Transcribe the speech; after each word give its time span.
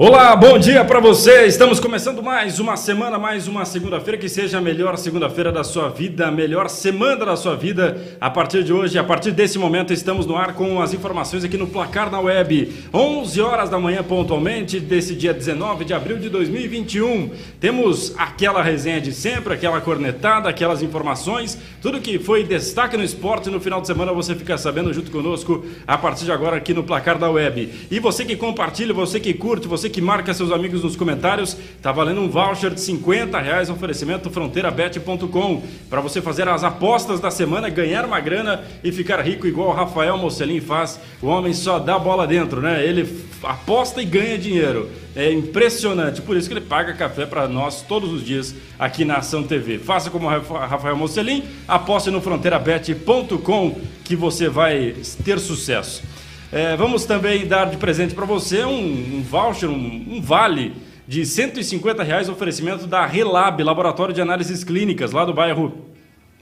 Olá, 0.00 0.36
bom 0.36 0.56
dia 0.60 0.84
para 0.84 1.00
você. 1.00 1.46
Estamos 1.46 1.80
começando 1.80 2.22
mais 2.22 2.60
uma 2.60 2.76
semana, 2.76 3.18
mais 3.18 3.48
uma 3.48 3.64
segunda-feira 3.64 4.16
que 4.16 4.28
seja 4.28 4.58
a 4.58 4.60
melhor 4.60 4.96
segunda-feira 4.96 5.50
da 5.50 5.64
sua 5.64 5.88
vida, 5.88 6.28
a 6.28 6.30
melhor 6.30 6.68
semana 6.68 7.26
da 7.26 7.34
sua 7.34 7.56
vida. 7.56 8.00
A 8.20 8.30
partir 8.30 8.62
de 8.62 8.72
hoje, 8.72 8.96
a 8.96 9.02
partir 9.02 9.32
desse 9.32 9.58
momento, 9.58 9.92
estamos 9.92 10.24
no 10.24 10.36
ar 10.36 10.54
com 10.54 10.80
as 10.80 10.94
informações 10.94 11.42
aqui 11.42 11.56
no 11.56 11.66
Placar 11.66 12.12
na 12.12 12.20
Web. 12.20 12.72
11 12.94 13.40
horas 13.40 13.68
da 13.70 13.80
manhã 13.80 14.00
pontualmente 14.04 14.78
desse 14.78 15.16
dia 15.16 15.34
19 15.34 15.84
de 15.84 15.92
abril 15.92 16.18
de 16.18 16.28
2021. 16.28 17.32
Temos 17.58 18.14
aquela 18.16 18.62
resenha 18.62 19.00
de 19.00 19.10
sempre, 19.10 19.54
aquela 19.54 19.80
cornetada, 19.80 20.48
aquelas 20.48 20.80
informações, 20.80 21.58
tudo 21.82 22.00
que 22.00 22.20
foi 22.20 22.44
destaque 22.44 22.96
no 22.96 23.02
esporte 23.02 23.50
no 23.50 23.58
final 23.58 23.80
de 23.80 23.88
semana 23.88 24.12
você 24.12 24.36
fica 24.36 24.56
sabendo 24.56 24.94
junto 24.94 25.10
conosco 25.10 25.66
a 25.84 25.98
partir 25.98 26.24
de 26.24 26.30
agora 26.30 26.56
aqui 26.56 26.72
no 26.72 26.84
Placar 26.84 27.18
da 27.18 27.28
Web. 27.28 27.68
E 27.90 27.98
você 27.98 28.24
que 28.24 28.36
compartilha, 28.36 28.94
você 28.94 29.18
que 29.18 29.34
curte, 29.34 29.66
você 29.66 29.87
você 29.88 29.90
que 29.90 30.00
marca 30.02 30.34
seus 30.34 30.52
amigos 30.52 30.82
nos 30.82 30.94
comentários, 30.94 31.56
tá 31.80 31.90
valendo 31.90 32.20
um 32.20 32.28
voucher 32.28 32.72
de 32.72 32.80
50 32.80 33.40
reais, 33.40 33.70
oferecimento 33.70 34.30
fronteirabet.com, 34.30 35.62
para 35.88 36.00
você 36.00 36.20
fazer 36.20 36.46
as 36.46 36.62
apostas 36.62 37.20
da 37.20 37.30
semana, 37.30 37.68
ganhar 37.70 38.04
uma 38.04 38.20
grana 38.20 38.62
e 38.84 38.92
ficar 38.92 39.20
rico 39.22 39.46
igual 39.46 39.68
o 39.68 39.72
Rafael 39.72 40.16
Mocelin 40.18 40.60
faz. 40.60 41.00
O 41.22 41.26
homem 41.26 41.54
só 41.54 41.78
dá 41.78 41.98
bola 41.98 42.26
dentro, 42.26 42.60
né? 42.60 42.84
Ele 42.84 43.08
aposta 43.42 44.02
e 44.02 44.04
ganha 44.04 44.36
dinheiro. 44.36 44.90
É 45.16 45.32
impressionante, 45.32 46.20
por 46.20 46.36
isso 46.36 46.48
que 46.48 46.54
ele 46.54 46.64
paga 46.64 46.92
café 46.92 47.24
para 47.24 47.48
nós 47.48 47.82
todos 47.82 48.12
os 48.12 48.24
dias 48.24 48.54
aqui 48.78 49.04
na 49.04 49.16
Ação 49.16 49.42
TV. 49.42 49.78
Faça 49.78 50.10
como 50.10 50.28
Rafael 50.28 50.96
Mocelin, 50.96 51.42
aposte 51.66 52.10
no 52.10 52.20
fronteirabet.com 52.20 53.80
que 54.04 54.14
você 54.14 54.48
vai 54.48 54.94
ter 55.24 55.38
sucesso. 55.38 56.02
É, 56.50 56.74
vamos 56.76 57.04
também 57.04 57.46
dar 57.46 57.66
de 57.66 57.76
presente 57.76 58.14
para 58.14 58.24
você 58.24 58.64
um, 58.64 59.18
um 59.18 59.22
voucher, 59.22 59.68
um, 59.68 60.16
um, 60.16 60.20
vale 60.20 60.72
de 61.06 61.26
150 61.26 62.02
reais 62.02 62.28
oferecimento 62.28 62.86
da 62.86 63.04
Relab, 63.04 63.62
Laboratório 63.62 64.14
de 64.14 64.20
Análises 64.22 64.64
Clínicas, 64.64 65.12
lá 65.12 65.26
do 65.26 65.34
bairro 65.34 65.74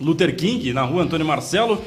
Luther 0.00 0.36
King, 0.36 0.72
na 0.72 0.82
rua 0.82 1.02
Antônio 1.02 1.26
Marcelo. 1.26 1.82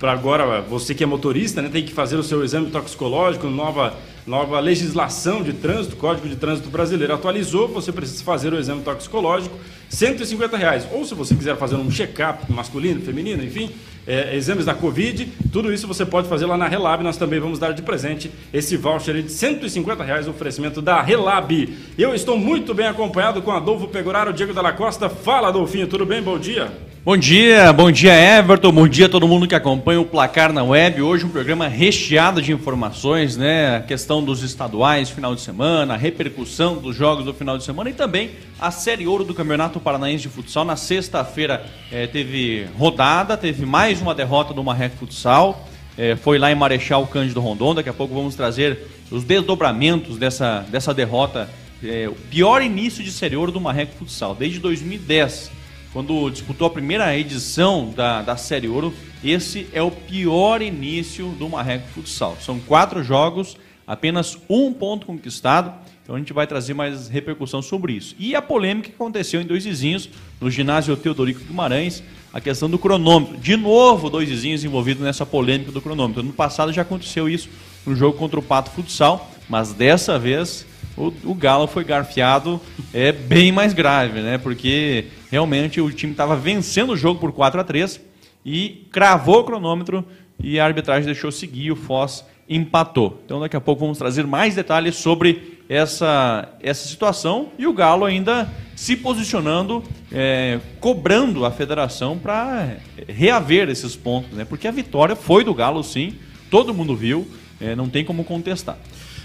Para 0.00 0.12
agora, 0.12 0.60
você 0.62 0.94
que 0.94 1.04
é 1.04 1.06
motorista, 1.06 1.62
né, 1.62 1.68
tem 1.68 1.84
que 1.84 1.92
fazer 1.92 2.16
o 2.16 2.22
seu 2.24 2.42
exame 2.42 2.70
toxicológico, 2.70 3.46
nova 3.46 3.94
Nova 4.26 4.60
legislação 4.60 5.42
de 5.42 5.52
trânsito, 5.52 5.96
Código 5.96 6.28
de 6.28 6.36
Trânsito 6.36 6.68
Brasileiro 6.68 7.14
atualizou, 7.14 7.66
você 7.66 7.90
precisa 7.90 8.22
fazer 8.22 8.52
o 8.52 8.58
exame 8.58 8.82
toxicológico, 8.82 9.58
150 9.88 10.56
reais. 10.56 10.86
Ou 10.92 11.04
se 11.04 11.14
você 11.14 11.34
quiser 11.34 11.56
fazer 11.56 11.76
um 11.76 11.90
check-up 11.90 12.52
masculino, 12.52 13.00
feminino, 13.00 13.42
enfim, 13.42 13.70
é, 14.06 14.36
exames 14.36 14.64
da 14.64 14.74
Covid, 14.74 15.26
tudo 15.52 15.72
isso 15.72 15.86
você 15.86 16.04
pode 16.04 16.28
fazer 16.28 16.46
lá 16.46 16.56
na 16.56 16.66
Relab. 16.66 17.02
Nós 17.02 17.16
também 17.16 17.40
vamos 17.40 17.58
dar 17.58 17.72
de 17.72 17.82
presente 17.82 18.30
esse 18.52 18.76
voucher 18.76 19.22
de 19.22 19.30
150 19.30 20.02
reais, 20.02 20.28
oferecimento 20.28 20.80
da 20.80 21.00
Relab. 21.00 21.76
Eu 21.98 22.14
estou 22.14 22.38
muito 22.38 22.74
bem 22.74 22.86
acompanhado 22.86 23.42
com 23.42 23.50
Adolfo 23.50 23.88
Pegoraro, 23.88 24.32
Diego 24.32 24.52
Dalla 24.52 24.72
Costa. 24.72 25.08
Fala, 25.08 25.48
Adolfinho, 25.48 25.86
tudo 25.86 26.06
bem? 26.06 26.22
Bom 26.22 26.38
dia. 26.38 26.70
Bom 27.02 27.16
dia, 27.16 27.72
bom 27.72 27.90
dia 27.90 28.12
Everton, 28.12 28.70
bom 28.70 28.86
dia 28.86 29.06
a 29.06 29.08
todo 29.08 29.26
mundo 29.26 29.48
que 29.48 29.54
acompanha 29.54 29.98
o 29.98 30.04
Placar 30.04 30.52
na 30.52 30.62
Web. 30.62 31.00
Hoje 31.00 31.24
um 31.24 31.30
programa 31.30 31.66
recheado 31.66 32.42
de 32.42 32.52
informações, 32.52 33.38
né? 33.38 33.76
A 33.78 33.80
questão 33.80 34.22
dos 34.22 34.42
estaduais, 34.42 35.08
final 35.08 35.34
de 35.34 35.40
semana, 35.40 35.94
a 35.94 35.96
repercussão 35.96 36.76
dos 36.76 36.94
jogos 36.94 37.24
do 37.24 37.32
final 37.32 37.56
de 37.56 37.64
semana 37.64 37.88
e 37.88 37.94
também 37.94 38.32
a 38.60 38.70
Série 38.70 39.06
Ouro 39.06 39.24
do 39.24 39.32
Campeonato 39.32 39.80
Paranaense 39.80 40.24
de 40.24 40.28
Futsal. 40.28 40.62
Na 40.62 40.76
sexta-feira 40.76 41.64
eh, 41.90 42.06
teve 42.06 42.68
rodada, 42.76 43.34
teve 43.34 43.64
mais 43.64 44.02
uma 44.02 44.14
derrota 44.14 44.52
do 44.52 44.62
Marreco 44.62 44.98
Futsal. 44.98 45.66
Eh, 45.96 46.16
foi 46.16 46.38
lá 46.38 46.52
em 46.52 46.54
Marechal 46.54 47.06
Cândido 47.06 47.40
Rondon. 47.40 47.76
Daqui 47.76 47.88
a 47.88 47.94
pouco 47.94 48.14
vamos 48.14 48.34
trazer 48.34 48.78
os 49.10 49.24
desdobramentos 49.24 50.18
dessa, 50.18 50.66
dessa 50.68 50.92
derrota. 50.92 51.48
Eh, 51.82 52.10
o 52.10 52.14
pior 52.28 52.60
início 52.60 53.02
de 53.02 53.10
Série 53.10 53.36
Ouro 53.36 53.50
do 53.50 53.58
Marreco 53.58 53.94
Futsal, 53.96 54.34
desde 54.34 54.58
2010 54.58 55.59
quando 55.92 56.30
disputou 56.30 56.66
a 56.68 56.70
primeira 56.70 57.16
edição 57.16 57.92
da, 57.94 58.22
da 58.22 58.36
Série 58.36 58.68
Ouro, 58.68 58.94
esse 59.24 59.66
é 59.72 59.82
o 59.82 59.90
pior 59.90 60.62
início 60.62 61.30
do 61.30 61.48
Marreco 61.48 61.88
Futsal. 61.88 62.36
São 62.40 62.60
quatro 62.60 63.02
jogos, 63.02 63.56
apenas 63.86 64.38
um 64.48 64.72
ponto 64.72 65.06
conquistado. 65.06 65.72
Então 66.02 66.14
a 66.14 66.18
gente 66.18 66.32
vai 66.32 66.46
trazer 66.46 66.74
mais 66.74 67.08
repercussão 67.08 67.60
sobre 67.60 67.92
isso. 67.92 68.14
E 68.18 68.34
a 68.34 68.42
polêmica 68.42 68.88
que 68.88 68.94
aconteceu 68.94 69.40
em 69.40 69.46
dois 69.46 69.64
vizinhos, 69.64 70.08
no 70.40 70.50
ginásio 70.50 70.96
Teodorico 70.96 71.44
Guimarães, 71.44 72.02
a 72.32 72.40
questão 72.40 72.70
do 72.70 72.78
cronômetro. 72.78 73.36
De 73.36 73.56
novo, 73.56 74.08
dois 74.08 74.28
vizinhos 74.28 74.64
envolvidos 74.64 75.02
nessa 75.02 75.26
polêmica 75.26 75.72
do 75.72 75.82
cronômetro. 75.82 76.22
No 76.22 76.32
passado 76.32 76.72
já 76.72 76.82
aconteceu 76.82 77.28
isso 77.28 77.48
no 77.84 77.96
jogo 77.96 78.16
contra 78.16 78.38
o 78.38 78.42
Pato 78.42 78.70
Futsal, 78.70 79.28
mas 79.48 79.72
dessa 79.72 80.18
vez 80.18 80.64
o, 80.96 81.12
o 81.24 81.34
Galo 81.34 81.66
foi 81.66 81.82
garfiado 81.82 82.60
é 82.92 83.10
bem 83.10 83.50
mais 83.50 83.72
grave, 83.72 84.20
né? 84.20 84.38
Porque 84.38 85.06
realmente 85.30 85.80
o 85.80 85.90
time 85.90 86.12
estava 86.12 86.36
vencendo 86.36 86.90
o 86.90 86.96
jogo 86.96 87.20
por 87.20 87.32
4 87.32 87.60
a 87.60 87.64
3 87.64 88.00
e 88.44 88.86
cravou 88.90 89.40
o 89.40 89.44
cronômetro 89.44 90.04
e 90.42 90.58
a 90.58 90.64
arbitragem 90.64 91.04
deixou 91.04 91.30
seguir, 91.30 91.70
o 91.70 91.76
Foz 91.76 92.24
empatou. 92.48 93.20
Então 93.24 93.38
daqui 93.38 93.56
a 93.56 93.60
pouco 93.60 93.82
vamos 93.82 93.98
trazer 93.98 94.26
mais 94.26 94.54
detalhes 94.54 94.96
sobre 94.96 95.60
essa, 95.68 96.48
essa 96.60 96.88
situação 96.88 97.50
e 97.56 97.66
o 97.66 97.72
Galo 97.72 98.04
ainda 98.04 98.50
se 98.74 98.96
posicionando, 98.96 99.84
é, 100.10 100.58
cobrando 100.80 101.44
a 101.44 101.50
federação 101.50 102.18
para 102.18 102.76
reaver 103.06 103.68
esses 103.68 103.94
pontos, 103.94 104.32
né? 104.32 104.44
Porque 104.44 104.66
a 104.66 104.72
vitória 104.72 105.14
foi 105.14 105.44
do 105.44 105.54
Galo, 105.54 105.84
sim, 105.84 106.14
todo 106.50 106.74
mundo 106.74 106.96
viu, 106.96 107.28
é, 107.60 107.76
não 107.76 107.88
tem 107.88 108.04
como 108.04 108.24
contestar. 108.24 108.78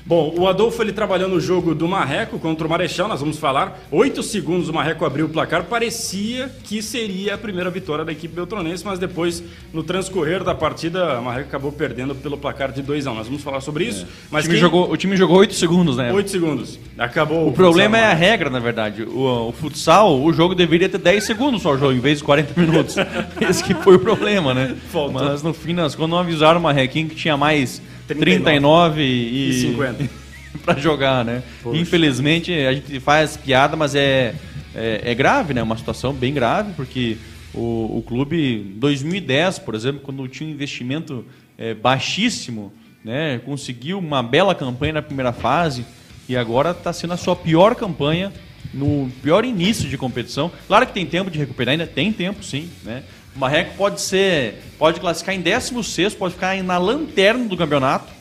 Bom, 0.07 0.35
o 0.37 0.47
Adolfo 0.47 0.83
ele 0.83 0.91
trabalhou 0.91 1.27
no 1.27 1.39
jogo 1.39 1.73
do 1.73 1.87
Marreco 1.87 2.37
contra 2.37 2.67
o 2.67 2.69
Marechal, 2.69 3.07
nós 3.07 3.21
vamos 3.21 3.39
falar. 3.39 3.79
Oito 3.89 4.21
segundos 4.21 4.69
o 4.69 4.73
Marreco 4.73 5.03
abriu 5.03 5.25
o 5.25 5.29
placar, 5.29 5.63
parecia 5.63 6.47
que 6.63 6.79
seria 6.83 7.33
a 7.33 7.37
primeira 7.39 7.71
vitória 7.71 8.05
da 8.05 8.11
equipe 8.11 8.35
beltronense, 8.35 8.85
mas 8.85 8.99
depois, 8.99 9.43
no 9.73 9.81
transcorrer 9.81 10.43
da 10.43 10.53
partida, 10.53 11.19
o 11.19 11.23
Marreco 11.23 11.47
acabou 11.47 11.71
perdendo 11.71 12.13
pelo 12.13 12.37
placar 12.37 12.71
de 12.71 12.83
2 12.83 13.07
a 13.07 13.09
1 13.09 13.13
um. 13.13 13.17
Nós 13.17 13.27
vamos 13.27 13.41
falar 13.41 13.61
sobre 13.61 13.85
isso. 13.85 14.03
É. 14.03 14.07
Mas 14.29 14.45
o, 14.45 14.47
time 14.47 14.53
quem... 14.53 14.61
jogou, 14.61 14.91
o 14.91 14.95
time 14.95 15.17
jogou 15.17 15.37
oito 15.37 15.55
segundos, 15.55 15.97
né? 15.97 16.13
Oito 16.13 16.29
segundos. 16.29 16.79
Acabou 16.99 17.45
o, 17.45 17.49
o 17.49 17.53
problema 17.53 17.97
é 17.97 18.03
a 18.03 18.13
regra, 18.13 18.51
na 18.51 18.59
verdade. 18.59 19.01
O, 19.01 19.49
o, 19.49 19.51
futsal, 19.53 20.21
o 20.21 20.31
jogo 20.31 20.53
deveria 20.53 20.87
ter 20.87 20.99
10 20.99 21.23
segundos 21.23 21.63
só 21.63 21.71
o 21.73 21.79
jogo, 21.79 21.93
em 21.93 21.99
vez 21.99 22.19
de 22.19 22.23
40 22.25 22.53
minutos. 22.61 22.95
Esse 23.41 23.63
que 23.63 23.73
foi 23.73 23.95
o 23.95 23.99
problema, 23.99 24.53
né? 24.53 24.75
Faltou. 24.91 25.13
Mas 25.13 25.41
no 25.41 25.51
fim, 25.51 25.75
quando 25.97 26.11
não 26.11 26.19
avisaram 26.19 26.59
o 26.59 26.63
Marrequinho 26.63 27.09
que 27.09 27.15
tinha 27.15 27.35
mais 27.35 27.81
39, 28.07 29.01
e, 29.01 29.49
e 29.49 29.53
50 29.61 30.09
para 30.63 30.79
jogar, 30.79 31.25
né? 31.25 31.43
Poxa. 31.61 31.79
Infelizmente, 31.79 32.53
a 32.53 32.73
gente 32.73 32.99
faz 32.99 33.37
piada, 33.37 33.75
mas 33.75 33.95
é, 33.95 34.35
é, 34.73 35.01
é, 35.03 35.15
grave, 35.15 35.53
né? 35.53 35.61
Uma 35.61 35.77
situação 35.77 36.13
bem 36.13 36.33
grave, 36.33 36.73
porque 36.73 37.17
o, 37.53 37.97
o 37.97 38.03
clube, 38.05 38.73
2010, 38.75 39.59
por 39.59 39.75
exemplo, 39.75 40.01
quando 40.01 40.27
tinha 40.27 40.49
um 40.49 40.51
investimento 40.51 41.25
é, 41.57 41.73
baixíssimo, 41.73 42.71
né? 43.03 43.39
Conseguiu 43.45 43.99
uma 43.99 44.21
bela 44.21 44.55
campanha 44.55 44.93
na 44.93 45.01
primeira 45.01 45.31
fase 45.31 45.85
e 46.27 46.35
agora 46.35 46.71
está 46.71 46.91
sendo 46.91 47.13
a 47.13 47.17
sua 47.17 47.35
pior 47.35 47.75
campanha 47.75 48.31
no 48.73 49.09
pior 49.21 49.45
início 49.45 49.87
de 49.87 49.97
competição. 49.97 50.51
Claro 50.67 50.87
que 50.87 50.93
tem 50.93 51.05
tempo 51.05 51.29
de 51.29 51.37
recuperar, 51.37 51.73
ainda 51.73 51.87
tem 51.87 52.11
tempo, 52.11 52.43
sim, 52.43 52.69
né? 52.83 53.03
O 53.35 53.39
Marreco 53.39 53.75
pode 53.75 53.99
ser, 53.99 54.61
pode 54.77 54.99
classificar 54.99 55.35
em 55.35 55.41
16, 55.41 56.13
pode 56.13 56.35
ficar 56.35 56.55
na 56.63 56.77
lanterna 56.77 57.45
do 57.45 57.57
campeonato 57.57 58.15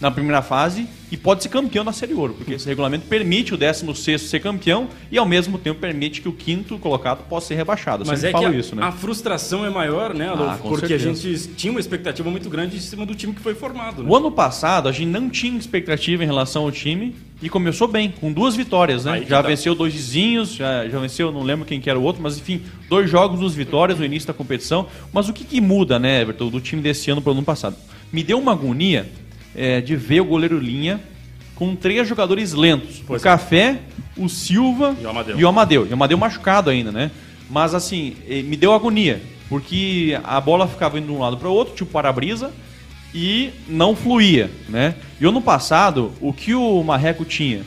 na 0.00 0.10
primeira 0.10 0.42
fase 0.42 0.86
e 1.10 1.16
pode 1.16 1.42
ser 1.42 1.48
campeão 1.48 1.82
na 1.84 1.92
Série 1.92 2.12
Ouro, 2.12 2.34
porque 2.34 2.54
esse 2.54 2.66
regulamento 2.66 3.06
permite 3.06 3.54
o 3.54 3.56
16 3.56 4.20
ser 4.20 4.40
campeão 4.40 4.88
e 5.10 5.16
ao 5.16 5.24
mesmo 5.24 5.56
tempo 5.56 5.80
permite 5.80 6.20
que 6.20 6.28
o 6.28 6.32
quinto 6.32 6.78
colocado 6.78 7.26
possa 7.28 7.48
ser 7.48 7.54
rebaixado. 7.54 8.04
Mas 8.04 8.24
é 8.24 8.32
que 8.32 8.44
a, 8.44 8.50
isso, 8.50 8.76
né? 8.76 8.82
a, 8.82 8.92
frustração 8.92 9.64
é 9.64 9.70
maior, 9.70 10.12
né, 10.12 10.28
Adolfo? 10.28 10.52
Ah, 10.52 10.58
porque 10.60 10.88
certeza. 10.88 11.10
a 11.10 11.14
gente 11.14 11.48
tinha 11.54 11.70
uma 11.70 11.80
expectativa 11.80 12.28
muito 12.30 12.50
grande 12.50 12.76
em 12.76 12.80
cima 12.80 13.06
do 13.06 13.14
time 13.14 13.32
que 13.32 13.40
foi 13.40 13.54
formado. 13.54 14.02
Né? 14.02 14.10
O 14.10 14.16
ano 14.16 14.30
passado 14.30 14.88
a 14.88 14.92
gente 14.92 15.08
não 15.08 15.30
tinha 15.30 15.56
expectativa 15.56 16.22
em 16.22 16.26
relação 16.26 16.64
ao 16.64 16.72
time 16.72 17.14
e 17.40 17.48
começou 17.48 17.86
bem, 17.86 18.10
com 18.10 18.32
duas 18.32 18.56
vitórias, 18.56 19.04
né? 19.04 19.22
já 19.26 19.42
tá. 19.42 19.48
venceu 19.48 19.74
dois 19.74 19.92
vizinhos, 19.92 20.54
já, 20.54 20.88
já 20.88 20.98
venceu, 20.98 21.30
não 21.30 21.42
lembro 21.42 21.66
quem 21.66 21.80
que 21.80 21.90
era 21.90 21.98
o 21.98 22.02
outro, 22.02 22.22
mas 22.22 22.38
enfim, 22.38 22.62
dois 22.88 23.10
jogos, 23.10 23.40
duas 23.40 23.54
vitórias 23.54 23.98
no 23.98 24.04
início 24.04 24.26
da 24.26 24.32
competição. 24.32 24.86
Mas 25.12 25.28
o 25.28 25.32
que, 25.32 25.44
que 25.44 25.60
muda, 25.60 25.98
né, 25.98 26.22
Everton, 26.22 26.48
do 26.48 26.60
time 26.60 26.80
desse 26.80 27.10
ano 27.10 27.20
para 27.20 27.30
o 27.30 27.34
ano 27.34 27.42
passado? 27.42 27.76
Me 28.10 28.22
deu 28.22 28.38
uma 28.38 28.52
agonia 28.52 29.06
é, 29.54 29.80
de 29.80 29.94
ver 29.96 30.20
o 30.20 30.24
goleiro 30.24 30.58
Linha 30.58 31.00
com 31.54 31.74
três 31.74 32.08
jogadores 32.08 32.52
lentos. 32.52 33.02
Pois 33.06 33.22
o 33.22 33.26
é. 33.26 33.30
Café, 33.30 33.80
o 34.16 34.28
Silva 34.28 34.96
e 35.00 35.04
o 35.04 35.10
Amadeu. 35.10 35.38
E 35.38 35.44
o 35.44 35.48
Amadeu. 35.48 35.86
E 35.86 35.90
o 35.90 35.94
Amadeu 35.94 36.18
machucado 36.18 36.70
ainda, 36.70 36.90
né? 36.90 37.10
Mas 37.50 37.74
assim, 37.74 38.16
eh, 38.28 38.42
me 38.42 38.56
deu 38.56 38.72
agonia, 38.72 39.22
porque 39.48 40.18
a 40.24 40.40
bola 40.40 40.66
ficava 40.66 40.98
indo 40.98 41.06
de 41.06 41.12
um 41.12 41.18
lado 41.18 41.36
para 41.36 41.48
o 41.48 41.52
outro, 41.52 41.74
tipo 41.74 41.90
para-brisa, 41.90 42.52
e 43.16 43.50
não 43.66 43.96
fluía, 43.96 44.50
né? 44.68 44.94
E 45.18 45.24
ano 45.24 45.40
passado, 45.40 46.12
o 46.20 46.34
que 46.34 46.54
o 46.54 46.82
Marreco 46.82 47.24
tinha? 47.24 47.62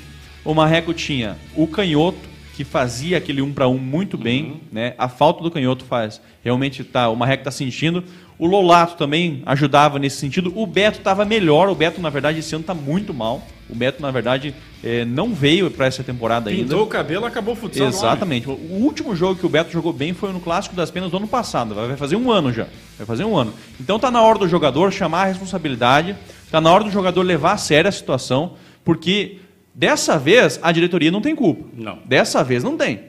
O 0.45 0.53
Marreco 0.53 0.93
tinha 0.93 1.37
o 1.55 1.65
canhoto, 1.65 2.29
que 2.55 2.63
fazia 2.63 3.17
aquele 3.17 3.41
um 3.41 3.51
para 3.51 3.67
um 3.67 3.79
muito 3.79 4.15
bem, 4.15 4.43
uhum. 4.43 4.59
né? 4.71 4.93
A 4.95 5.09
falta 5.09 5.41
do 5.41 5.49
canhoto 5.49 5.83
faz. 5.85 6.21
Realmente 6.43 6.83
tá, 6.83 7.09
o 7.09 7.15
Marreco 7.15 7.41
está 7.41 7.51
sentindo. 7.51 8.03
O 8.37 8.45
Lolato 8.45 8.95
também 8.95 9.41
ajudava 9.43 9.97
nesse 9.97 10.17
sentido. 10.17 10.53
O 10.55 10.67
Beto 10.67 10.99
estava 10.99 11.25
melhor. 11.25 11.67
O 11.67 11.75
Beto, 11.75 11.99
na 11.99 12.11
verdade, 12.11 12.39
esse 12.39 12.53
ano 12.53 12.61
está 12.61 12.75
muito 12.75 13.11
mal. 13.11 13.41
O 13.69 13.75
Beto, 13.75 14.01
na 14.01 14.09
verdade, 14.09 14.53
é, 14.83 15.05
não 15.05 15.33
veio 15.33 15.69
para 15.69 15.85
essa 15.85 16.03
temporada 16.03 16.49
Pintou 16.49 16.61
ainda. 16.61 16.73
Pintou 16.73 16.85
o 16.85 16.89
cabelo, 16.89 17.25
acabou 17.25 17.53
o 17.53 17.57
futsal. 17.57 17.87
Exatamente. 17.87 18.49
O 18.49 18.53
último 18.53 19.15
jogo 19.15 19.39
que 19.39 19.45
o 19.45 19.49
Beto 19.49 19.71
jogou 19.71 19.93
bem 19.93 20.13
foi 20.13 20.33
no 20.33 20.39
Clássico 20.39 20.75
das 20.75 20.89
Penas 20.89 21.11
do 21.11 21.17
ano 21.17 21.27
passado. 21.27 21.75
Vai 21.75 21.95
fazer 21.95 22.15
um 22.15 22.31
ano 22.31 22.51
já. 22.51 22.67
Vai 22.97 23.05
fazer 23.05 23.23
um 23.23 23.37
ano. 23.37 23.53
Então 23.79 23.99
tá 23.99 24.09
na 24.09 24.21
hora 24.21 24.39
do 24.39 24.47
jogador 24.47 24.91
chamar 24.91 25.23
a 25.23 25.25
responsabilidade. 25.25 26.15
Tá 26.51 26.59
na 26.59 26.71
hora 26.71 26.83
do 26.83 26.91
jogador 26.91 27.21
levar 27.21 27.53
a 27.53 27.57
sério 27.57 27.89
a 27.89 27.91
situação. 27.91 28.53
Porque 28.83 29.37
dessa 29.73 30.17
vez 30.17 30.59
a 30.61 30.71
diretoria 30.71 31.11
não 31.11 31.21
tem 31.21 31.35
culpa. 31.35 31.65
Não. 31.73 31.99
Dessa 32.05 32.43
vez 32.43 32.63
não 32.63 32.75
tem. 32.75 33.01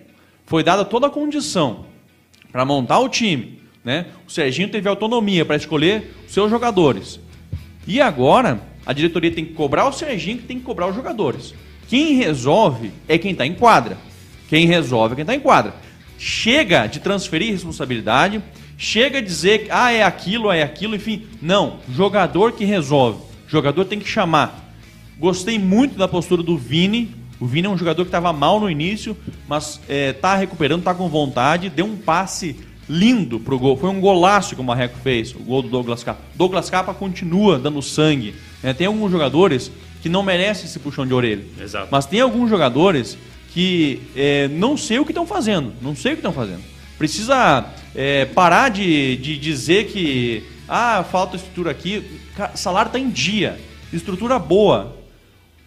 Foi 0.45 0.62
dada 0.62 0.85
toda 0.85 1.07
a 1.07 1.11
condição 1.11 1.87
para 2.53 2.65
montar 2.65 2.99
o 2.99 3.09
time 3.09 3.61
né? 3.85 4.07
O 4.27 4.31
Serginho 4.31 4.69
teve 4.69 4.89
autonomia 4.89 5.45
para 5.45 5.57
escolher 5.57 6.15
os 6.27 6.33
seus 6.33 6.51
jogadores. 6.51 7.21
E 7.87 8.01
agora, 8.01 8.61
a 8.85 8.93
diretoria 8.93 9.31
tem 9.31 9.44
que 9.44 9.53
cobrar 9.53 9.87
o 9.88 9.93
Serginho 9.93 10.38
que 10.38 10.44
tem 10.44 10.59
que 10.59 10.65
cobrar 10.65 10.88
os 10.88 10.94
jogadores. 10.94 11.55
Quem 11.88 12.15
resolve 12.15 12.93
é 13.09 13.19
quem 13.19 13.32
está 13.32 13.47
em 13.47 13.55
quadra. 13.55 13.99
Quem 14.49 14.67
resolve 14.67 15.12
é 15.12 15.17
quem 15.17 15.23
está 15.23 15.35
em 15.35 15.41
quadra. 15.41 15.75
Chega 16.19 16.87
de 16.87 17.00
transferir 17.00 17.53
responsabilidade, 17.53 18.43
chega 18.77 19.21
de 19.21 19.27
dizer 19.27 19.67
ah, 19.71 19.93
é 19.93 20.03
aquilo, 20.03 20.50
é 20.50 20.62
aquilo, 20.62 20.94
enfim. 20.94 21.27
Não, 21.41 21.79
jogador 21.93 22.53
que 22.53 22.65
resolve. 22.65 23.21
Jogador 23.47 23.85
tem 23.85 23.99
que 23.99 24.09
chamar. 24.09 24.73
Gostei 25.19 25.59
muito 25.59 25.99
da 25.99 26.06
postura 26.09 26.43
do 26.43 26.56
Vini. 26.56 27.15
O 27.41 27.47
Vini 27.47 27.67
é 27.67 27.71
um 27.71 27.76
jogador 27.76 28.05
que 28.05 28.09
estava 28.09 28.33
mal 28.33 28.61
no 28.61 28.71
início, 28.71 29.17
mas 29.49 29.81
está 29.88 30.37
é, 30.37 30.41
recuperando, 30.41 30.81
está 30.81 30.94
com 30.94 31.09
vontade, 31.09 31.71
deu 31.71 31.87
um 31.87 31.97
passe 31.97 32.56
lindo 32.91 33.39
pro 33.39 33.57
gol. 33.57 33.77
Foi 33.77 33.89
um 33.89 34.01
golaço 34.01 34.57
que 34.57 34.61
o 34.61 34.65
Marreco 34.65 34.99
fez, 34.99 35.33
o 35.33 35.39
gol 35.39 35.63
do 35.63 35.69
Douglas 35.69 36.03
Capa. 36.03 36.21
Douglas 36.35 36.69
Capa 36.69 36.93
continua 36.93 37.57
dando 37.57 37.81
sangue. 37.81 38.35
Né? 38.61 38.75
Tem 38.75 38.89
alguns 38.89 39.13
jogadores 39.13 39.71
que 40.03 40.09
não 40.09 40.25
merecem 40.25 40.65
esse 40.65 40.81
puxão 40.81 41.07
de 41.07 41.15
orelha. 41.15 41.45
Exato. 41.61 41.87
Mas 41.91 42.07
tem 42.07 42.21
alguns 42.21 42.51
jogadores 42.51 43.17
que 43.53 44.03
é, 44.17 44.49
não 44.49 44.77
sei 44.77 44.99
o 44.99 45.05
que 45.05 45.13
estão 45.13 45.25
fazendo. 45.25 45.73
Não 45.81 45.95
sei 45.95 46.13
o 46.13 46.15
que 46.17 46.21
estão 46.21 46.33
fazendo. 46.33 46.63
Precisa 46.99 47.65
é, 47.95 48.25
parar 48.25 48.71
de, 48.71 49.17
de 49.19 49.39
dizer 49.39 49.87
que 49.87 50.43
ah, 50.69 51.05
falta 51.05 51.37
estrutura 51.37 51.71
aqui. 51.71 52.05
Salário 52.55 52.89
está 52.89 52.99
em 52.99 53.09
dia. 53.09 53.61
Estrutura 53.93 54.37
boa. 54.39 54.97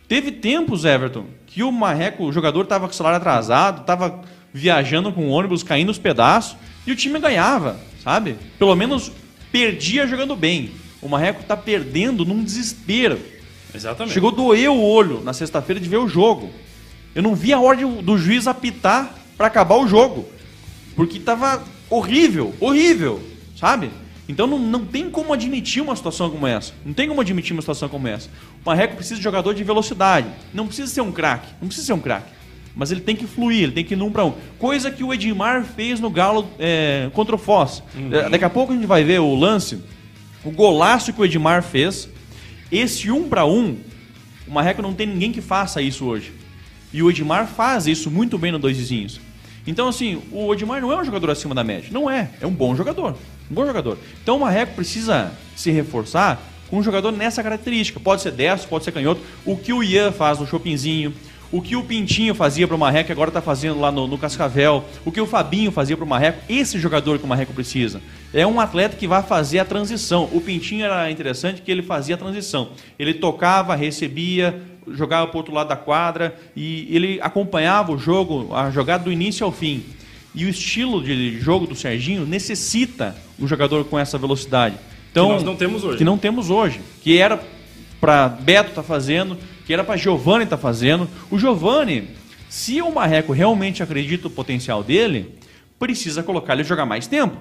Teve 0.10 0.31
tempos, 0.31 0.84
Everton, 0.84 1.26
que 1.48 1.64
o 1.64 1.72
Marreco, 1.72 2.26
o 2.26 2.34
jogador 2.34 2.64
estava 2.64 2.86
com 2.88 2.94
o 2.94 2.96
salário 2.96 3.18
atrasado, 3.18 3.81
estava 3.81 4.22
viajando 4.54 5.12
com 5.12 5.28
o 5.28 5.30
ônibus, 5.30 5.64
caindo 5.64 5.90
os 5.90 5.98
pedaços. 5.98 6.58
E 6.85 6.91
o 6.91 6.95
time 6.95 7.19
ganhava, 7.19 7.80
sabe? 8.03 8.35
Pelo 8.59 8.75
menos 8.75 9.12
perdia 9.51 10.06
jogando 10.06 10.35
bem. 10.35 10.71
O 11.01 11.07
Marreco 11.07 11.41
está 11.41 11.56
perdendo 11.56 12.25
num 12.25 12.44
desespero. 12.44 13.19
Exatamente. 13.74 14.13
Chegou 14.13 14.30
a 14.30 14.33
doer 14.33 14.69
o 14.69 14.81
olho 14.81 15.21
na 15.24 15.33
sexta-feira 15.33 15.80
de 15.80 15.89
ver 15.89 15.97
o 15.97 16.07
jogo. 16.07 16.50
Eu 17.15 17.21
não 17.21 17.35
vi 17.35 17.53
a 17.53 17.59
ordem 17.59 18.01
do 18.01 18.18
juiz 18.18 18.47
apitar 18.47 19.13
para 19.38 19.47
acabar 19.47 19.75
o 19.75 19.88
jogo. 19.88 20.27
Porque 20.95 21.18
estava 21.18 21.63
horrível, 21.89 22.53
horrível, 22.59 23.21
sabe? 23.56 23.89
Então 24.27 24.47
não, 24.47 24.59
não 24.59 24.85
tem 24.85 25.09
como 25.09 25.33
admitir 25.33 25.81
uma 25.81 25.95
situação 25.95 26.30
como 26.30 26.47
essa. 26.47 26.74
Não 26.85 26.94
tem 26.94 27.07
como 27.07 27.21
admitir 27.21 27.53
uma 27.53 27.62
situação 27.62 27.89
como 27.89 28.07
essa. 28.07 28.30
O 28.63 28.69
Marreco 28.69 28.95
precisa 28.95 29.18
de 29.18 29.24
jogador 29.24 29.53
de 29.53 29.63
velocidade. 29.63 30.27
Não 30.53 30.68
precisa 30.68 30.88
ser 30.91 31.01
um 31.01 31.12
craque. 31.12 31.47
Não 31.59 31.68
precisa 31.68 31.88
ser 31.88 31.94
um 31.94 32.00
craque 32.00 32.43
mas 32.75 32.92
ele 32.92 33.02
tem 33.02 33.16
que 33.16 33.28
fluir, 33.28 33.64
ele 33.64 33.72
tem 33.72 33.84
que 33.84 33.94
ir 33.94 33.98
num 33.98 34.12
para 34.12 34.25
um. 34.25 34.34
Coisa 34.58 34.90
que 34.90 35.04
o 35.04 35.14
Edmar 35.14 35.64
fez 35.64 36.00
no 36.00 36.10
Galo 36.10 36.48
é, 36.58 37.10
contra 37.14 37.36
o 37.36 37.38
Foz. 37.38 37.84
Uhum. 37.96 38.14
É, 38.14 38.30
daqui 38.30 38.46
a 38.46 38.50
pouco 38.50 38.74
a 38.74 38.75
gente 38.75 38.88
vai 38.88 39.04
ver 39.04 39.20
o 39.20 39.36
lance, 39.36 39.80
o 40.44 40.52
golaço 40.52 41.14
que 41.14 41.22
o 41.22 41.25
Edmar 41.25 41.62
fez. 41.64 42.10
Esse 42.72 43.12
um 43.12 43.30
para 43.30 43.46
um, 43.46 43.78
o 44.48 44.52
Marreco 44.52 44.81
não 44.81 44.94
tem 44.94 45.06
ninguém 45.06 45.31
que 45.31 45.42
faça 45.42 45.81
isso 45.81 46.06
hoje. 46.06 46.34
E 46.92 47.02
o 47.02 47.10
Edmar 47.10 47.48
faz 47.48 47.88
isso 47.88 48.10
muito 48.10 48.38
bem 48.38 48.52
no 48.52 48.60
Dois 48.60 48.78
Vizinhos. 48.78 49.19
Então, 49.66 49.88
assim, 49.88 50.22
o 50.31 50.54
Edmar 50.54 50.81
não 50.81 50.92
é 50.92 50.98
um 51.00 51.06
jogador 51.06 51.30
acima 51.30 51.56
da 51.56 51.64
média. 51.64 51.90
Não 51.92 52.10
é. 52.10 52.30
É 52.42 52.46
um 52.46 52.52
bom 52.52 52.76
jogador. 52.76 53.16
Um 53.50 53.54
bom 53.54 53.66
jogador. 53.66 53.98
Então 54.22 54.38
o 54.38 54.40
Marreco 54.40 54.76
precisa 54.76 55.31
se 55.56 55.72
reforçar 55.72 56.42
com 56.69 56.78
um 56.78 56.84
jogador 56.84 57.12
nessa 57.12 57.42
característica. 57.42 58.00
Pode 58.00 58.22
ser 58.22 58.31
destro, 58.31 58.69
pode 58.69 58.84
ser 58.84 58.92
canhoto. 58.92 59.22
O 59.46 59.56
que 59.56 59.72
o 59.72 59.84
Ian 59.84 60.12
faz 60.12 60.40
no 60.40 60.48
Chopinzinho, 60.48 61.14
o 61.54 61.62
que 61.62 61.76
o 61.76 61.84
Pintinho 61.84 62.34
fazia 62.34 62.68
para 62.68 62.76
o 62.76 62.80
Marreco 62.80 63.12
agora 63.12 63.30
está 63.30 63.40
fazendo 63.40 63.80
lá 63.80 63.92
no, 63.92 64.08
no, 64.08 64.18
Cascavel, 64.18 64.84
o 65.06 65.12
que 65.12 65.22
o 65.22 65.28
Fabinho 65.28 65.72
fazia 65.72 65.96
para 65.96 66.04
o 66.04 66.08
Marreco, 66.08 66.40
esse 66.50 66.80
jogador 66.80 67.20
que 67.20 67.26
o 67.26 67.28
Marreco 67.28 67.54
precisa. 67.54 68.02
É 68.34 68.46
um 68.46 68.60
atleta 68.60 68.98
que 68.98 69.08
vai 69.08 69.22
fazer 69.22 69.60
a 69.60 69.66
transição. 69.66 70.28
O 70.34 70.42
Pintinho 70.42 70.84
era 70.84 71.12
interessante 71.12 71.62
que 71.62 71.72
ele 71.72 71.84
fazia 71.84 72.16
a 72.16 72.18
transição. 72.18 72.70
Ele 72.98 73.14
tocava, 73.14 73.76
recebia, 73.76 74.64
jogava 74.88 75.28
para 75.28 75.36
o 75.36 75.38
outro 75.38 75.54
lado 75.54 75.68
da 75.68 75.76
quadra 75.76 76.36
e 76.56 76.88
ele 76.90 77.20
acompanhava 77.22 77.92
o 77.92 78.00
jogo, 78.00 78.52
a 78.56 78.72
jogada 78.72 79.04
do 79.04 79.12
início 79.12 79.46
ao 79.46 79.52
fim. 79.52 79.84
E 80.34 80.46
o 80.46 80.50
estilo 80.50 81.04
de 81.04 81.40
jogo 81.40 81.68
do 81.68 81.76
Serginho 81.76 82.26
necessita 82.26 83.16
um 83.40 83.48
jogador 83.48 83.86
com 83.86 84.00
essa 84.00 84.18
velocidade. 84.18 84.76
Então, 85.12 85.28
que 85.28 85.34
nós 85.34 85.44
não 85.44 85.56
temos 85.56 85.84
hoje. 85.84 85.98
Que 86.00 86.04
não 86.04 86.18
temos 86.18 86.50
hoje. 86.50 86.80
Que 87.04 87.20
era 87.20 87.40
para 88.02 88.28
Beto 88.28 88.70
estar 88.70 88.82
tá 88.82 88.88
fazendo, 88.88 89.38
que 89.65 89.74
era 89.74 89.83
para 89.83 89.98
Giovanni 89.98 90.44
estar 90.44 90.57
tá 90.57 90.62
fazendo. 90.62 91.07
O 91.30 91.38
Giovanni, 91.38 92.10
se 92.50 92.81
o 92.81 92.92
Marreco 92.92 93.33
realmente 93.33 93.81
acredita 93.81 94.24
no 94.24 94.30
potencial 94.30 94.83
dele, 94.83 95.36
precisa 95.80 96.24
colocar 96.24 96.54
ele 96.54 96.63
jogar 96.63 96.86
mais 96.86 97.07
tempo. 97.07 97.38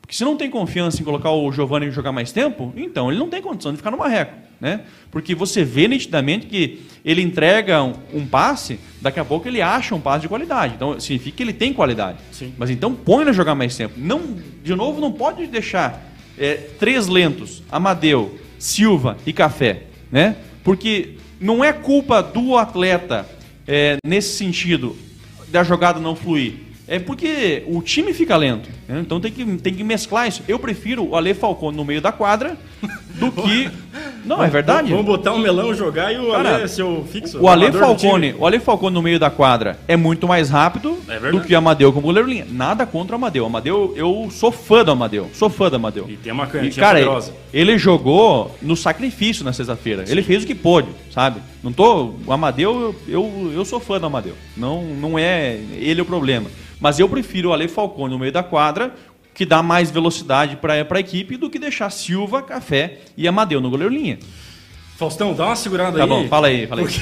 Porque 0.00 0.16
se 0.16 0.24
não 0.24 0.38
tem 0.38 0.48
confiança 0.48 1.02
em 1.02 1.04
colocar 1.04 1.30
o 1.32 1.52
Giovanni 1.52 1.90
jogar 1.90 2.12
mais 2.12 2.32
tempo, 2.32 2.72
então 2.74 3.10
ele 3.10 3.18
não 3.18 3.28
tem 3.28 3.42
condição 3.42 3.72
de 3.72 3.76
ficar 3.76 3.90
no 3.90 3.98
Marreco. 3.98 4.32
Né? 4.58 4.80
Porque 5.10 5.34
você 5.34 5.62
vê 5.62 5.86
nitidamente 5.86 6.46
que 6.46 6.80
ele 7.04 7.20
entrega 7.20 7.82
um, 7.82 7.92
um, 8.14 8.26
passe, 8.26 8.80
daqui 9.02 9.20
a 9.20 9.24
pouco 9.24 9.46
ele 9.46 9.60
acha 9.60 9.94
um 9.94 10.00
passe 10.00 10.22
de 10.22 10.28
qualidade. 10.28 10.74
Então 10.76 10.98
significa 10.98 11.36
que 11.36 11.42
ele 11.42 11.52
tem 11.52 11.74
qualidade. 11.74 12.18
Sim. 12.32 12.54
Mas 12.56 12.70
então 12.70 12.94
põe 12.94 13.20
ele 13.20 13.30
a 13.30 13.34
jogar 13.34 13.54
mais 13.54 13.76
tempo. 13.76 13.94
Não, 13.98 14.34
de 14.64 14.74
novo, 14.74 14.98
não 14.98 15.12
pode 15.12 15.46
deixar 15.46 16.02
é, 16.38 16.54
três 16.54 17.06
lentos, 17.06 17.62
Amadeu, 17.70 18.38
Silva 18.58 19.18
e 19.26 19.32
Café. 19.32 19.82
Né? 20.10 20.36
Porque 20.64 21.17
não 21.40 21.64
é 21.64 21.72
culpa 21.72 22.22
do 22.22 22.56
atleta 22.56 23.28
é, 23.66 23.96
nesse 24.04 24.36
sentido 24.36 24.96
da 25.48 25.62
jogada 25.62 26.00
não 26.00 26.16
fluir. 26.16 26.54
É 26.86 26.98
porque 26.98 27.62
o 27.66 27.82
time 27.82 28.14
fica 28.14 28.36
lento. 28.36 28.68
Então 28.88 29.20
tem 29.20 29.30
que, 29.30 29.44
tem 29.58 29.74
que 29.74 29.84
mesclar 29.84 30.26
isso. 30.26 30.42
Eu 30.48 30.58
prefiro 30.58 31.04
o 31.04 31.16
Ale 31.16 31.34
Falcone 31.34 31.76
no 31.76 31.84
meio 31.84 32.00
da 32.00 32.10
quadra 32.10 32.56
do 33.14 33.30
que. 33.42 33.70
Não, 34.24 34.42
é 34.42 34.48
verdade. 34.48 34.90
Vamos 34.90 35.04
botar 35.04 35.32
um 35.32 35.38
melão 35.38 35.74
jogar 35.74 36.12
e 36.12 36.18
o 36.18 36.30
Cara, 36.30 36.56
Ale 36.56 36.68
seu 36.68 37.04
fixo. 37.10 37.38
O 37.40 37.48
Ale 37.48 37.70
Falcone, 37.72 38.34
o 38.38 38.46
Ale 38.46 38.58
Falcone 38.58 38.94
no 38.94 39.02
meio 39.02 39.18
da 39.18 39.30
quadra 39.30 39.78
é 39.86 39.96
muito 39.96 40.26
mais 40.26 40.48
rápido 40.48 40.98
é 41.08 41.30
do 41.30 41.40
que 41.40 41.54
o 41.54 41.58
Amadeu 41.58 41.92
como 41.92 42.06
goleiro 42.06 42.28
linha. 42.28 42.46
Nada 42.50 42.86
contra 42.86 43.14
o 43.14 43.16
Amadeu. 43.16 43.44
Amadeu, 43.44 43.92
eu 43.96 44.28
sou 44.30 44.50
fã 44.50 44.84
do 44.84 44.90
Amadeu. 44.90 45.30
Sou 45.34 45.50
fã 45.50 45.68
do 45.68 45.76
Amadeu. 45.76 46.06
E 46.08 46.16
tem 46.16 46.32
uma 46.32 46.46
cantinha 46.46 46.72
cara, 46.72 46.98
poderosa. 46.98 47.34
Ele, 47.52 47.72
ele 47.72 47.78
jogou 47.78 48.54
no 48.62 48.76
sacrifício 48.76 49.44
na 49.44 49.52
sexta-feira. 49.52 50.04
Ele 50.08 50.22
fez 50.22 50.44
o 50.44 50.46
que 50.46 50.54
pôde, 50.54 50.88
sabe? 51.12 51.40
Não 51.62 51.72
tô. 51.72 52.14
O 52.26 52.32
Amadeu, 52.32 52.94
eu, 53.06 53.20
eu, 53.20 53.52
eu 53.54 53.64
sou 53.64 53.80
fã 53.80 54.00
do 54.00 54.06
Amadeu. 54.06 54.34
Não, 54.56 54.82
não 54.82 55.18
é 55.18 55.58
ele 55.78 56.00
o 56.00 56.06
problema. 56.06 56.48
Mas 56.80 57.00
eu 57.00 57.08
prefiro 57.08 57.48
o 57.48 57.52
Ale 57.52 57.66
Falcone 57.66 58.12
no 58.12 58.18
meio 58.18 58.32
da 58.32 58.42
quadra 58.42 58.77
que 59.34 59.46
dá 59.46 59.62
mais 59.62 59.90
velocidade 59.90 60.56
para 60.56 60.74
a 60.74 61.00
equipe 61.00 61.36
do 61.36 61.48
que 61.48 61.58
deixar 61.58 61.90
Silva, 61.90 62.42
Café 62.42 62.98
e 63.16 63.28
Amadeu 63.28 63.60
no 63.60 63.70
goleiro 63.70 63.94
linha. 63.94 64.18
Faustão, 64.96 65.32
dá 65.32 65.46
uma 65.46 65.54
segurada 65.54 65.96
tá 65.96 66.02
aí. 66.02 66.08
Tá 66.08 66.14
bom, 66.14 66.26
fala 66.26 66.48
aí, 66.48 66.66
fala 66.66 66.80
aí. 66.80 66.86
Porque... 66.88 67.00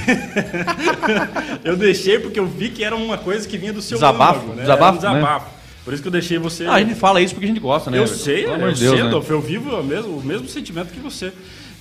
eu 1.65 1.77
deixei 1.79 2.19
porque 2.19 2.39
eu 2.39 2.47
vi 2.47 2.69
que 2.69 2.85
era 2.85 2.95
uma 2.95 3.17
coisa 3.17 3.49
que 3.49 3.57
vinha 3.57 3.73
do 3.73 3.81
seu 3.81 3.97
desabafo, 3.97 4.41
âmago, 4.41 4.55
né? 4.55 4.63
Desabafo, 4.63 4.93
um 4.93 4.97
desabafo. 4.97 5.47
Né? 5.47 5.53
Por 5.83 5.95
isso 5.95 6.03
que 6.03 6.09
eu 6.09 6.13
deixei 6.13 6.37
você. 6.37 6.67
Ah, 6.67 6.75
a 6.75 6.81
gente 6.81 6.95
fala 6.95 7.23
isso 7.23 7.33
porque 7.33 7.47
a 7.47 7.49
gente 7.49 7.61
gosta, 7.61 7.91
né? 7.91 7.99
Eu 7.99 8.07
sei, 8.07 8.45
eu, 8.45 8.51
eu 8.59 8.77
sei, 8.77 9.03
né? 9.03 9.11
eu 9.13 9.41
vivo 9.41 9.75
o 9.75 9.83
mesmo, 9.83 10.19
o 10.19 10.23
mesmo 10.23 10.47
sentimento 10.47 10.93
que 10.93 11.01
você. 11.01 11.33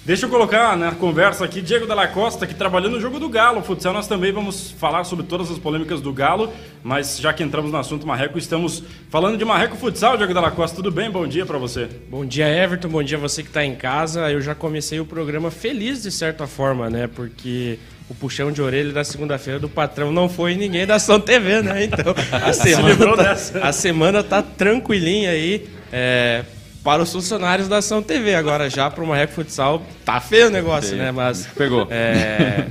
Deixa 0.05 0.27
eu 0.27 0.29
colocar 0.29 0.77
na 0.77 0.91
conversa 0.91 1.43
aqui 1.43 1.63
Diego 1.63 1.87
Dalla 1.87 2.07
Costa, 2.07 2.45
que 2.45 2.53
trabalhou 2.53 2.91
no 2.91 3.01
jogo 3.01 3.19
do 3.19 3.27
Galo. 3.27 3.63
Futsal, 3.63 3.91
nós 3.91 4.07
também 4.07 4.31
vamos 4.31 4.69
falar 4.69 5.03
sobre 5.03 5.25
todas 5.25 5.49
as 5.49 5.57
polêmicas 5.57 5.99
do 5.99 6.13
Galo, 6.13 6.53
mas 6.83 7.17
já 7.17 7.33
que 7.33 7.41
entramos 7.41 7.71
no 7.71 7.77
assunto 7.79 8.05
Marreco, 8.05 8.37
estamos 8.37 8.83
falando 9.09 9.35
de 9.35 9.43
Marreco 9.43 9.75
Futsal. 9.75 10.15
Diego 10.15 10.31
Dalla 10.31 10.51
Costa, 10.51 10.75
tudo 10.75 10.91
bem? 10.91 11.09
Bom 11.09 11.25
dia 11.25 11.43
para 11.43 11.57
você. 11.57 11.89
Bom 12.07 12.23
dia, 12.23 12.47
Everton. 12.47 12.87
Bom 12.87 13.01
dia 13.01 13.17
você 13.17 13.41
que 13.41 13.49
está 13.49 13.65
em 13.65 13.73
casa. 13.73 14.29
Eu 14.29 14.41
já 14.41 14.53
comecei 14.53 14.99
o 14.99 15.07
programa 15.07 15.49
feliz 15.49 16.03
de 16.03 16.11
certa 16.11 16.45
forma, 16.45 16.87
né? 16.87 17.07
Porque 17.07 17.79
o 18.07 18.13
puxão 18.13 18.51
de 18.51 18.61
orelha 18.61 18.93
da 18.93 19.03
segunda-feira 19.03 19.59
do 19.59 19.67
patrão 19.67 20.11
não 20.11 20.29
foi 20.29 20.53
ninguém 20.53 20.85
da 20.85 20.95
Ação 20.95 21.19
TV, 21.19 21.63
né? 21.63 21.83
Então 21.83 22.13
a 22.31 22.53
semana, 22.53 23.17
tá, 23.17 23.35
a 23.59 23.71
semana 23.71 24.23
tá 24.23 24.43
tranquilinha 24.43 25.31
aí. 25.31 25.67
É, 25.91 26.45
para 26.85 27.01
os 27.01 27.11
funcionários 27.11 27.67
da 27.67 27.77
Ação 27.77 28.03
TV. 28.03 28.35
Agora, 28.35 28.69
já 28.69 28.91
para 28.91 29.03
o 29.03 29.07
Marreco 29.07 29.33
Futsal, 29.33 29.81
tá 30.05 30.21
feio 30.21 30.47
o 30.47 30.51
negócio, 30.51 30.91
feio. 30.91 31.01
né? 31.01 31.11
Mas. 31.11 31.47
Pegou. 31.47 31.87
É, 31.91 32.67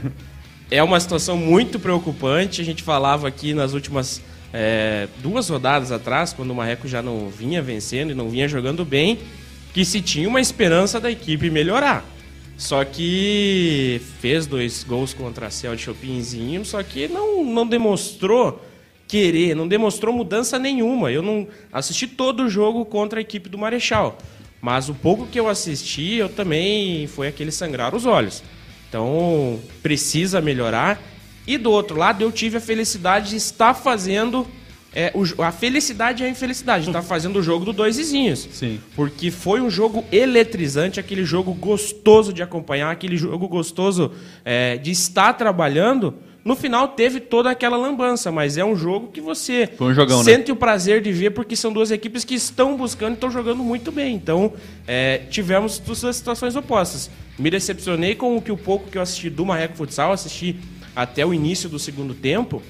é 0.71 0.83
uma 0.83 0.99
situação 1.01 1.37
muito 1.37 1.81
preocupante. 1.81 2.61
A 2.61 2.65
gente 2.65 2.83
falava 2.83 3.27
aqui 3.27 3.53
nas 3.53 3.73
últimas 3.73 4.23
é, 4.53 5.09
duas 5.19 5.49
rodadas 5.49 5.91
atrás, 5.91 6.33
quando 6.33 6.53
o 6.53 6.55
Marreco 6.55 6.87
já 6.87 7.03
não 7.03 7.29
vinha 7.29 7.61
vencendo 7.61 8.13
e 8.13 8.15
não 8.15 8.29
vinha 8.29 8.47
jogando 8.47 8.85
bem, 8.85 9.19
que 9.73 9.85
se 9.85 10.01
tinha 10.01 10.29
uma 10.29 10.41
esperança 10.41 11.01
da 11.01 11.11
equipe 11.11 11.51
melhorar. 11.51 12.05
Só 12.57 12.85
que 12.85 14.01
fez 14.21 14.47
dois 14.47 14.85
gols 14.85 15.13
contra 15.13 15.49
a 15.49 15.51
Cel 15.51 15.75
de 15.75 15.83
Chopinzinho, 15.83 16.65
só 16.65 16.83
que 16.85 17.09
não, 17.09 17.45
não 17.45 17.67
demonstrou 17.67 18.65
querer, 19.15 19.55
não 19.55 19.69
demonstrou 19.69 20.13
mudança 20.13 20.59
nenhuma. 20.59 21.13
Eu 21.13 21.23
não 21.23 21.47
assisti 21.73 22.09
todo 22.09 22.43
o 22.43 22.51
jogo 22.51 22.85
contra 22.85 23.21
a 23.21 23.23
equipe 23.23 23.49
do 23.49 23.57
Marechal, 23.57 24.19
mas 24.61 24.89
o 24.89 24.95
pouco 24.95 25.25
que 25.29 25.39
eu 25.39 25.49
assisti, 25.49 26.15
eu 26.15 26.29
também 26.29 27.07
foi 27.07 27.29
aquele 27.29 27.53
sangrar 27.53 27.95
os 27.95 28.07
olhos. 28.07 28.43
Então, 28.89 29.61
precisa 29.81 30.41
melhorar. 30.41 31.01
E 31.47 31.57
do 31.57 31.71
outro 31.71 31.97
lado, 31.97 32.23
eu 32.23 32.33
tive 32.33 32.57
a 32.57 32.61
felicidade 32.61 33.31
de 33.31 33.37
estar 33.37 33.73
fazendo 33.73 34.49
é, 34.93 35.13
o, 35.15 35.43
a 35.43 35.53
felicidade 35.53 36.25
e 36.25 36.27
a 36.27 36.29
infelicidade. 36.29 36.91
Tá 36.91 37.01
fazendo 37.01 37.39
o 37.39 37.43
jogo 37.43 37.65
do 37.65 37.73
dois 37.73 37.97
vizinhos. 37.97 38.49
Sim. 38.51 38.81
Porque 38.97 39.31
foi 39.31 39.61
um 39.61 39.71
jogo 39.71 40.05
eletrizante, 40.11 40.99
aquele 40.99 41.25
jogo 41.25 41.55
gostoso 41.55 42.33
de 42.33 42.43
acompanhar, 42.43 42.91
aquele 42.91 43.17
jogo 43.17 43.47
gostoso 43.47 44.11
é, 44.45 44.77
de 44.77 44.91
estar 44.91 45.35
trabalhando. 45.35 46.15
No 46.45 46.55
final 46.55 46.89
teve 46.89 47.21
toda 47.21 47.51
aquela 47.51 47.77
lambança, 47.77 48.31
mas 48.31 48.59
é 48.59 48.65
um 48.65 48.77
jogo 48.77 49.09
que 49.09 49.21
você 49.21 49.71
um 49.81 49.95
jogão, 49.95 50.19
né? 50.19 50.25
sente 50.25 50.53
o 50.53 50.57
prazer 50.57 51.01
de 51.01 51.11
ver, 51.11 51.31
porque 51.31 51.57
são 51.57 51.73
duas 51.73 51.91
equipes 51.91 52.23
que 52.23 52.35
estão 52.35 52.77
buscando 52.77 53.13
e 53.13 53.15
estão 53.15 53.31
jogando 53.31 53.65
muito 53.65 53.91
bem. 53.91 54.15
Então, 54.15 54.53
é, 54.87 55.23
tivemos 55.31 55.79
duas 55.79 56.15
situações 56.15 56.55
opostas. 56.55 57.11
Me 57.39 57.51
decepcionei 57.51 58.15
com 58.15 58.37
o 58.37 58.43
que 58.43 58.53
o 58.53 58.59
pouco 58.59 58.91
que 58.91 58.99
eu 58.99 59.03
assisti 59.03 59.31
do 59.31 59.47
Marreco 59.47 59.75
Futsal, 59.75 60.13
assisti 60.13 60.57
até 60.95 61.25
o 61.25 61.33
início 61.33 61.69
do 61.69 61.79
segundo 61.79 62.13
tempo, 62.13 62.63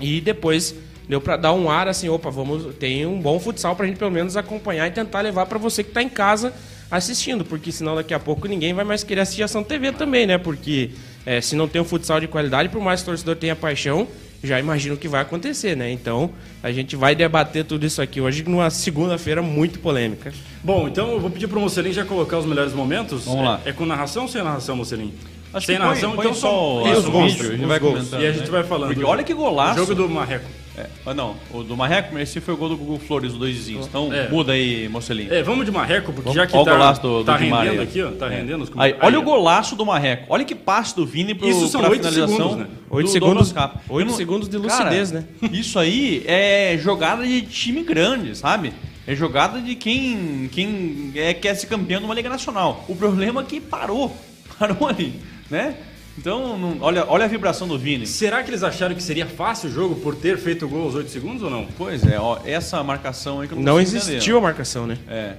e 0.00 0.20
depois 0.20 0.74
deu 1.08 1.20
para 1.20 1.36
dar 1.36 1.52
um 1.52 1.68
ar 1.68 1.88
assim, 1.88 2.08
opa, 2.08 2.30
vamos, 2.30 2.74
tem 2.76 3.04
um 3.04 3.20
bom 3.20 3.38
futsal 3.38 3.74
pra 3.74 3.86
gente 3.86 3.98
pelo 3.98 4.10
menos 4.10 4.36
acompanhar 4.36 4.86
e 4.86 4.90
tentar 4.92 5.20
levar 5.20 5.46
para 5.46 5.58
você 5.58 5.82
que 5.82 5.90
tá 5.90 6.02
em 6.02 6.08
casa 6.08 6.54
assistindo, 6.90 7.44
porque 7.44 7.72
senão 7.72 7.96
daqui 7.96 8.14
a 8.14 8.20
pouco 8.20 8.46
ninguém 8.46 8.72
vai 8.74 8.84
mais 8.84 9.02
querer 9.02 9.22
assistir 9.22 9.42
ação 9.42 9.64
TV 9.64 9.92
também, 9.92 10.26
né? 10.26 10.38
Porque 10.38 10.90
é, 11.26 11.40
se 11.40 11.54
não 11.56 11.68
tem 11.68 11.80
um 11.80 11.84
futsal 11.84 12.20
de 12.20 12.26
qualidade, 12.28 12.68
por 12.68 12.80
mais 12.80 13.00
que 13.00 13.08
o 13.08 13.12
torcedor 13.12 13.36
tenha 13.36 13.54
paixão, 13.56 14.06
já 14.44 14.58
imagino 14.58 14.96
o 14.96 14.98
que 14.98 15.06
vai 15.06 15.20
acontecer, 15.22 15.76
né? 15.76 15.90
Então, 15.92 16.30
a 16.62 16.72
gente 16.72 16.96
vai 16.96 17.14
debater 17.14 17.64
tudo 17.64 17.86
isso 17.86 18.02
aqui 18.02 18.20
hoje 18.20 18.42
numa 18.42 18.70
segunda-feira 18.70 19.40
muito 19.40 19.78
polêmica. 19.78 20.32
Bom, 20.64 20.88
então 20.88 21.12
eu 21.12 21.20
vou 21.20 21.30
pedir 21.30 21.46
pro 21.46 21.60
Mocelin 21.60 21.92
já 21.92 22.04
colocar 22.04 22.38
os 22.38 22.46
melhores 22.46 22.72
momentos. 22.72 23.24
Vamos 23.24 23.40
é, 23.40 23.44
lá. 23.44 23.60
É 23.64 23.72
com 23.72 23.86
narração 23.86 24.24
ou 24.24 24.28
sem 24.28 24.42
narração, 24.42 24.74
Mocelin? 24.76 25.12
Acho 25.54 25.66
sem 25.66 25.76
que 25.76 25.80
põe- 25.80 25.88
narração, 25.88 26.12
põe 26.16 26.24
então 26.26 26.34
só 26.34 26.82
o- 26.82 26.90
os 26.90 27.04
gols, 27.04 27.38
os 27.40 27.60
vai 27.60 27.78
gols. 27.78 27.94
comentando, 27.98 28.22
E 28.22 28.26
a 28.26 28.32
gente 28.32 28.44
né? 28.44 28.50
vai 28.50 28.64
falando. 28.64 28.88
Porque 28.94 29.04
olha 29.04 29.22
que 29.22 29.34
golaço. 29.34 29.74
O 29.74 29.86
jogo 29.86 29.94
do 29.94 30.08
Marreco. 30.08 30.46
É, 30.76 30.86
ah, 31.04 31.12
não, 31.12 31.36
o 31.50 31.62
do 31.62 31.76
Marreco, 31.76 32.18
esse 32.18 32.40
foi 32.40 32.54
o 32.54 32.56
gol 32.56 32.70
do 32.70 32.78
Google 32.78 32.98
Flores, 32.98 33.32
os 33.32 33.38
dois 33.38 33.54
vizinhos. 33.54 33.86
Então 33.86 34.10
É. 34.10 34.28
muda 34.30 34.52
aí, 34.52 34.88
Mocelinho. 34.88 35.32
É, 35.32 35.42
vamos 35.42 35.66
de 35.66 35.70
Marreco, 35.70 36.06
porque 36.14 36.22
Vamos- 36.30 36.34
já 36.34 36.46
que 36.46 36.56
ó 36.56 36.62
o 36.62 36.64
tá, 36.64 36.72
golaço 36.72 37.02
do- 37.02 37.18
do 37.18 37.24
tá 37.24 37.36
Di 37.36 37.44
Maria. 37.46 37.72
rendendo 37.72 37.82
aqui, 37.82 38.02
ó. 38.02 38.10
Tá 38.12 38.26
É. 38.32 38.36
rendendo 38.36 38.62
os 38.64 38.70
Aí, 38.78 38.94
olha 39.02 39.16
Aí, 39.16 39.16
o 39.16 39.22
golaço 39.22 39.76
do 39.76 39.84
Marreco. 39.84 40.24
Olha 40.30 40.44
que 40.46 40.54
passe 40.54 40.96
do 40.96 41.04
Vini 41.04 41.34
pro, 41.34 41.46
Isso 41.46 41.68
são 41.68 41.82
pra 41.82 41.90
oito 41.90 41.98
finalização. 42.08 42.36
segundos, 42.36 42.56
né? 42.56 42.66
Oito 42.88 43.06
do 43.06 43.12
segundos- 43.12 43.34
Douglas 43.48 43.52
Capa. 43.52 43.82
oito 43.86 44.06
Eu 44.06 44.10
não- 44.10 44.16
segundos 44.16 44.48
de 44.48 44.56
lucidez, 44.56 45.10
Cara, 45.12 45.26
né? 45.42 45.48
Isso 45.52 45.78
aí 45.78 46.22
é 46.26 46.78
jogada 46.78 47.26
de 47.26 47.42
time 47.42 47.82
grande, 47.82 48.34
sabe? 48.34 48.72
É 49.06 49.14
jogada 49.14 49.60
de 49.60 49.74
quem, 49.74 50.48
quem 50.50 51.12
é, 51.16 51.34
quer 51.34 51.54
ser 51.54 51.66
campeão 51.66 52.00
numa 52.00 52.14
Liga 52.14 52.30
Nacional. 52.30 52.84
O 52.88 52.96
problema 52.96 53.42
é 53.42 53.44
que 53.44 53.60
parou. 53.60 54.16
Parou 54.58 54.86
ali, 54.88 55.14
né? 55.50 55.74
Então, 56.18 56.58
não- 56.58 56.76
olha, 56.80 57.04
olha 57.08 57.24
a 57.24 57.28
vibração 57.28 57.66
do 57.66 57.78
Vini. 57.78 58.06
Será 58.06 58.42
que 58.42 58.50
eles 58.50 58.62
acharam 58.62 58.94
que 58.94 59.02
seria 59.02 59.26
fácil 59.26 59.70
o 59.70 59.72
jogo 59.72 59.94
por 59.96 60.14
ter 60.14 60.36
feito 60.38 60.66
o 60.66 60.68
gol 60.68 60.82
aos 60.84 60.94
8 60.94 61.10
segundos 61.10 61.42
ou 61.42 61.48
não? 61.50 61.66
Pois 61.78 62.04
é, 62.06 62.18
ó, 62.18 62.38
essa 62.44 62.82
marcação 62.82 63.40
aí 63.40 63.48
que 63.48 63.54
eu 63.54 63.56
não 63.58 63.64
Não 63.64 63.80
entender, 63.80 63.96
existiu 63.96 64.36
ó. 64.36 64.38
a 64.38 64.42
marcação, 64.42 64.86
né? 64.86 64.98
É. 65.08 65.34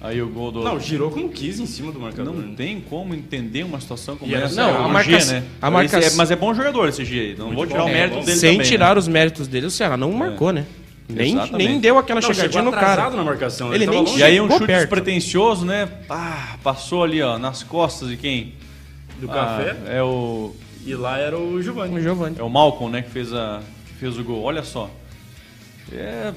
Aí 0.00 0.22
o 0.22 0.28
gol 0.28 0.52
do. 0.52 0.62
Não, 0.62 0.78
girou 0.78 1.10
como 1.10 1.28
quis 1.28 1.58
em 1.58 1.66
cima 1.66 1.90
do 1.90 1.98
marcador. 1.98 2.32
Não 2.32 2.40
né? 2.42 2.54
tem 2.56 2.80
como 2.80 3.14
entender 3.14 3.64
uma 3.64 3.80
situação 3.80 4.16
como 4.16 4.30
E 4.30 4.34
essa. 4.34 4.54
não, 4.54 4.68
É 4.70 4.84
a 4.84 4.88
marca- 4.88 5.18
G, 5.18 5.32
né? 5.32 5.42
a 5.60 5.70
marca- 5.70 5.98
é- 5.98 6.10
mas 6.10 6.30
é 6.30 6.36
bom 6.36 6.54
jogador 6.54 6.88
esse 6.88 7.04
G 7.04 7.18
aí. 7.20 7.34
Não 7.36 7.46
Muito 7.46 7.56
vou 7.56 7.66
tirar 7.66 7.80
bom, 7.80 7.86
o 7.86 7.88
é 7.88 7.92
mérito 7.94 8.16
bom. 8.18 8.24
dele 8.24 8.38
Sem 8.38 8.52
também, 8.52 8.66
tirar 8.70 8.94
né? 8.94 8.98
os 9.00 9.08
méritos 9.08 9.48
dele, 9.48 9.66
o 9.66 9.70
Ceará 9.70 9.96
não 9.96 10.12
marcou, 10.12 10.52
né? 10.52 10.66
Nem, 11.08 11.32
Exatamente. 11.32 11.66
nem 11.68 11.80
deu 11.80 11.98
aquela 11.98 12.20
Não, 12.20 12.28
chegadinha 12.32 12.62
no 12.62 12.70
cara. 12.70 13.10
na 13.10 13.24
marcação. 13.24 13.74
Ele 13.74 13.86
tava 13.86 14.02
nem 14.02 14.18
E 14.18 14.22
aí 14.22 14.40
um 14.40 14.48
chute 14.48 14.66
perto. 14.66 14.80
despretensioso, 14.82 15.64
né? 15.64 15.88
Ah, 16.08 16.56
passou 16.62 17.02
ali, 17.02 17.20
ó, 17.22 17.36
nas 17.38 17.62
costas 17.64 18.08
de 18.10 18.16
quem? 18.18 18.52
Do 19.18 19.30
Ah, 19.30 19.34
café 19.34 19.76
é 19.86 20.02
o. 20.02 20.54
e 20.84 20.94
lá 20.94 21.18
era 21.18 21.38
o 21.38 21.54
O 21.54 21.62
Giovanni. 21.62 22.00
Giovanni. 22.00 22.36
É 22.38 22.42
o 22.42 22.48
Malcolm, 22.50 22.90
né? 22.92 23.02
Que 23.02 23.10
fez, 23.10 23.32
a, 23.32 23.60
que 23.86 23.94
fez 23.94 24.18
o 24.18 24.24
gol. 24.24 24.42
Olha 24.42 24.62
só. 24.62 24.90
É. 25.92 26.32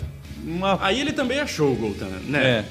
Uma. 0.46 0.80
Aí 0.82 1.00
ele 1.00 1.14
também 1.14 1.40
achou 1.40 1.72
o 1.72 1.76
gol, 1.76 1.94
tá, 1.94 2.06
né? 2.06 2.40
É. 2.40 2.66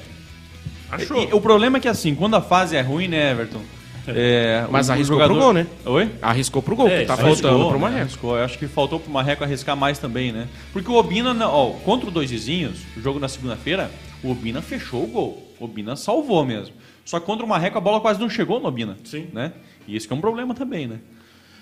Achou. 0.91 1.23
E 1.23 1.33
o 1.33 1.39
problema 1.39 1.77
é 1.77 1.79
que 1.81 1.87
assim, 1.87 2.13
quando 2.15 2.35
a 2.35 2.41
fase 2.41 2.75
é 2.75 2.81
ruim, 2.81 3.07
né, 3.07 3.31
Everton? 3.31 3.61
É, 4.07 4.65
Mas 4.71 4.87
o- 4.87 4.91
o 4.91 4.93
arriscou 4.95 5.17
pro 5.19 5.35
gol, 5.35 5.53
né? 5.53 5.67
Oi? 5.85 6.09
Arriscou 6.21 6.61
pro 6.61 6.75
gol, 6.75 6.87
É, 6.89 7.01
que 7.01 7.05
tá 7.05 7.15
faltando 7.15 7.47
Arriscou, 7.47 7.69
pro 7.69 7.77
né? 7.77 7.81
Marreco. 7.81 8.01
Arriscou. 8.01 8.37
Eu 8.37 8.43
acho 8.43 8.57
que 8.57 8.67
faltou 8.67 8.99
pro 8.99 9.11
Marreco 9.11 9.43
arriscar 9.43 9.77
mais 9.77 9.99
também, 9.99 10.31
né? 10.31 10.47
Porque 10.73 10.89
o 10.89 10.95
Obina, 10.95 11.33
não- 11.35 11.49
ó, 11.51 11.69
contra 11.85 12.07
o 12.09 12.11
Dois 12.11 12.31
Vizinhos, 12.31 12.79
o 12.97 13.01
jogo 13.01 13.19
na 13.19 13.27
segunda-feira, 13.27 13.91
o 14.23 14.31
Obina 14.31 14.59
fechou 14.61 15.03
o 15.03 15.07
gol. 15.07 15.53
O 15.59 15.65
Obina 15.65 15.95
salvou 15.95 16.43
mesmo. 16.43 16.73
Só 17.05 17.19
que 17.19 17.25
contra 17.27 17.45
o 17.45 17.47
Marreco 17.49 17.77
a 17.77 17.81
bola 17.81 18.01
quase 18.01 18.19
não 18.19 18.29
chegou 18.29 18.59
no 18.59 18.67
Obina. 18.67 18.97
Sim. 19.03 19.27
Né? 19.31 19.51
E 19.91 19.97
isso 19.97 20.07
que 20.07 20.13
é 20.13 20.15
um 20.15 20.21
problema 20.21 20.55
também, 20.55 20.87
né? 20.87 20.99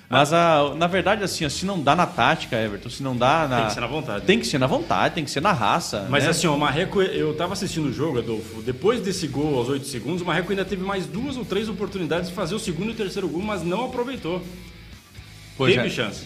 Mas 0.08 0.34
a, 0.34 0.74
na 0.76 0.88
verdade, 0.88 1.24
assim, 1.24 1.46
ó, 1.46 1.50
se 1.50 1.66
não 1.66 1.82
dá 1.82 1.96
na 1.96 2.06
tática, 2.06 2.60
Everton, 2.60 2.90
se 2.90 3.04
não 3.04 3.16
dá 3.16 3.48
na. 3.48 3.58
Tem 3.58 3.68
que 3.68 3.74
ser 3.74 3.82
na 3.82 3.88
vontade. 3.88 4.26
Tem 4.26 4.40
que 4.40 4.48
ser 4.48 4.58
na 4.58 4.68
vontade, 4.68 5.16
tem 5.16 5.24
que 5.24 5.32
ser 5.32 5.42
na 5.42 5.52
raça. 5.52 6.08
Mas 6.10 6.24
né? 6.24 6.30
assim, 6.32 6.48
ó, 6.48 6.56
o 6.56 6.60
Marreco, 6.60 7.02
eu 7.02 7.36
tava 7.36 7.54
assistindo 7.54 7.90
o 7.90 7.94
jogo, 7.94 8.20
Adolfo. 8.20 8.62
Depois 8.62 9.02
desse 9.02 9.28
gol 9.28 9.58
aos 9.58 9.70
8 9.70 9.86
segundos, 9.86 10.22
o 10.22 10.26
Marreco 10.26 10.52
ainda 10.52 10.66
teve 10.66 10.84
mais 10.84 11.06
duas 11.06 11.38
ou 11.38 11.46
três 11.46 11.70
oportunidades 11.70 12.30
de 12.30 12.36
fazer 12.36 12.56
o 12.56 12.60
segundo 12.60 12.90
e 12.90 12.92
o 12.92 12.96
terceiro 12.96 13.28
gol, 13.28 13.42
mas 13.42 13.64
não 13.64 13.86
aproveitou. 13.86 14.42
Pois 15.58 15.76
teve 15.76 15.88
é. 15.88 15.92
chance. 15.92 16.26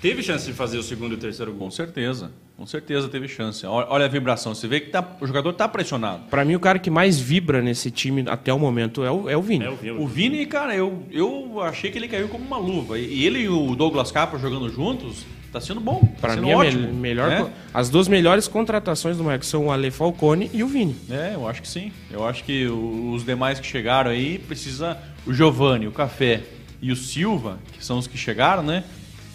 Teve 0.00 0.22
chance 0.22 0.46
de 0.46 0.52
fazer 0.52 0.78
o 0.78 0.82
segundo 0.82 1.12
e 1.12 1.14
o 1.14 1.18
terceiro 1.18 1.52
gol. 1.52 1.66
Com 1.66 1.70
certeza. 1.70 2.30
Com 2.56 2.64
certeza 2.66 3.06
teve 3.08 3.28
chance. 3.28 3.66
Olha, 3.66 4.06
a 4.06 4.08
vibração. 4.08 4.54
Você 4.54 4.66
vê 4.66 4.80
que 4.80 4.88
tá, 4.90 5.06
o 5.20 5.26
jogador 5.26 5.52
tá 5.52 5.68
pressionado. 5.68 6.22
Pra 6.30 6.42
mim, 6.42 6.54
o 6.54 6.60
cara 6.60 6.78
que 6.78 6.88
mais 6.88 7.20
vibra 7.20 7.60
nesse 7.60 7.90
time 7.90 8.24
até 8.26 8.50
o 8.52 8.58
momento 8.58 9.04
é 9.04 9.10
o, 9.10 9.28
é 9.28 9.36
o 9.36 9.42
Vini. 9.42 9.64
É, 9.64 9.68
eu 9.68 9.76
vi, 9.76 9.88
eu 9.88 9.96
vi. 9.98 10.02
O 10.02 10.06
Vini, 10.06 10.46
cara, 10.46 10.74
eu, 10.74 11.02
eu 11.12 11.60
achei 11.60 11.90
que 11.90 11.98
ele 11.98 12.08
caiu 12.08 12.28
como 12.28 12.44
uma 12.46 12.56
luva. 12.56 12.98
E 12.98 13.24
ele 13.26 13.40
e 13.40 13.48
o 13.48 13.74
Douglas 13.76 14.10
Capa 14.10 14.38
jogando 14.38 14.70
juntos, 14.70 15.26
tá 15.52 15.60
sendo 15.60 15.80
bom. 15.82 16.00
Tá 16.18 16.30
sendo 16.30 16.44
mim, 16.44 16.50
é 16.52 16.56
ótimo. 16.56 16.86
me- 16.88 16.92
melhor, 16.94 17.28
né? 17.28 17.50
as 17.74 17.90
duas 17.90 18.08
melhores 18.08 18.48
contratações 18.48 19.18
do 19.18 19.24
Marreco 19.24 19.44
são 19.44 19.66
o 19.66 19.70
Ale 19.70 19.90
Falcone 19.90 20.50
e 20.54 20.62
o 20.62 20.66
Vini. 20.66 20.96
É, 21.10 21.32
eu 21.34 21.46
acho 21.46 21.60
que 21.60 21.68
sim. 21.68 21.92
Eu 22.10 22.26
acho 22.26 22.42
que 22.42 22.66
o- 22.68 23.12
os 23.12 23.22
demais 23.22 23.60
que 23.60 23.66
chegaram 23.66 24.10
aí 24.10 24.38
precisa 24.38 24.96
o 25.26 25.34
Giovanni, 25.34 25.86
o 25.88 25.92
Café 25.92 26.42
e 26.80 26.90
o 26.90 26.96
Silva, 26.96 27.58
que 27.74 27.84
são 27.84 27.98
os 27.98 28.06
que 28.06 28.16
chegaram, 28.16 28.62
né? 28.62 28.82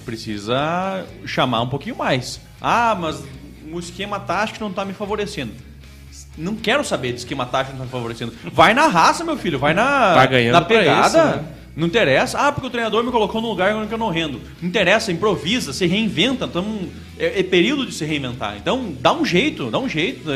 Precisa 0.06 1.06
chamar 1.26 1.62
um 1.62 1.70
pouquinho 1.70 1.96
mais. 1.96 2.42
Ah, 2.62 2.96
mas 3.00 3.24
o 3.72 3.80
esquema 3.80 4.20
tático 4.20 4.60
não 4.64 4.72
tá 4.72 4.86
me 4.86 4.94
favorecendo. 4.94 5.52
Não 6.38 6.56
quero 6.56 6.84
saber 6.84 7.12
de 7.14 7.20
esquema 7.20 7.46
tático 7.46 7.74
não 7.74 7.80
tá 7.80 7.86
me 7.86 7.92
favorecendo. 7.92 8.34
Vai 8.54 8.74
na 8.74 8.88
raça, 8.88 9.24
meu 9.24 9.38
filho, 9.38 9.60
vai 9.60 9.74
na, 9.74 10.14
Tá 10.14 10.26
ganhando 10.26 10.54
na 10.54 10.62
pegada. 10.62 11.08
isso, 11.08 11.18
né? 11.18 11.46
Não 11.76 11.88
interessa. 11.88 12.38
Ah, 12.38 12.52
porque 12.52 12.68
o 12.68 12.70
treinador 12.70 13.04
me 13.04 13.12
colocou 13.12 13.42
num 13.42 13.48
lugar 13.50 13.74
onde 13.76 13.92
eu 13.92 13.98
não 13.98 14.10
rendo. 14.10 14.42
Não 14.62 14.68
interessa, 14.70 15.12
improvisa, 15.12 15.72
se 15.74 15.86
reinventa. 15.86 16.48
Tamo, 16.48 16.90
é, 17.18 17.40
é 17.40 17.44
período 17.44 17.86
de 17.86 17.94
se 17.94 18.06
reinventar. 18.06 18.58
Então, 18.58 18.94
dá 19.00 19.14
um 19.14 19.26
jeito, 19.26 19.72
dá 19.72 19.80
um 19.80 19.88
jeito. 19.88 20.30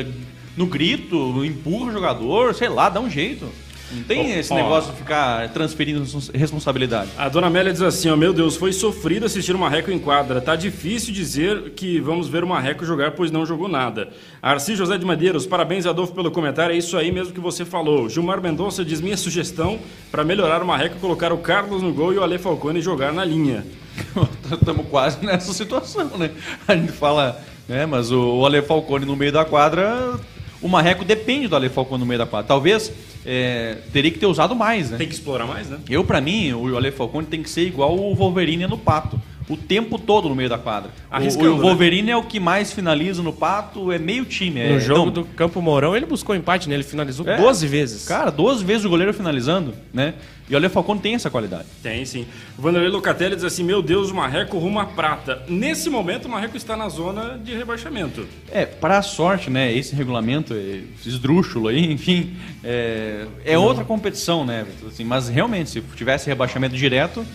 No 0.55 0.65
grito, 0.65 1.44
empurra 1.46 1.89
o 1.89 1.91
jogador, 1.91 2.55
sei 2.55 2.70
lá, 2.70 2.88
dá 2.89 3.01
um 3.01 3.10
jeito. 3.10 3.50
Não 3.92 4.04
tem 4.04 4.34
Ó, 4.36 4.39
esse 4.39 4.51
ó. 4.51 4.56
negócio 4.56 4.92
de 4.92 4.98
ficar 4.98 5.48
transferindo 5.50 6.00
respons- 6.00 6.30
responsabilidade. 6.34 7.10
A 7.18 7.30
dona 7.30 7.48
Amélia 7.48 7.72
diz 7.72 7.82
assim, 7.82 8.10
ó, 8.10 8.15
meu 8.15 8.34
Deus, 8.34 8.56
foi 8.56 8.74
sofrido 8.74 9.25
assistir 9.25 9.56
o 9.56 9.60
Marreco 9.60 9.92
em 9.92 10.00
quadra. 10.00 10.42
Tá 10.42 10.56
difícil 10.56 11.13
dizer 11.13 11.72
que 11.75 12.00
vamos 12.00 12.27
ver 12.27 12.44
o 12.44 12.48
Marreco 12.48 12.84
jogar, 12.84 13.12
pois 13.12 13.30
não 13.32 13.46
jogou 13.46 13.68
nada. 13.68 14.10
Arci 14.42 14.75
José 14.75 14.98
de 14.98 15.06
Madeiros, 15.06 15.46
parabéns, 15.46 15.86
Adolfo, 15.86 16.13
pelo 16.13 16.32
comentário. 16.32 16.74
É 16.74 16.77
isso 16.77 16.98
aí 16.98 17.12
mesmo 17.12 17.32
que 17.34 17.39
você 17.39 17.63
falou. 17.63 18.10
Gilmar 18.10 18.42
Mendonça 18.42 18.84
diz 18.84 19.00
minha 19.01 19.15
sugestão 19.18 19.80
para 20.12 20.24
melhorar 20.24 20.63
o 20.63 20.65
Marreco, 20.65 20.98
colocar 21.00 21.32
o 21.32 21.38
Carlos 21.38 21.82
no 21.84 21.94
gol 21.94 22.12
e 22.13 22.18
o 22.18 22.24
Ale 22.24 22.38
Falcone 22.39 22.82
jogar 22.82 23.13
na 23.13 23.24
linha. 23.24 23.65
Estamos 24.51 24.88
quase 24.89 25.24
nessa 25.25 25.54
situação, 25.54 26.06
né? 26.18 26.32
A 26.68 26.75
gente 26.75 26.92
fala, 26.92 27.39
né? 27.70 27.86
Mas 27.86 28.12
o, 28.12 28.39
o 28.39 28.46
Ale 28.46 28.62
Falcone 28.62 29.06
no 29.06 29.15
meio 29.15 29.32
da 29.32 29.46
quadra, 29.46 30.20
o 30.65 30.67
Marreco 30.67 31.05
depende 31.05 31.48
do 31.48 31.55
Ale 31.55 31.69
Falcone 31.69 32.00
no 32.00 32.07
meio 32.07 32.17
da 32.17 32.25
quadra. 32.25 32.48
Talvez 32.48 32.91
é, 33.24 33.77
teria 33.93 34.10
que 34.10 34.17
ter 34.17 34.25
usado 34.25 34.55
mais, 34.55 34.89
né? 34.89 34.98
Tem 34.98 35.07
que 35.07 35.13
explorar 35.13 35.45
mais, 35.45 35.69
né? 35.69 35.77
Eu, 35.88 36.03
pra 36.03 36.19
mim, 36.19 36.53
o 36.53 36.75
Ale 36.75 36.91
Falcone 36.91 37.27
tem 37.27 37.43
que 37.43 37.50
ser 37.51 37.67
igual 37.67 37.95
o 37.95 38.15
Wolverine 38.15 38.65
no 38.65 38.75
Pato. 38.75 39.22
O 39.48 39.56
tempo 39.56 40.00
todo 40.00 40.28
no 40.28 40.36
meio 40.36 40.50
da 40.50 40.58
quadra. 40.58 40.90
O, 41.12 41.16
Arriscando, 41.16 41.54
o 41.54 41.58
né? 41.58 41.62
Wolverine 41.62 42.12
é 42.12 42.18
o 42.18 42.24
que 42.24 42.40
mais 42.40 42.72
finaliza 42.72 43.22
no 43.22 43.32
Pato, 43.32 43.92
é 43.92 44.00
meio 44.00 44.25
time. 44.25 44.60
É, 44.60 44.74
No 44.74 44.80
jogo 44.80 45.06
não, 45.06 45.12
do 45.12 45.25
Campo 45.25 45.62
Mourão, 45.62 45.96
ele 45.96 46.06
buscou 46.06 46.36
empate, 46.36 46.68
né? 46.68 46.75
Ele 46.75 46.84
finalizou 46.84 47.28
É. 47.28 47.38
12 47.38 47.68
vezes. 47.68 48.08
Cara, 48.08 48.32
12 48.32 48.64
vezes 48.64 48.86
o 48.86 48.90
goleiro 48.90 49.14
finalizando, 49.14 49.74
né? 49.94 50.16
E 50.48 50.54
o 50.54 50.58
Ale 50.58 50.70
Falcone 50.70 51.00
tem 51.00 51.16
essa 51.16 51.30
qualidade. 51.30 51.66
Tem 51.82 52.06
sim. 52.06 52.25
O 52.58 52.62
Vanderlei 52.62 52.90
Locatelli 52.90 53.36
diz 53.36 53.44
assim: 53.44 53.64
Meu 53.64 53.82
Deus, 53.82 54.12
o 54.12 54.16
Marreco 54.16 54.60
rumo 54.60 54.80
à 54.80 54.86
prata. 54.86 55.42
Nesse 55.48 55.90
momento, 55.90 56.25
o 56.25 56.30
Marreco 56.30 56.56
está 56.56 56.78
na 56.78 56.88
zona 56.88 57.40
de 57.44 57.56
rebaixamento. 57.56 58.28
É, 58.52 58.64
para 58.66 59.00
a 59.00 59.02
sorte, 59.02 59.50
né? 59.50 59.74
Esse 59.75 59.96
regulamento 59.96 60.54
é 60.54 60.82
esdrúxulo 61.04 61.68
aí, 61.68 61.86
enfim, 61.92 62.36
é, 62.64 63.25
é 63.44 63.58
outra 63.58 63.84
competição, 63.84 64.46
né? 64.46 64.66
Assim, 64.88 65.04
mas 65.04 65.30
realmente, 65.30 65.70
se 65.72 65.82
tivesse 65.96 66.28
rebaixamento 66.28 66.75
direto, 66.75 67.25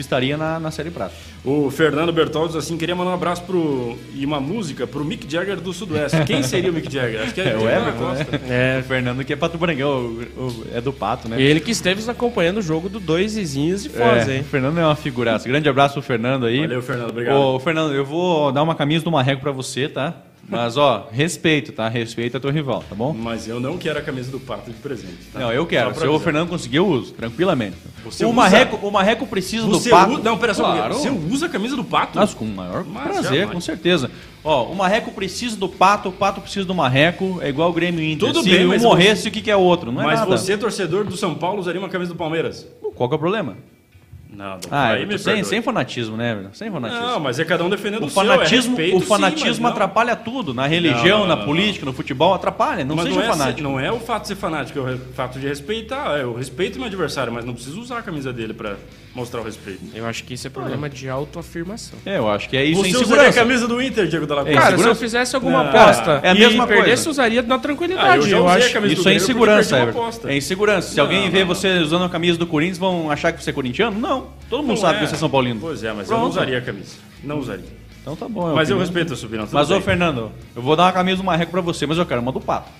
estaria 0.00 0.36
na, 0.36 0.58
na 0.60 0.70
Série 0.70 0.90
Prata. 0.90 1.12
O 1.44 1.70
Fernando 1.70 2.12
Bertol 2.12 2.46
diz 2.46 2.56
assim: 2.56 2.76
Queria 2.76 2.94
mandar 2.94 3.10
um 3.10 3.14
abraço 3.14 3.42
pro, 3.44 3.96
e 4.14 4.24
uma 4.26 4.40
música 4.40 4.86
pro 4.86 5.04
Mick 5.04 5.30
Jagger 5.30 5.60
do 5.60 5.72
Sudoeste. 5.72 6.22
Quem 6.26 6.42
seria 6.42 6.70
o 6.70 6.74
Mick 6.74 6.92
Jagger? 6.92 7.22
Acho 7.22 7.34
que 7.34 7.40
é, 7.40 7.50
É 7.52 7.56
o 7.56 7.68
Everton, 7.68 8.12
né? 8.46 8.78
O 8.80 8.82
Fernando 8.84 9.24
que 9.24 9.32
é 9.32 9.36
Pato 9.36 9.56
Branco, 9.58 9.82
o- 9.82 10.22
o- 10.36 10.66
é 10.74 10.80
do 10.80 10.92
Pato, 10.92 11.28
né? 11.28 11.40
Ele 11.40 11.60
que 11.60 11.70
esteve 11.70 12.08
acompanhando 12.10 12.58
o 12.58 12.62
jogo 12.62 12.88
do 12.88 13.00
Dois 13.00 13.34
Vizinhos 13.36 13.82
de 13.82 13.88
Foz, 13.88 14.28
É, 14.28 14.36
hein? 14.36 14.40
o 14.42 14.44
Fernando 14.44 14.78
é 14.78 14.84
uma 14.84 14.96
figuraça. 14.96 15.48
Grande 15.48 15.68
abraço 15.68 15.94
pro 15.94 16.02
Fernando 16.02 16.46
aí. 16.46 16.60
Valeu, 16.60 16.82
Fernando, 16.82 17.10
obrigado. 17.10 17.36
Ô, 17.38 17.58
Fernando, 17.60 17.94
eu 17.94 18.04
vou 18.04 18.52
dar 18.52 18.62
uma 18.62 18.74
camisa 18.74 19.04
do 19.04 19.10
Marreco 19.10 19.40
pra 19.40 19.52
você, 19.52 19.88
tá? 19.88 20.14
Mas, 20.50 20.76
ó, 20.76 21.08
respeito, 21.12 21.70
tá? 21.72 21.88
Respeita 21.88 22.40
teu 22.40 22.50
rival, 22.50 22.84
tá 22.88 22.94
bom? 22.94 23.14
Mas 23.14 23.46
eu 23.46 23.60
não 23.60 23.78
quero 23.78 23.98
a 23.98 24.02
camisa 24.02 24.30
do 24.30 24.40
Pato 24.40 24.70
de 24.70 24.76
presente. 24.78 25.16
tá? 25.32 25.38
Não, 25.38 25.52
eu 25.52 25.64
quero. 25.64 25.94
Se 25.94 26.06
o. 26.06 26.18
Fernando 26.18 26.48
conseguir, 26.48 26.78
eu 26.78 26.86
uso, 26.88 27.12
tranquilamente. 27.12 27.76
Você 28.04 28.24
o, 28.24 28.28
usa? 28.28 28.36
Marreco, 28.36 28.86
o 28.86 28.90
Marreco 28.90 29.26
precisa 29.26 29.66
Você 29.66 29.88
do 29.88 29.92
Pato. 29.92 30.12
usa. 30.14 30.22
Não, 30.22 30.36
pera 30.38 30.52
só. 30.54 30.64
claro. 30.64 30.94
Você 30.94 31.08
usa 31.08 31.46
a 31.46 31.48
camisa 31.48 31.76
do 31.76 31.84
Pato? 31.84 32.18
Mas 32.18 32.34
com 32.34 32.44
o 32.44 32.48
maior 32.48 32.84
Mas 32.84 33.02
prazer, 33.04 33.40
jamais. 33.40 33.52
com 33.52 33.60
certeza. 33.60 34.10
Ó, 34.42 34.64
o 34.64 34.74
Marreco 34.74 35.12
precisa 35.12 35.56
do 35.56 35.68
Pato, 35.68 36.08
o 36.08 36.12
Pato 36.12 36.40
precisa 36.40 36.64
do 36.66 36.74
Marreco, 36.74 37.38
é 37.42 37.48
igual 37.48 37.70
o 37.70 37.72
Grêmio 37.72 38.02
Inter. 38.02 38.28
Tudo 38.28 38.42
Se 38.42 38.50
bem, 38.50 38.66
um 38.66 38.78
morresse, 38.80 39.28
o 39.28 39.30
que, 39.30 39.40
que 39.42 39.50
é 39.50 39.56
outro? 39.56 39.92
Não 39.92 40.02
é 40.02 40.06
Mas 40.06 40.20
nada. 40.20 40.30
você, 40.36 40.56
torcedor 40.56 41.04
do 41.04 41.16
São 41.16 41.34
Paulo, 41.34 41.60
usaria 41.60 41.80
uma 41.80 41.88
camisa 41.88 42.12
do 42.12 42.16
Palmeiras? 42.16 42.66
Qual 42.94 43.08
que 43.08 43.14
é 43.14 43.16
o 43.16 43.18
problema? 43.20 43.56
Não, 44.32 44.50
não. 44.50 44.58
Ah, 44.70 44.90
aí 44.90 45.04
me 45.06 45.18
sem, 45.18 45.42
sem 45.44 45.60
fanatismo, 45.60 46.16
né? 46.16 46.46
Sem 46.52 46.70
fanatismo. 46.70 47.04
Não, 47.04 47.20
mas 47.20 47.38
é 47.38 47.44
cada 47.44 47.64
um 47.64 47.68
defendendo 47.70 48.02
o 48.02 48.06
o 48.06 48.10
seu. 48.10 48.32
é 48.32 48.46
respeito, 48.46 48.96
o 48.96 49.00
sim, 49.00 49.06
fanatismo 49.06 49.64
não- 49.64 49.70
atrapalha 49.70 50.14
tudo. 50.16 50.54
Na 50.54 50.66
religião, 50.66 51.20
Não, 51.20 51.26
não, 51.26 51.26
na 51.28 51.36
não, 51.36 51.44
política, 51.44 51.84
no 51.84 51.92
futebol, 51.92 52.32
atrapalha. 52.34 52.84
Não 52.84 52.94
mas 52.96 53.06
seja 53.06 53.16
não 53.18 53.24
é, 53.24 53.28
fanático. 53.28 53.56
ser- 53.58 53.62
não 53.64 53.80
é 53.80 53.90
o 53.92 53.98
fato 53.98 54.22
de 54.22 54.28
ser 54.28 54.36
fanático, 54.36 54.78
é 54.78 54.92
o 54.94 54.98
fato 55.14 55.38
de 55.38 55.46
respeitar. 55.46 56.18
É, 56.18 56.22
eu 56.22 56.32
respeito 56.34 56.78
meu 56.78 56.86
adversário, 56.86 57.32
mas 57.32 57.44
não 57.44 57.54
preciso 57.54 57.80
usar 57.80 57.98
a 57.98 58.02
camisa 58.02 58.32
dele 58.32 58.54
pra 58.54 58.76
mostrar 59.14 59.40
o 59.40 59.44
respeito. 59.44 59.80
Eu 59.94 60.06
acho 60.06 60.22
que 60.24 60.34
isso 60.34 60.46
é 60.46 60.50
problema 60.50 60.88
de 60.88 61.08
autoafirmação. 61.08 61.98
É, 62.06 62.18
eu 62.18 62.30
acho 62.30 62.48
que 62.48 62.56
é 62.56 62.64
isso 62.64 62.80
Você 62.82 62.96
usaria 62.96 63.28
a 63.28 63.32
camisa 63.32 63.66
do 63.66 63.82
Inter, 63.82 64.06
Diego 64.06 64.26
Dalla 64.26 64.42
É, 64.42 64.44
Costa? 64.52 64.60
Cara, 64.60 64.78
se 64.78 64.84
eu 64.88 64.94
fizesse 64.94 65.34
alguma 65.34 65.64
Não, 65.64 65.70
aposta 65.70 66.20
é 66.22 66.30
a 66.30 66.34
e 66.34 66.38
mesma 66.38 66.66
coisa. 66.66 66.82
perdesse, 66.82 67.08
usaria 67.08 67.42
na 67.42 67.56
Ah, 67.56 67.58
tranquilidade. 67.58 68.16
eu 68.24 68.28
já 68.28 68.36
eu 68.38 68.48
a 68.48 68.54
acho. 68.54 68.86
Isso 68.86 69.08
é 69.08 69.14
insegurança. 69.14 69.76
É 70.26 70.36
insegurança. 70.36 70.92
Se 70.94 71.00
alguém 71.00 71.28
vê 71.30 71.44
você 71.44 71.78
usando 71.78 72.04
a 72.04 72.08
camisa 72.08 72.38
do 72.38 72.46
Corinthians, 72.46 72.78
vão 72.78 73.10
achar 73.10 73.32
que 73.32 73.42
você 73.42 73.50
é 73.50 73.52
corintiano? 73.52 73.98
Não. 73.98 74.19
Todo 74.48 74.60
mundo 74.62 74.68
Não 74.70 74.76
sabe 74.76 74.98
é. 74.98 75.00
que 75.02 75.06
você 75.08 75.14
é 75.14 75.18
São 75.18 75.30
Paulino. 75.30 75.60
Pois 75.60 75.82
é, 75.84 75.92
mas 75.92 76.08
eu 76.08 76.14
não 76.16 76.24
Pronto. 76.24 76.32
usaria 76.36 76.58
a 76.58 76.60
camisa. 76.60 76.96
Não 77.22 77.38
usaria. 77.38 77.64
Então 78.02 78.16
tá 78.16 78.28
bom. 78.28 78.50
é 78.50 78.54
Mas 78.54 78.70
eu 78.70 78.76
opinião. 78.76 78.78
respeito 78.80 79.12
a 79.12 79.16
tudo 79.16 79.48
Mas, 79.52 79.70
ô, 79.70 79.74
bem. 79.74 79.82
Fernando, 79.82 80.32
eu 80.56 80.62
vou 80.62 80.74
dar 80.74 80.84
uma 80.84 80.92
camisa 80.92 81.18
do 81.18 81.24
Marreco 81.24 81.50
pra 81.52 81.60
você, 81.60 81.86
mas 81.86 81.98
eu 81.98 82.06
quero 82.06 82.20
uma 82.20 82.32
do 82.32 82.40
Pato. 82.40 82.70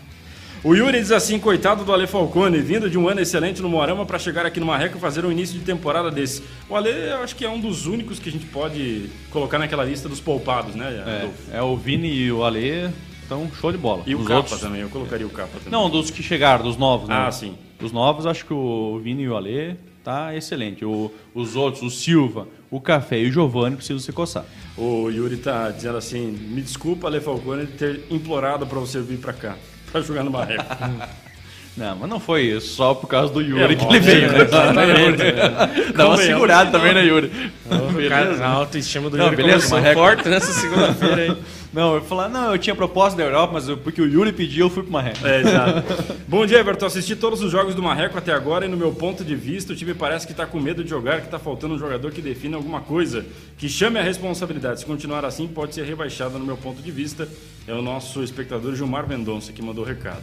O 0.63 0.75
Yuri 0.75 0.99
diz 1.01 1.11
assim, 1.11 1.39
coitado 1.39 1.85
do 1.85 1.93
Ale 1.93 2.07
Falcone, 2.07 2.59
vindo 2.59 2.91
de 2.91 2.99
um 2.99 3.09
ano 3.09 3.21
excelente 3.21 3.63
no 3.63 3.69
Moarama 3.69 4.05
para 4.05 4.19
chegar 4.19 4.45
aqui 4.45 4.61
no 4.61 4.67
Marreco 4.67 4.99
e 4.99 5.01
fazer 5.01 5.25
um 5.25 5.33
início 5.33 5.59
de 5.59 5.65
temporada 5.65 6.11
desse. 6.11 6.43
O 6.69 6.77
Ale, 6.77 6.91
eu 6.91 7.23
acho 7.23 7.35
que 7.35 7.45
é 7.47 7.49
um 7.49 7.59
dos 7.59 7.87
únicos 7.87 8.19
que 8.19 8.29
a 8.29 8.33
gente 8.33 8.45
pode 8.47 9.09
colocar 9.31 9.59
naquela 9.59 9.85
lista 9.85 10.07
dos 10.09 10.21
poupados, 10.21 10.75
né? 10.75 11.31
É, 11.53 11.59
é 11.59 11.63
o 11.63 11.77
Vini 11.77 12.09
e 12.13 12.31
o 12.31 12.45
Ale, 12.45 12.91
então 13.25 13.51
show 13.59 13.73
de 13.73 13.79
bola. 13.79 14.03
E 14.07 14.15
o 14.15 14.19
Os 14.19 14.27
Capa 14.27 14.41
outros- 14.41 14.61
também, 14.61 14.83
eu 14.83 14.91
colocaria 14.91 15.27
o 15.27 15.31
Capa 15.31 15.49
também. 15.65 15.71
Não, 15.73 15.89
dos 15.89 16.11
que 16.11 16.23
chegaram, 16.23 16.63
dos 16.63 16.77
novos, 16.77 17.09
né? 17.09 17.25
Ah, 17.27 17.31
sim. 17.33 17.55
Dos 17.79 17.91
novos, 17.93 18.27
acho 18.27 18.45
que 18.45 18.53
o 18.53 19.01
Vini 19.03 19.23
e 19.23 19.29
o 19.31 19.37
Ale 19.37 19.77
tá 20.05 20.35
excelente. 20.37 20.85
O- 20.85 21.11
os 21.35 21.57
outros, 21.57 21.83
o 21.83 21.91
Silva, 21.91 22.47
o 22.71 22.81
Café 22.81 23.21
e 23.21 23.29
o 23.29 23.33
Giovanni 23.33 23.77
precisam 23.77 23.99
se 24.01 24.13
coçar. 24.13 24.45
O 24.77 25.11
Yuri 25.11 25.37
tá 25.37 25.71
dizendo 25.71 25.99
assim, 25.99 26.27
me 26.31 26.61
desculpa, 26.63 27.07
Ale 27.09 27.21
Falcone, 27.21 27.67
ter 27.67 28.05
implorado 28.11 28.67
para 28.67 28.79
você 28.79 29.01
vir 29.01 29.19
para 29.19 29.33
cá, 29.33 29.57
para 29.91 30.01
jogar 30.01 30.25
no 30.25 30.31
Marreco. 30.31 30.65
Não, 31.77 31.97
mas 31.97 32.11
não 32.11 32.19
foi 32.21 32.61
só 32.61 32.93
por 32.95 33.07
causa 33.07 33.33
do 33.33 33.41
Yuri 33.41 33.63
É, 33.75 33.77
que 33.77 33.85
ele 33.85 34.01
veio, 34.01 34.33
né? 34.33 34.41
exatamente, 34.43 35.93
Dá 35.97 36.09
uma 36.09 36.17
segurada 36.19 36.71
também, 36.71 36.93
né, 36.93 37.05
Yuri? 37.07 37.31
O 37.67 38.09
cara, 38.09 38.45
a 38.45 38.49
autoestima 38.49 39.09
do 39.09 39.17
Não, 39.17 39.27
Yuri 39.27 39.37
beleza, 39.37 39.57
começou 39.69 39.79
Marreco. 39.79 40.01
forte 40.01 40.29
nessa 40.29 40.53
segunda-feira 40.53 41.23
aí. 41.23 41.37
Não, 41.73 41.95
eu 41.95 42.01
falar, 42.03 42.29
não, 42.29 42.51
eu 42.51 42.59
tinha 42.59 42.75
proposta 42.75 43.17
da 43.17 43.23
Europa, 43.23 43.53
mas 43.53 43.69
eu- 43.69 43.77
porque 43.77 44.03
o 44.03 44.05
Yuri 44.05 44.33
pediu, 44.33 44.67
eu 44.67 44.71
fui 44.71 44.83
pro 44.83 44.91
Marreco. 44.93 45.25
É, 45.25 45.41
exato. 45.41 45.85
Bom 46.27 46.45
dia, 46.45 46.59
Everton. 46.59 46.87
Assisti 46.87 47.15
todos 47.15 47.41
os 47.45 47.53
jogos 47.53 47.77
do 47.77 47.81
Marreco 47.83 48.19
até 48.19 48.33
agora 48.33 48.67
e, 48.67 48.69
no 48.69 48.77
meu 48.77 48.91
ponto 48.91 49.23
de 49.25 49.37
vista, 49.37 49.73
o 49.73 49.77
time 49.77 49.95
parece 49.95 50.27
que 50.27 50.33
está 50.33 50.45
com 50.47 50.59
medo 50.59 50.83
de 50.83 50.91
jogar, 50.91 51.21
que 51.21 51.27
está 51.27 51.39
faltando 51.39 51.75
um 51.75 51.79
jogador 51.79 52.11
que 52.11 52.21
defina 52.21 52.57
alguma 52.57 52.81
coisa, 52.81 53.25
que 53.57 53.69
chame 53.69 54.01
a 54.01 54.03
responsabilidade. 54.03 54.81
Se 54.81 54.85
continuar 54.87 55.25
assim, 55.25 55.47
pode 55.47 55.73
ser 55.77 55.85
rebaixado, 55.85 56.41
no 56.41 56.45
meu 56.45 56.57
ponto 56.57 56.83
de 56.83 56.91
vista. 56.91 57.29
É 57.69 57.73
o 57.73 57.81
nosso 57.81 58.21
espectador 58.25 58.75
Gilmar 58.75 59.09
Mendonça 59.09 59.53
que 59.53 59.63
mandou 59.63 59.85
o 59.85 59.87
recado. 59.87 60.23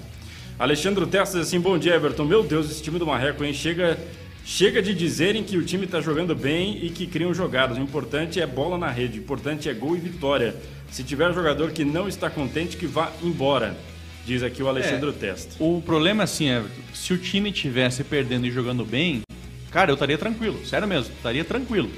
Alexandre 0.59 1.05
Testas 1.05 1.47
assim, 1.47 1.59
bom 1.59 1.77
dia, 1.77 1.95
Everton. 1.95 2.25
Meu 2.25 2.43
Deus, 2.43 2.69
esse 2.71 2.81
time 2.81 2.97
do 2.97 3.05
Marreco, 3.05 3.43
hein? 3.43 3.53
Chega, 3.53 3.97
chega 4.43 4.81
de 4.81 4.93
dizerem 4.93 5.43
que 5.43 5.55
o 5.55 5.63
time 5.63 5.85
está 5.85 6.01
jogando 6.01 6.33
bem 6.35 6.79
e 6.83 6.89
que 6.89 7.05
criam 7.05 7.33
jogadas. 7.33 7.77
O 7.77 7.81
importante 7.81 8.41
é 8.41 8.47
bola 8.47 8.77
na 8.77 8.89
rede, 8.89 9.19
o 9.19 9.21
importante 9.21 9.69
é 9.69 9.73
gol 9.73 9.95
e 9.95 9.99
vitória. 9.99 10.55
Se 10.89 11.03
tiver 11.03 11.31
jogador 11.33 11.71
que 11.71 11.85
não 11.85 12.07
está 12.07 12.29
contente, 12.29 12.75
que 12.75 12.87
vá 12.87 13.11
embora. 13.21 13.77
Diz 14.25 14.41
aqui 14.43 14.61
o 14.63 14.67
Alexandre 14.67 15.11
Testa. 15.13 15.55
O 15.63 15.81
problema, 15.81 16.23
assim, 16.23 16.49
é, 16.49 16.63
se 16.93 17.13
o 17.13 17.17
time 17.17 17.51
tivesse 17.51 18.03
perdendo 18.03 18.45
e 18.47 18.51
jogando 18.51 18.83
bem, 18.83 19.21
cara, 19.71 19.91
eu 19.91 19.93
estaria 19.93 20.17
tranquilo, 20.17 20.65
sério 20.65 20.87
mesmo, 20.87 21.13
estaria 21.15 21.45
tranquilo. 21.45 21.89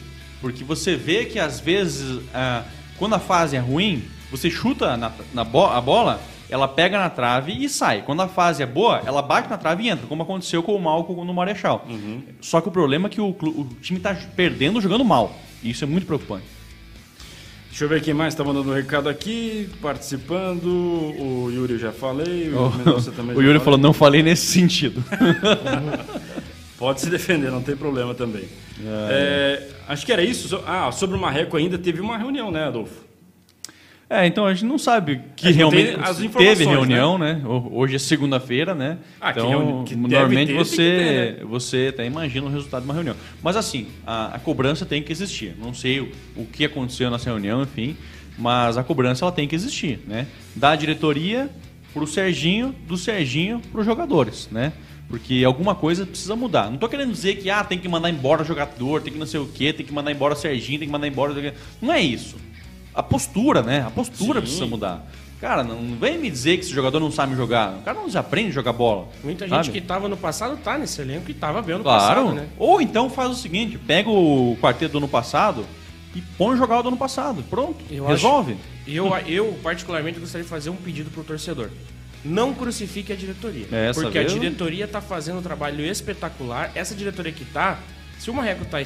Porque 0.42 0.64
você 0.64 0.96
vê 0.96 1.26
que 1.26 1.40
às 1.40 1.60
vezes, 1.60 2.22
ah, 2.34 2.64
quando 2.98 3.16
a 3.16 3.20
fase 3.20 3.56
é 3.56 3.60
ruim, 3.60 4.04
você 4.30 4.50
chuta 4.50 4.96
na, 4.96 5.12
na 5.34 5.44
bo- 5.44 5.66
a 5.66 5.82
bola, 5.82 6.22
ela 6.50 6.68
pega 6.68 6.98
na 6.98 7.10
trave 7.10 7.52
e 7.54 7.70
sai. 7.70 8.02
Quando 8.02 8.22
a 8.22 8.28
fase 8.28 8.64
é 8.64 8.66
boa, 8.66 9.02
ela 9.06 9.22
bate 9.22 9.50
na 9.50 9.58
trave 9.58 9.84
e 9.84 9.90
entra, 9.90 10.08
como 10.08 10.24
aconteceu 10.24 10.64
com 10.64 10.76
o 10.76 10.82
Malco 10.82 11.14
no 11.24 11.34
Marechal. 11.34 11.86
Só 12.42 12.60
que 12.62 12.68
o 12.68 12.72
problema 12.72 13.08
é 13.08 13.10
que 13.10 13.22
o, 13.22 13.30
o 13.30 13.70
time 13.82 14.00
está 14.00 14.14
perdendo 14.36 14.82
jogando 14.82 15.06
mal. 15.06 15.36
E 15.62 15.70
isso 15.70 15.84
é 15.84 15.88
muito 15.88 16.06
preocupante. 16.08 16.46
Deixa 17.70 17.84
eu 17.86 17.90
ver 17.90 18.02
quem 18.02 18.14
mais 18.16 18.34
está 18.34 18.44
mandando 18.44 18.72
um 18.72 18.74
recado 18.74 19.08
aqui, 19.08 19.70
participando. 19.82 20.66
O 20.66 21.50
Yuri 21.54 21.78
já 21.78 21.92
falei, 21.92 22.50
o 22.52 22.70
Mendonça 22.76 23.12
também 23.12 23.36
o 23.38 23.42
Yuri 23.42 23.60
falou, 23.60 23.78
não 23.80 23.94
falei 23.94 24.24
nesse 24.24 24.48
sentido. 24.48 25.04
Pode 26.78 27.02
se 27.02 27.10
defender, 27.10 27.52
não 27.52 27.62
tem 27.62 27.76
problema 27.76 28.14
também. 28.16 28.46
É, 28.86 29.68
acho 29.88 30.06
que 30.06 30.12
era 30.14 30.24
isso. 30.24 30.48
So- 30.48 30.64
Ah, 30.66 30.92
sobre 30.92 31.16
o 31.18 31.20
Marreco 31.20 31.58
ainda 31.58 31.78
teve 31.78 32.00
uma 32.02 32.18
reunião, 32.18 32.50
né, 32.52 32.64
Adolfo? 32.66 33.09
É, 34.10 34.26
então 34.26 34.46
a 34.48 34.54
gente 34.54 34.66
não 34.66 34.80
sabe 34.80 35.22
que 35.36 35.44
tem 35.44 35.54
realmente 35.54 35.94
teve 36.40 36.64
reunião, 36.66 37.18
né? 37.20 37.42
Ho- 37.46 37.70
Hoje 37.78 37.96
é 37.96 38.00
segunda-feira, 38.00 38.74
né? 38.74 38.98
Ah, 39.22 39.32
que 39.32 39.40
então, 39.40 39.50
reuni- 39.52 39.84
que 39.86 39.96
normalmente 39.96 40.48
ter, 40.48 40.58
você, 40.58 40.76
que 40.76 40.82
ter, 40.82 41.38
né? 41.44 41.46
você 41.48 41.88
até 41.94 42.06
imagina 42.08 42.48
o 42.48 42.50
resultado 42.50 42.82
de 42.82 42.88
uma 42.88 42.94
reunião. 42.96 43.16
Mas 43.44 43.56
assim, 43.56 43.86
a, 44.08 44.36
a 44.36 44.40
cobrança 44.40 44.84
tem 44.84 45.04
que 45.04 45.12
existir. 45.12 45.56
Não 45.62 45.76
sei 45.76 46.00
o, 46.00 46.10
o 46.36 46.46
que 46.46 46.66
aconteceu 46.66 47.12
nessa 47.12 47.30
reunião, 47.30 47.62
enfim, 47.62 47.96
mas 48.36 48.78
a 48.78 48.84
cobrança 48.84 49.24
ela 49.26 49.32
tem 49.32 49.48
que 49.48 49.54
existir, 49.54 50.00
né? 50.08 50.26
Da 50.56 50.76
diretoria 50.76 51.48
pro 51.94 52.08
Serginho, 52.08 52.74
do 52.88 52.98
Serginho 52.98 53.62
pros 53.72 53.86
jogadores, 53.86 54.50
né? 54.52 54.74
Porque 55.08 55.44
alguma 55.46 55.76
coisa 55.76 56.04
precisa 56.06 56.36
mudar. 56.36 56.70
Não 56.72 56.78
tô 56.78 56.90
querendo 56.90 57.12
dizer 57.12 57.36
que 57.38 57.50
ah, 57.50 57.64
tem 57.64 57.78
que 57.78 57.88
mandar 57.88 58.10
embora 58.10 58.42
o 58.42 58.46
jogador, 58.46 59.02
tem 59.02 59.14
que 59.14 59.20
não 59.20 59.26
sei 59.28 59.40
o 59.40 59.48
quê, 59.48 59.72
tem 59.72 59.86
que 59.86 59.94
mandar 59.94 60.12
embora 60.12 60.34
o 60.34 60.38
Serginho, 60.38 60.80
tem 60.80 60.88
que 60.88 60.92
mandar 60.92 61.08
embora. 61.08 61.54
Não 61.80 61.94
é 61.94 62.02
isso. 62.02 62.36
A 63.00 63.04
postura, 63.04 63.62
né? 63.62 63.84
A 63.88 63.90
postura 63.90 64.40
Sim. 64.40 64.46
precisa 64.46 64.66
mudar. 64.66 65.06
Cara, 65.40 65.64
não 65.64 65.96
vem 65.98 66.18
me 66.18 66.30
dizer 66.30 66.58
que 66.58 66.66
esse 66.66 66.74
jogador 66.74 67.00
não 67.00 67.10
sabe 67.10 67.34
jogar. 67.34 67.76
O 67.78 67.82
cara 67.82 67.98
não 67.98 68.20
aprende 68.20 68.50
a 68.50 68.52
jogar 68.52 68.74
bola. 68.74 69.08
Muita 69.24 69.48
sabe? 69.48 69.64
gente 69.64 69.74
que 69.74 69.80
tava 69.80 70.10
no 70.10 70.18
passado 70.18 70.58
tá 70.62 70.78
nesse 70.78 71.00
elenco 71.00 71.32
e 71.32 71.34
tava 71.34 71.62
bem 71.62 71.78
no 71.78 71.84
Claro. 71.84 72.24
passado, 72.24 72.36
né? 72.36 72.50
Ou 72.58 72.82
então 72.82 73.10
faz 73.10 73.32
o 73.32 73.36
seguinte: 73.36 73.78
pega 73.78 74.10
o 74.10 74.58
quarteto 74.62 74.92
do 74.92 74.98
ano 74.98 75.08
passado 75.08 75.66
e 76.14 76.22
põe 76.38 76.58
jogar 76.58 76.80
o 76.80 76.84
do 76.84 76.90
ano 76.90 76.98
passado. 76.98 77.42
Pronto. 77.50 77.78
Eu 77.90 78.06
resolve. 78.06 78.58
E 78.86 78.94
eu, 78.98 79.08
eu, 79.28 79.58
particularmente, 79.64 80.20
gostaria 80.20 80.44
de 80.44 80.50
fazer 80.50 80.70
um 80.72 80.76
pedido 80.76 81.10
pro 81.10 81.24
torcedor. 81.24 81.70
Não 82.26 82.54
crucifique 82.54 83.14
a 83.14 83.16
diretoria. 83.16 83.66
É, 83.72 83.88
Essa 83.92 84.02
porque 84.02 84.20
vez 84.20 84.30
a 84.30 84.38
diretoria 84.38 84.88
tá 84.90 85.00
fazendo 85.00 85.40
um 85.40 85.42
trabalho 85.42 85.86
espetacular. 85.86 86.70
Essa 86.76 86.94
diretoria 86.94 87.32
que 87.32 87.46
tá, 87.46 87.80
se 88.20 88.30
o 88.30 88.34
Marreco 88.34 88.66
tá, 88.66 88.80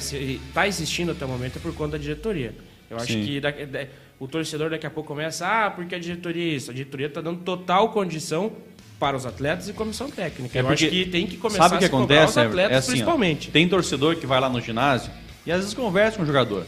tá 0.52 0.68
existindo 0.68 1.10
até 1.10 1.24
o 1.24 1.28
momento, 1.28 1.56
é 1.56 1.60
por 1.60 1.74
conta 1.74 1.92
da 1.92 1.98
diretoria. 1.98 2.54
Eu 2.88 2.96
acho 2.98 3.12
Sim. 3.12 3.24
que 3.24 3.40
da- 3.40 3.50
da- 3.50 3.86
o 4.18 4.26
torcedor 4.28 4.70
daqui 4.70 4.86
a 4.86 4.90
pouco 4.90 5.08
começa, 5.08 5.46
ah, 5.46 5.70
porque 5.70 5.94
a 5.94 5.98
diretoria 5.98 6.42
é 6.52 6.56
isso. 6.56 6.70
A 6.70 6.74
diretoria 6.74 7.08
tá 7.10 7.20
dando 7.20 7.40
total 7.40 7.90
condição 7.90 8.52
para 8.98 9.16
os 9.16 9.26
atletas 9.26 9.68
e 9.68 9.72
comissão 9.72 10.08
técnica. 10.10 10.58
É 10.58 10.62
eu 10.62 10.68
acho 10.68 10.84
porque- 10.84 11.04
que 11.04 11.10
tem 11.10 11.26
que 11.26 11.36
começar 11.36 11.68
Sabe 11.68 11.78
que 11.78 11.84
a 11.84 11.88
cobrar 11.88 12.04
acontece? 12.04 12.30
os 12.30 12.38
atletas, 12.46 12.72
é 12.72 12.78
assim, 12.78 12.88
ó, 12.88 12.92
principalmente. 12.92 13.50
tem 13.50 13.68
torcedor 13.68 14.16
que 14.16 14.26
vai 14.26 14.40
lá 14.40 14.48
no 14.48 14.60
ginásio 14.60 15.10
e 15.44 15.50
às 15.52 15.58
vezes 15.60 15.74
conversa 15.74 16.16
com 16.16 16.22
o 16.22 16.26
jogador. 16.26 16.64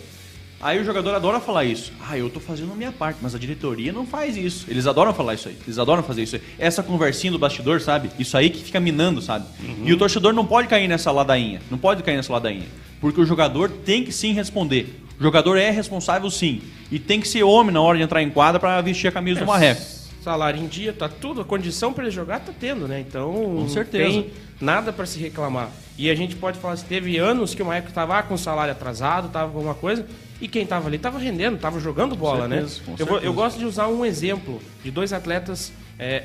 Aí 0.60 0.80
o 0.80 0.84
jogador 0.84 1.14
adora 1.14 1.38
falar 1.38 1.64
isso. 1.66 1.92
Ah, 2.00 2.16
eu 2.16 2.30
tô 2.30 2.40
fazendo 2.40 2.72
a 2.72 2.74
minha 2.74 2.90
parte, 2.90 3.18
mas 3.20 3.34
a 3.34 3.38
diretoria 3.38 3.92
não 3.92 4.06
faz 4.06 4.36
isso. 4.38 4.64
Eles 4.68 4.86
adoram 4.86 5.12
falar 5.12 5.34
isso 5.34 5.48
aí. 5.48 5.56
Eles 5.66 5.78
adoram 5.78 6.02
fazer 6.02 6.22
isso 6.22 6.36
aí. 6.36 6.42
Essa 6.58 6.82
conversinha 6.82 7.30
do 7.30 7.38
bastidor, 7.38 7.78
sabe? 7.82 8.10
Isso 8.18 8.36
aí 8.38 8.48
que 8.48 8.64
fica 8.64 8.80
minando, 8.80 9.20
sabe? 9.20 9.46
Uhum. 9.62 9.82
E 9.86 9.92
o 9.92 9.98
torcedor 9.98 10.32
não 10.32 10.46
pode 10.46 10.66
cair 10.66 10.88
nessa 10.88 11.12
ladainha. 11.12 11.60
Não 11.70 11.76
pode 11.76 12.02
cair 12.02 12.16
nessa 12.16 12.32
ladainha. 12.32 12.64
Porque 13.02 13.20
o 13.20 13.26
jogador 13.26 13.70
tem 13.70 14.02
que 14.02 14.10
sim 14.10 14.32
responder. 14.32 14.98
O 15.18 15.22
jogador 15.22 15.56
é 15.56 15.70
responsável 15.70 16.30
sim. 16.30 16.62
E 16.90 16.98
tem 16.98 17.20
que 17.20 17.28
ser 17.28 17.42
homem 17.42 17.72
na 17.72 17.80
hora 17.80 17.98
de 17.98 18.04
entrar 18.04 18.22
em 18.22 18.30
quadra 18.30 18.60
para 18.60 18.80
vestir 18.80 19.08
a 19.08 19.12
camisa 19.12 19.40
é, 19.40 19.42
do 19.42 19.46
Marreco. 19.46 19.80
Salário 20.22 20.60
em 20.60 20.66
dia, 20.66 20.92
tá 20.92 21.08
tudo. 21.08 21.40
A 21.40 21.44
condição 21.44 21.92
para 21.92 22.04
ele 22.04 22.10
jogar 22.10 22.40
tá 22.40 22.52
tendo, 22.58 22.86
né? 22.86 23.00
Então, 23.00 23.32
Com 23.32 23.68
certeza. 23.68 24.04
tem 24.04 24.30
nada 24.60 24.92
para 24.92 25.06
se 25.06 25.18
reclamar. 25.18 25.70
E 25.96 26.10
a 26.10 26.14
gente 26.14 26.36
pode 26.36 26.58
falar 26.58 26.76
que 26.76 26.84
teve 26.84 27.16
anos 27.16 27.54
que 27.54 27.62
o 27.62 27.66
Marreco 27.66 27.90
tava 27.92 28.22
com 28.22 28.36
salário 28.36 28.72
atrasado, 28.72 29.28
tava 29.28 29.50
com 29.50 29.58
alguma 29.58 29.74
coisa 29.74 30.04
e 30.40 30.48
quem 30.48 30.62
estava 30.62 30.86
ali 30.86 30.96
estava 30.96 31.18
rendendo, 31.18 31.56
estava 31.56 31.80
jogando 31.80 32.14
bola, 32.14 32.46
né? 32.46 32.56
certeza, 32.56 32.82
né? 32.86 32.96
Eu, 32.98 33.06
vou, 33.06 33.18
eu, 33.18 33.32
gosto 33.32 33.58
de 33.58 33.64
usar 33.64 33.88
um 33.88 34.04
exemplo 34.04 34.60
de 34.84 34.90
dois 34.90 35.12
atletas. 35.12 35.72
É, 35.98 36.24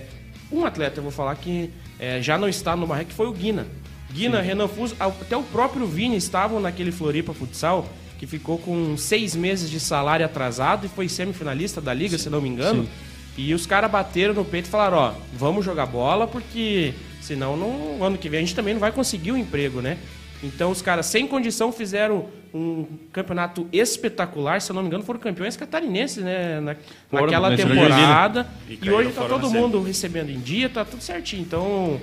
um 0.51 0.65
atleta, 0.65 0.99
eu 0.99 1.03
vou 1.03 1.11
falar 1.11 1.35
que 1.35 1.71
é, 1.97 2.21
já 2.21 2.37
não 2.37 2.49
está 2.49 2.75
no 2.75 2.85
Marrec, 2.85 3.09
que 3.09 3.15
foi 3.15 3.27
o 3.27 3.31
Guina. 3.31 3.65
Guina, 4.11 4.41
Sim. 4.41 4.47
Renan 4.47 4.67
Fuso, 4.67 4.95
até 4.99 5.37
o 5.37 5.43
próprio 5.43 5.85
Vini 5.85 6.17
estavam 6.17 6.59
naquele 6.59 6.91
Floripa 6.91 7.33
Futsal, 7.33 7.87
que 8.21 8.27
ficou 8.27 8.59
com 8.59 8.95
seis 8.95 9.35
meses 9.35 9.67
de 9.67 9.79
salário 9.79 10.23
atrasado 10.23 10.85
e 10.85 10.89
foi 10.89 11.09
semifinalista 11.09 11.81
da 11.81 11.91
liga, 11.91 12.19
Sim. 12.19 12.25
se 12.25 12.29
não 12.29 12.39
me 12.39 12.49
engano. 12.49 12.83
Sim. 12.83 12.89
E 13.35 13.51
os 13.51 13.65
caras 13.65 13.89
bateram 13.89 14.31
no 14.35 14.45
peito 14.45 14.67
e 14.67 14.69
falaram: 14.69 14.97
ó, 14.97 15.13
vamos 15.33 15.65
jogar 15.65 15.87
bola, 15.87 16.27
porque 16.27 16.93
senão 17.19 17.57
no 17.57 18.03
ano 18.03 18.19
que 18.19 18.29
vem 18.29 18.37
a 18.37 18.41
gente 18.43 18.53
também 18.53 18.75
não 18.75 18.79
vai 18.79 18.91
conseguir 18.91 19.31
o 19.31 19.33
um 19.33 19.37
emprego, 19.37 19.81
né? 19.81 19.97
Então 20.43 20.69
os 20.69 20.83
caras, 20.83 21.07
sem 21.07 21.25
condição, 21.25 21.71
fizeram 21.71 22.27
um 22.53 22.85
campeonato 23.11 23.67
espetacular. 23.73 24.61
Se 24.61 24.71
eu 24.71 24.75
não 24.75 24.83
me 24.83 24.87
engano, 24.87 25.03
foram 25.03 25.19
campeões 25.19 25.57
catarinenses, 25.57 26.23
né? 26.23 26.59
Na, 26.59 26.75
naquela 27.11 27.57
temporada. 27.57 28.47
E, 28.69 28.77
e 28.83 28.91
hoje 28.91 29.09
está 29.09 29.25
todo 29.25 29.49
mundo 29.49 29.81
recebendo 29.81 30.29
em 30.29 30.39
dia, 30.39 30.69
tá 30.69 30.85
tudo 30.85 31.01
certinho. 31.01 31.41
Então, 31.41 31.99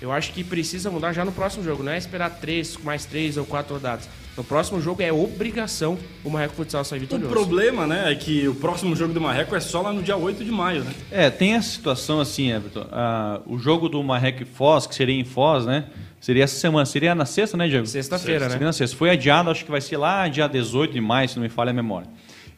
eu 0.00 0.10
acho 0.10 0.32
que 0.32 0.42
precisa 0.42 0.90
mudar 0.90 1.12
já 1.12 1.24
no 1.24 1.32
próximo 1.32 1.62
jogo. 1.62 1.82
Não 1.82 1.92
é 1.92 1.98
esperar 1.98 2.30
três, 2.30 2.76
mais 2.82 3.04
três 3.04 3.36
ou 3.36 3.44
quatro 3.44 3.74
rodadas. 3.74 4.08
No 4.36 4.44
próximo 4.44 4.80
jogo 4.80 5.02
é 5.02 5.12
obrigação 5.12 5.98
o 6.24 6.30
Marreco 6.30 6.54
Futsal 6.54 6.84
sair 6.84 7.00
vitorioso. 7.00 7.30
O 7.30 7.36
problema, 7.36 7.86
né, 7.86 8.10
é 8.10 8.14
que 8.14 8.48
o 8.48 8.54
próximo 8.54 8.96
jogo 8.96 9.12
do 9.12 9.20
Marreco 9.20 9.54
é 9.54 9.60
só 9.60 9.82
lá 9.82 9.92
no 9.92 10.02
dia 10.02 10.16
8 10.16 10.44
de 10.44 10.50
maio, 10.50 10.82
né? 10.82 10.94
É, 11.10 11.28
tem 11.28 11.54
a 11.54 11.62
situação 11.62 12.20
assim, 12.20 12.50
Everton. 12.50 12.86
Ah, 12.90 13.40
o 13.46 13.58
jogo 13.58 13.88
do 13.88 14.02
Marreco 14.02 14.42
e 14.42 14.46
Foz, 14.46 14.86
que 14.86 14.94
seria 14.94 15.14
em 15.14 15.24
Foz, 15.24 15.66
né? 15.66 15.84
Seria 16.20 16.44
essa 16.44 16.56
semana, 16.56 16.86
seria 16.86 17.14
na 17.14 17.24
sexta, 17.26 17.56
né, 17.56 17.68
Diego? 17.68 17.86
Sexta-feira, 17.86 18.44
né? 18.44 18.50
Seria 18.50 18.66
na 18.66 18.72
sexta. 18.72 18.96
Foi 18.96 19.10
adiado, 19.10 19.50
acho 19.50 19.64
que 19.64 19.70
vai 19.70 19.80
ser 19.80 19.96
lá 19.96 20.28
dia 20.28 20.46
18 20.46 20.92
de 20.92 21.00
maio, 21.00 21.28
se 21.28 21.36
não 21.36 21.42
me 21.42 21.48
falha 21.48 21.70
a 21.70 21.74
memória. 21.74 22.08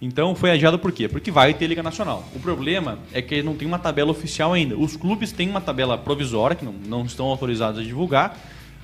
Então 0.03 0.35
foi 0.35 0.51
adiado 0.51 0.81
por 0.81 0.91
quê? 0.91 1.07
Porque 1.07 1.31
vai 1.31 1.55
ter 1.55 1.69
Liga 1.69 1.81
Nacional. 1.81 2.29
O 2.35 2.41
problema 2.41 2.99
é 3.13 3.23
que 3.23 3.41
não 3.41 3.55
tem 3.55 3.69
uma 3.69 3.79
tabela 3.79 4.11
oficial 4.11 4.53
ainda. 4.53 4.77
Os 4.77 4.97
clubes 4.97 5.31
têm 5.31 5.49
uma 5.49 5.61
tabela 5.61 5.97
provisória, 5.97 6.57
que 6.57 6.65
não, 6.65 6.73
não 6.73 7.05
estão 7.05 7.27
autorizados 7.27 7.81
a 7.81 7.85
divulgar. 7.85 8.37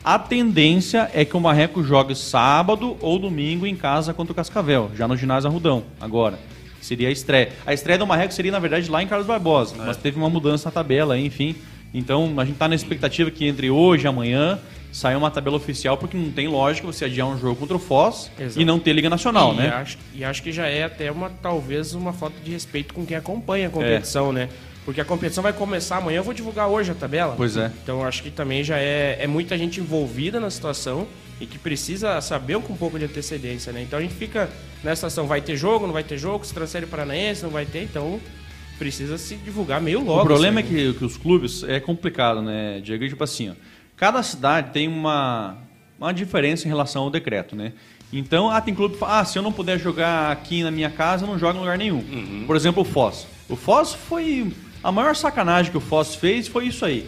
A 0.04 0.16
tendência 0.16 1.10
é 1.12 1.24
que 1.24 1.36
o 1.36 1.40
Marreco 1.40 1.82
jogue 1.82 2.14
sábado 2.14 2.96
ou 3.00 3.18
domingo 3.18 3.66
em 3.66 3.74
casa 3.74 4.14
contra 4.14 4.32
o 4.32 4.34
Cascavel, 4.34 4.92
já 4.94 5.08
no 5.08 5.16
ginásio 5.16 5.50
Arrudão, 5.50 5.82
agora. 6.00 6.38
Seria 6.80 7.08
a 7.08 7.10
estreia. 7.10 7.52
A 7.66 7.74
estreia 7.74 7.98
do 7.98 8.06
Marreco 8.06 8.32
seria, 8.32 8.52
na 8.52 8.60
verdade, 8.60 8.88
lá 8.88 9.02
em 9.02 9.08
Carlos 9.08 9.26
Barbosa, 9.26 9.74
é. 9.74 9.86
mas 9.86 9.96
teve 9.96 10.16
uma 10.16 10.30
mudança 10.30 10.68
na 10.68 10.72
tabela, 10.72 11.18
enfim. 11.18 11.56
Então 11.92 12.32
a 12.38 12.44
gente 12.44 12.54
está 12.54 12.68
na 12.68 12.76
expectativa 12.76 13.28
que 13.28 13.44
entre 13.44 13.70
hoje 13.70 14.04
e 14.04 14.06
amanhã 14.06 14.60
saia 14.92 15.16
uma 15.16 15.30
tabela 15.30 15.56
oficial, 15.56 15.96
porque 15.96 16.16
não 16.16 16.30
tem 16.30 16.48
lógica 16.48 16.86
você 16.86 17.04
adiar 17.04 17.26
um 17.26 17.38
jogo 17.38 17.56
contra 17.56 17.76
o 17.76 17.78
Foz 17.78 18.30
Exato. 18.38 18.60
e 18.60 18.64
não 18.64 18.78
ter 18.78 18.92
Liga 18.92 19.10
Nacional, 19.10 19.52
e 19.54 19.56
né? 19.56 19.68
Acho, 19.68 19.98
e 20.14 20.24
acho 20.24 20.42
que 20.42 20.52
já 20.52 20.66
é 20.66 20.84
até 20.84 21.10
uma 21.10 21.30
talvez 21.30 21.94
uma 21.94 22.12
falta 22.12 22.36
de 22.42 22.50
respeito 22.50 22.94
com 22.94 23.04
quem 23.04 23.16
acompanha 23.16 23.68
a 23.68 23.70
competição, 23.70 24.30
é. 24.30 24.32
né? 24.32 24.48
Porque 24.84 25.02
a 25.02 25.04
competição 25.04 25.42
vai 25.42 25.52
começar 25.52 25.98
amanhã, 25.98 26.18
eu 26.18 26.24
vou 26.24 26.32
divulgar 26.32 26.66
hoje 26.66 26.90
a 26.90 26.94
tabela. 26.94 27.34
Pois 27.36 27.58
é. 27.58 27.70
Então 27.82 28.02
acho 28.02 28.22
que 28.22 28.30
também 28.30 28.64
já 28.64 28.78
é, 28.78 29.18
é 29.20 29.26
muita 29.26 29.58
gente 29.58 29.80
envolvida 29.80 30.40
na 30.40 30.48
situação 30.48 31.06
e 31.38 31.46
que 31.46 31.58
precisa 31.58 32.20
saber 32.22 32.58
com 32.60 32.72
um 32.72 32.76
pouco 32.76 32.98
de 32.98 33.04
antecedência, 33.04 33.72
né? 33.72 33.82
Então 33.82 33.98
a 33.98 34.02
gente 34.02 34.14
fica 34.14 34.48
nessa 34.82 35.08
situação, 35.08 35.26
vai 35.26 35.42
ter 35.42 35.56
jogo, 35.56 35.86
não 35.86 35.92
vai 35.92 36.02
ter 36.02 36.16
jogo, 36.16 36.44
se 36.44 36.54
transfere 36.54 36.86
paranaense, 36.86 37.42
não 37.42 37.50
vai 37.50 37.66
ter, 37.66 37.82
então 37.82 38.18
precisa 38.78 39.18
se 39.18 39.34
divulgar 39.36 39.80
meio 39.80 40.02
logo. 40.02 40.22
O 40.22 40.26
problema 40.26 40.60
é 40.60 40.62
que, 40.62 40.94
que, 40.94 41.04
os 41.04 41.16
clubes 41.16 41.64
é 41.64 41.80
complicado, 41.80 42.40
né, 42.40 42.80
Diego? 42.82 43.06
Tipo 43.08 43.24
assim, 43.24 43.50
ó, 43.50 43.52
cada 43.98 44.22
cidade 44.22 44.70
tem 44.70 44.88
uma, 44.88 45.56
uma 45.98 46.14
diferença 46.14 46.64
em 46.64 46.68
relação 46.68 47.02
ao 47.02 47.10
decreto, 47.10 47.54
né? 47.54 47.72
Então, 48.12 48.48
ah, 48.48 48.60
tem 48.60 48.74
clube 48.74 48.94
que 48.94 49.00
fala, 49.00 49.20
ah, 49.20 49.24
se 49.24 49.38
eu 49.38 49.42
não 49.42 49.52
puder 49.52 49.78
jogar 49.78 50.32
aqui 50.32 50.62
na 50.62 50.70
minha 50.70 50.88
casa, 50.88 51.24
eu 51.24 51.28
não 51.28 51.38
jogo 51.38 51.58
em 51.58 51.60
lugar 51.60 51.76
nenhum. 51.76 51.98
Uhum. 51.98 52.44
Por 52.46 52.56
exemplo, 52.56 52.82
o 52.82 52.84
Foz. 52.84 53.26
O 53.48 53.56
Foz 53.56 53.92
foi. 53.92 54.50
A 54.82 54.90
maior 54.90 55.14
sacanagem 55.14 55.70
que 55.70 55.76
o 55.76 55.80
Foz 55.80 56.14
fez 56.14 56.48
foi 56.48 56.68
isso 56.68 56.86
aí. 56.86 57.06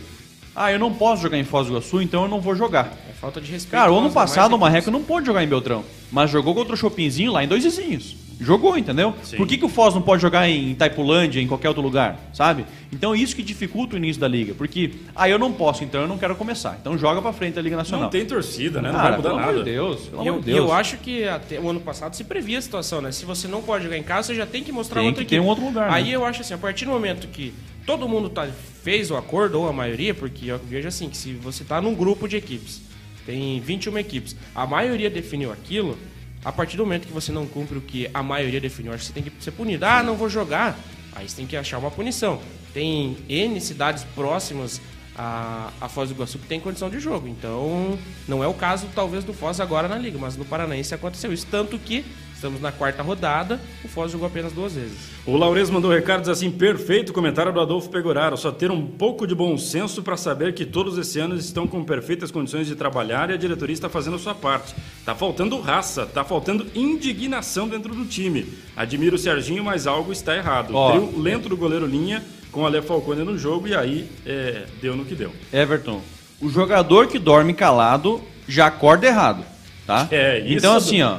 Ah, 0.54 0.70
eu 0.70 0.78
não 0.78 0.92
posso 0.92 1.22
jogar 1.22 1.38
em 1.38 1.44
Foz 1.44 1.68
do 1.68 1.72
Iguaçu, 1.72 2.02
então 2.02 2.24
eu 2.24 2.28
não 2.28 2.40
vou 2.40 2.54
jogar. 2.54 2.92
É 3.08 3.12
falta 3.12 3.40
de 3.40 3.50
respeito. 3.50 3.80
Cara, 3.80 3.92
o 3.92 3.98
ano 3.98 4.10
passado 4.10 4.54
o 4.54 4.58
Marreco 4.58 4.90
não 4.90 5.02
pôde 5.02 5.26
jogar 5.26 5.42
em 5.42 5.48
Beltrão, 5.48 5.84
mas 6.10 6.30
jogou 6.30 6.54
contra 6.54 6.74
o 6.74 6.76
Chopinzinho 6.76 7.32
lá 7.32 7.42
em 7.42 7.48
Dois 7.48 7.64
Vizinhos. 7.64 8.16
Jogou, 8.40 8.76
entendeu? 8.78 9.14
Sim. 9.22 9.36
Por 9.36 9.46
que, 9.46 9.58
que 9.58 9.64
o 9.64 9.68
Foz 9.68 9.94
não 9.94 10.00
pode 10.00 10.22
jogar 10.22 10.48
em 10.48 10.74
Taipulândia, 10.74 11.40
em 11.40 11.46
qualquer 11.46 11.68
outro 11.68 11.82
lugar, 11.82 12.18
sabe? 12.32 12.64
Então 12.92 13.14
isso 13.14 13.36
que 13.36 13.42
dificulta 13.42 13.94
o 13.94 13.98
início 13.98 14.20
da 14.20 14.26
liga, 14.26 14.54
porque 14.54 14.92
ah, 15.14 15.28
eu 15.28 15.38
não 15.38 15.52
posso, 15.52 15.84
então 15.84 16.00
eu 16.00 16.08
não 16.08 16.16
quero 16.16 16.34
começar. 16.34 16.78
Então 16.80 16.96
joga 16.96 17.20
para 17.20 17.32
frente 17.32 17.58
a 17.58 17.62
Liga 17.62 17.76
Nacional. 17.76 18.04
Não 18.04 18.10
tem 18.10 18.24
torcida, 18.24 18.80
né? 18.80 18.90
Não 18.90 18.98
Cara, 18.98 19.10
vai 19.10 19.16
mudar 19.18 19.34
nada. 19.34 19.58
De 19.58 19.64
Deus, 19.64 20.00
pelo 20.02 20.26
eu, 20.26 20.40
Deus. 20.40 20.58
eu 20.58 20.72
acho 20.72 20.96
que 20.96 21.24
até 21.24 21.60
o 21.60 21.68
ano 21.68 21.80
passado 21.80 22.16
se 22.16 22.24
previa 22.24 22.58
a 22.58 22.62
situação, 22.62 23.00
né? 23.00 23.12
Se 23.12 23.24
você 23.24 23.46
não 23.46 23.62
pode 23.62 23.84
jogar 23.84 23.98
em 23.98 24.02
casa, 24.02 24.28
você 24.28 24.34
já 24.34 24.46
tem 24.46 24.64
que 24.64 24.72
mostrar 24.72 25.00
tem 25.00 25.08
outra 25.08 25.24
que 25.24 25.34
equipe. 25.34 25.40
Tem 25.40 25.46
um 25.46 25.48
outro 25.48 25.64
lugar. 25.64 25.90
Aí 25.90 26.04
né? 26.04 26.10
eu 26.12 26.24
acho 26.24 26.40
assim, 26.40 26.54
a 26.54 26.58
partir 26.58 26.86
do 26.86 26.90
momento 26.92 27.28
que 27.28 27.52
todo 27.84 28.08
mundo 28.08 28.30
tá, 28.30 28.48
fez 28.82 29.10
o 29.10 29.16
acordo, 29.16 29.60
ou 29.60 29.68
a 29.68 29.72
maioria, 29.72 30.14
porque 30.14 30.46
eu 30.46 30.58
vejo 30.58 30.88
assim, 30.88 31.08
que 31.08 31.16
se 31.16 31.34
você 31.34 31.62
tá 31.62 31.80
num 31.80 31.94
grupo 31.94 32.26
de 32.26 32.36
equipes, 32.36 32.80
tem 33.26 33.60
21 33.60 33.98
equipes, 33.98 34.36
a 34.54 34.66
maioria 34.66 35.10
definiu 35.10 35.52
aquilo, 35.52 35.96
a 36.44 36.50
partir 36.50 36.76
do 36.76 36.84
momento 36.84 37.06
que 37.06 37.12
você 37.12 37.30
não 37.30 37.46
cumpre 37.46 37.76
o 37.76 37.80
que 37.80 38.08
a 38.14 38.22
maioria 38.22 38.60
definiu, 38.60 38.92
acho 38.92 39.02
que 39.02 39.06
você 39.08 39.12
tem 39.12 39.22
que 39.22 39.32
ser 39.42 39.50
punido. 39.50 39.84
Ah, 39.84 40.02
não 40.02 40.16
vou 40.16 40.28
jogar. 40.28 40.78
Aí 41.12 41.28
você 41.28 41.36
tem 41.36 41.46
que 41.46 41.56
achar 41.56 41.78
uma 41.78 41.90
punição. 41.90 42.40
Tem 42.72 43.16
N 43.28 43.60
cidades 43.60 44.04
próximas 44.14 44.80
a, 45.16 45.70
a 45.80 45.88
Foz 45.88 46.08
do 46.08 46.14
Iguaçu 46.14 46.38
que 46.38 46.46
tem 46.46 46.58
condição 46.60 46.88
de 46.88 46.98
jogo. 46.98 47.28
Então, 47.28 47.98
não 48.26 48.42
é 48.42 48.46
o 48.46 48.54
caso, 48.54 48.88
talvez, 48.94 49.22
do 49.24 49.34
Foz 49.34 49.60
agora 49.60 49.86
na 49.86 49.98
Liga, 49.98 50.18
mas 50.18 50.36
no 50.36 50.44
Paranaense 50.44 50.94
aconteceu 50.94 51.32
isso. 51.32 51.46
Tanto 51.50 51.78
que 51.78 52.04
Estamos 52.40 52.58
na 52.58 52.72
quarta 52.72 53.02
rodada, 53.02 53.60
o 53.84 53.88
Foz 53.88 54.10
jogou 54.10 54.26
apenas 54.26 54.50
duas 54.50 54.72
vezes. 54.72 54.96
O 55.26 55.36
Laures 55.36 55.68
mandou 55.68 55.90
recados 55.90 56.26
assim, 56.26 56.50
perfeito 56.50 57.12
comentário 57.12 57.52
do 57.52 57.60
Adolfo 57.60 57.90
Pegoraro. 57.90 58.34
Só 58.34 58.50
ter 58.50 58.70
um 58.70 58.86
pouco 58.86 59.26
de 59.26 59.34
bom 59.34 59.58
senso 59.58 60.02
para 60.02 60.16
saber 60.16 60.54
que 60.54 60.64
todos 60.64 60.96
esse 60.96 61.20
ano 61.20 61.36
estão 61.36 61.66
com 61.66 61.84
perfeitas 61.84 62.30
condições 62.30 62.66
de 62.66 62.74
trabalhar 62.74 63.28
e 63.28 63.34
a 63.34 63.36
diretoria 63.36 63.74
está 63.74 63.90
fazendo 63.90 64.16
a 64.16 64.18
sua 64.18 64.34
parte. 64.34 64.74
Tá 65.04 65.14
faltando 65.14 65.60
raça, 65.60 66.06
tá 66.06 66.24
faltando 66.24 66.66
indignação 66.74 67.68
dentro 67.68 67.94
do 67.94 68.06
time. 68.06 68.46
Admiro 68.74 69.16
o 69.16 69.18
Serginho, 69.18 69.62
mas 69.62 69.86
algo 69.86 70.10
está 70.10 70.34
errado. 70.34 70.74
Oh. 70.74 70.92
Trio 70.92 71.20
lento 71.20 71.46
do 71.46 71.58
goleiro 71.58 71.84
Linha 71.84 72.24
com 72.50 72.64
a 72.64 72.70
Le 72.70 72.80
Falcone 72.80 73.22
no 73.22 73.36
jogo 73.36 73.68
e 73.68 73.76
aí 73.76 74.08
é, 74.24 74.64
deu 74.80 74.96
no 74.96 75.04
que 75.04 75.14
deu. 75.14 75.30
Everton, 75.52 76.00
o 76.40 76.48
jogador 76.48 77.06
que 77.06 77.18
dorme 77.18 77.52
calado 77.52 78.18
já 78.48 78.68
acorda 78.68 79.06
errado, 79.06 79.44
tá? 79.86 80.08
É, 80.10 80.38
isso. 80.38 80.56
Então 80.56 80.74
assim, 80.74 81.02
ó, 81.02 81.18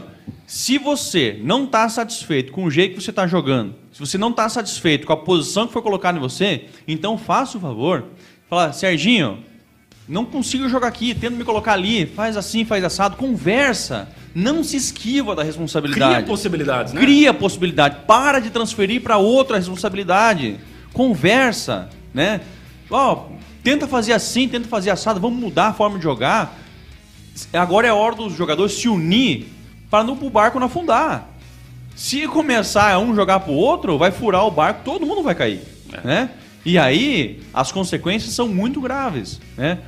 se 0.52 0.78
você 0.78 1.40
não 1.42 1.64
está 1.64 1.88
satisfeito 1.88 2.52
com 2.52 2.66
o 2.66 2.70
jeito 2.70 2.96
que 2.96 3.02
você 3.02 3.10
está 3.10 3.26
jogando, 3.26 3.74
se 3.94 4.02
você 4.02 4.18
não 4.18 4.32
está 4.32 4.50
satisfeito 4.50 5.08
com 5.08 5.14
a 5.14 5.18
posição 5.18 5.66
que 5.66 5.72
foi 5.72 5.82
colocada 5.82 6.18
em 6.18 6.22
você, 6.22 6.66
então 6.86 7.18
faça 7.18 7.58
o 7.58 7.62
favor, 7.62 8.04
fala, 8.50 8.74
Serginho, 8.74 9.42
não 10.10 10.26
consigo 10.26 10.68
jogar 10.68 10.90
aqui, 10.90 11.16
tenta 11.16 11.38
me 11.38 11.46
colocar 11.46 11.72
ali, 11.72 12.06
faz 12.06 12.36
assim, 12.36 12.66
faz 12.66 12.84
assado, 12.84 13.16
conversa. 13.16 14.10
Não 14.36 14.62
se 14.62 14.76
esquiva 14.76 15.34
da 15.34 15.42
responsabilidade. 15.42 16.16
Cria 16.16 16.28
possibilidades, 16.28 16.92
né? 16.92 17.00
Cria 17.00 17.34
possibilidade. 17.34 17.98
Para 18.06 18.40
de 18.40 18.50
transferir 18.50 19.02
para 19.02 19.16
outra 19.16 19.56
responsabilidade. 19.56 20.58
Conversa, 20.92 21.88
né? 22.14 22.42
Ó, 22.90 23.14
oh, 23.14 23.36
tenta 23.64 23.88
fazer 23.88 24.12
assim, 24.12 24.50
tenta 24.50 24.68
fazer 24.68 24.90
assado, 24.90 25.18
vamos 25.18 25.40
mudar 25.40 25.68
a 25.68 25.74
forma 25.74 25.96
de 25.98 26.04
jogar. 26.04 26.60
Agora 27.54 27.88
é 27.88 27.94
hora 27.94 28.16
dos 28.16 28.34
jogadores 28.34 28.74
se 28.74 28.90
unir 28.90 29.61
para 29.92 30.06
não 30.06 30.14
o 30.14 30.30
barco 30.30 30.58
não 30.58 30.68
afundar. 30.68 31.30
Se 31.96 32.26
começar 32.28 32.98
um 32.98 33.14
jogar 33.14 33.42
pro 33.42 33.52
outro, 33.52 33.98
vai 33.98 34.10
furar 34.10 34.48
o 34.48 34.50
barco, 34.50 34.82
todo 34.86 35.06
mundo 35.06 35.22
vai 35.22 35.36
cair, 35.36 35.62
é. 35.92 36.08
né? 36.08 36.30
E 36.66 36.78
aí 36.78 37.44
as 37.54 37.72
consequências 37.72 38.34
são 38.34 38.48
muito 38.48 38.80
graves, 38.80 39.42
né? 39.58 39.80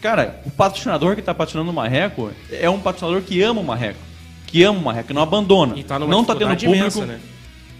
Cara, 0.00 0.40
o 0.44 0.50
patrocinador 0.50 1.14
que 1.14 1.20
está 1.20 1.34
patrocinando 1.34 1.70
o 1.70 1.74
Marreco 1.74 2.30
é 2.50 2.68
um 2.68 2.80
patrocinador 2.80 3.22
que 3.22 3.42
ama 3.42 3.60
o 3.60 3.64
Marreco, 3.64 4.00
que 4.46 4.62
ama 4.62 4.78
o 4.78 4.82
Marreco, 4.82 5.08
que 5.08 5.14
não 5.14 5.22
abandona. 5.22 5.74
Tá 5.84 5.98
não 5.98 6.22
está 6.22 6.34
tendo 6.34 6.50
público, 6.56 6.76
imensa, 6.76 7.06
né? 7.06 7.20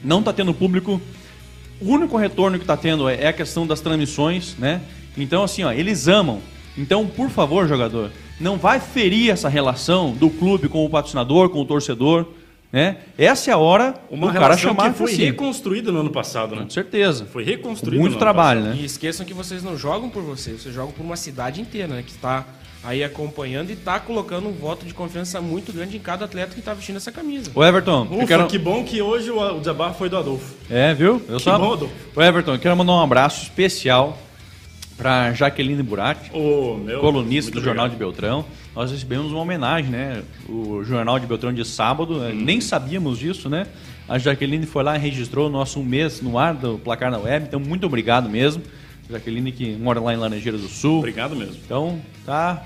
não 0.02 0.18
está 0.20 0.32
tendo 0.32 0.54
público. 0.54 1.00
O 1.80 1.92
único 1.92 2.16
retorno 2.16 2.58
que 2.58 2.64
está 2.64 2.76
tendo 2.76 3.08
é, 3.08 3.22
é 3.22 3.28
a 3.28 3.32
questão 3.32 3.66
das 3.66 3.80
transmissões, 3.80 4.54
né? 4.58 4.82
Então 5.16 5.42
assim, 5.42 5.64
ó, 5.64 5.72
eles 5.72 6.08
amam. 6.08 6.40
Então, 6.76 7.06
por 7.06 7.30
favor, 7.30 7.68
jogador, 7.68 8.10
não 8.40 8.56
vai 8.56 8.80
ferir 8.80 9.30
essa 9.30 9.48
relação 9.48 10.12
do 10.12 10.28
clube 10.30 10.68
com 10.68 10.84
o 10.84 10.90
patrocinador, 10.90 11.50
com 11.50 11.60
o 11.60 11.64
torcedor. 11.64 12.26
Né? 12.72 12.96
Essa 13.16 13.52
é 13.52 13.54
a 13.54 13.58
hora 13.58 13.94
Uma 14.10 14.32
do 14.32 14.32
cara 14.36 14.56
chamar 14.56 14.90
que 14.92 14.98
foi 14.98 15.12
assim. 15.12 15.24
reconstruída 15.26 15.92
no 15.92 16.00
ano 16.00 16.10
passado, 16.10 16.56
né? 16.56 16.62
Com 16.62 16.70
certeza. 16.70 17.24
Foi 17.24 17.44
reconstruída 17.44 18.00
Muito 18.00 18.18
trabalho, 18.18 18.62
né? 18.62 18.76
E 18.76 18.84
esqueçam 18.84 19.24
que 19.24 19.32
vocês 19.32 19.62
não 19.62 19.76
jogam 19.76 20.10
por 20.10 20.24
vocês, 20.24 20.60
vocês 20.60 20.74
jogam 20.74 20.90
por 20.90 21.04
uma 21.04 21.14
cidade 21.14 21.60
inteira, 21.60 21.86
né? 21.86 22.02
Que 22.02 22.10
está 22.10 22.44
aí 22.82 23.04
acompanhando 23.04 23.70
e 23.70 23.74
está 23.74 24.00
colocando 24.00 24.48
um 24.48 24.52
voto 24.52 24.84
de 24.84 24.92
confiança 24.92 25.40
muito 25.40 25.72
grande 25.72 25.96
em 25.96 26.00
cada 26.00 26.24
atleta 26.24 26.52
que 26.52 26.58
está 26.58 26.74
vestindo 26.74 26.96
essa 26.96 27.12
camisa. 27.12 27.48
Ô 27.54 27.64
Everton, 27.64 28.08
eu 28.10 28.18
Ufa, 28.18 28.26
quero... 28.26 28.46
que 28.48 28.58
bom 28.58 28.82
que 28.82 29.00
hoje 29.00 29.30
o, 29.30 29.38
o 29.40 29.60
desabafo 29.60 29.96
foi 29.96 30.08
do 30.08 30.16
Adolfo. 30.16 30.52
É, 30.68 30.92
viu? 30.92 31.22
Eu 31.28 31.36
Que 31.36 31.42
só... 31.44 31.56
bom, 31.56 31.74
Adolfo. 31.74 31.94
Ô 32.16 32.20
Everton, 32.20 32.54
eu 32.54 32.58
quero 32.58 32.76
mandar 32.76 32.92
um 32.94 33.00
abraço 33.00 33.44
especial 33.44 34.18
para 34.96 35.32
Jaqueline 35.32 35.82
Burati, 35.82 36.30
Ô, 36.32 36.76
meu, 36.76 37.00
colunista 37.00 37.50
do 37.50 37.60
Jornal 37.60 37.88
de. 37.88 37.96
Beltrão. 37.96 38.44
Nós 38.74 38.90
recebemos 38.90 39.32
uma 39.32 39.40
homenagem, 39.40 39.90
né? 39.90 40.22
O 40.48 40.82
Jornal 40.84 41.18
de 41.18 41.26
Beltrão 41.26 41.52
de 41.52 41.64
sábado, 41.64 42.18
né? 42.18 42.32
nem 42.32 42.60
sabíamos 42.60 43.18
disso, 43.18 43.48
né? 43.48 43.66
A 44.08 44.18
Jaqueline 44.18 44.66
foi 44.66 44.82
lá 44.82 44.96
e 44.96 44.98
registrou 44.98 45.46
o 45.48 45.50
nosso 45.50 45.80
um 45.80 45.84
mês 45.84 46.20
no 46.20 46.38
ar 46.38 46.54
do 46.54 46.78
Placar 46.78 47.10
na 47.10 47.18
Web, 47.18 47.46
então 47.48 47.58
muito 47.58 47.86
obrigado 47.86 48.28
mesmo. 48.28 48.62
Jaqueline 49.08 49.52
que 49.52 49.76
mora 49.76 50.00
lá 50.00 50.14
em 50.14 50.16
Laranjeiras 50.16 50.60
do 50.60 50.68
Sul. 50.68 50.98
Obrigado 50.98 51.36
mesmo. 51.36 51.56
Então, 51.64 52.00
tá 52.24 52.64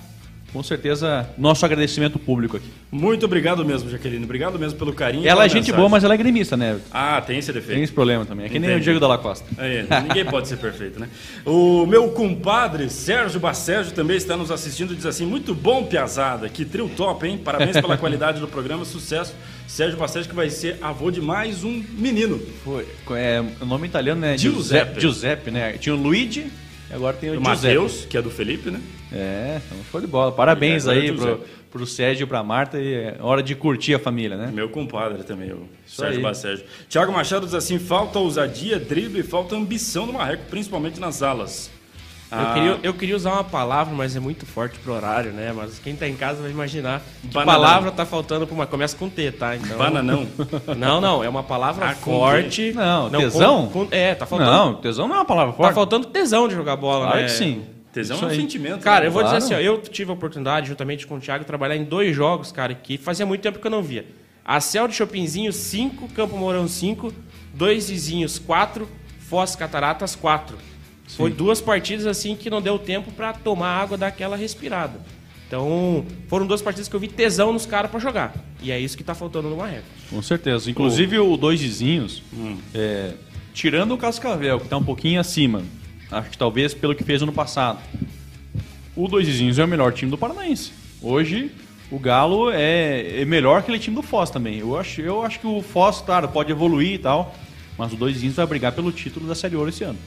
com 0.52 0.62
certeza 0.62 1.28
nosso 1.36 1.64
agradecimento 1.64 2.18
público 2.18 2.56
aqui. 2.56 2.68
Muito 2.90 3.26
obrigado 3.26 3.64
mesmo, 3.64 3.90
Jaqueline. 3.90 4.24
Obrigado 4.24 4.58
mesmo 4.58 4.78
pelo 4.78 4.92
carinho. 4.92 5.28
Ela 5.28 5.44
é 5.44 5.48
gente 5.48 5.56
mensagem. 5.58 5.76
boa, 5.76 5.88
mas 5.88 6.04
ela 6.04 6.14
é 6.14 6.16
gremista, 6.16 6.56
né? 6.56 6.78
Ah, 6.90 7.20
tem 7.20 7.38
esse 7.38 7.52
Tem 7.52 7.60
defeito. 7.60 7.82
esse 7.82 7.92
problema 7.92 8.24
também. 8.24 8.46
É 8.46 8.48
que 8.48 8.58
nem 8.58 8.70
o 8.70 8.72
Entendi. 8.72 8.84
Diego 8.84 9.00
Dalla 9.00 9.18
Costa. 9.18 9.44
É, 9.58 9.84
ninguém 10.02 10.24
pode 10.24 10.48
ser 10.48 10.56
perfeito, 10.56 10.98
né? 10.98 11.08
O 11.44 11.84
meu 11.86 12.08
compadre 12.10 12.88
Sérgio 12.88 13.38
Bacérgio 13.38 13.92
também 13.92 14.16
está 14.16 14.36
nos 14.36 14.50
assistindo 14.50 14.92
e 14.94 14.96
diz 14.96 15.06
assim: 15.06 15.26
muito 15.26 15.54
bom, 15.54 15.84
Piazada, 15.84 16.48
que 16.48 16.64
trio 16.64 16.88
top, 16.88 17.26
hein? 17.26 17.38
Parabéns 17.38 17.72
pela 17.80 17.96
qualidade 17.98 18.40
do 18.40 18.48
programa, 18.48 18.84
sucesso. 18.84 19.34
Sérgio 19.66 19.98
Bacérgio 19.98 20.30
que 20.30 20.34
vai 20.36 20.48
ser 20.48 20.78
avô 20.80 21.10
de 21.10 21.20
mais 21.20 21.62
um 21.62 21.84
menino. 21.92 22.40
Foi. 22.64 22.86
É, 23.10 23.44
o 23.60 23.66
nome 23.66 23.86
italiano 23.86 24.24
é 24.24 24.38
Giuseppe. 24.38 24.98
Giuseppe, 24.98 25.00
Giuseppe, 25.00 25.50
né? 25.50 25.72
Tinha 25.74 25.94
o 25.94 25.98
Luigi 25.98 26.46
e 26.90 26.94
agora 26.94 27.16
tem 27.16 27.30
o, 27.30 27.38
O. 27.38 27.40
Matheus, 27.40 28.06
que 28.06 28.16
é 28.16 28.22
do 28.22 28.30
Felipe, 28.30 28.70
né? 28.70 28.80
É, 29.12 29.60
então 29.66 29.78
foi 29.84 30.00
de 30.00 30.06
bola. 30.06 30.32
Parabéns 30.32 30.84
E 30.84 30.90
agora 30.90 31.04
aí 31.04 31.10
é 31.10 31.12
pro, 31.12 31.44
pro 31.70 31.86
Sérgio 31.86 32.24
e 32.24 32.26
pra 32.26 32.42
Marta. 32.42 32.80
E 32.80 32.94
é 32.94 33.16
hora 33.20 33.42
de 33.42 33.54
curtir 33.54 33.94
a 33.94 33.98
família, 33.98 34.36
né? 34.36 34.50
Meu 34.52 34.68
compadre 34.68 35.22
também, 35.22 35.52
o 35.52 35.68
Sérgio 35.86 36.16
aí. 36.18 36.22
Bacérgio. 36.22 36.64
Tiago 36.88 37.12
Machado 37.12 37.46
diz 37.46 37.54
assim: 37.54 37.78
falta 37.78 38.18
ousadia, 38.18 38.78
drible, 38.78 39.22
falta 39.22 39.54
ambição 39.56 40.06
no 40.06 40.12
Marreco, 40.14 40.44
principalmente 40.48 40.98
nas 40.98 41.22
alas. 41.22 41.70
Ah, 42.30 42.42
Eu, 42.42 42.54
queria, 42.54 42.78
eu 42.82 42.94
queria 42.94 43.16
usar 43.16 43.32
uma 43.32 43.44
palavra, 43.44 43.94
mas 43.94 44.14
é 44.14 44.20
muito 44.20 44.44
forte 44.44 44.78
pro 44.80 44.92
horário, 44.92 45.32
né? 45.32 45.50
Mas 45.54 45.78
quem 45.78 45.96
tá 45.96 46.06
em 46.06 46.14
casa 46.14 46.42
vai 46.42 46.50
imaginar 46.50 47.00
que 47.22 47.28
Bananão. 47.28 47.54
palavra 47.54 47.90
tá 47.90 48.04
faltando 48.04 48.46
pra 48.46 48.54
uma. 48.54 48.66
Começa 48.66 48.94
com 48.96 49.08
T, 49.08 49.32
tá? 49.32 49.56
Então, 49.56 49.78
Bananão. 49.78 50.26
Não, 50.76 51.00
não, 51.00 51.24
é 51.24 51.28
uma 51.28 51.42
palavra 51.42 51.86
Ah, 51.90 51.94
forte. 51.94 52.72
Não, 52.74 53.10
tesão? 53.10 53.68
com- 53.68 53.86
com- 53.86 53.88
é, 53.94 54.14
tá 54.14 54.26
faltando. 54.26 54.50
Não, 54.50 54.74
tesão 54.74 55.08
não 55.08 55.14
é 55.16 55.18
uma 55.20 55.24
palavra 55.24 55.54
forte. 55.54 55.68
Tá 55.70 55.74
faltando 55.74 56.06
tesão 56.08 56.46
de 56.48 56.54
jogar 56.54 56.76
bola, 56.76 57.06
Claro 57.06 57.20
né? 57.20 57.24
que 57.24 57.30
sim. 57.32 57.62
Tesão 57.92 58.16
Isso 58.16 58.24
é 58.26 58.28
um 58.28 58.30
aí. 58.30 58.36
sentimento. 58.36 58.80
Cara, 58.82 59.00
né? 59.00 59.06
eu 59.06 59.10
vou 59.12 59.22
Claro. 59.22 59.38
dizer 59.38 59.54
assim, 59.54 59.62
ó, 59.66 59.66
eu 59.66 59.78
tive 59.80 60.10
a 60.10 60.14
oportunidade, 60.14 60.68
juntamente 60.68 61.06
com 61.06 61.16
o 61.16 61.20
Thiago, 61.20 61.44
trabalhar 61.44 61.76
em 61.76 61.84
dois 61.84 62.14
jogos, 62.14 62.52
cara, 62.52 62.74
que 62.74 62.98
fazia 62.98 63.24
muito 63.24 63.40
tempo 63.40 63.58
que 63.58 63.66
eu 63.66 63.70
não 63.70 63.82
via. 63.82 64.04
A 64.44 64.60
Céu 64.60 64.86
de 64.86 64.94
Chopinzinho, 64.94 65.50
5, 65.52 66.08
Campo 66.08 66.36
Mourão, 66.36 66.68
5, 66.68 67.12
dois 67.54 67.88
vizinhos, 67.88 68.38
4, 68.38 68.86
Foz 69.18 69.56
Cataratas, 69.56 70.14
4. 70.14 70.56
Foi 71.16 71.30
duas 71.30 71.60
partidas 71.60 72.06
assim 72.06 72.36
que 72.36 72.50
não 72.50 72.60
deu 72.60 72.78
tempo 72.78 73.10
pra 73.10 73.32
tomar 73.32 73.70
água 73.70 73.96
daquela 73.96 74.36
respirada. 74.36 75.00
Então, 75.46 76.04
foram 76.28 76.46
duas 76.46 76.60
partidas 76.60 76.88
que 76.88 76.94
eu 76.94 77.00
vi 77.00 77.08
tesão 77.08 77.52
nos 77.52 77.64
caras 77.64 77.90
pra 77.90 77.98
jogar. 77.98 78.34
E 78.62 78.70
é 78.70 78.78
isso 78.78 78.96
que 78.96 79.02
tá 79.02 79.14
faltando 79.14 79.48
no 79.48 79.56
Marreco. 79.56 79.86
Com 80.10 80.20
certeza. 80.20 80.70
Inclusive 80.70 81.18
o 81.18 81.36
Dois 81.38 81.60
Vizinhos, 81.60 82.22
é, 82.74 83.14
tirando 83.54 83.94
o 83.94 83.98
Cascavel, 83.98 84.60
que 84.60 84.68
tá 84.68 84.76
um 84.76 84.84
pouquinho 84.84 85.18
acima, 85.18 85.62
acho 86.10 86.30
que 86.30 86.36
talvez 86.36 86.74
pelo 86.74 86.94
que 86.94 87.02
fez 87.02 87.22
ano 87.22 87.32
passado, 87.32 87.78
o 88.94 89.08
Dois 89.08 89.26
Vizinhos 89.26 89.58
é 89.58 89.64
o 89.64 89.68
melhor 89.68 89.92
time 89.94 90.10
do 90.10 90.18
Paranaense. 90.18 90.72
Hoje, 91.00 91.50
o 91.90 91.98
Galo 91.98 92.50
é, 92.50 93.22
é 93.22 93.24
melhor 93.24 93.62
que 93.62 93.70
aquele 93.70 93.78
time 93.78 93.96
do 93.96 94.02
Foz 94.02 94.28
também. 94.28 94.58
Eu 94.58 94.76
acho, 94.78 95.00
eu 95.00 95.22
acho 95.22 95.40
que 95.40 95.46
o 95.46 95.62
Foz, 95.62 96.02
claro, 96.02 96.28
pode 96.28 96.52
evoluir 96.52 96.92
e 96.92 96.98
tal, 96.98 97.34
mas 97.78 97.90
o 97.90 97.96
Dois 97.96 98.14
Vizinhos 98.14 98.36
vai 98.36 98.46
brigar 98.46 98.72
pelo 98.72 98.92
título 98.92 99.26
da 99.26 99.34
Série 99.34 99.56
Ouro 99.56 99.70
esse 99.70 99.82
ano. 99.82 99.98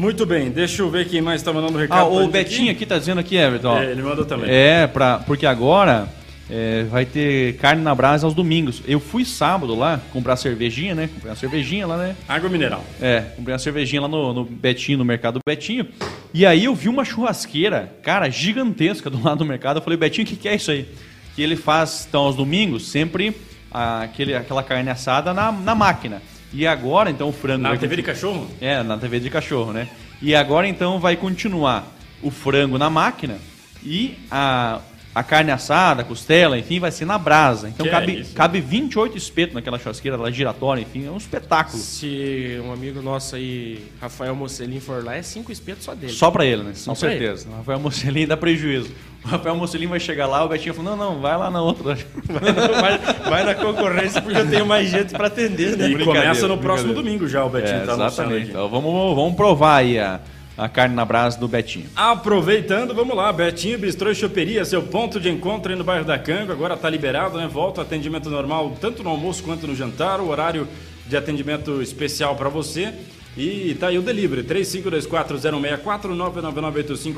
Muito 0.00 0.24
bem, 0.24 0.50
deixa 0.50 0.80
eu 0.80 0.88
ver 0.88 1.06
quem 1.06 1.20
mais 1.20 1.42
tá 1.42 1.52
mandando 1.52 1.76
recado. 1.76 2.00
Ah, 2.00 2.08
o 2.08 2.26
Betinho 2.26 2.72
aqui 2.72 2.86
tá 2.86 2.98
dizendo 2.98 3.18
aqui, 3.18 3.36
Everton. 3.36 3.76
É, 3.76 3.90
ele 3.90 4.00
mandou 4.00 4.24
também. 4.24 4.50
É, 4.50 4.86
pra, 4.86 5.18
porque 5.18 5.44
agora 5.44 6.08
é, 6.48 6.84
vai 6.84 7.04
ter 7.04 7.58
carne 7.58 7.82
na 7.82 7.94
brasa 7.94 8.26
aos 8.26 8.32
domingos. 8.32 8.82
Eu 8.88 8.98
fui 8.98 9.26
sábado 9.26 9.76
lá 9.76 10.00
comprar 10.10 10.36
cervejinha, 10.36 10.94
né? 10.94 11.10
Comprei 11.12 11.30
uma 11.30 11.36
cervejinha 11.36 11.86
lá, 11.86 11.98
né? 11.98 12.16
Água 12.26 12.48
mineral. 12.48 12.82
É, 12.98 13.20
comprei 13.36 13.52
uma 13.52 13.58
cervejinha 13.58 14.00
lá 14.00 14.08
no, 14.08 14.32
no 14.32 14.42
Betinho, 14.42 14.96
no 14.96 15.04
mercado 15.04 15.38
Betinho. 15.46 15.86
E 16.32 16.46
aí 16.46 16.64
eu 16.64 16.74
vi 16.74 16.88
uma 16.88 17.04
churrasqueira, 17.04 17.92
cara, 18.02 18.30
gigantesca 18.30 19.10
do 19.10 19.22
lado 19.22 19.40
do 19.40 19.44
mercado. 19.44 19.80
Eu 19.80 19.82
falei, 19.82 19.98
Betinho, 19.98 20.26
o 20.26 20.30
que, 20.30 20.36
que 20.36 20.48
é 20.48 20.54
isso 20.54 20.70
aí? 20.70 20.88
Que 21.36 21.42
ele 21.42 21.56
faz, 21.56 22.06
então, 22.08 22.22
aos 22.22 22.36
domingos, 22.36 22.88
sempre 22.88 23.36
ah, 23.70 24.00
aquele, 24.00 24.34
aquela 24.34 24.62
carne 24.62 24.88
assada 24.88 25.34
na, 25.34 25.52
na 25.52 25.74
máquina. 25.74 26.22
E 26.52 26.66
agora, 26.66 27.10
então, 27.10 27.28
o 27.28 27.32
frango. 27.32 27.62
Na 27.62 27.76
TV 27.76 27.96
de 27.96 28.02
cachorro? 28.02 28.48
é, 28.60 28.82
na 28.82 28.96
TV 28.98 29.20
de 29.20 29.30
cachorro, 29.30 29.72
né? 29.72 29.88
E 30.20 30.34
agora 30.34 30.66
então 30.68 30.98
vai 30.98 31.16
continuar 31.16 31.86
o 32.22 32.30
frango 32.30 32.76
na 32.76 32.90
máquina 32.90 33.38
e 33.82 34.18
a, 34.30 34.80
a 35.12 35.22
carne 35.22 35.50
assada, 35.50 36.02
a 36.02 36.04
costela, 36.04 36.56
enfim, 36.56 36.78
vai 36.78 36.92
ser 36.92 37.04
na 37.04 37.18
brasa. 37.18 37.68
Então 37.68 37.84
Que 37.84 37.90
cabe, 37.90 38.20
é 38.20 38.34
cabe 38.34 38.60
28 38.60 39.16
espetos 39.16 39.54
naquela 39.54 39.78
churrasqueira 39.78 40.16
lá 40.16 40.30
giratória, 40.30 40.80
enfim, 40.80 41.06
é 41.06 41.10
um 41.10 41.16
espetáculo. 41.16 41.82
Se 41.82 42.60
um 42.64 42.72
amigo 42.72 43.02
nosso 43.02 43.34
aí, 43.34 43.84
Rafael 44.00 44.34
Mocelin, 44.34 44.78
for 44.78 45.04
lá, 45.04 45.16
é 45.16 45.22
cinco 45.22 45.50
espetos 45.50 45.84
só 45.84 45.94
dele. 45.94 46.12
Só 46.12 46.30
pra 46.30 46.44
ele, 46.44 46.62
né? 46.62 46.72
Com 46.76 46.84
pra 46.84 46.94
certeza. 46.94 47.48
O 47.48 47.56
Rafael 47.56 47.80
Mocelin 47.80 48.26
dá 48.26 48.36
prejuízo. 48.36 48.90
O 49.24 49.28
Rafael 49.28 49.56
Mocelin 49.56 49.86
vai 49.86 50.00
chegar 50.00 50.26
lá, 50.26 50.44
o 50.44 50.48
Betinho 50.48 50.74
falou: 50.74 50.96
não, 50.96 51.12
não, 51.12 51.20
vai 51.20 51.36
lá 51.36 51.50
na 51.50 51.60
outra. 51.60 51.94
vai, 52.24 52.98
vai 53.28 53.44
na 53.44 53.54
concorrência 53.54 54.22
porque 54.22 54.38
eu 54.38 54.48
tenho 54.48 54.64
mais 54.64 54.88
gente 54.88 55.12
pra 55.12 55.26
atender, 55.26 55.76
né? 55.76 55.88
E 55.90 56.04
começa 56.04 56.46
no 56.48 56.56
próximo 56.56 56.94
domingo 56.94 57.28
já, 57.28 57.44
o 57.44 57.50
Betinho 57.50 57.82
É, 57.82 57.84
tá 57.84 57.94
exatamente. 57.94 58.50
Então 58.50 58.68
vamos, 58.68 59.14
vamos 59.14 59.34
provar 59.34 59.76
aí 59.76 59.98
a, 59.98 60.20
a 60.60 60.68
carne 60.68 60.94
na 60.94 61.06
brasa 61.06 61.38
do 61.38 61.48
Betinho. 61.48 61.86
Aproveitando, 61.96 62.94
vamos 62.94 63.16
lá, 63.16 63.32
Betinho 63.32 63.78
Bistrô 63.78 64.10
e 64.10 64.14
Choperia, 64.14 64.62
seu 64.64 64.82
ponto 64.82 65.18
de 65.18 65.30
encontro 65.30 65.72
aí 65.72 65.78
no 65.78 65.82
bairro 65.82 66.04
da 66.04 66.18
Cango, 66.18 66.52
agora 66.52 66.76
tá 66.76 66.90
liberado, 66.90 67.38
né? 67.38 67.48
Volta 67.50 67.80
atendimento 67.80 68.28
normal, 68.28 68.76
tanto 68.78 69.02
no 69.02 69.08
almoço 69.08 69.42
quanto 69.42 69.66
no 69.66 69.74
jantar, 69.74 70.20
o 70.20 70.28
horário 70.28 70.68
de 71.06 71.16
atendimento 71.16 71.80
especial 71.80 72.36
para 72.36 72.50
você. 72.50 72.92
E 73.36 73.76
tá 73.78 73.86
aí 73.88 73.98
o 73.98 74.02
delivery, 74.02 74.42
3524-064, 74.42 75.82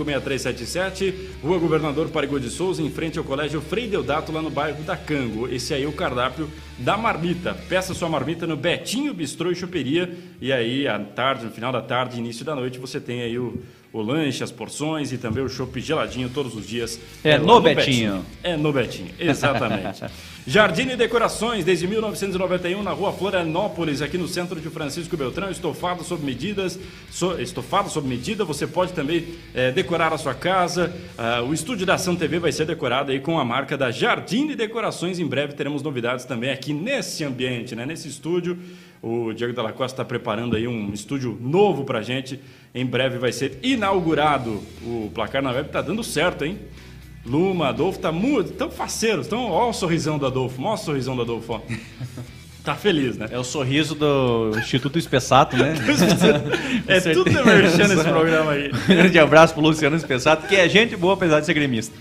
999856377, 0.05 1.15
Rua 1.43 1.59
Governador 1.59 2.09
Parigô 2.11 2.39
de 2.39 2.51
Souza, 2.51 2.83
em 2.83 2.91
frente 2.91 3.19
ao 3.19 3.25
Colégio 3.25 3.63
Frei 3.63 3.87
Deodato, 3.89 4.31
lá 4.31 4.43
no 4.43 4.51
bairro 4.51 4.83
da 4.83 4.95
Cango. 4.97 5.49
Esse 5.49 5.73
aí 5.73 5.85
é 5.85 5.89
o 5.89 5.93
cardápio 5.93 6.51
da 6.79 6.99
marmita. 6.99 7.55
Peça 7.69 7.95
sua 7.95 8.11
marmita 8.11 8.47
no 8.47 8.57
Betinho 8.57 9.15
Bistrô 9.15 9.51
e 9.51 9.55
Choperia. 9.55 10.15
E 10.41 10.53
aí, 10.53 10.87
à 10.87 10.99
tarde, 10.99 11.47
no 11.47 11.51
final 11.51 11.73
da 11.73 11.81
tarde, 11.81 12.19
início 12.19 12.45
da 12.45 12.55
noite, 12.55 12.79
você 12.79 13.01
tem 13.01 13.23
aí 13.23 13.39
o, 13.39 13.63
o 13.91 14.03
lanche, 14.03 14.45
as 14.45 14.53
porções 14.53 15.13
e 15.13 15.19
também 15.19 15.43
o 15.43 15.49
chopp 15.49 15.81
geladinho 15.81 16.29
todos 16.29 16.55
os 16.55 16.67
dias. 16.67 17.01
É 17.25 17.39
lá 17.39 17.45
no 17.45 17.61
Betinho. 17.61 18.25
É 18.43 18.57
no 18.57 18.73
Betinho, 18.73 19.11
exatamente. 19.19 20.05
Jardim 20.45 20.89
e 20.89 20.97
Decorações, 20.97 21.65
desde 21.65 21.87
1991, 21.87 22.83
na 22.83 22.91
rua 22.91 23.13
Florianópolis, 23.13 24.03
aqui 24.03 24.19
no 24.19 24.27
centro 24.27 24.61
de 24.61 24.69
Francisco 24.71 25.17
Beltrão, 25.17 25.49
estofado 25.53 26.03
sob 26.03 26.25
medidas, 26.27 26.77
so- 27.13 27.41
estofado 27.41 27.89
sob 27.89 28.09
medida, 28.09 28.45
você 28.45 28.67
pode 28.67 28.93
também 28.93 29.25
eh, 29.55 29.71
decorar 29.71 30.13
a 30.13 30.19
sua 30.19 30.35
casa. 30.35 30.93
Ah, 31.17 31.43
o 31.43 31.55
estúdio 31.55 31.87
da 31.87 31.95
Ação 31.95 32.17
TV 32.17 32.41
vai 32.41 32.51
ser 32.51 32.65
decorado 32.67 33.13
aí 33.13 33.21
com 33.21 33.39
a 33.39 33.45
marca 33.45 33.79
da 33.79 33.93
Jardim 33.93 34.51
e 34.51 34.57
Decorações. 34.57 35.21
Em 35.21 35.27
breve 35.27 35.53
teremos 35.53 35.81
novidades 35.81 36.25
também 36.25 36.51
aqui 36.51 36.73
nesse 36.75 37.23
ambiente, 37.23 37.77
né? 37.77 37.87
nesse 37.87 38.09
estúdio. 38.09 38.59
O 39.01 39.33
Diego 39.33 39.53
Dalla 39.53 39.73
Costa 39.73 39.95
está 39.95 40.05
preparando 40.05 40.57
aí 40.57 40.67
um 40.67 40.93
estúdio 40.93 41.39
novo 41.41 41.85
pra 41.85 42.03
gente. 42.03 42.41
Em 42.75 42.85
breve 42.85 43.17
vai 43.17 43.31
ser 43.31 43.61
inaugurado. 43.63 44.61
O 44.85 45.09
placar 45.15 45.41
na 45.41 45.53
web 45.53 45.69
tá 45.69 45.81
dando 45.81 46.03
certo, 46.03 46.45
hein? 46.45 46.59
Luma, 47.25 47.69
Adolfo 47.69 47.99
tá 47.99 48.11
muito. 48.11 48.53
tão 48.53 48.71
faceiros. 48.71 49.27
Tão, 49.27 49.51
ó 49.51 49.71
o 49.71 49.73
sorrisão 49.73 50.19
do 50.19 50.27
Adolfo. 50.27 50.61
Mostra 50.61 50.83
o 50.83 50.87
sorrisão 50.87 51.17
do 51.17 51.23
Adolfo, 51.23 51.53
ó. 51.55 51.61
Tá 52.65 52.77
feliz, 52.77 53.17
né? 53.17 53.27
É 53.31 53.39
o 53.39 53.45
sorriso 53.45 53.95
do 53.95 54.53
Instituto 54.57 54.99
Espessato, 54.99 55.57
né? 55.57 55.75
é 56.87 57.01
tudo 57.01 57.33
merchan 57.45 57.89
nesse 57.89 58.05
programa 58.05 58.53
aí. 58.53 58.71
Grande 58.87 59.19
abraço 59.19 59.53
pro 59.53 59.63
Luciano 59.63 59.97
Espessato, 59.97 60.47
que 60.47 60.55
é 60.55 60.69
gente 60.69 60.95
boa, 60.95 61.15
apesar 61.15 61.41
de 61.41 61.47
ser 61.47 61.55
gremista. 61.55 61.95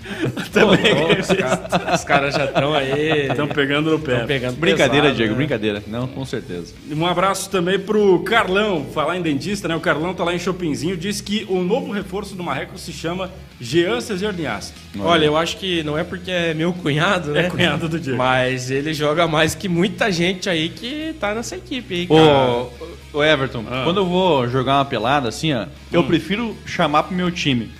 Também. 0.54 0.78
Pô, 0.78 1.20
os 1.20 2.04
caras 2.04 2.22
cara 2.22 2.32
já 2.32 2.46
estão 2.46 2.74
aí. 2.74 3.28
Estão 3.28 3.48
pegando 3.48 3.92
no 3.92 4.00
pé. 4.00 4.26
Pegando 4.26 4.58
brincadeira, 4.58 5.08
pesado, 5.08 5.16
Diego, 5.16 5.32
né? 5.32 5.38
brincadeira. 5.38 5.84
Não, 5.88 6.08
com 6.08 6.24
certeza. 6.26 6.74
Um 6.92 7.06
abraço 7.06 7.50
também 7.50 7.80
pro 7.80 8.20
Carlão, 8.20 8.86
falar 8.94 9.18
em 9.18 9.22
dentista, 9.22 9.68
né? 9.68 9.76
O 9.76 9.80
Carlão 9.80 10.14
tá 10.14 10.24
lá 10.24 10.34
em 10.34 10.40
Chopinzinho, 10.40 10.96
diz 10.96 11.22
que 11.22 11.46
o 11.50 11.64
novo 11.64 11.92
reforço 11.92 12.36
do 12.36 12.44
Marreco 12.44 12.78
se 12.78 12.94
chama 12.94 13.32
Jean 13.60 14.02
Cesarniaski. 14.02 14.74
Olha, 15.00 15.26
eu 15.26 15.38
acho 15.38 15.58
que 15.58 15.84
não 15.84 15.98
é 15.98 16.04
porque 16.04 16.32
é 16.32 16.54
meu 16.54 16.74
cunhado, 16.74 17.32
né? 17.32 17.46
É 17.46 17.50
cunhado 17.50 17.88
do 17.88 18.00
Diego. 18.00 18.18
Mas 18.18 18.70
ele 18.70 18.94
joga 18.94 19.28
mais 19.28 19.56
que 19.56 19.70
muita 19.70 20.12
gente 20.12 20.50
aí 20.52 20.70
que 20.70 21.16
tá 21.20 21.34
nessa 21.34 21.56
equipe 21.56 21.94
aí, 21.94 22.08
cara. 22.08 22.22
Ô, 22.22 22.70
ô 23.14 23.24
Everton, 23.24 23.66
ah. 23.70 23.82
quando 23.84 23.98
eu 23.98 24.06
vou 24.06 24.48
jogar 24.48 24.78
uma 24.78 24.86
pelada 24.86 25.30
assim, 25.30 25.54
ó, 25.54 25.64
hum. 25.64 25.68
eu 25.92 26.04
prefiro 26.04 26.56
chamar 26.66 27.04
pro 27.04 27.16
meu 27.16 27.32
time 27.32 27.72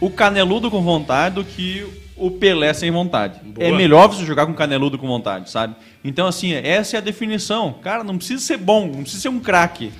o 0.00 0.10
caneludo 0.10 0.70
com 0.70 0.82
vontade 0.82 1.36
do 1.36 1.44
que 1.44 1.86
o 2.16 2.30
Pelé 2.30 2.72
sem 2.72 2.90
vontade. 2.90 3.40
Boa. 3.44 3.66
É 3.66 3.72
melhor 3.72 4.08
você 4.08 4.24
jogar 4.24 4.46
com 4.46 4.54
caneludo 4.54 4.98
com 4.98 5.06
vontade, 5.06 5.50
sabe? 5.50 5.74
Então, 6.04 6.26
assim, 6.26 6.52
essa 6.52 6.96
é 6.96 6.98
a 6.98 7.02
definição. 7.02 7.74
Cara, 7.82 8.02
não 8.02 8.16
precisa 8.16 8.42
ser 8.42 8.56
bom, 8.56 8.86
não 8.86 9.02
precisa 9.02 9.22
ser 9.22 9.28
um 9.28 9.40
craque. 9.40 9.92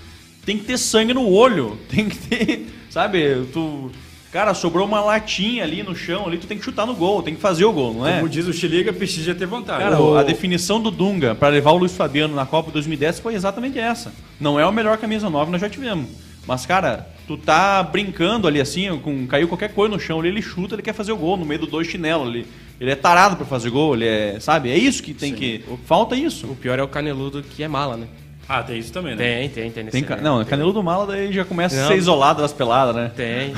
Tem 0.45 0.59
que 0.59 0.65
ter 0.65 0.79
sangue 0.79 1.15
no 1.15 1.29
olho. 1.29 1.79
Tem 1.89 2.09
que 2.09 2.17
ter. 2.17 2.67
Sabe? 2.91 3.47
Tu 3.53 3.91
Cara, 4.31 4.53
sobrou 4.53 4.87
uma 4.87 5.01
latinha 5.01 5.65
ali 5.65 5.83
no 5.83 5.97
chão, 5.97 6.27
ali 6.27 6.37
tu 6.37 6.47
tem 6.47 6.59
que 6.59 6.65
chutar 6.65 6.87
no 6.87 6.95
gol, 6.95 7.23
tem 7.23 7.35
que 7.35 7.41
fazer 7.41 7.65
o 7.65 7.73
gol, 7.73 7.95
não 7.95 8.07
é? 8.07 8.17
Como 8.17 8.29
diz 8.29 8.47
o 8.47 8.53
Chiliga, 8.53 8.93
precisa 8.93 9.35
ter 9.35 9.47
vontade. 9.47 9.83
Cara, 9.83 10.01
o... 10.01 10.17
a 10.17 10.23
definição 10.23 10.81
do 10.81 10.91
Dunga 10.91 11.35
para 11.35 11.49
levar 11.49 11.71
o 11.73 11.79
Luiz 11.79 11.97
Fabiano 11.97 12.35
na 12.35 12.45
Copa 12.45 12.71
2010 12.71 13.21
foi 13.21 13.35
exatamente 13.35 13.79
essa. 13.79 14.13
Não 14.39 14.61
é 14.61 14.67
o 14.67 14.73
melhor 14.73 14.99
camisa 14.99 15.31
9 15.31 15.47
que 15.47 15.53
nós 15.53 15.61
já 15.61 15.71
tivemos. 15.71 16.11
Mas, 16.47 16.65
cara, 16.65 17.07
tu 17.27 17.37
tá 17.37 17.83
brincando 17.83 18.47
ali 18.49 18.61
assim, 18.61 18.99
com 19.01 19.27
caiu 19.27 19.49
qualquer 19.49 19.73
coisa 19.75 19.95
no 19.95 20.01
chão, 20.01 20.21
ali, 20.21 20.29
ele 20.29 20.41
chuta, 20.43 20.75
ele 20.75 20.83
quer 20.83 20.95
fazer 20.95 21.13
o 21.13 21.17
gol 21.17 21.37
no 21.37 21.45
meio 21.45 21.61
do 21.61 21.67
dois 21.67 21.87
chinelos 21.87 22.27
ali. 22.27 22.47
Ele 22.81 22.91
é 22.91 22.95
tarado 22.95 23.37
para 23.37 23.45
fazer 23.45 23.71
gol, 23.71 23.95
ele 23.95 24.07
é, 24.07 24.41
sabe? 24.41 24.71
É 24.71 24.79
isso 24.79 25.03
que 25.03 25.13
tem 25.13 25.33
Sim. 25.33 25.37
que 25.37 25.65
falta 25.85 26.17
isso. 26.17 26.47
O 26.47 26.55
pior 26.55 26.79
é 26.79 26.83
o 26.83 26.89
caneludo 26.89 27.43
que 27.43 27.63
é 27.63 27.69
mala, 27.69 27.97
né? 27.97 28.07
Ah, 28.49 28.63
tem 28.63 28.79
isso 28.79 28.91
também, 28.91 29.15
né? 29.15 29.23
Tem, 29.23 29.49
tem, 29.51 29.71
tem. 29.71 29.87
tem 29.87 30.03
ca... 30.03 30.17
Não, 30.17 30.39
tem. 30.39 30.47
Canelo 30.47 30.73
do 30.73 30.83
Mala 30.83 31.07
daí 31.07 31.31
já 31.31 31.45
começa 31.45 31.77
não, 31.77 31.85
a 31.85 31.89
ser 31.89 31.97
isolado 31.97 32.41
das 32.41 32.53
peladas, 32.53 32.97
né? 32.97 33.13
Tem. 33.15 33.53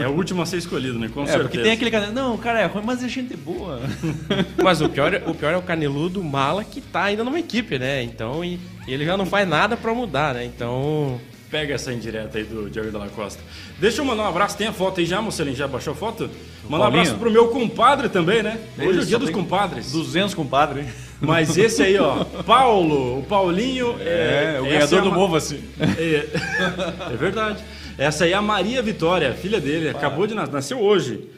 É 0.00 0.06
o 0.06 0.12
último 0.12 0.40
a 0.42 0.46
ser 0.46 0.58
escolhido, 0.58 0.96
né? 0.96 1.10
Com 1.12 1.24
é, 1.24 1.26
certeza. 1.26 1.48
Porque 1.48 1.58
tem 1.58 1.72
aquele 1.72 1.90
canelo. 1.90 2.12
Não, 2.12 2.38
cara 2.38 2.60
é 2.60 2.66
ruim, 2.66 2.84
mas 2.86 3.02
a 3.02 3.08
gente 3.08 3.34
é 3.34 3.36
boa. 3.36 3.80
mas 4.62 4.80
o 4.80 4.88
pior, 4.88 5.12
o 5.26 5.34
pior 5.34 5.52
é 5.52 5.56
o 5.56 5.62
caneludo 5.62 6.22
Mala 6.22 6.62
que 6.62 6.80
tá 6.80 7.04
ainda 7.04 7.24
numa 7.24 7.40
equipe, 7.40 7.80
né? 7.80 8.02
Então, 8.04 8.44
e, 8.44 8.60
e 8.86 8.94
ele 8.94 9.04
já 9.04 9.16
não 9.16 9.26
faz 9.26 9.48
nada 9.48 9.76
pra 9.76 9.92
mudar, 9.92 10.34
né? 10.34 10.44
Então. 10.44 11.20
Pega 11.50 11.74
essa 11.74 11.92
indireta 11.92 12.36
aí 12.36 12.44
do 12.44 12.68
Diego 12.68 12.90
da 12.90 13.08
Costa. 13.08 13.42
Deixa 13.78 14.00
eu 14.00 14.04
mandar 14.04 14.24
um 14.24 14.28
abraço. 14.28 14.56
Tem 14.56 14.66
a 14.66 14.72
foto 14.72 15.00
aí 15.00 15.06
já, 15.06 15.22
Mocelinho? 15.22 15.56
Já 15.56 15.66
baixou 15.66 15.94
a 15.94 15.96
foto? 15.96 16.28
Mandar 16.68 16.84
um 16.84 16.88
abraço 16.88 17.14
pro 17.16 17.30
meu 17.30 17.48
compadre 17.48 18.10
também, 18.10 18.42
né? 18.42 18.60
Hoje 18.78 18.98
é 18.98 19.02
o 19.02 19.06
dia 19.06 19.18
dos 19.18 19.30
compadres. 19.30 19.90
200 19.92 20.34
compadres. 20.34 20.86
Mas 21.20 21.56
esse 21.56 21.82
aí, 21.82 21.98
ó, 21.98 22.22
Paulo, 22.46 23.20
o 23.20 23.22
Paulinho. 23.22 23.96
É, 23.98 24.56
é 24.56 24.60
o 24.60 24.64
ganhador 24.64 24.98
é 24.98 25.02
do 25.02 25.12
Mova, 25.12 25.38
assim. 25.38 25.60
É, 25.80 26.28
é, 27.12 27.16
verdade. 27.16 27.64
Essa 27.96 28.24
aí 28.24 28.32
é 28.32 28.34
a 28.34 28.42
Maria 28.42 28.82
Vitória, 28.82 29.32
filha 29.32 29.60
dele. 29.60 29.88
Acabou 29.88 30.26
de 30.26 30.34
nascer. 30.34 30.52
Nasceu 30.52 30.80
hoje. 30.80 31.28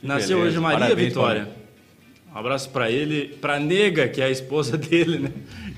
Que 0.00 0.06
nasceu 0.06 0.38
beleza. 0.38 0.56
hoje 0.56 0.62
Maria 0.62 0.78
Parabéns, 0.78 1.08
Vitória. 1.08 1.42
Paulo. 1.42 1.56
Um 2.34 2.38
abraço 2.38 2.70
para 2.70 2.90
ele, 2.90 3.36
para 3.40 3.58
Nega, 3.58 4.08
que 4.08 4.20
é 4.20 4.26
a 4.26 4.30
esposa 4.30 4.76
dele, 4.78 5.18
né? 5.18 5.30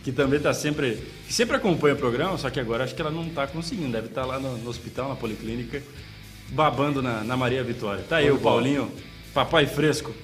Que 0.05 0.13
também 0.13 0.41
tá 0.41 0.55
sempre, 0.55 0.99
sempre 1.29 1.57
acompanha 1.57 1.95
o 1.95 1.99
programa, 1.99 2.39
só 2.39 2.49
que 2.49 2.59
agora 2.61 2.85
acho 2.85 2.95
que 2.95 3.01
ela 3.01 3.11
não 3.11 3.29
tá 3.29 3.47
conseguindo, 3.47 3.93
deve 3.93 4.07
estar 4.07 4.23
tá 4.23 4.27
lá 4.27 4.39
no, 4.39 4.57
no, 4.57 4.71
hospital, 4.71 5.09
na 5.09 5.17
policlínica, 5.17 5.83
babando 6.51 7.03
na, 7.03 7.23
na 7.25 7.37
Maria 7.37 7.63
Vitória. 7.63 8.05
Tá 8.09 8.17
aí 8.17 8.31
o 8.31 8.39
Paulinho, 8.39 8.91
papai 9.35 9.67
fresco. 9.67 10.15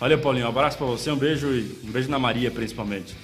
Valeu, 0.00 0.18
Paulinho. 0.18 0.46
Um 0.46 0.48
abraço 0.48 0.76
para 0.76 0.86
você, 0.86 1.10
um 1.12 1.16
beijo 1.16 1.46
e 1.48 1.78
um 1.84 1.90
beijo 1.92 2.10
na 2.10 2.18
Maria, 2.18 2.50
principalmente. 2.50 3.14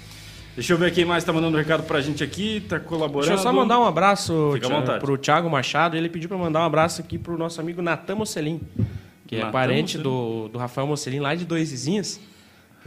Deixa 0.59 0.72
eu 0.72 0.79
ver 0.79 0.92
quem 0.92 1.05
mais 1.05 1.22
está 1.22 1.33
mandando 1.33 1.57
um 1.57 1.59
recado 1.59 1.85
para 1.85 1.98
a 1.98 2.01
gente 2.01 2.22
aqui, 2.24 2.57
está 2.57 2.81
colaborando. 2.81 3.29
Deixa 3.29 3.40
eu 3.40 3.42
só 3.42 3.53
mandar 3.53 3.79
um 3.79 3.85
abraço 3.85 4.55
para 5.01 5.12
o 5.12 5.16
Thiago 5.16 5.48
Machado. 5.48 5.96
Ele 5.96 6.09
pediu 6.09 6.29
para 6.29 6.37
mandar 6.37 6.61
um 6.61 6.64
abraço 6.64 7.01
aqui 7.01 7.16
para 7.16 7.33
o 7.33 7.38
nosso 7.38 7.61
amigo 7.61 7.81
Natan 7.81 8.16
Mocelin, 8.16 8.61
que 9.27 9.37
é 9.37 9.38
Natan 9.38 9.48
é 9.48 9.53
parente 9.53 9.98
do, 9.98 10.48
do 10.48 10.59
Rafael 10.59 10.87
Mocelin, 10.87 11.20
lá 11.20 11.35
de 11.35 11.44
Dois 11.44 11.70
Vizinhos. 11.70 12.18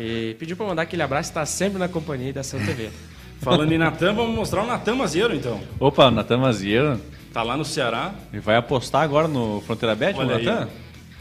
E 0.02 0.36
pediu 0.40 0.58
para 0.58 0.66
mandar 0.66 0.82
aquele 0.82 1.04
abraço, 1.04 1.30
está 1.30 1.46
sempre 1.46 1.78
na 1.78 1.88
companhia 1.88 2.34
da 2.34 2.42
Ação 2.42 2.60
TV. 2.60 2.90
Falando 3.40 3.72
em 3.72 3.78
Natan, 3.78 4.14
vamos 4.14 4.36
mostrar 4.36 4.64
o 4.64 4.68
Natan 4.68 4.96
Mazieiro, 4.96 5.36
então. 5.36 5.60
Opa, 5.80 6.08
o 6.08 6.12
Natan 6.12 6.38
Mazieiro. 6.38 7.00
Tá 7.32 7.44
lá 7.44 7.56
no 7.56 7.64
Ceará. 7.64 8.14
E 8.34 8.40
vai 8.40 8.56
apostar 8.56 9.04
agora 9.04 9.28
no 9.28 9.62
Fronteira 9.62 9.96
Bet, 9.96 10.20
o 10.20 10.26
Natan? 10.26 10.68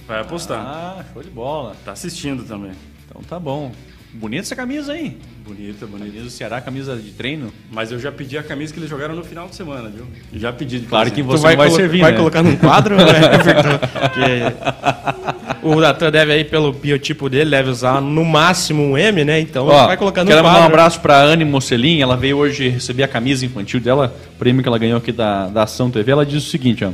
Vai 0.07 0.21
apostar. 0.21 0.59
Ah, 0.61 1.05
show 1.13 1.23
de 1.23 1.31
bola. 1.31 1.77
Tá 1.85 1.93
assistindo 1.93 2.43
também. 2.45 2.73
Então 3.07 3.23
tá 3.23 3.39
bom. 3.39 3.71
Bonita 4.13 4.43
essa 4.43 4.57
camisa 4.57 4.93
aí. 4.93 5.17
Bonita, 5.45 5.87
bonita. 5.87 6.07
Camisa 6.09 6.25
do 6.25 6.31
Ceará, 6.31 6.61
camisa 6.61 6.97
de 6.97 7.13
treino. 7.13 7.53
Mas 7.71 7.93
eu 7.93 7.99
já 8.01 8.11
pedi 8.11 8.37
a 8.37 8.43
camisa 8.43 8.73
que 8.75 8.81
eles 8.81 8.91
jogaram 8.91 9.15
no 9.15 9.23
final 9.23 9.47
de 9.49 9.55
semana, 9.55 9.89
viu? 9.89 10.07
Já 10.33 10.53
pedi. 10.53 10.81
De 10.81 10.87
claro 10.87 11.11
que 11.13 11.23
você 11.23 11.43
vai, 11.43 11.57
vai 11.57 11.71
servir, 11.71 12.01
Vai 12.01 12.13
né? 12.13 12.19
colocar 12.19 12.43
num 12.43 12.57
quadro? 12.57 12.97
né? 12.97 13.05
Porque 14.03 15.30
o 15.63 15.77
Natan 15.77 16.11
deve 16.11 16.33
aí, 16.33 16.45
pelo 16.45 16.73
biotipo 16.73 17.29
dele, 17.29 17.51
deve 17.51 17.71
usar 17.71 18.01
no 18.01 18.25
máximo 18.25 18.83
um 18.83 18.99
M, 18.99 19.25
né? 19.25 19.41
Então 19.41 19.67
Ó, 19.67 19.87
vai 19.87 19.97
colocar 19.97 20.23
no 20.23 20.29
quero 20.29 20.43
quadro. 20.43 20.51
Quero 20.51 20.63
mandar 20.63 20.63
um 20.63 20.67
abraço 20.67 21.01
pra 21.01 21.23
Anne 21.23 21.45
Mocelin. 21.45 22.01
Ela 22.01 22.17
veio 22.17 22.37
hoje 22.37 22.69
receber 22.69 23.03
a 23.03 23.09
camisa 23.09 23.45
infantil 23.45 23.81
dela, 23.81 24.15
prêmio 24.39 24.63
que 24.63 24.69
ela 24.69 24.79
ganhou 24.79 24.99
aqui 24.99 25.13
da, 25.13 25.49
da 25.49 25.63
Ação 25.65 25.91
TV. 25.91 26.13
Ela 26.13 26.27
diz 26.27 26.47
o 26.47 26.51
seguinte, 26.51 26.85
ó. 26.85 26.91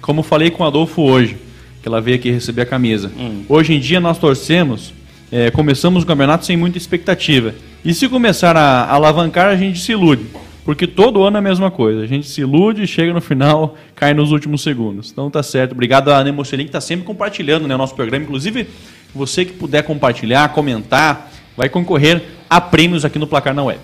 Como 0.00 0.22
falei 0.22 0.50
com 0.50 0.62
o 0.62 0.66
Adolfo 0.66 1.02
hoje, 1.02 1.36
que 1.82 1.88
ela 1.88 2.00
veio 2.00 2.16
aqui 2.16 2.30
receber 2.30 2.62
a 2.62 2.66
camisa. 2.66 3.10
Hum. 3.18 3.44
Hoje 3.48 3.74
em 3.74 3.80
dia 3.80 4.00
nós 4.00 4.18
torcemos, 4.18 4.92
é, 5.30 5.50
começamos 5.50 6.04
o 6.04 6.06
campeonato 6.06 6.44
sem 6.46 6.56
muita 6.56 6.78
expectativa. 6.78 7.54
E 7.84 7.94
se 7.94 8.08
começar 8.08 8.56
a, 8.56 8.84
a 8.84 8.94
alavancar, 8.94 9.46
a 9.46 9.56
gente 9.56 9.78
se 9.78 9.92
ilude. 9.92 10.26
Porque 10.66 10.84
todo 10.84 11.22
ano 11.22 11.36
é 11.36 11.38
a 11.38 11.42
mesma 11.42 11.70
coisa. 11.70 12.02
A 12.02 12.06
gente 12.06 12.26
se 12.26 12.40
ilude, 12.40 12.88
chega 12.88 13.12
no 13.12 13.20
final, 13.20 13.76
cai 13.94 14.12
nos 14.12 14.32
últimos 14.32 14.64
segundos. 14.64 15.12
Então 15.12 15.30
tá 15.30 15.40
certo. 15.40 15.70
Obrigado 15.70 16.10
a 16.10 16.16
Ana 16.16 16.32
Mocelin, 16.32 16.64
que 16.64 16.70
está 16.70 16.80
sempre 16.80 17.06
compartilhando 17.06 17.68
né, 17.68 17.76
o 17.76 17.78
nosso 17.78 17.94
programa. 17.94 18.24
Inclusive, 18.24 18.66
você 19.14 19.44
que 19.44 19.52
puder 19.52 19.84
compartilhar, 19.84 20.48
comentar, 20.48 21.30
vai 21.56 21.68
concorrer 21.68 22.20
a 22.50 22.60
prêmios 22.60 23.04
aqui 23.04 23.16
no 23.16 23.28
Placar 23.28 23.54
na 23.54 23.62
Web. 23.62 23.78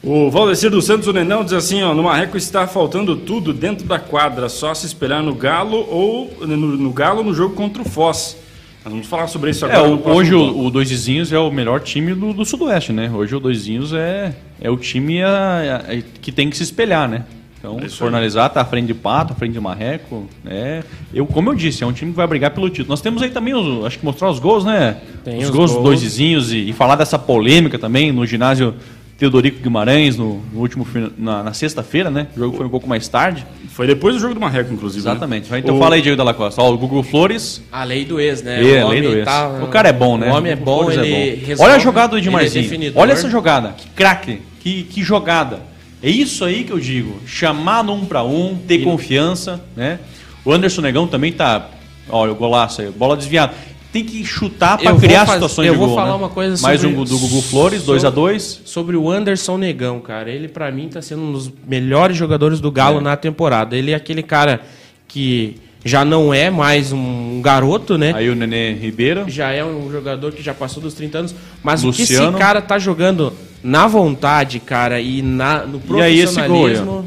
O 0.00 0.30
Valdecir 0.30 0.70
dos 0.70 0.84
Santos, 0.84 1.08
o 1.08 1.12
Nenão, 1.12 1.42
diz 1.42 1.54
assim, 1.54 1.82
ó, 1.82 1.92
no 1.92 2.04
Marreco 2.04 2.36
está 2.36 2.68
faltando 2.68 3.16
tudo 3.16 3.52
dentro 3.52 3.84
da 3.84 3.98
quadra, 3.98 4.48
só 4.48 4.72
se 4.74 4.86
espelhar 4.86 5.24
no 5.24 5.34
Galo 5.34 5.88
ou 5.90 6.32
no, 6.40 6.56
no 6.56 6.92
Galo 6.92 7.24
no 7.24 7.34
jogo 7.34 7.56
contra 7.56 7.82
o 7.82 7.84
Foz. 7.84 8.36
Nós 8.84 8.92
vamos 8.92 9.08
falar 9.08 9.26
sobre 9.26 9.50
isso 9.50 9.66
é, 9.66 9.72
agora. 9.74 10.08
É, 10.08 10.12
hoje 10.12 10.32
o, 10.36 10.66
o 10.66 10.70
Dois 10.70 10.88
Vizinhos 10.88 11.32
é 11.32 11.38
o 11.38 11.50
melhor 11.50 11.80
time 11.80 12.14
do, 12.14 12.32
do 12.32 12.44
Sudoeste, 12.44 12.92
né? 12.92 13.10
Hoje 13.12 13.34
o 13.34 13.40
Dois 13.40 13.58
Vizinhos 13.58 13.92
é, 13.92 14.32
é 14.60 14.70
o 14.70 14.76
time 14.76 15.22
a, 15.22 15.84
a, 15.88 16.02
que 16.20 16.32
tem 16.32 16.50
que 16.50 16.56
se 16.56 16.62
espelhar, 16.62 17.08
né? 17.08 17.24
Então, 17.58 17.78
é 17.80 17.88
se 17.88 17.96
for 17.96 18.08
analisar, 18.08 18.48
tá 18.50 18.60
à 18.60 18.64
frente 18.64 18.86
de 18.86 18.94
Pato, 18.94 19.32
à 19.32 19.36
frente 19.36 19.52
de 19.52 19.60
Marreco. 19.60 20.28
É, 20.46 20.82
eu, 21.12 21.26
como 21.26 21.50
eu 21.50 21.54
disse, 21.54 21.82
é 21.82 21.86
um 21.86 21.92
time 21.92 22.12
que 22.12 22.16
vai 22.16 22.26
brigar 22.26 22.52
pelo 22.52 22.68
título. 22.70 22.90
Nós 22.90 23.00
temos 23.00 23.20
aí 23.20 23.30
também, 23.30 23.54
os, 23.54 23.84
acho 23.84 23.98
que 23.98 24.04
mostrar 24.04 24.30
os 24.30 24.38
gols, 24.38 24.64
né? 24.64 24.98
Tem 25.24 25.38
os, 25.38 25.44
os 25.44 25.50
gols, 25.50 25.72
gols. 25.72 25.72
dos 25.72 25.82
dois 25.82 26.02
vizinhos 26.02 26.52
e, 26.52 26.68
e 26.68 26.72
falar 26.72 26.94
dessa 26.94 27.18
polêmica 27.18 27.78
também 27.78 28.12
no 28.12 28.24
ginásio 28.24 28.74
Teodorico 29.18 29.60
Guimarães 29.60 30.16
no, 30.16 30.40
no 30.52 30.60
último 30.60 30.86
na, 31.18 31.42
na 31.42 31.52
sexta-feira, 31.52 32.08
né? 32.08 32.28
O 32.36 32.38
jogo 32.38 32.56
foi 32.56 32.66
um 32.66 32.70
pouco 32.70 32.88
mais 32.88 33.08
tarde. 33.08 33.44
Foi 33.70 33.84
depois 33.84 34.14
do 34.14 34.20
jogo 34.20 34.34
do 34.34 34.40
Marreco, 34.40 34.72
inclusive. 34.72 35.04
Né? 35.04 35.10
Exatamente. 35.10 35.50
Né? 35.50 35.58
Então 35.58 35.76
o... 35.76 35.78
fala 35.80 35.96
aí, 35.96 36.02
Diego 36.02 36.16
Dalla 36.16 36.32
Costa. 36.32 36.62
Ó, 36.62 36.72
o 36.72 36.78
Google 36.78 37.02
Flores. 37.02 37.60
A 37.72 37.82
lei 37.82 38.04
do 38.04 38.20
ex, 38.20 38.44
né? 38.44 38.64
É, 38.64 38.80
a 38.80 38.86
lei 38.86 39.02
do 39.02 39.08
ex. 39.08 39.24
Tá... 39.24 39.48
O 39.60 39.66
cara 39.66 39.88
é 39.88 39.92
bom, 39.92 40.16
né? 40.16 40.30
O 40.30 40.36
homem 40.36 40.52
é 40.52 40.56
bom, 40.56 40.88
ele 40.88 41.00
é 41.00 41.36
bom. 41.36 41.46
Resolve, 41.46 41.62
Olha 41.62 41.74
a 41.74 41.78
jogada 41.80 42.08
do 42.10 42.18
Edmarzinho. 42.18 42.84
É 42.84 42.92
Olha 42.94 43.12
essa 43.12 43.28
jogada. 43.28 43.74
Que 43.76 43.88
craque. 43.90 44.40
Que, 44.60 44.84
que 44.84 45.02
jogada. 45.02 45.60
É 46.02 46.08
isso 46.08 46.44
aí 46.44 46.64
que 46.64 46.72
eu 46.72 46.78
digo. 46.78 47.20
Chamar 47.26 47.82
no 47.82 47.94
um 47.94 48.04
para 48.04 48.22
um, 48.22 48.56
ter 48.56 48.80
e... 48.80 48.84
confiança, 48.84 49.62
né? 49.76 49.98
O 50.44 50.52
Anderson 50.52 50.82
Negão 50.82 51.06
também 51.06 51.32
tá. 51.32 51.68
Olha, 52.08 52.32
o 52.32 52.34
golaço 52.34 52.80
aí, 52.80 52.90
bola 52.90 53.16
desviada 53.16 53.52
tem 53.92 54.04
que 54.04 54.24
chutar 54.24 54.76
para 54.76 54.94
criar 54.96 55.24
faz... 55.24 55.32
situações 55.32 55.66
eu 55.66 55.72
de 55.72 55.78
gol. 55.78 55.88
Eu 55.88 55.94
vou 55.94 55.98
falar 55.98 56.12
né? 56.12 56.16
uma 56.16 56.28
coisa 56.28 56.56
sobre... 56.56 56.70
Mais 56.70 56.84
um 56.84 57.04
do 57.04 57.18
Gugu 57.18 57.42
Flores, 57.42 57.82
2 57.84 58.04
a 58.04 58.10
2 58.10 58.62
Sobre 58.64 58.96
o 58.96 59.10
Anderson 59.10 59.56
Negão, 59.56 60.00
cara. 60.00 60.30
Ele, 60.30 60.46
para 60.46 60.70
mim, 60.70 60.88
tá 60.88 61.00
sendo 61.00 61.22
um 61.22 61.32
dos 61.32 61.50
melhores 61.66 62.16
jogadores 62.16 62.60
do 62.60 62.70
Galo 62.70 62.98
é. 62.98 63.02
na 63.02 63.16
temporada. 63.16 63.76
Ele 63.76 63.92
é 63.92 63.94
aquele 63.94 64.22
cara 64.22 64.60
que 65.06 65.56
já 65.84 66.04
não 66.04 66.34
é 66.34 66.50
mais 66.50 66.92
um 66.92 67.40
garoto, 67.40 67.96
né? 67.96 68.12
Aí 68.14 68.28
o 68.28 68.34
Nenê 68.34 68.72
Ribeiro. 68.72 69.24
Já 69.28 69.52
é 69.52 69.64
um 69.64 69.90
jogador 69.90 70.32
que 70.32 70.42
já 70.42 70.52
passou 70.52 70.82
dos 70.82 70.94
30 70.94 71.18
anos. 71.18 71.34
Mas 71.62 71.82
Luciano. 71.82 72.28
o 72.28 72.30
que 72.30 72.36
esse 72.36 72.38
cara 72.38 72.60
tá 72.60 72.78
jogando 72.78 73.32
na 73.62 73.86
vontade, 73.86 74.60
cara, 74.60 75.00
e 75.00 75.22
na, 75.22 75.64
no 75.64 75.80
profissionalismo... 75.80 75.94
E 75.98 76.02
aí 76.02 76.20
esse 76.20 76.80
gol, 76.86 77.04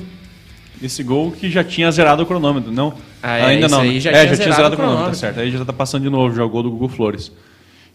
esse 0.81 1.03
gol 1.03 1.31
que 1.31 1.49
já 1.49 1.63
tinha 1.63 1.91
zerado 1.91 2.23
o 2.23 2.25
cronômetro, 2.25 2.72
não? 2.72 2.93
Ah, 3.22 3.38
é, 3.38 3.45
Ainda 3.45 3.67
não. 3.67 3.82
Aí 3.82 3.99
já 3.99 4.11
é, 4.11 4.26
tinha 4.26 4.36
já 4.36 4.43
tinha 4.43 4.55
zerado 4.55 4.74
o 4.74 4.78
cronômetro, 4.78 5.09
tá 5.11 5.13
certo. 5.15 5.39
Aí 5.39 5.51
já 5.51 5.63
tá 5.63 5.74
passando 5.74 6.03
de 6.03 6.09
novo 6.09 6.36
já 6.36 6.43
o 6.43 6.49
gol 6.49 6.63
do 6.63 6.72
Google 6.72 6.89
Flores. 6.89 7.32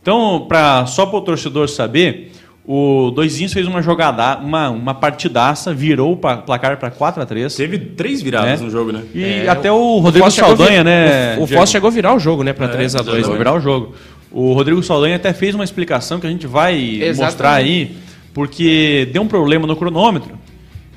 Então, 0.01 0.47
pra, 0.47 0.87
só 0.87 1.05
para 1.05 1.19
o 1.19 1.21
torcedor 1.21 1.69
saber, 1.69 2.33
O 2.69 3.13
Doisinhos 3.15 3.53
fez 3.53 3.65
uma 3.67 3.81
jogada, 3.81 4.39
uma, 4.39 4.71
uma 4.71 4.93
partidaça, 4.95 5.73
virou 5.73 6.13
o 6.15 6.17
placar 6.17 6.77
para 6.79 6.91
4 6.91 7.23
a 7.23 7.27
3 7.27 7.55
Teve 7.55 7.79
três 7.79 8.21
viradas 8.21 8.61
É. 8.61 8.65
no 8.65 8.69
jogo, 8.71 8.91
né? 8.91 9.03
E 9.15 9.23
É, 9.23 9.49
até 9.49 9.71
o- 9.71 9.99
Rodrigo 9.99 10.29
chegou 10.33 10.53
a 10.53 10.57
Saldanha, 10.57 10.79
vir- 10.83 10.85
né? 10.85 11.37
O, 11.39 11.45
o? 11.45 11.47
Foz 11.47 11.71
chegou 11.71 11.87
a 11.89 11.91
virar 11.93 12.15
o 12.15 12.19
jogo, 12.19 12.43
né? 12.43 12.53
Pra 12.53 12.69
3x2. 12.69 13.05
Vai 13.23 13.31
né? 13.33 13.39
virar 13.39 13.55
o 13.55 13.61
jogo. 13.61 13.95
O 14.33 14.53
Rodrigo 14.53 14.83
Saldanha 14.83 15.15
até 15.15 15.33
fez 15.33 15.55
uma 15.55 15.63
explicação 15.63 16.19
que 16.19 16.27
a 16.27 16.31
gente 16.31 16.47
vai 16.49 16.75
Exatamente. 16.77 17.17
mostrar 17.23 17.53
aí, 17.53 17.97
porque 18.35 19.09
deu 19.13 19.23
um 19.23 19.29
problema 19.29 19.65
no 19.65 19.77
cronômetro. 19.77 20.37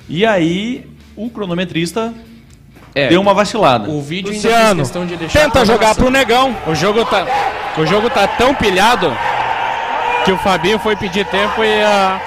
E 0.10 0.26
aí 0.26 0.86
o 1.16 1.30
cronometrista 1.30 2.12
É, 2.96 3.10
deu 3.10 3.22
uma 3.22 3.36
vacilada. 3.36 3.88
O 3.92 4.02
vídeo 4.02 4.32
ainda 4.32 4.42
fez 4.42 4.54
Luciano, 4.56 4.80
questão 4.82 5.06
de 5.06 5.16
deixar 5.16 5.40
tenta 5.44 5.62
a 5.62 5.66
jogar 5.66 5.94
pro. 5.94 6.10
Negão. 6.10 6.56
O 6.66 6.74
jogo 6.74 7.06
tá, 7.06 7.28
o 7.78 7.86
jogo 7.86 8.10
tá 8.10 8.28
tão 8.28 8.56
pilhado 8.56 9.14
que 10.26 10.32
o 10.32 10.38
Fabinho 10.38 10.80
foi 10.80 10.96
pedir 10.96 11.26
tempo 11.26 11.64
e 11.64 11.82
a 11.82 12.20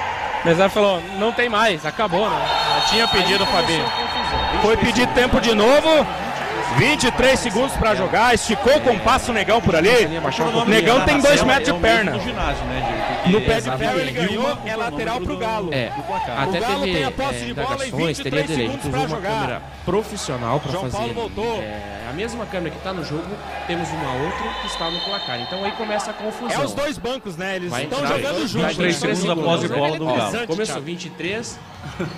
Mesário 0.43 0.71
falou, 0.71 1.01
não 1.17 1.31
tem 1.31 1.47
mais, 1.47 1.85
acabou, 1.85 2.29
né? 2.29 2.37
Já 2.75 2.81
tinha 2.87 3.07
pedido 3.07 3.43
o 3.43 3.47
Fabinho. 3.47 3.85
Foi 4.61 4.75
pedir 4.77 5.07
tempo 5.07 5.39
de 5.39 5.53
novo. 5.53 6.05
23 6.77 7.39
segundos 7.39 7.73
pra 7.77 7.93
jogar, 7.95 8.33
esticou 8.33 8.79
com 8.81 8.91
o 8.91 8.99
passo 8.99 9.31
o 9.31 9.33
Negão 9.33 9.61
por 9.61 9.75
ali. 9.75 9.89
Negão 10.67 11.01
tem 11.05 11.19
dois 11.19 11.39
É 11.39 11.43
o- 11.43 11.45
metros 11.45 11.69
é 11.69 11.71
de 11.71 11.77
o 11.77 11.81
perna. 11.81 12.11
do 12.11 12.17
né, 12.17 13.21
No 13.27 13.41
pé 13.41 13.61
de 13.61 13.71
ferro 13.77 13.99
ele 13.99 14.11
ganhou, 14.11 14.57
é 14.65 14.75
lateral 14.75 15.17
pro 15.17 15.33
do- 15.33 15.37
Galo. 15.37 15.69
É, 15.73 15.89
do 15.89 16.13
até 16.13 16.57
O 16.57 16.61
Galo 16.61 16.83
tem 16.83 17.03
a 17.03 17.11
posse 17.11 17.35
é, 17.35 17.45
de 17.45 17.53
bola 17.53 17.85
e 17.85 17.87
indagações, 17.89 18.17
teria 18.17 18.41
23 18.43 18.47
direito 18.47 18.71
de 18.77 18.81
segundos 18.83 19.01
uma 19.11 19.15
jogar. 19.17 19.29
câmera 19.31 19.61
profissional 19.85 20.59
para 20.59 20.71
João 20.71 20.83
fazer. 20.83 20.97
Paulo 20.97 21.13
voltou. 21.13 21.61
é, 21.61 22.09
a 22.09 22.13
mesma 22.13 22.45
câmera 22.45 22.69
que 22.71 22.77
está 22.77 22.93
no 22.93 23.03
jogo, 23.03 23.25
temos 23.67 23.89
uma 23.89 24.13
outra 24.25 24.49
que 24.61 24.67
está 24.67 24.89
no 24.89 24.99
placar. 25.01 25.39
Então 25.41 25.63
aí 25.63 25.71
começa 25.73 26.11
a 26.11 26.13
confusão. 26.13 26.61
É 26.61 26.65
os 26.65 26.73
dois 26.73 26.97
bancos, 26.97 27.37
né? 27.37 27.55
Eles 27.55 27.69
Vai 27.69 27.83
estão 27.83 27.99
entrar 27.99 28.17
jogando 28.17 28.47
juntos. 28.47 28.51
23 28.77 28.77
Vai 28.77 28.93
segundos 29.15 29.23
entrar 29.23 29.33
após 29.33 29.71
a 29.71 29.75
bola 29.75 29.97
do 29.97 30.07
Ó, 30.07 30.13
Galo. 30.15 30.47
Começou 30.47 30.81
23, 30.81 31.59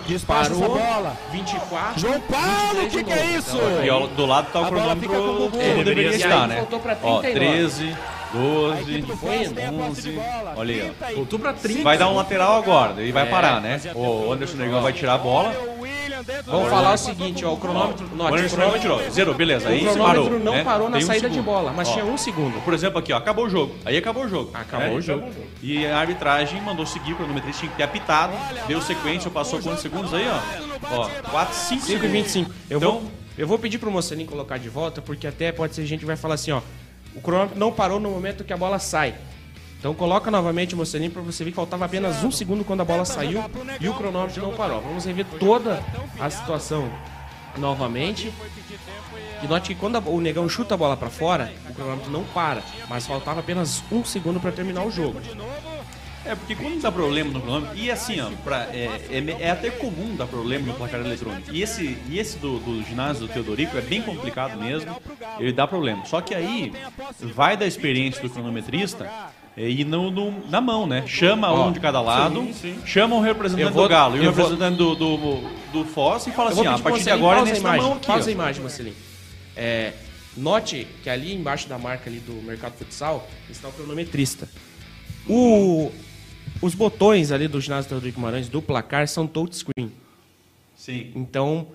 Despacha 0.07 0.51
essa 0.51 0.59
parou, 0.59 0.77
bola. 0.77 1.17
24. 1.31 1.99
João 1.99 2.19
Paulo, 2.21 2.81
23 2.81 2.93
o 2.93 2.97
que, 2.97 3.03
que 3.03 3.13
é 3.13 3.25
isso? 3.37 3.55
Então, 3.57 4.05
E 4.05 4.07
do 4.15 4.25
lado 4.25 4.44
tá 4.51 4.61
o 4.61 4.67
cronômetro 4.67 4.99
fica 5.01 5.15
com 5.15 5.21
o 5.29 5.33
Bubu. 5.37 5.57
como 5.57 5.83
deveria 5.83 6.09
aí 6.11 6.15
estar, 6.17 6.47
né? 6.47 6.65
Ó, 7.03 7.19
39. 7.21 7.31
13, 7.33 7.95
12, 8.33 9.01
Foi 9.17 9.43
indo. 9.43 9.81
11. 9.83 10.19
Olha 10.55 10.73
aí, 10.75 10.91
ó. 11.11 11.15
Voltou 11.15 11.39
pra 11.39 11.53
30. 11.53 11.83
Vai 11.83 11.97
dar 11.97 12.09
um 12.09 12.15
lateral 12.15 12.57
agora, 12.57 12.93
daí 12.93 13.11
vai 13.11 13.23
É. 13.23 13.29
parar, 13.29 13.61
né? 13.61 13.79
O 13.95 14.31
Anderson 14.31 14.57
Negão 14.57 14.81
vai 14.81 14.93
tirar 14.93 15.13
a 15.15 15.17
bola. 15.17 15.53
Vamos 16.45 16.69
falar 16.69 16.93
o 16.93 16.97
seguinte, 16.97 17.45
ó, 17.45 17.53
o 17.53 17.57
cronômetro... 17.57 18.07
O 18.11 18.15
Note, 18.15 18.45
o 18.45 18.49
cronômetro, 18.49 18.79
tirou. 18.81 19.11
Zero, 19.11 19.33
beleza. 19.35 19.69
Aí 19.69 19.81
o 19.87 19.95
parou. 19.97 20.25
cronômetro 20.25 20.39
não 20.43 20.51
né? 20.53 20.63
parou 20.63 20.89
na 20.89 20.97
um 20.97 21.01
saída 21.01 21.27
de 21.29 21.35
segundo. 21.35 21.45
bola, 21.45 21.71
mas 21.75 21.87
Ó, 21.89 21.93
tinha 21.93 22.05
um 22.05 22.17
segundo. 22.17 22.59
Por 22.63 22.73
exemplo, 22.73 22.97
aqui, 22.99 23.13
ó, 23.13 23.17
acabou 23.17 23.45
o 23.45 23.49
jogo. 23.49 23.75
Aí 23.85 23.95
acabou 23.97 24.23
o 24.23 24.27
jogo. 24.29 24.49
Acabou 24.53 24.87
né? 24.87 24.93
o 24.95 25.01
jogo. 25.01 25.27
E 25.61 25.85
a 25.85 25.99
arbitragem 25.99 26.59
mandou 26.61 26.85
seguir, 26.85 27.13
o 27.13 27.15
cronometrista 27.17 27.59
tinha 27.61 27.71
que 27.71 27.77
ter 27.77 27.83
apitado, 27.83 28.33
deu 28.67 28.81
sequência, 28.81 29.29
passou 29.29 29.61
quantos 29.61 29.81
segundos 29.81 30.13
aí, 30.13 30.25
ó? 30.27 30.95
Ó, 31.01 31.09
4, 31.31 31.53
5 31.55 31.81
5 31.81 31.83
e 31.83 31.85
segundos. 31.85 32.11
25. 32.11 32.51
Eu, 32.69 32.77
Então- 32.77 32.91
vou, 32.93 33.03
eu 33.37 33.47
vou 33.47 33.57
pedir 33.59 33.77
pro 33.77 33.91
Mocelinho 33.91 34.27
colocar 34.29 34.57
de 34.57 34.69
volta, 34.69 35.01
porque 35.01 35.27
até 35.27 35.51
pode 35.51 35.75
ser 35.75 35.85
gente 35.85 35.99
que 36.01 36.05
vai 36.05 36.15
falar 36.15 36.35
assim, 36.35 36.51
ó. 36.51 36.61
O 37.15 37.21
cronômetro 37.21 37.57
não 37.59 37.71
parou 37.71 37.99
no 37.99 38.09
momento 38.09 38.43
que 38.43 38.51
a 38.53 38.57
bola 38.57 38.77
sai. 38.79 39.15
Então 39.79 39.93
coloca 39.93 40.31
novamente 40.31 40.73
o 40.73 40.77
Mocelinho 40.77 41.11
para 41.11 41.21
você 41.21 41.43
ver 41.43 41.51
que 41.51 41.55
faltava 41.55 41.85
apenas 41.85 42.23
um 42.23 42.31
segundo 42.31 42.63
quando 42.65 42.81
a 42.81 42.85
bola 42.85 43.05
saiu 43.05 43.43
e 43.79 43.87
o 43.87 43.93
cronômetro 43.93 44.41
não 44.41 44.53
parou. 44.53 44.81
Vamos 44.81 45.05
rever 45.05 45.25
toda 45.39 45.81
a 46.19 46.29
situação 46.29 46.91
novamente. 47.57 48.33
E 49.43 49.47
note 49.47 49.73
que 49.73 49.79
quando 49.79 49.97
a- 49.97 49.99
o 50.05 50.19
negão 50.19 50.49
chuta 50.49 50.73
a 50.73 50.77
bola 50.77 50.97
para 50.97 51.09
fora, 51.09 51.53
o 51.69 51.73
cronômetro 51.73 52.09
não 52.11 52.23
para, 52.23 52.63
mas 52.89 53.05
faltava 53.05 53.41
apenas 53.41 53.83
um 53.91 54.03
segundo 54.03 54.39
para 54.39 54.51
terminar 54.51 54.83
o 54.85 54.91
jogo. 54.91 55.19
É, 56.25 56.33
porque 56.35 56.55
quando 56.55 56.81
dá 56.81 56.91
problema 56.91 57.31
no 57.31 57.39
cronômetro, 57.39 57.77
e 57.77 57.91
assim, 57.91 58.19
ó, 58.19 58.29
pra, 58.43 58.67
é, 58.73 58.89
é, 59.11 59.37
é 59.43 59.51
até 59.51 59.69
comum 59.69 60.15
dar 60.15 60.25
problema 60.25 60.65
no 60.65 60.73
placar 60.73 60.99
eletrônico. 61.01 61.51
E 61.51 61.61
esse, 61.61 61.97
e 62.09 62.17
esse 62.17 62.37
do, 62.39 62.57
do 62.59 62.81
ginásio 62.83 63.27
do 63.27 63.33
Teodorico 63.33 63.77
é 63.77 63.81
bem 63.81 64.01
complicado 64.01 64.57
mesmo, 64.59 64.95
ele 65.39 65.53
dá 65.53 65.67
problema. 65.67 66.03
Só 66.05 66.21
que 66.21 66.33
aí 66.33 66.73
vai 67.21 67.55
da 67.55 67.65
experiência 67.67 68.21
do 68.23 68.29
cronometrista 68.31 69.07
é, 69.55 69.69
e 69.69 69.85
no, 69.85 70.09
no- 70.09 70.49
na 70.49 70.59
mão, 70.59 70.87
né? 70.87 71.03
Chama 71.05 71.51
Ó, 71.51 71.67
um 71.67 71.71
de 71.71 71.79
cada 71.79 72.01
lado, 72.01 72.49
chama 72.85 73.15
o 73.17 73.21
representante 73.21 73.71
vou- 73.71 73.83
do 73.83 73.89
Galo 73.89 74.17
e 74.17 74.19
o 74.21 74.23
eu 74.23 74.31
vou- 74.33 74.45
representante 74.49 74.77
do, 74.77 74.95
do, 74.95 75.49
do 75.71 75.85
Foz 75.85 76.25
e 76.25 76.31
fala 76.31 76.49
Eu 76.49 76.53
assim, 76.59 76.67
ó, 76.67 76.75
a 76.75 76.79
partir 76.79 77.03
de 77.03 77.09
agora 77.11 77.39
é 77.41 77.43
nessa 77.45 77.59
imagem, 77.59 77.81
mão 77.83 77.93
aqui. 77.93 78.07
Pausa 78.07 78.29
a 78.29 78.33
imagem, 78.33 78.61
Marcelinho. 78.63 78.95
É, 79.55 79.93
note 80.35 80.87
que 81.03 81.09
ali 81.09 81.35
embaixo 81.35 81.69
da 81.69 81.77
marca 81.77 82.09
ali 82.09 82.17
do 82.19 82.33
Mercado 82.43 82.73
Futsal 82.77 83.27
está 83.49 83.67
o 83.67 83.71
cronometrista. 83.71 84.49
O, 85.27 85.91
os 86.61 86.73
botões 86.73 87.31
ali 87.31 87.47
do 87.47 87.59
ginásio 87.59 87.89
Teodorico 87.89 88.17
Guimarães 88.17 88.47
do 88.49 88.61
placar 88.61 89.07
são 89.07 89.27
touchscreen. 89.27 89.91
Sim. 90.75 91.11
Então, 91.15 91.67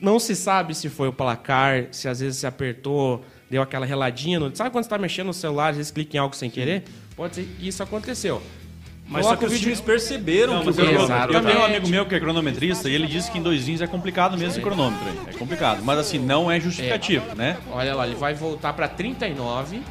não 0.00 0.18
se 0.18 0.34
sabe 0.34 0.74
se 0.74 0.88
foi 0.88 1.08
o 1.08 1.12
placar, 1.12 1.86
se 1.92 2.08
às 2.08 2.20
vezes 2.20 2.38
se 2.40 2.46
apertou, 2.46 3.24
deu 3.50 3.62
aquela 3.62 3.86
reladinha. 3.86 4.40
No... 4.40 4.54
Sabe 4.54 4.70
quando 4.70 4.84
você 4.84 4.88
está 4.88 4.98
mexendo 4.98 5.28
no 5.28 5.34
celular, 5.34 5.68
às 5.70 5.76
vezes 5.76 5.92
clica 5.92 6.16
em 6.16 6.20
algo 6.20 6.34
sem 6.34 6.50
querer? 6.50 6.84
Pode 7.16 7.36
ser 7.36 7.44
que 7.44 7.68
isso 7.68 7.82
aconteceu. 7.82 8.42
Mas 9.06 9.26
só 9.26 9.30
Coloca 9.36 9.46
que 9.46 9.52
o 9.52 9.56
os 9.56 9.60
times 9.60 9.80
perceberam 9.80 10.54
Não, 10.54 10.62
que 10.62 10.70
o 10.70 10.74
cronômetro- 10.74 11.34
eu 11.34 11.44
tenho 11.44 11.58
um 11.60 11.64
amigo 11.64 11.88
meu 11.88 12.06
que 12.06 12.14
é 12.14 12.20
cronometrista 12.20 12.88
e 12.88 12.94
ele 12.94 13.06
disse 13.06 13.30
que 13.30 13.38
em 13.38 13.42
dois 13.42 13.64
vinhos 13.66 13.82
é 13.82 13.86
complicado 13.86 14.38
mesmo 14.38 14.52
esse 14.52 14.60
cronômetro. 14.60 15.06
É 15.26 15.32
complicado. 15.32 15.82
Mas 15.84 15.98
assim, 15.98 16.18
não 16.18 16.50
é 16.50 16.58
justificativo, 16.58 17.34
né? 17.34 17.58
Olha 17.70 17.94
lá, 17.94 18.06
ele 18.06 18.14
vai 18.14 18.32
voltar 18.32 18.72
para 18.72 18.88
39 18.88 19.82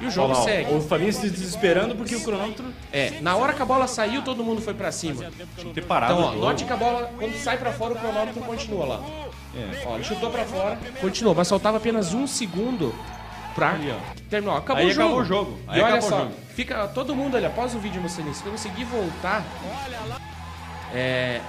e 0.00 0.06
o 0.06 0.10
jogo 0.10 0.28
Olha 0.28 0.36
lá, 0.36 0.40
ó, 0.40 0.44
segue. 0.44 0.74
O 0.74 0.80
Fabinho 0.80 1.12
se 1.12 1.28
desesperando 1.28 1.94
porque 1.96 2.14
o 2.14 2.22
cronômetro. 2.22 2.64
É, 2.92 3.20
na 3.20 3.36
hora 3.36 3.52
que 3.52 3.60
a 3.62 3.64
bola 3.64 3.86
saiu, 3.86 4.22
todo 4.22 4.44
mundo 4.44 4.60
foi 4.60 4.74
pra 4.74 4.92
cima. 4.92 5.24
Tinha 5.56 5.68
que 5.68 5.74
ter 5.74 5.84
parado 5.84 6.14
Então, 6.14 6.24
ó, 6.24 6.28
o 6.28 6.32
jogo. 6.34 6.44
note 6.46 6.64
que 6.64 6.72
a 6.72 6.76
bola, 6.76 7.10
quando 7.18 7.34
sai 7.36 7.56
pra 7.58 7.72
fora, 7.72 7.94
o 7.94 7.98
cronômetro 7.98 8.40
continua 8.42 8.86
lá. 8.86 9.00
É. 9.56 9.82
Ó, 9.86 9.94
ele 9.96 10.04
chutou 10.04 10.30
pra 10.30 10.44
fora, 10.44 10.78
continuou, 11.00 11.34
mas 11.34 11.48
faltava 11.48 11.78
apenas 11.78 12.14
um 12.14 12.26
segundo 12.26 12.94
pra 13.54 13.70
Ali, 13.70 13.92
terminar. 14.30 14.58
Acabou 14.58 14.82
Aí 14.84 14.88
o 14.88 14.92
jogo. 14.92 15.06
acabou 15.06 15.20
o 15.20 15.24
jogo. 15.24 15.58
Aí 15.66 15.80
e 15.80 15.82
olha 15.82 16.00
só, 16.00 16.20
jogo. 16.20 16.32
fica 16.54 16.86
todo 16.88 17.16
mundo 17.16 17.36
ali, 17.36 17.46
após 17.46 17.74
o 17.74 17.78
vídeo, 17.78 18.00
Mocelinho, 18.00 18.34
se 18.34 18.44
eu 18.46 18.52
conseguir 18.52 18.84
voltar... 18.84 19.44
É... 20.94 21.40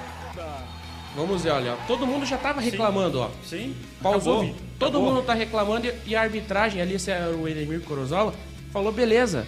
Vamos 1.16 1.44
ver, 1.44 1.52
olha, 1.52 1.74
ó, 1.74 1.88
todo 1.88 2.06
mundo 2.06 2.26
já 2.26 2.38
tava 2.38 2.62
reclamando, 2.62 3.20
ó. 3.22 3.30
Sim. 3.44 3.76
Pausou 4.02 4.40
o 4.40 4.42
acabou. 4.44 4.69
Todo 4.80 4.98
Acabou. 4.98 5.14
mundo 5.14 5.26
tá 5.26 5.34
reclamando 5.34 5.86
e- 5.88 5.94
e 6.08 6.16
a 6.16 6.22
arbitragem, 6.22 6.82
ali 6.82 6.96
esse 6.96 7.12
era 7.12 7.30
o 7.36 7.48
Edemir 7.48 7.82
Corozola, 7.82 8.34
falou, 8.72 8.92
beleza. 8.92 9.46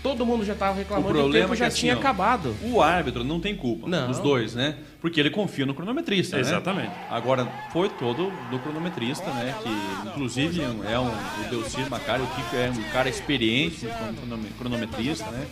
Todo 0.00 0.24
mundo 0.24 0.44
já 0.44 0.54
tava 0.54 0.78
reclamando 0.78 1.08
e 1.08 1.10
o 1.10 1.22
problema 1.22 1.42
tempo 1.48 1.54
é 1.54 1.56
já 1.56 1.66
assim, 1.66 1.80
tinha 1.80 1.96
ó, 1.96 1.98
acabado. 1.98 2.54
O 2.62 2.80
árbitro 2.80 3.24
não 3.24 3.40
tem 3.40 3.56
culpa, 3.56 3.88
Não. 3.88 4.08
os 4.08 4.20
dois, 4.20 4.54
né? 4.54 4.76
Porque 5.00 5.18
ele 5.18 5.28
confia 5.28 5.66
no 5.66 5.74
cronometrista, 5.74 6.36
né? 6.36 6.42
Exatamente. 6.42 6.92
Agora, 7.10 7.48
foi 7.72 7.88
todo 7.88 8.30
do 8.48 8.58
cronometrista, 8.60 9.28
né? 9.32 9.56
Que, 9.60 10.08
inclusive, 10.08 10.60
é 10.88 10.98
um, 11.00 11.08
o 11.08 11.50
Delcir 11.50 11.90
Macari, 11.90 12.22
que 12.50 12.56
é 12.56 12.70
um 12.70 12.92
cara 12.92 13.08
experiente 13.08 13.86
como 13.98 14.14
cronome- 14.14 14.48
cronometrista, 14.56 15.28
né? 15.32 15.46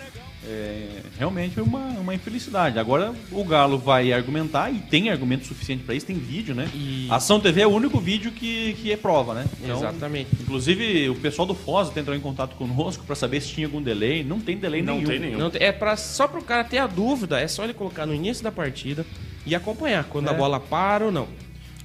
É, 0.48 1.00
realmente 1.18 1.58
é 1.58 1.62
uma, 1.62 1.88
uma 1.98 2.14
infelicidade. 2.14 2.78
Agora, 2.78 3.12
o 3.32 3.42
Galo 3.44 3.78
vai 3.78 4.12
argumentar, 4.12 4.70
e 4.70 4.78
tem 4.78 5.10
argumento 5.10 5.44
suficiente 5.44 5.82
para 5.82 5.94
isso, 5.94 6.06
tem 6.06 6.16
vídeo, 6.16 6.54
né? 6.54 6.70
E- 6.72 7.08
Ação 7.10 7.40
TV 7.40 7.62
é 7.62 7.66
o 7.66 7.70
único 7.70 7.98
vídeo 7.98 8.30
que, 8.30 8.74
que 8.74 8.92
é 8.92 8.96
prova, 8.96 9.34
né? 9.34 9.44
Então, 9.60 9.76
Exatamente. 9.78 10.30
Inclusive, 10.40 11.08
o 11.10 11.16
pessoal 11.16 11.46
do 11.46 11.54
Foz 11.54 11.94
entrou 11.96 12.14
em 12.16 12.20
contato 12.20 12.54
conosco 12.54 13.02
para 13.04 13.16
saber 13.16 13.40
se 13.40 13.48
tinha 13.48 13.66
algum 13.66 13.82
delay. 13.82 14.22
Não 14.22 14.38
tem 14.38 14.56
delay 14.56 14.82
Não 14.82 14.94
nenhum. 14.96 15.06
tem 15.08 15.18
nenhum. 15.18 15.38
Não, 15.38 15.50
é 15.54 15.72
pra, 15.72 15.96
só 15.96 16.28
pro 16.28 16.42
cara 16.42 16.62
ter 16.62 16.78
a 16.78 16.86
dúvida, 16.86 17.40
é 17.40 17.48
só 17.48 17.64
ele 17.64 17.74
colocar 17.74 18.06
no 18.06 18.14
início 18.14 18.44
da 18.44 18.52
partida 18.52 19.04
e 19.44 19.52
acompanhar 19.54 20.04
quando 20.04 20.28
É. 20.28 20.30
a 20.30 20.34
bola 20.34 20.60
para 20.60 21.06
ou 21.06 21.10
não. 21.12 21.26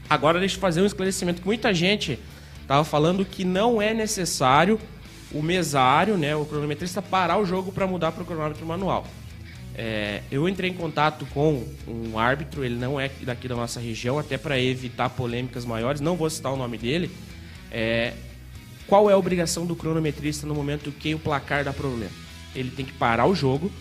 Agora 0.07 0.39
deixa 0.39 0.57
eu 0.57 0.59
fazer 0.59 0.81
um 0.81 0.85
esclarecimento 0.85 1.41
que 1.41 1.47
muita 1.47 1.73
gente 1.73 2.19
tava 2.67 2.83
falando 2.83 3.25
que 3.25 3.43
não 3.43 3.81
é 3.81 3.91
necessário 3.93 4.79
o 5.33 5.41
mesário, 5.41 6.17
né, 6.17 6.35
o 6.35 6.45
cronometrista 6.45 7.01
parar 7.01 7.37
o 7.37 7.45
jogo 7.45 7.71
para 7.71 7.87
mudar 7.87 8.11
para 8.11 8.23
o 8.23 8.25
cronômetro 8.25 8.65
manual. 8.65 9.05
É, 9.73 10.21
eu 10.29 10.49
entrei 10.49 10.69
em 10.69 10.73
contato 10.73 11.25
com 11.33 11.65
um 11.87 12.19
árbitro, 12.19 12.63
ele 12.63 12.75
não 12.75 12.99
é 12.99 13.09
daqui 13.21 13.47
da 13.47 13.55
nossa 13.55 13.79
região, 13.79 14.19
até 14.19 14.37
para 14.37 14.59
evitar 14.59 15.09
polêmicas 15.09 15.63
maiores, 15.65 16.01
não 16.01 16.15
vou 16.15 16.29
citar 16.29 16.51
o 16.51 16.57
nome 16.57 16.77
dele. 16.77 17.09
É, 17.71 18.13
qual 18.85 19.09
é 19.09 19.13
a 19.13 19.17
obrigação 19.17 19.65
do 19.65 19.75
cronometrista 19.75 20.45
no 20.45 20.53
momento 20.53 20.91
que 20.91 21.15
o 21.15 21.19
placar 21.19 21.63
dá 21.63 21.71
problema? 21.71 22.11
Ele 22.53 22.69
tem 22.69 22.85
que 22.85 22.91
parar 22.91 23.25
o 23.25 23.33
jogo, 23.33 23.71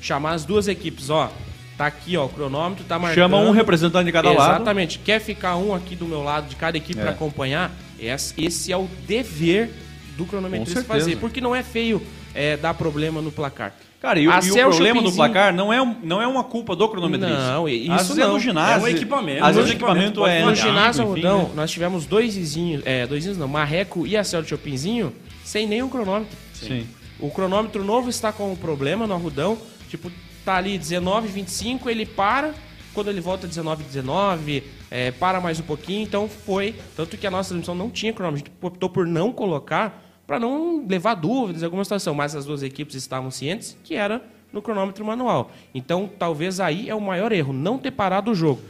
chamar 0.00 0.32
as 0.32 0.44
duas 0.44 0.66
equipes, 0.66 1.10
ó, 1.10 1.30
tá 1.78 1.86
aqui, 1.86 2.16
ó, 2.16 2.24
o 2.24 2.28
cronômetro 2.28 2.84
tá 2.84 2.98
marcando. 2.98 3.22
Chama 3.22 3.38
um 3.38 3.52
representante 3.52 4.06
de 4.06 4.12
cada 4.12 4.32
lado. 4.32 4.56
Exatamente. 4.56 4.98
Quer 4.98 5.20
ficar 5.20 5.56
um 5.56 5.72
aqui 5.72 5.94
do 5.94 6.06
meu 6.06 6.24
lado 6.24 6.48
de 6.48 6.56
cada 6.56 6.76
equipe 6.76 6.98
É. 6.98 7.02
para 7.02 7.12
acompanhar? 7.12 7.70
Esse 8.00 8.34
esse 8.36 8.72
é 8.72 8.76
o 8.76 8.88
dever 9.06 9.70
do 10.16 10.24
cronometrista 10.24 10.82
fazer, 10.84 11.16
porque 11.16 11.40
não 11.40 11.54
é 11.54 11.62
feio 11.62 12.02
é, 12.34 12.56
dar 12.56 12.74
problema 12.74 13.20
no 13.22 13.30
placar. 13.30 13.74
Cara, 14.00 14.20
e, 14.20 14.28
o- 14.28 14.30
A 14.30 14.40
e 14.40 14.50
o 14.50 14.54
problema 14.54 15.02
do 15.02 15.10
placar 15.12 15.54
não 15.54 15.72
é, 15.72 15.96
não 16.02 16.20
é 16.22 16.26
uma 16.26 16.44
culpa 16.44 16.76
do 16.76 16.88
cronometrista. 16.88 17.52
Não, 17.52 17.68
e- 17.68 17.90
Às 17.90 18.02
isso 18.02 18.14
vezes 18.14 18.18
é 18.22 18.26
não. 18.26 18.34
do 18.34 18.40
ginásio. 18.40 18.80
É 18.80 18.82
um 18.84 18.88
equipamento. 18.88 19.44
Às 19.44 19.48
No 19.48 19.54
vezes 19.62 19.70
o 19.70 19.74
equipamento 19.74 20.06
equipamento 20.20 20.26
é 20.26 20.44
No 20.44 20.54
ginásio 20.54 21.02
enfim, 21.02 21.10
Algodão, 21.26 21.42
né? 21.48 21.50
nós 21.56 21.70
tivemos 21.70 22.06
dois 22.06 22.34
vizinhos, 22.36 22.82
é, 22.84 23.06
dois 23.06 23.24
vizinhos 23.24 23.38
não, 23.38 23.48
Marreco 23.48 24.06
e 24.06 24.16
a 24.16 24.22
Céu 24.22 24.42
de 24.42 24.48
Chopinzinho, 24.50 25.12
sem 25.44 25.66
nenhum 25.66 25.88
cronômetro. 25.88 26.36
Sim. 26.54 26.86
O 27.18 27.30
cronômetro 27.30 27.82
novo 27.84 28.10
está 28.10 28.30
com 28.32 28.52
um 28.52 28.56
problema 28.56 29.06
no 29.06 29.14
arrudão. 29.14 29.58
Tipo, 29.88 30.10
tá 30.44 30.56
ali 30.56 30.76
19, 30.78 31.28
25, 31.28 31.88
ele 31.90 32.04
para. 32.06 32.54
Quando 32.92 33.08
ele 33.10 33.20
volta 33.20 33.46
19, 33.46 33.82
19, 33.84 34.62
é, 34.90 35.10
para 35.10 35.40
mais 35.40 35.58
um 35.58 35.62
pouquinho. 35.62 36.02
Então 36.02 36.28
foi. 36.28 36.74
Tanto 36.94 37.16
que 37.16 37.26
a 37.26 37.30
nossa 37.30 37.48
transmissão 37.48 37.74
não 37.74 37.90
tinha 37.90 38.12
cronômetro. 38.12 38.44
A 38.46 38.50
gente 38.50 38.56
optou 38.64 38.88
por 38.90 39.06
não 39.06 39.32
colocar 39.32 40.02
para 40.26 40.40
não 40.40 40.84
levar 40.86 41.14
dúvidas 41.14 41.62
em 41.62 41.64
alguma 41.64 41.84
situação. 41.84 42.14
Mas 42.14 42.34
as 42.34 42.44
duas 42.44 42.62
equipes 42.62 42.94
estavam 42.94 43.30
cientes 43.30 43.76
que 43.84 43.94
era 43.94 44.22
no 44.52 44.60
cronômetro 44.62 45.04
manual. 45.04 45.50
Então 45.74 46.10
talvez 46.18 46.60
aí 46.60 46.88
é 46.88 46.94
o 46.94 47.00
maior 47.00 47.32
erro, 47.32 47.52
não 47.52 47.78
ter 47.78 47.90
parado 47.90 48.30
o 48.30 48.34
jogo. 48.34 48.60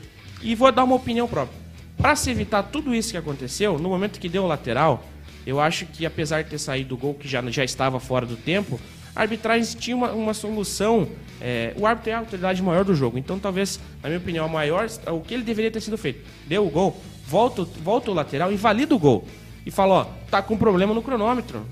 E 0.42 0.54
vou 0.54 0.70
dar 0.70 0.84
uma 0.84 0.96
opinião 0.96 1.26
própria. 1.26 1.58
Para 1.96 2.14
se 2.14 2.30
evitar 2.30 2.62
tudo 2.64 2.94
isso 2.94 3.10
que 3.10 3.16
aconteceu, 3.16 3.78
no 3.78 3.88
momento 3.88 4.20
que 4.20 4.28
deu 4.28 4.44
o 4.44 4.46
lateral, 4.46 5.02
eu 5.46 5.60
acho 5.60 5.86
que 5.86 6.04
apesar 6.04 6.42
de 6.42 6.50
ter 6.50 6.58
saído 6.58 6.94
o 6.94 6.98
gol 6.98 7.14
que 7.14 7.26
já, 7.26 7.40
já 7.50 7.64
estava 7.64 7.98
fora 7.98 8.26
do 8.26 8.36
tempo, 8.36 8.78
a 9.14 9.22
arbitragem 9.22 9.78
tinha 9.78 9.96
uma, 9.96 10.10
uma 10.12 10.34
solução. 10.34 11.08
É, 11.40 11.72
o 11.76 11.86
árbitro 11.86 12.10
é 12.10 12.14
a 12.14 12.18
autoridade 12.18 12.62
maior 12.62 12.84
do 12.84 12.94
jogo. 12.94 13.16
Então, 13.16 13.38
talvez, 13.38 13.80
na 14.02 14.10
minha 14.10 14.18
opinião, 14.18 14.44
a 14.44 14.48
maior, 14.48 14.86
o 15.06 15.20
que 15.20 15.32
ele 15.32 15.42
deveria 15.42 15.70
ter 15.70 15.80
sido 15.80 15.96
feito. 15.96 16.22
Deu 16.46 16.66
o 16.66 16.70
gol, 16.70 17.00
volta, 17.26 17.64
volta 17.64 18.10
o 18.10 18.14
lateral 18.14 18.52
e 18.52 18.56
valida 18.56 18.94
o 18.94 18.98
gol. 18.98 19.26
E 19.66 19.70
fala, 19.70 19.94
ó, 19.94 20.04
tá 20.30 20.40
com 20.40 20.56
problema 20.56 20.94
no 20.94 21.02
cronômetro. 21.02 21.66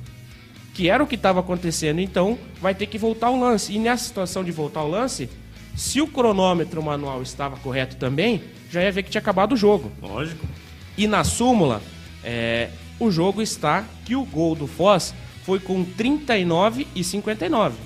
Que 0.74 0.90
era 0.90 1.02
o 1.02 1.06
que 1.06 1.14
estava 1.14 1.38
acontecendo, 1.38 2.00
então 2.00 2.36
vai 2.60 2.74
ter 2.74 2.86
que 2.86 2.98
voltar 2.98 3.30
o 3.30 3.38
lance. 3.38 3.72
E 3.72 3.78
nessa 3.78 4.04
situação 4.04 4.42
de 4.42 4.50
voltar 4.50 4.82
o 4.82 4.88
lance, 4.88 5.30
se 5.76 6.00
o 6.00 6.08
cronômetro 6.08 6.82
manual 6.82 7.22
estava 7.22 7.56
correto 7.56 7.94
também, 7.94 8.42
já 8.68 8.82
ia 8.82 8.90
ver 8.90 9.04
que 9.04 9.10
tinha 9.10 9.20
acabado 9.20 9.52
o 9.52 9.56
jogo. 9.56 9.92
Lógico. 10.02 10.44
E 10.98 11.06
na 11.06 11.22
súmula, 11.22 11.80
é, 12.24 12.70
o 12.98 13.10
jogo 13.10 13.40
está 13.40 13.84
que 14.04 14.16
o 14.16 14.24
gol 14.24 14.56
do 14.56 14.66
Foz 14.66 15.14
foi 15.44 15.60
com 15.60 15.84
39 15.84 16.88
e 16.94 17.04
59. 17.04 17.76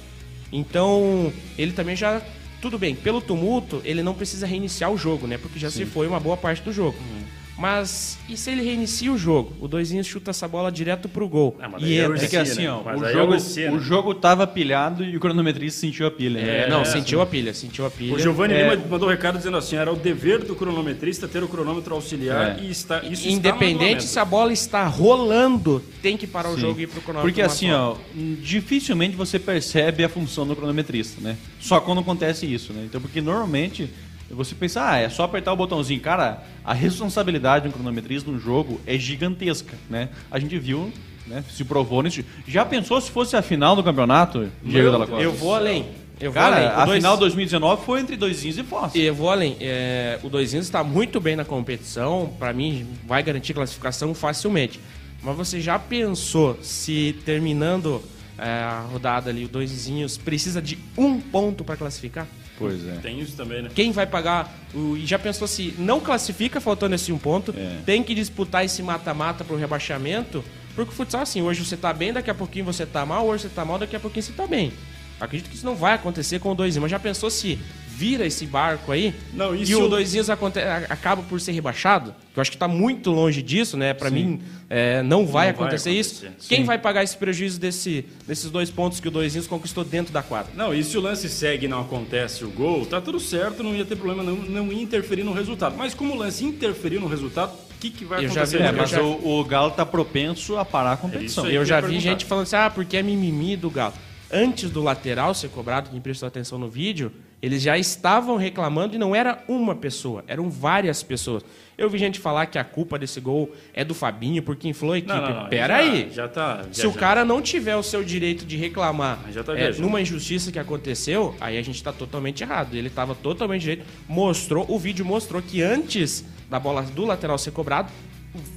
Então, 0.51 1.33
ele 1.59 1.73
também 1.73 1.95
já. 1.95 2.23
Tudo 2.61 2.79
bem, 2.79 2.95
pelo 2.95 3.21
tumulto, 3.21 3.81
ele 3.85 4.03
não 4.03 4.15
precisa 4.15 4.47
reiniciar 4.47 4.91
o 4.91 4.99
jogo, 4.99 5.27
né? 5.27 5.39
Porque 5.39 5.59
já 5.59 5.71
Sim. 5.71 5.85
se 5.85 5.87
foi 5.87 6.09
uma 6.09 6.19
boa 6.19 6.37
parte 6.37 6.63
do 6.63 6.73
jogo. 6.73 6.97
Uhum. 6.99 7.23
Mas 7.59 8.17
e 8.29 8.37
se 8.37 8.53
ele 8.53 8.63
reinicia 8.63 9.11
o 9.11 9.19
jogo? 9.19 9.53
O 9.61 9.67
Doizinho 9.67 10.05
chuta 10.05 10.31
essa 10.31 10.47
bola 10.47 10.71
direto 10.71 11.09
pro 11.09 11.29
gol. 11.29 11.57
Ah, 11.61 11.69
e 11.79 11.99
entra. 11.99 12.25
É 12.25 12.29
que 12.29 12.37
assim, 12.37 12.63
né? 12.63 12.71
ó, 12.71 12.79
o 12.79 13.13
jogo, 13.13 13.35
né? 13.35 13.71
o 13.73 13.81
jogo 13.81 14.15
tava 14.15 14.47
pilhado 14.47 15.05
e 15.05 15.17
o 15.17 15.21
cronometrista 15.21 15.81
sentiu 15.81 16.07
a 16.07 16.11
pilha. 16.11 16.41
Né? 16.41 16.67
É, 16.67 16.71
não, 16.71 16.83
é, 16.83 16.85
sentiu 16.85 17.21
a 17.21 17.27
pilha, 17.27 17.53
sentiu 17.53 17.85
a 17.85 17.91
pilha. 17.91 18.15
O 18.15 18.19
Giovanni 18.19 18.55
é. 18.55 18.71
Lima 18.71 18.87
mandou 18.89 19.09
um 19.09 19.11
recado 19.11 19.39
dizendo 19.39 19.57
assim: 19.57 19.75
era 19.75 19.93
o 19.93 19.97
dever 19.97 20.45
do 20.45 20.55
cronometrista 20.55 21.27
ter 21.27 21.43
o 21.43 21.49
cronômetro 21.49 21.93
auxiliar 21.97 22.61
é. 22.61 22.63
e 22.63 22.71
está 22.71 23.03
isso 23.03 23.29
Independente 23.29 24.05
está 24.05 24.13
se 24.13 24.19
a 24.21 24.25
bola 24.25 24.53
está 24.53 24.87
rolando, 24.87 25.83
tem 26.01 26.17
que 26.17 26.29
parar 26.29 26.51
Sim. 26.51 26.55
o 26.55 26.59
jogo 26.59 26.79
e 26.79 26.85
ir 26.85 26.87
pro 26.87 27.01
cronômetro. 27.01 27.29
Porque 27.29 27.43
assim, 27.43 27.73
ó, 27.73 27.97
dificilmente 28.15 29.17
você 29.17 29.37
percebe 29.37 30.05
a 30.05 30.09
função 30.09 30.47
do 30.47 30.55
cronometrista, 30.55 31.21
né? 31.21 31.37
Só 31.59 31.81
quando 31.81 32.03
acontece 32.03 32.47
isso, 32.47 32.73
né? 32.73 32.85
Então, 32.85 33.01
porque 33.01 33.21
normalmente 33.21 33.91
você 34.31 34.55
pensa, 34.55 34.91
ah, 34.91 34.99
é 34.99 35.09
só 35.09 35.25
apertar 35.25 35.53
o 35.53 35.57
botãozinho. 35.57 36.01
Cara, 36.01 36.43
a 36.65 36.75
responsabilidade 36.75 37.65
de 37.65 37.69
um 37.69 37.73
cronometrista 37.73 38.31
no 38.31 38.39
jogo 38.39 38.81
é 38.87 38.99
gigantesca, 38.99 39.75
né? 39.89 40.11
A 40.31 40.39
gente 40.39 40.59
viu, 40.59 40.93
né? 41.27 41.43
Se 41.51 41.65
provou 41.65 42.03
nesse. 42.03 42.25
Já 42.47 42.65
pensou 42.65 43.01
se 43.01 43.11
fosse 43.11 43.37
a 43.37 43.43
final 43.43 43.75
do 43.75 43.83
campeonato, 43.83 44.51
Diego 44.63 44.91
Dalla 44.91 45.07
Costa? 45.07 45.23
Eu 45.23 45.33
vou 45.33 45.55
além. 45.55 45.87
Eu 46.21 46.33
Cara, 46.33 46.57
além. 46.57 46.69
a 46.69 46.85
dois... 46.85 46.97
final 46.99 47.17
2019 47.17 47.85
foi 47.85 48.01
entre 48.01 48.17
Doisinhos 48.17 48.59
e 48.59 48.65
Foz. 48.65 48.93
Eu 48.95 49.15
vou 49.15 49.31
além. 49.31 49.57
É, 49.61 50.19
o 50.23 50.29
Doisinhos 50.29 50.67
está 50.67 50.83
muito 50.83 51.21
bem 51.21 51.37
na 51.37 51.45
competição. 51.45 52.33
Para 52.39 52.53
mim, 52.53 52.87
vai 53.07 53.23
garantir 53.23 53.55
classificação 53.55 54.13
facilmente. 54.15 54.81
Mas 55.23 55.37
você 55.37 55.61
já 55.61 55.79
pensou 55.79 56.59
se 56.61 57.17
terminando 57.25 58.03
é, 58.37 58.49
a 58.49 58.81
rodada 58.81 59.31
ali, 59.31 59.45
o 59.45 59.49
Doisinhos 59.49 60.19
precisa 60.19 60.61
de 60.61 60.79
um 60.97 61.21
ponto 61.21 61.65
para 61.65 61.77
classificar? 61.77 62.27
Pois 62.59 62.87
é. 62.87 62.97
Tem 63.01 63.21
isso 63.21 63.37
também, 63.37 63.63
né? 63.63 63.71
Quem 63.75 63.93
vai 63.93 64.07
pagar? 64.07 64.53
O, 64.75 64.97
e 64.97 65.07
já 65.07 65.19
pensou 65.19 65.47
se 65.47 65.75
não 65.79 66.01
classifica 66.01 66.61
faltando 66.61 66.95
esse 66.95 67.13
um 67.13 67.19
ponto, 67.19 67.55
é. 67.57 67.79
tem 67.87 68.03
que 68.03 68.15
disputar 68.15 68.65
esse 68.65 68.83
mata-mata 68.83 69.45
pro 69.45 69.57
rebaixamento? 69.57 70.45
Porque 70.75 70.93
o 70.93 70.95
futsal, 70.95 71.23
assim, 71.23 71.43
hoje 71.43 71.65
você 71.65 71.77
tá 71.77 71.93
bem, 71.93 72.13
daqui 72.13 72.31
a 72.31 72.35
pouquinho 72.35 72.65
você 72.65 72.85
tá 72.85 73.05
mal, 73.07 73.27
hoje 73.27 73.45
você 73.45 73.49
tá 73.49 73.65
mal, 73.65 73.79
daqui 73.79 73.97
a 73.97 74.01
pouquinho 74.01 74.23
você 74.23 74.33
tá 74.33 74.47
bem. 74.47 74.73
Acredito 75.21 75.51
que 75.51 75.57
isso 75.57 75.67
não 75.67 75.75
vai 75.75 75.95
acontecer 75.95 76.39
com 76.39 76.53
o 76.53 76.55
dois, 76.55 76.77
mas 76.77 76.91
já 76.91 76.99
pensou 76.99 77.31
se 77.31 77.59
vira 77.99 78.25
esse 78.25 78.47
barco 78.47 78.93
aí 78.93 79.13
não, 79.35 79.53
isso... 79.57 79.73
e 79.73 79.75
o 79.75 79.89
Doisinhos 79.89 80.31
acaba 80.31 81.21
por 81.23 81.41
ser 81.41 81.51
rebaixado, 81.51 82.15
eu 82.37 82.41
acho 82.41 82.53
que 82.53 82.57
está 82.57 82.69
muito 82.69 83.11
longe 83.11 83.43
disso, 83.43 83.77
né? 83.77 83.93
Para 83.93 84.09
mim, 84.09 84.41
é, 84.71 85.03
não, 85.03 85.27
vai, 85.27 85.47
não 85.47 85.55
acontecer 85.55 85.91
vai 85.91 85.99
acontecer 85.99 86.31
isso. 86.31 86.49
Quem 86.49 86.63
vai 86.63 86.79
pagar 86.79 87.03
esse 87.03 87.17
prejuízo 87.17 87.59
desse, 87.59 88.05
desses 88.25 88.49
dois 88.53 88.71
pontos 88.71 89.01
que 89.01 89.09
o 89.09 89.11
Doisinhos 89.11 89.49
conquistou 89.49 89.83
dentro 89.83 90.13
da 90.13 90.23
quadra? 90.23 90.53
Não, 90.55 90.73
e 90.73 90.85
se 90.85 90.97
o 90.97 91.01
lance 91.01 91.29
segue 91.29 91.67
e 91.67 91.69
não 91.69 91.81
acontece 91.81 92.45
o 92.45 92.51
gol, 92.51 92.87
tá 92.87 93.01
tudo 93.01 93.19
certo, 93.19 93.65
não 93.65 93.75
ia 93.75 93.85
ter 93.85 93.97
problema 93.97 94.23
não, 94.23 94.37
não 94.37 94.73
ia 94.73 94.81
interferir 94.81 95.25
no 95.25 95.33
resultado. 95.33 95.75
Mas 95.77 95.93
como 95.93 96.15
o 96.15 96.17
lance 96.17 96.45
interferiu 96.45 97.01
no 97.01 97.09
resultado, 97.09 97.53
o 97.53 97.79
que, 97.81 97.91
que 97.91 98.05
vai 98.05 98.25
eu 98.25 98.31
acontecer? 98.31 98.59
Já 98.59 98.71
vi, 98.71 98.77
é, 98.77 98.81
mas 98.81 98.91
já... 98.91 99.03
o, 99.03 99.41
o, 99.41 99.45
Galo 99.45 99.73
tá 99.73 99.85
propenso 99.85 100.57
a 100.57 100.65
parar 100.65 100.93
a 100.93 100.97
competição. 100.97 101.47
É 101.47 101.57
eu 101.57 101.65
já 101.65 101.81
vi 101.81 101.99
gente 101.99 102.25
falando 102.25 102.45
assim, 102.45 102.57
ah, 102.57 102.71
porque 102.71 102.97
é 102.97 103.03
mimimi 103.03 103.57
do 103.57 103.69
Galo. 103.69 103.95
Antes 104.31 104.71
do 104.71 104.83
lateral 104.83 105.35
ser 105.35 105.49
cobrado, 105.49 105.91
quem 105.91 106.01
prestou 106.01 106.29
atenção 106.29 106.59
no 106.59 106.69
vídeo, 106.69 107.11
eles 107.41 107.63
já 107.63 107.79
estavam 107.79 108.37
reclamando 108.37 108.97
e 108.97 108.99
não 108.99 109.15
era 109.15 109.43
uma 109.49 109.75
pessoa, 109.75 110.25
eram 110.27 110.51
várias 110.51 111.03
pessoas. 111.03 111.45
Eu 111.77 111.89
vi 111.89 111.97
gente 111.97 112.19
falar 112.19 112.47
que 112.47 112.59
a 112.59 112.65
culpa 112.65 112.99
desse 112.99 113.21
gol 113.21 113.55
é 113.73 113.85
do 113.85 113.95
Fabinho 113.95 114.43
porque 114.43 114.67
inflou 114.67 114.95
a 114.95 114.99
equipe. 114.99 115.15
Não, 115.15 115.23
não, 115.23 115.43
não. 115.43 115.49
Pera 115.49 115.75
já, 115.75 115.81
aí. 115.81 116.11
Já 116.11 116.29
tá. 116.29 116.65
Se 116.73 116.85
o 116.89 116.93
cara 116.93 117.25
não 117.25 117.41
tiver 117.41 117.77
o 117.77 117.85
seu 117.85 118.03
direito 118.03 118.45
de 118.45 118.57
reclamar 118.57 119.21
tá 119.47 119.57
é, 119.57 119.71
numa 119.75 120.01
injustiça 120.01 120.51
que 120.51 120.59
aconteceu, 120.59 121.37
aí 121.41 121.57
a 121.57 121.63
gente 121.63 121.77
está 121.77 121.93
totalmente 121.93 122.43
errado. 122.43 122.75
Ele 122.75 122.89
estava 122.89 123.15
totalmente 123.15 123.61
direito. 123.61 123.85
Mostrou, 124.09 124.67
o 124.69 124.77
vídeo 124.77 125.05
mostrou 125.05 125.41
que 125.41 125.63
antes 125.63 126.25
da 126.51 126.59
bola 126.59 126.83
do 126.83 127.05
lateral 127.05 127.39
ser 127.39 127.53
cobrado, 127.53 127.93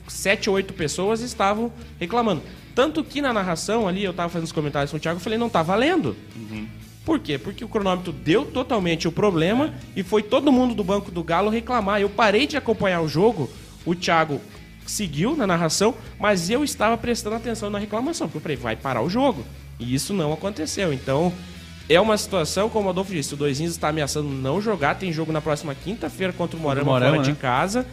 sete 0.08 0.50
ou 0.50 0.56
oito 0.56 0.74
pessoas 0.74 1.22
estavam 1.22 1.72
reclamando. 2.00 2.42
Tanto 2.74 3.04
que 3.04 3.22
na 3.22 3.32
narração 3.32 3.88
ali, 3.88 4.04
eu 4.04 4.12
estava 4.12 4.30
fazendo 4.30 4.46
os 4.46 4.52
comentários 4.52 4.90
com 4.90 4.98
o 4.98 5.00
Thiago, 5.00 5.20
eu 5.20 5.24
falei, 5.24 5.38
não 5.38 5.50
tá 5.50 5.62
valendo. 5.62 6.16
Uhum. 6.36 6.68
Por 7.06 7.20
quê? 7.20 7.38
Porque 7.38 7.66
o 7.66 7.68
cronômetro 7.68 8.12
deu 8.12 8.46
totalmente 8.46 9.08
o 9.08 9.12
problema 9.12 9.74
e 9.96 10.04
foi 10.04 10.22
todo 10.22 10.52
mundo 10.52 10.76
do 10.76 10.84
banco 10.84 11.10
do 11.10 11.24
Galo 11.24 11.50
reclamar. 11.50 12.00
Eu 12.00 12.10
parei 12.10 12.46
de 12.46 12.58
acompanhar 12.58 13.02
o 13.02 13.08
jogo, 13.08 13.50
o 13.86 13.96
Thiago 13.96 14.40
seguiu 14.86 15.36
na 15.36 15.48
narração, 15.48 15.96
mas 16.20 16.50
eu 16.50 16.64
estava 16.64 16.98
prestando 16.98 17.36
atenção 17.36 17.70
na 17.70 17.80
reclamação, 17.80 18.28
porque 18.28 18.38
eu 18.38 18.42
falei, 18.42 18.58
vai 18.58 18.76
parar 18.76 19.02
o 19.02 19.10
jogo. 19.10 19.44
E 19.80 19.96
isso 19.96 20.14
não 20.14 20.32
aconteceu. 20.32 20.94
Então, 20.94 21.34
é 21.90 22.00
uma 22.00 22.18
situação, 22.18 22.70
como 22.70 22.88
o 22.88 22.90
Adolfo 22.92 23.12
disse, 23.12 23.34
o 23.34 23.38
Doisinhos 23.38 23.74
está 23.74 23.90
ameaçando 23.90 24.30
não 24.30 24.62
jogar, 24.62 24.96
tem 24.96 25.12
jogo 25.12 25.32
na 25.32 25.42
próxima 25.42 25.74
quinta-feira 25.74 26.32
contra 26.32 26.58
o 26.58 26.60
Morama, 26.60 26.86
Morama 26.86 27.16
fora 27.16 27.28
né? 27.28 27.34
de 27.34 27.40
casa. 27.40 27.86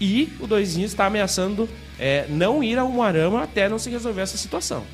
E 0.00 0.32
o 0.40 0.46
Doisinhos 0.46 0.90
está 0.90 1.06
ameaçando 1.06 1.68
é, 1.98 2.26
não 2.28 2.64
ir 2.64 2.78
ao 2.78 2.88
Moarama 2.88 3.42
até 3.42 3.68
não 3.68 3.78
se 3.78 3.90
resolver 3.90 4.22
essa 4.22 4.36
situação. 4.36 4.84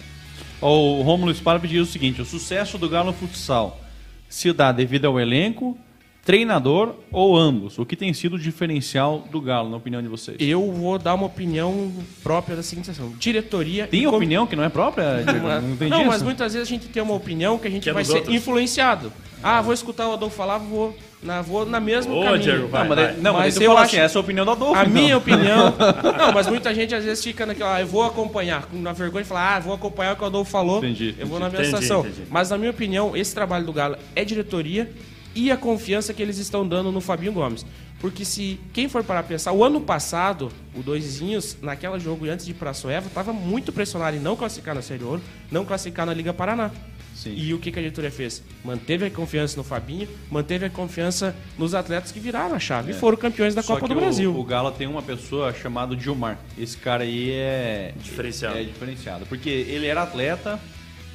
O 0.60 1.02
Rômulo 1.02 1.32
Spara 1.34 1.58
pediu 1.58 1.82
o 1.82 1.86
seguinte: 1.86 2.20
o 2.20 2.24
sucesso 2.24 2.76
do 2.76 2.88
Galo 2.88 3.12
futsal 3.12 3.80
se 4.28 4.52
dá 4.52 4.70
devido 4.70 5.06
ao 5.06 5.18
elenco, 5.18 5.76
treinador 6.24 6.94
ou 7.10 7.36
ambos? 7.36 7.78
O 7.78 7.86
que 7.86 7.96
tem 7.96 8.12
sido 8.12 8.36
o 8.36 8.38
diferencial 8.38 9.26
do 9.30 9.40
Galo, 9.40 9.70
na 9.70 9.76
opinião 9.76 10.02
de 10.02 10.08
vocês? 10.08 10.36
Eu 10.38 10.70
vou 10.72 10.98
dar 10.98 11.14
uma 11.14 11.26
opinião 11.26 11.92
própria 12.22 12.56
da 12.56 12.62
seguinte 12.62 12.86
situação. 12.86 13.14
Diretoria... 13.18 13.86
Tem 13.86 14.06
opinião 14.06 14.46
que 14.46 14.54
não 14.54 14.62
é 14.62 14.68
própria? 14.68 15.22
não, 15.60 15.72
entendi 15.72 15.90
não 15.90 16.04
mas 16.04 16.22
muitas 16.22 16.52
vezes 16.52 16.68
a 16.68 16.70
gente 16.70 16.88
tem 16.88 17.02
uma 17.02 17.14
opinião 17.14 17.58
que 17.58 17.66
a 17.66 17.70
gente 17.70 17.82
que 17.82 17.90
é 17.90 17.92
vai 17.92 18.04
ser 18.04 18.16
outros. 18.16 18.34
influenciado. 18.34 19.12
Ah, 19.42 19.60
vou 19.62 19.72
escutar 19.72 20.08
o 20.08 20.12
Adolfo 20.12 20.36
falar, 20.36 20.58
vou 20.58 20.96
na, 21.22 21.42
vou 21.42 21.66
na 21.66 21.80
mesma 21.80 22.14
Ô, 22.14 22.22
caminho. 22.22 22.42
Diego, 22.42 22.68
vai, 22.68 22.82
não, 22.82 22.96
mas, 22.96 23.18
não, 23.18 23.32
mas, 23.32 23.54
mas 23.54 23.60
eu 23.60 23.72
acho 23.72 23.82
assim, 23.82 23.96
essa 23.98 24.16
é 24.16 24.18
a 24.18 24.22
opinião 24.22 24.44
do 24.44 24.50
Adolfo. 24.52 24.74
A 24.74 24.82
então. 24.82 24.92
minha 24.92 25.16
opinião. 25.16 25.74
não, 26.18 26.32
mas 26.32 26.46
muita 26.46 26.74
gente 26.74 26.94
às 26.94 27.04
vezes 27.04 27.22
fica 27.22 27.44
naquela, 27.46 27.76
ah, 27.76 27.80
eu 27.80 27.86
vou 27.86 28.02
acompanhar, 28.02 28.68
na 28.72 28.92
vergonha 28.92 29.22
de 29.22 29.28
falar, 29.28 29.56
ah, 29.56 29.60
vou 29.60 29.74
acompanhar 29.74 30.12
o 30.12 30.16
que 30.16 30.22
o 30.22 30.26
Adolfo 30.26 30.50
falou. 30.50 30.78
Entendi. 30.78 31.14
Eu 31.18 31.26
vou 31.26 31.38
na 31.38 31.48
minha 31.48 31.62
entendi, 31.62 31.74
estação. 31.74 32.00
Entendi. 32.00 32.22
Mas 32.30 32.50
na 32.50 32.58
minha 32.58 32.70
opinião, 32.70 33.16
esse 33.16 33.34
trabalho 33.34 33.64
do 33.64 33.72
Galo 33.72 33.96
é 34.14 34.24
diretoria 34.24 34.90
e 35.34 35.50
a 35.50 35.56
confiança 35.56 36.12
que 36.12 36.22
eles 36.22 36.38
estão 36.38 36.66
dando 36.66 36.90
no 36.90 37.00
Fabinho 37.00 37.32
Gomes. 37.32 37.64
Porque 38.00 38.24
se 38.24 38.58
quem 38.72 38.88
for 38.88 39.04
para 39.04 39.22
pensar, 39.22 39.52
o 39.52 39.62
ano 39.62 39.80
passado, 39.80 40.50
o 40.74 40.82
Doisinhos, 40.82 41.58
naquela 41.60 41.98
jogo 41.98 42.24
antes 42.26 42.46
de 42.46 42.52
ir 42.52 42.54
para 42.54 42.70
a 42.70 42.74
Soeva, 42.74 43.08
estava 43.08 43.30
muito 43.32 43.72
pressionado 43.72 44.16
em 44.16 44.20
não 44.20 44.34
classificar 44.34 44.74
na 44.74 44.80
Série 44.80 45.04
Ouro, 45.04 45.20
não 45.50 45.66
classificar 45.66 46.06
na 46.06 46.14
Liga 46.14 46.32
Paraná. 46.32 46.70
Sim. 47.20 47.34
E 47.36 47.52
o 47.52 47.58
que, 47.58 47.70
que 47.70 47.78
a 47.78 47.82
diretoria 47.82 48.10
fez? 48.10 48.42
Manteve 48.64 49.04
a 49.04 49.10
confiança 49.10 49.54
no 49.54 49.62
Fabinho, 49.62 50.08
manteve 50.30 50.64
a 50.64 50.70
confiança 50.70 51.36
nos 51.58 51.74
atletas 51.74 52.10
que 52.10 52.18
viraram 52.18 52.54
a 52.54 52.58
chave 52.58 52.92
é. 52.92 52.94
e 52.94 52.98
foram 52.98 53.18
campeões 53.18 53.54
da 53.54 53.62
Só 53.62 53.74
Copa 53.74 53.88
do 53.88 53.92
o, 53.92 54.00
Brasil. 54.00 54.34
O 54.34 54.42
Galo 54.42 54.72
tem 54.72 54.86
uma 54.86 55.02
pessoa 55.02 55.52
chamada 55.52 55.94
Gilmar. 55.94 56.38
Esse 56.58 56.78
cara 56.78 57.04
aí 57.04 57.30
é 57.30 57.92
diferenciado. 58.02 58.56
É, 58.56 58.62
é 58.62 58.64
diferenciado. 58.64 59.26
Porque 59.26 59.50
ele 59.50 59.86
era 59.86 60.02
atleta 60.02 60.58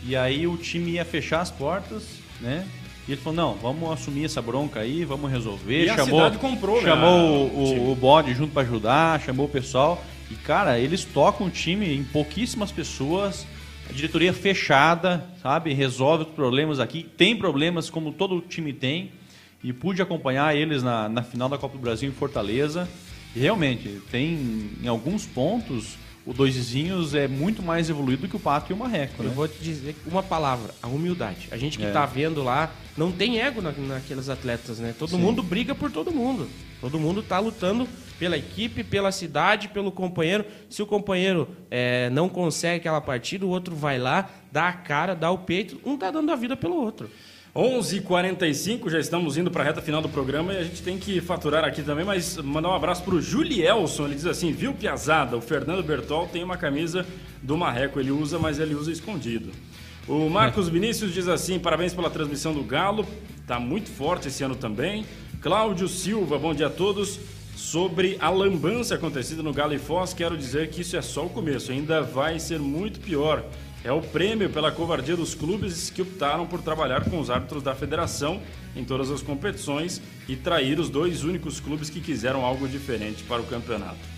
e 0.06 0.16
aí 0.16 0.46
o 0.46 0.56
time 0.58 0.92
ia 0.92 1.06
fechar 1.06 1.42
as 1.42 1.50
portas, 1.50 2.04
né? 2.40 2.68
E 3.08 3.14
ele 3.14 3.22
falou, 3.22 3.36
não, 3.36 3.54
vamos 3.56 3.92
assumir 3.92 4.26
essa 4.26 4.44
bronca 4.44 4.82
aí, 4.82 5.04
vamos 5.06 5.32
resolver. 5.32 5.86
E 5.86 5.88
chamou, 5.88 6.20
a 6.20 6.26
cidade 6.26 6.38
comprou, 6.38 6.82
Chamou 6.84 7.48
né? 7.48 7.80
o, 7.80 7.92
o 7.92 7.96
bode 7.96 8.32
junto 8.36 8.54
para 8.54 8.62
ajudar, 8.62 9.20
chamou 9.22 9.48
o 9.48 9.50
pessoal. 9.50 10.04
E, 10.30 10.36
cara, 10.36 10.78
eles 10.80 11.04
tocam 11.04 11.48
o 11.48 11.50
time 11.50 11.96
em 11.96 12.04
pouquíssimas 12.04 12.72
pessoas 12.72 13.48
a 13.90 13.94
diretoria 13.94 14.34
fechada, 14.34 15.26
sabe? 15.42 15.74
Resolve 15.74 16.24
os 16.26 16.30
problemas 16.32 16.80
aqui. 16.80 17.04
Tem 17.18 17.36
problemas 17.36 17.90
como 17.90 18.12
todo 18.12 18.42
time 18.42 18.74
tem. 18.74 19.12
E 19.64 19.74
pude 19.74 20.02
acompanhar 20.02 20.56
eles 20.56 20.84
na, 20.84 21.10
na 21.10 21.24
final 21.24 21.50
da 21.50 21.58
Copa 21.58 21.76
do 21.78 21.82
Brasil 21.82 22.08
em 22.10 22.14
Fortaleza. 22.14 22.88
E 23.36 23.40
realmente, 23.40 24.00
tem 24.12 24.70
em 24.84 24.88
alguns 24.88 25.26
pontos 25.26 25.98
o 26.26 26.34
Dois 26.34 26.56
Vizinhos 26.56 27.14
é 27.14 27.28
muito 27.28 27.62
mais 27.62 27.88
evoluído 27.90 28.24
do 28.24 28.28
que 28.28 28.36
o 28.36 28.40
Pato 28.40 28.72
e 28.72 28.74
o 28.74 28.78
Marreco, 28.78 29.22
Eu 29.22 29.30
né? 29.30 29.34
vou 29.36 29.48
te 29.48 29.60
dizer 29.64 29.96
uma 30.08 30.24
palavra, 30.24 30.74
a 30.82 30.88
humildade. 30.88 31.48
A 31.52 31.58
gente 31.58 31.78
que 31.78 31.86
É. 31.86 31.92
tá 31.92 32.04
vendo 32.06 32.44
lá 32.44 32.72
não 32.98 33.12
tem 33.12 33.40
ego 33.40 33.62
na, 33.62 33.72
naqueles 33.72 34.28
atletas, 34.28 34.80
né? 34.80 34.96
Todo 34.98 35.20
mundo 35.20 35.44
briga 35.44 35.76
por 35.76 35.92
todo 35.92 36.12
mundo. 36.12 36.48
Todo 36.86 37.00
mundo 37.00 37.24
tá 37.24 37.40
lutando 37.40 37.90
pela 38.20 38.38
equipe, 38.38 38.84
pela 38.84 39.12
cidade, 39.12 39.70
pelo 39.70 39.92
companheiro. 39.92 40.46
Se 40.70 40.84
o 40.84 40.86
companheiro 40.86 41.48
é, 41.72 42.12
não 42.12 42.30
consegue 42.30 42.78
aquela 42.78 43.02
partida, 43.02 43.44
o 43.44 43.50
outro 43.50 43.76
vai 43.76 43.98
lá, 43.98 44.30
dá 44.52 44.68
a 44.68 44.74
cara, 44.74 45.16
dá 45.16 45.32
o 45.32 45.40
peito. 45.40 45.82
Um 45.84 45.98
tá 45.98 46.12
dando 46.12 46.32
a 46.32 46.36
vida 46.36 46.56
pelo 46.56 46.76
outro. 46.76 47.10
11h45, 47.56 48.88
já 48.92 49.00
estamos 49.00 49.36
indo 49.36 49.50
para 49.50 49.64
a 49.64 49.66
reta 49.66 49.82
final 49.82 50.00
do 50.00 50.08
programa 50.08 50.54
e 50.54 50.58
a 50.58 50.64
gente 50.64 50.84
tem 50.84 51.00
que 51.00 51.20
faturar 51.22 51.66
aqui 51.66 51.82
também, 51.82 52.06
mas 52.06 52.38
mandar 52.38 52.70
um 52.70 52.76
abraço 52.76 53.02
para 53.02 53.16
o 53.16 53.22
Julielson. 53.22 54.06
Ele 54.06 54.14
diz 54.14 54.28
assim: 54.28 54.52
viu, 54.52 54.72
Piazada? 54.72 55.36
O 55.36 55.42
Fernando 55.42 55.82
Bertol 55.82 56.28
tem 56.28 56.44
uma 56.44 56.56
camisa 56.56 57.04
do 57.42 57.58
Marreco, 57.58 58.00
ele 58.00 58.12
usa, 58.12 58.38
mas 58.38 58.60
ele 58.60 58.76
usa 58.76 58.92
escondido. 58.92 59.52
O 60.08 60.30
Marcos 60.30 60.70
Vinícius 60.70 61.12
diz 61.12 61.28
assim: 61.28 61.58
parabéns 61.58 61.96
pela 61.96 62.12
transmissão 62.12 62.54
do 62.54 62.62
Galo, 62.62 63.08
tá 63.48 63.60
muito 63.60 63.90
forte 63.90 64.28
esse 64.28 64.44
ano 64.44 64.56
também. 64.56 65.04
Cláudio 65.46 65.88
Silva, 65.88 66.40
bom 66.40 66.56
dia 66.56 66.66
a 66.66 66.72
todos. 66.72 67.20
Sobre 67.56 68.18
a 68.20 68.32
lambança 68.32 68.96
acontecida 68.96 69.44
no 69.44 69.54
Galo 69.54 69.76
e 69.76 69.78
Foz, 69.78 70.12
quero 70.12 70.36
dizer 70.36 70.72
que 70.72 70.82
isso 70.82 70.98
é 70.98 71.04
só 71.04 71.28
o 71.28 71.30
começo, 71.30 71.72
ainda 71.72 72.02
vai 72.02 72.40
ser 72.40 72.58
muito 72.58 73.00
pior. 73.00 73.46
É 73.84 73.92
o 73.92 74.02
prêmio 74.02 74.50
pela 74.50 74.72
covardia 74.72 75.16
dos 75.16 75.36
clubes 75.36 75.92
que 75.92 76.02
optaram 76.02 76.48
por 76.48 76.64
trabalhar 76.64 77.08
com 77.08 77.20
os 77.20 77.30
árbitros 77.30 77.62
da 77.62 77.76
federação 77.76 78.42
em 78.76 78.84
todas 78.84 79.12
as 79.12 79.22
competições 79.22 80.02
e 80.28 80.36
trair 80.36 80.80
os 80.80 80.90
dois 80.90 81.24
únicos 81.24 81.60
clubes 81.60 81.92
que 81.92 82.02
quiseram 82.02 82.44
algo 82.44 82.68
diferente 82.68 83.22
para 83.22 83.40
o 83.40 83.46
campeonato. 83.46 84.16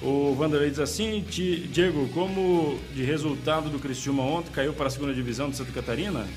O 0.00 0.36
Vanderlei 0.36 0.70
diz 0.70 0.78
assim, 0.78 1.20
Diego, 1.28 2.08
como 2.14 2.78
de 2.94 3.02
resultado 3.02 3.68
do 3.68 3.80
Criciúma 3.80 4.22
ontem 4.22 4.52
caiu 4.52 4.72
para 4.72 4.86
a 4.86 4.90
segunda 4.90 5.12
divisão 5.12 5.50
de 5.50 5.56
Santa 5.56 5.72
Catarina? 5.72 6.28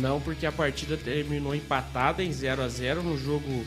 Não, 0.00 0.18
porque 0.18 0.46
a 0.46 0.50
partida 0.50 0.96
terminou 0.96 1.54
empatada 1.54 2.24
em 2.24 2.32
0 2.32 2.62
a 2.62 2.68
0 2.68 3.02
no 3.02 3.18
jogo 3.18 3.64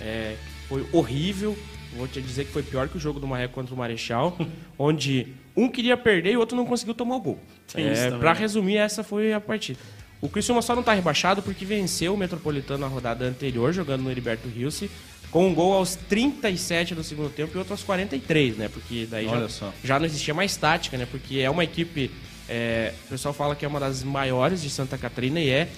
é, 0.00 0.36
foi 0.68 0.86
horrível. 0.92 1.56
Vou 1.96 2.06
te 2.06 2.20
dizer 2.20 2.44
que 2.44 2.52
foi 2.52 2.62
pior 2.62 2.88
que 2.88 2.96
o 2.96 3.00
jogo 3.00 3.18
do 3.18 3.26
Marreco 3.26 3.54
contra 3.54 3.74
o 3.74 3.78
Marechal, 3.78 4.36
onde 4.78 5.28
um 5.56 5.68
queria 5.68 5.96
perder 5.96 6.32
e 6.32 6.36
o 6.36 6.40
outro 6.40 6.56
não 6.56 6.66
conseguiu 6.66 6.94
tomar 6.94 7.16
o 7.16 7.20
gol. 7.20 7.40
Tem 7.72 7.86
É, 7.86 8.10
né? 8.10 8.32
resumir, 8.32 8.76
essa 8.76 9.02
foi 9.02 9.32
a 9.32 9.40
partida. 9.40 9.78
O 10.20 10.28
Criciúma 10.28 10.62
só 10.62 10.74
não 10.74 10.82
tá 10.82 10.92
rebaixado 10.92 11.42
porque 11.42 11.64
venceu 11.64 12.14
o 12.14 12.16
Metropolitano 12.16 12.80
na 12.80 12.86
rodada 12.86 13.24
anterior, 13.24 13.72
jogando 13.72 14.02
no 14.02 14.10
Heriberto 14.10 14.48
Rilse, 14.48 14.90
com 15.30 15.46
um 15.48 15.54
gol 15.54 15.74
aos 15.74 15.94
37 15.94 16.94
do 16.94 17.04
segundo 17.04 17.30
tempo 17.30 17.52
e 17.54 17.58
outro 17.58 17.74
aos 17.74 17.82
43, 17.82 18.56
né? 18.56 18.68
Porque 18.68 19.06
daí 19.10 19.26
já, 19.26 19.72
já 19.84 19.98
não 19.98 20.06
existia 20.06 20.32
mais 20.34 20.56
tática, 20.56 20.96
né? 20.96 21.06
Porque 21.10 21.38
é 21.38 21.50
uma 21.50 21.64
equipe. 21.64 22.10
é, 22.48 22.92
o 23.06 23.08
pessoal 23.10 23.34
fala 23.34 23.54
que 23.54 23.64
é 23.64 23.68
uma 23.68 23.80
das 23.80 24.02
maiores 24.02 24.62
de 24.62 24.70
Santa 24.70 24.96
Catarina 24.96 25.40
e 25.40 25.50
é. 25.50 25.68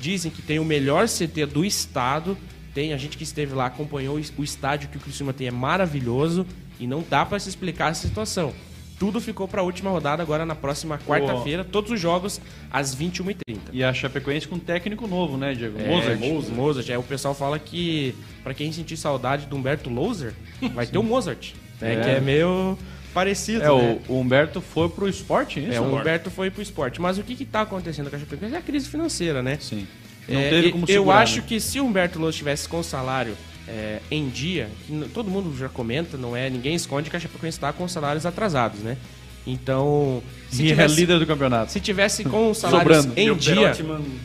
Dizem 0.00 0.30
que 0.32 0.42
tem 0.42 0.58
o 0.58 0.64
melhor 0.64 1.06
CT 1.06 1.46
do 1.46 1.64
estado. 1.64 2.36
Tem 2.74 2.92
a 2.92 2.96
gente 2.96 3.16
que 3.16 3.24
esteve 3.24 3.54
lá, 3.54 3.66
acompanhou 3.66 4.16
o- 4.16 4.42
estádio 4.44 4.88
que 4.88 4.96
o 4.96 5.00
Criciúma 5.00 5.32
tem, 5.32 5.46
é 5.48 5.50
maravilhoso. 5.50 6.46
E 6.80 6.86
não 6.86 7.04
dá 7.08 7.24
pra 7.24 7.38
se 7.38 7.48
explicar 7.48 7.90
essa 7.90 8.06
situação. 8.08 8.52
Tudo 8.98 9.20
ficou 9.20 9.46
pra 9.48 9.62
última 9.62 9.90
rodada 9.90 10.22
agora 10.22 10.46
na 10.46 10.54
próxima 10.54 10.96
quarta-feira. 10.98 11.64
Todos 11.64 11.90
os 11.90 12.00
jogos 12.00 12.40
às 12.70 12.94
21h30. 12.94 13.58
E 13.72 13.82
a 13.82 13.92
Chapecoense 13.92 14.46
com 14.48 14.54
um 14.56 14.60
técnico 14.60 15.06
novo, 15.08 15.36
né, 15.36 15.54
Diego? 15.54 15.78
É, 15.80 15.88
Mozart. 15.88 16.20
Mozart. 16.20 16.54
Mozart. 16.56 16.90
Aí 16.90 16.96
o 16.96 17.02
pessoal 17.02 17.34
fala 17.34 17.58
que, 17.58 18.14
pra 18.44 18.54
quem 18.54 18.70
sentir 18.72 18.96
saudade 18.96 19.46
do 19.46 19.56
Humberto 19.56 19.90
Louser, 19.90 20.32
vai 20.72 20.86
ter 20.86 20.98
o 20.98 21.02
Mozart. 21.02 21.52
Né, 21.80 21.94
É. 21.94 22.00
Que 22.00 22.10
é 22.10 22.20
meio 22.20 22.78
parecido. 23.12 23.62
É, 23.64 23.66
né? 23.66 24.00
o, 24.08 24.12
o 24.14 24.20
Humberto 24.20 24.60
foi 24.60 24.88
pro 24.88 25.08
esporte, 25.08 25.58
isso? 25.60 25.72
É, 25.72 25.80
o 25.80 25.84
Humberto 25.96 26.30
foi 26.30 26.50
pro 26.50 26.62
esporte. 26.62 27.00
Mas 27.00 27.18
o 27.18 27.22
que 27.24 27.34
que 27.34 27.44
tá 27.44 27.62
acontecendo 27.62 28.08
com 28.08 28.14
a 28.16 28.18
Chapecoense 28.18 28.54
é 28.54 28.58
a 28.58 28.62
crise 28.62 28.88
financeira, 28.88 29.42
né? 29.42 29.58
Sim. 29.60 29.86
Não 30.28 30.38
É, 30.40 30.50
teve 30.50 30.72
como 30.72 30.84
eu 30.84 30.94
segurar, 31.02 31.18
acho 31.22 31.36
né? 31.36 31.44
que 31.48 31.60
se 31.60 31.80
o 31.80 31.84
Humberto 31.84 32.18
Lousa 32.18 32.34
estivesse 32.34 32.68
com 32.68 32.82
salário 32.82 33.36
é, 33.68 34.00
em 34.10 34.28
dia, 34.28 34.68
todo 35.14 35.30
mundo 35.30 35.56
já 35.56 35.68
comenta, 35.68 36.16
não 36.16 36.36
é? 36.36 36.48
Ninguém 36.50 36.74
esconde 36.74 37.08
que 37.10 37.16
a 37.16 37.20
Chapecoense 37.20 37.56
está 37.58 37.72
com 37.72 37.86
salários 37.88 38.24
atrasados, 38.26 38.80
né? 38.80 38.96
Então, 39.46 40.22
se 40.50 40.62
E 40.62 40.66
é 40.66 40.68
tivesse, 40.68 40.94
líder 40.94 41.18
do 41.18 41.26
campeonato. 41.26 41.72
se 41.72 41.80
tivesse 41.80 42.22
com 42.24 42.54
salários 42.54 42.98
Sobrando. 42.98 43.20
em 43.20 43.26
E 43.26 43.30
o 43.30 43.34
dia, 43.34 43.72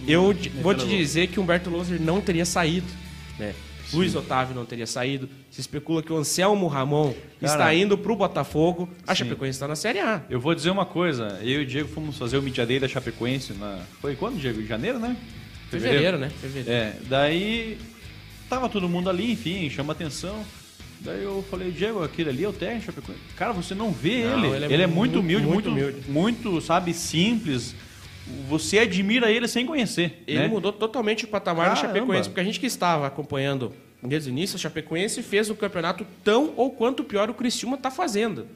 eu 0.08 0.36
vou 0.62 0.76
te 0.76 0.86
dizer 0.88 1.28
que 1.28 1.40
o 1.40 1.44
Humberto 1.44 1.70
Loser 1.72 2.00
não 2.00 2.22
teria 2.22 2.46
saído, 2.46 2.88
né? 3.40 3.54
Luiz 3.94 4.14
Otávio 4.16 4.54
não 4.54 4.66
teria 4.66 4.86
saído. 4.86 5.30
Se 5.50 5.62
especula 5.62 6.04
que 6.04 6.12
o 6.12 6.18
Anselmo 6.18 6.68
Ramon 6.68 7.14
está 7.42 7.74
indo 7.74 7.98
pro 7.98 8.18
Botafogo. 8.18 8.90
A 9.08 9.16
sim. 9.16 9.24
Chapecoense 9.24 9.56
está 9.56 9.66
na 9.68 9.78
Série 9.78 10.00
A. 10.00 10.22
Eu 10.30 10.42
vou 10.42 10.54
dizer 10.54 10.70
uma 10.70 10.86
coisa. 10.86 11.40
Eu 11.42 11.62
e 11.62 11.64
o 11.64 11.66
Diego 11.66 11.88
fomos 11.88 12.18
fazer 12.18 12.38
o 12.38 12.42
Media 12.42 12.66
Day 12.66 12.80
da 12.82 12.88
Chapecoense 12.90 13.54
na... 13.54 13.80
Foi 14.02 14.14
quando, 14.16 14.38
Diego? 14.40 14.60
Em 14.60 14.66
janeiro, 14.68 15.00
né? 15.00 15.16
Fevereiro, 15.70 16.18
né? 16.18 16.30
Fevereiro. 16.42 16.70
É, 16.72 16.94
daí 17.10 17.78
tava 18.50 18.70
todo 18.70 18.88
mundo 18.88 19.10
ali, 19.10 19.32
enfim, 19.32 19.70
chama 19.70 19.94
atenção. 19.94 20.44
Daí 21.00 21.24
eu 21.24 21.46
falei, 21.50 21.72
Diego, 21.72 22.04
aquele 22.04 22.30
ali 22.30 22.44
é 22.44 22.50
o 22.50 22.54
técnico 22.54 22.86
Chapecoense. 22.86 23.22
Cara, 23.36 23.54
você 23.54 23.76
não 23.76 23.92
vê 23.92 24.24
Não, 24.24 24.46
ele. 24.46 24.66
ele 24.66 24.74
Ele 24.74 24.82
é 24.82 24.86
é, 24.86 24.88
muito 24.88 25.14
muito, 25.14 25.20
humilde, 25.20 25.46
muito 25.46 25.70
humilde. 25.70 26.10
muito, 26.10 26.62
sabe, 26.62 26.94
simples. 26.94 27.76
Você 28.50 28.80
admira 28.80 29.32
ele 29.32 29.48
sem 29.48 29.66
conhecer. 29.66 30.24
Ele 30.28 30.40
né? 30.40 30.48
mudou 30.48 30.74
totalmente 30.74 31.26
o 31.26 31.28
patamar 31.28 31.76
Caramba. 31.76 31.88
Chapecoense, 31.94 32.30
porque 32.30 32.42
a 32.42 32.44
gente 32.44 32.60
que 32.60 32.66
estava 32.66 33.06
acompanhando 33.08 33.72
desde 34.04 34.30
o 34.30 34.32
início, 34.32 34.56
a 34.56 34.60
Chapecoense 34.60 35.22
fez 35.22 35.50
o 35.50 35.56
campeonato 35.56 36.06
tão 36.24 36.54
ou 36.58 36.72
quanto 36.72 37.04
pior 37.04 37.30
o 37.30 37.34
Criciúma 37.34 37.76
está 37.78 37.90
fazendo. 37.92 38.48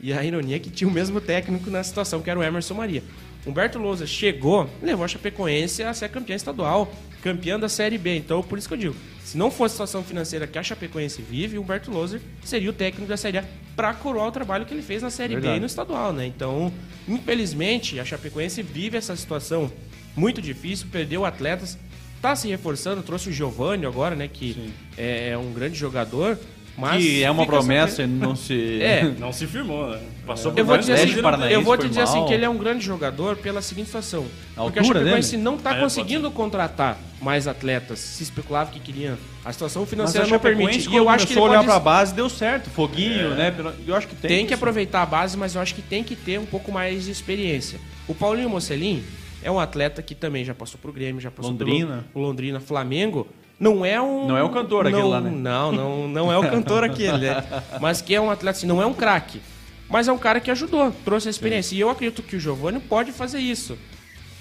E 0.00 0.12
a 0.12 0.24
ironia 0.24 0.56
é 0.56 0.58
que 0.58 0.70
tinha 0.70 0.88
o 0.88 0.90
mesmo 0.90 1.20
técnico 1.20 1.70
na 1.70 1.82
situação, 1.84 2.20
que 2.20 2.28
era 2.28 2.38
o 2.40 2.42
Emerson 2.42 2.74
Maria. 2.74 3.02
Humberto 3.46 3.78
Lousa 3.78 4.06
chegou, 4.06 4.68
levou 4.80 5.04
a 5.04 5.08
Chapecoense 5.08 5.82
a 5.82 5.92
ser 5.92 6.08
campeã 6.08 6.36
estadual, 6.36 6.92
campeã 7.22 7.58
da 7.58 7.68
Série 7.68 7.98
B. 7.98 8.16
Então, 8.16 8.42
por 8.42 8.56
isso 8.56 8.68
que 8.68 8.74
eu 8.74 8.78
digo, 8.78 8.96
se 9.24 9.36
não 9.36 9.50
fosse 9.50 9.72
a 9.72 9.76
situação 9.76 10.04
financeira 10.04 10.46
que 10.46 10.58
a 10.58 10.62
Chapecoense 10.62 11.20
vive, 11.22 11.58
o 11.58 11.62
Humberto 11.62 11.90
Lousa 11.90 12.20
seria 12.44 12.70
o 12.70 12.72
técnico 12.72 13.08
da 13.08 13.16
Série 13.16 13.38
A 13.38 13.44
para 13.74 13.92
coroar 13.94 14.28
o 14.28 14.32
trabalho 14.32 14.64
que 14.64 14.72
ele 14.72 14.82
fez 14.82 15.02
na 15.02 15.10
Série 15.10 15.34
B 15.34 15.40
Verdade. 15.40 15.56
e 15.56 15.60
no 15.60 15.66
estadual, 15.66 16.12
né? 16.12 16.26
Então, 16.26 16.72
infelizmente, 17.08 17.98
a 17.98 18.04
Chapecoense 18.04 18.62
vive 18.62 18.96
essa 18.96 19.16
situação 19.16 19.72
muito 20.14 20.40
difícil, 20.42 20.86
perdeu 20.92 21.24
atletas, 21.24 21.78
tá 22.20 22.36
se 22.36 22.48
reforçando, 22.48 23.02
trouxe 23.02 23.30
o 23.30 23.32
Giovânio 23.32 23.88
agora, 23.88 24.14
né, 24.14 24.28
que 24.28 24.72
é, 24.96 25.30
é 25.30 25.38
um 25.38 25.52
grande 25.52 25.76
jogador, 25.76 26.38
mas 26.76 27.02
que 27.02 27.22
é 27.22 27.30
uma 27.30 27.44
promessa 27.46 28.02
e 28.02 28.06
não 28.06 28.34
se. 28.34 28.78
É. 28.82 29.02
Não 29.18 29.32
se 29.32 29.46
firmou, 29.46 29.90
né? 29.90 30.00
Passou 30.26 30.52
Eu 30.56 30.64
vou 30.64 30.78
dizer, 30.78 30.92
assim, 30.94 31.14
eu 31.50 31.62
vou 31.62 31.76
te 31.76 31.88
dizer 31.88 32.02
assim 32.02 32.24
que 32.26 32.32
ele 32.32 32.44
é 32.44 32.48
um 32.48 32.56
grande 32.56 32.84
jogador 32.84 33.36
pela 33.36 33.60
seguinte 33.60 33.86
situação. 33.86 34.24
A 34.56 34.62
porque 34.62 34.78
a 34.78 34.84
Chapecoense 34.84 35.32
dele? 35.32 35.42
não 35.42 35.56
está 35.56 35.76
É, 35.76 35.80
conseguindo 35.80 36.30
contratar 36.30 36.96
mais 37.20 37.48
atletas. 37.48 37.98
Se 37.98 38.22
especulava 38.22 38.70
que 38.70 38.78
queriam. 38.80 39.16
A 39.44 39.52
situação 39.52 39.82
Mas 39.82 39.90
financeira 39.90 40.24
a 40.24 40.28
não 40.28 40.34
Chapecoense, 40.36 40.66
permite. 40.68 40.90
E 40.90 40.96
eu 40.96 41.08
acho 41.08 41.26
que 41.26 41.32
ele 41.32 41.40
a 41.40 41.42
olhar 41.42 41.54
pode- 41.56 41.66
pra 41.66 41.78
base, 41.80 42.14
deu 42.14 42.28
certo. 42.30 42.70
Foguinho, 42.70 43.30
né? 43.34 43.50
Pelo- 43.50 43.72
Eu 43.86 43.94
acho 43.96 44.06
que 44.06 44.14
tem. 44.14 44.28
tem 44.28 44.38
que 44.46 44.54
isso. 44.54 44.62
aproveitar 44.62 45.02
a 45.02 45.06
base, 45.06 45.36
mas 45.36 45.54
eu 45.56 45.60
acho 45.60 45.74
que 45.74 45.82
tem 45.82 46.04
que 46.04 46.14
ter 46.14 46.38
um 46.38 46.46
pouco 46.46 46.70
mais 46.70 47.04
de 47.04 47.10
experiência. 47.10 47.80
O 48.06 48.14
Paulinho 48.14 48.48
Mocelin 48.48 49.02
é 49.42 49.50
um 49.50 49.58
atleta 49.58 50.00
que 50.02 50.14
também 50.14 50.44
já 50.44 50.54
passou 50.54 50.78
pro 50.80 50.92
Grêmio, 50.92 51.20
já 51.20 51.30
passou 51.32 51.50
Londrina. 51.50 52.04
pelo 52.12 52.24
Londrina, 52.24 52.60
Flamengo. 52.60 53.26
Não 53.62 53.86
é 53.86 54.02
um. 54.02 54.26
Não 54.26 54.36
é 54.36 54.42
o 54.42 54.48
cantor 54.48 54.88
aquele 54.88 55.02
não, 55.02 55.08
lá, 55.08 55.20
né? 55.20 55.30
Não, 55.30 55.70
não, 55.70 56.08
não 56.08 56.32
é 56.32 56.36
o 56.36 56.42
cantor 56.50 56.82
aquele, 56.82 57.16
né? 57.18 57.44
Mas 57.80 58.02
que 58.02 58.12
é 58.12 58.20
um 58.20 58.28
atleta 58.28 58.58
assim, 58.58 58.66
não 58.66 58.82
é 58.82 58.86
um 58.86 58.92
craque. 58.92 59.40
Mas 59.88 60.08
é 60.08 60.12
um 60.12 60.18
cara 60.18 60.40
que 60.40 60.50
ajudou, 60.50 60.90
trouxe 61.04 61.28
a 61.28 61.30
experiência. 61.30 61.76
E 61.76 61.80
eu 61.80 61.88
acredito 61.88 62.24
que 62.24 62.34
o 62.34 62.40
Giovanni 62.40 62.80
pode 62.80 63.12
fazer 63.12 63.38
isso. 63.38 63.78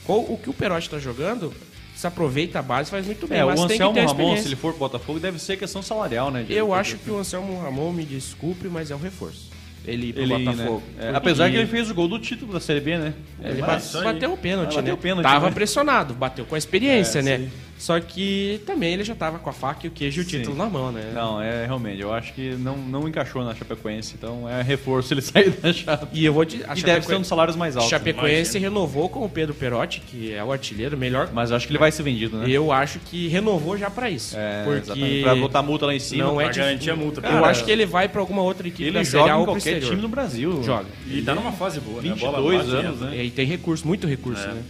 Com 0.06 0.18
o 0.22 0.40
que 0.42 0.50
o 0.50 0.54
Perotti 0.54 0.88
está 0.88 0.98
jogando, 0.98 1.54
se 1.96 2.08
aproveita 2.08 2.58
a 2.58 2.62
base, 2.64 2.90
faz 2.90 3.06
muito 3.06 3.28
bem. 3.28 3.38
É, 3.38 3.46
o 3.46 3.50
Anselmo 3.52 3.94
Ramon, 3.94 4.38
se 4.38 4.48
ele 4.48 4.56
for 4.56 4.72
pro 4.72 4.80
Botafogo, 4.80 5.20
deve 5.20 5.38
ser 5.38 5.56
questão 5.56 5.84
salarial, 5.84 6.32
né? 6.32 6.44
Eu 6.50 6.74
acho 6.74 6.98
que 6.98 7.12
o 7.12 7.18
Anselmo 7.20 7.62
Ramon, 7.62 7.92
me 7.92 8.04
desculpe, 8.04 8.68
mas 8.70 8.90
é 8.90 8.96
um 8.96 9.00
reforço. 9.00 9.52
Ele 9.86 10.08
ir 10.08 10.14
pro 10.14 10.24
ele, 10.24 10.46
Botafogo. 10.46 10.84
né? 10.98 11.10
É, 11.12 11.16
apesar 11.16 11.50
que 11.52 11.58
ele 11.58 11.68
fez 11.68 11.92
o 11.92 11.94
gol 11.94 12.08
do 12.08 12.18
título 12.18 12.54
da 12.54 12.60
Série 12.60 12.80
B, 12.80 12.98
né? 12.98 13.14
Ele 13.44 13.62
É, 13.62 13.66
bate- 13.66 13.84
isso 13.84 13.98
aí. 14.00 14.04
bateu 14.04 14.34
o 14.34 14.38
pênalti, 14.38 14.70
bateu 14.76 14.84
né? 14.84 14.94
o 14.94 14.98
pênalti, 14.98 15.24
Tava 15.24 15.46
né? 15.48 15.52
pressionado, 15.54 16.14
bateu 16.16 16.46
com 16.46 16.56
a 16.56 16.58
experiência, 16.58 17.20
É, 17.20 17.22
né? 17.22 17.38
sim. 17.38 17.52
Só 17.82 18.00
que 18.00 18.62
também 18.64 18.94
ele 18.94 19.04
já 19.04 19.16
tava 19.16 19.40
com 19.40 19.50
a 19.50 19.54
faca 19.54 19.88
e 19.88 19.90
o 19.90 19.92
queijo 19.92 20.22
e 20.22 20.24
o 20.24 20.28
título 20.28 20.56
na 20.56 20.68
mão, 20.70 20.92
né? 20.92 21.12
Não, 21.16 21.42
é 21.42 21.66
realmente, 21.66 22.00
eu 22.00 22.14
acho 22.14 22.32
que 22.32 22.52
não, 22.52 22.78
não 22.78 23.08
encaixou 23.08 23.44
na 23.44 23.56
Chapecoense, 23.56 24.14
então 24.16 24.48
é 24.48 24.62
reforço 24.62 25.12
ele 25.16 25.22
sair 25.26 25.50
da 25.50 25.74
Chape. 25.74 26.06
E 26.14 26.24
eu 26.24 26.32
vou 26.32 26.46
te. 26.46 26.64
A 26.68 26.78
E 26.78 26.84
deve 26.84 27.04
ser 27.04 27.16
um 27.16 27.22
dos 27.22 27.28
salários 27.28 27.56
mais 27.56 27.76
altos. 27.76 27.92
né? 27.92 27.98
Chapecoense 27.98 28.60
renovou 28.60 29.10
com 29.10 29.26
o 29.26 29.30
Pedro 29.30 29.56
Perotti, 29.56 30.00
que 30.02 30.32
é 30.32 30.44
o 30.44 30.52
artilheiro, 30.52 30.96
melhor. 30.96 31.32
Mas 31.34 31.50
eu 31.50 31.56
acho 31.58 31.66
que 31.66 31.72
ele 31.74 31.80
vai 31.80 31.92
ser 31.92 32.04
vendido, 32.04 32.38
né? 32.38 32.46
Eu 32.48 32.72
acho 32.72 33.00
que 33.00 33.28
renovou 33.30 33.76
já 33.76 33.90
pra 33.90 34.12
isso. 34.12 34.38
É, 34.38 34.64
porque 34.64 34.82
exatamente. 34.84 35.24
Pra 35.24 35.36
botar 35.36 35.62
multa 35.64 35.86
lá 35.88 35.96
em 35.96 36.00
cima. 36.00 36.24
não 36.26 36.40
é 36.40 36.44
pra 36.46 36.54
garantir 36.54 36.92
a 36.92 36.96
multa. 36.96 37.20
Eu 37.20 37.24
Cara, 37.32 37.48
acho 37.48 37.66
que 37.66 37.72
ele 37.72 37.88
vai 37.88 38.08
pra 38.08 38.22
alguma 38.22 38.44
outra 38.44 38.68
equipe 38.68 38.84
Ele 38.84 38.92
da 38.92 39.04
joga 39.04 39.32
em 39.32 39.44
qualquer 39.44 39.58
exterior. 39.58 39.90
time 39.90 40.02
no 40.04 40.08
Brasil. 40.08 40.62
Joga. 40.62 40.86
E 41.10 41.20
tá 41.24 41.34
numa 41.34 41.52
fase 41.52 41.80
boa, 41.80 42.00
né? 42.00 42.12
A 42.12 42.16
bola 42.16 42.38
22 42.42 42.68
bate 42.68 42.86
anos, 42.86 43.02
né? 43.02 43.16
E 43.16 43.20
aí 43.22 43.32
tem 43.32 43.48
recurso, 43.48 43.88
muito 43.88 44.06
recurso, 44.06 44.48
né? 44.48 44.62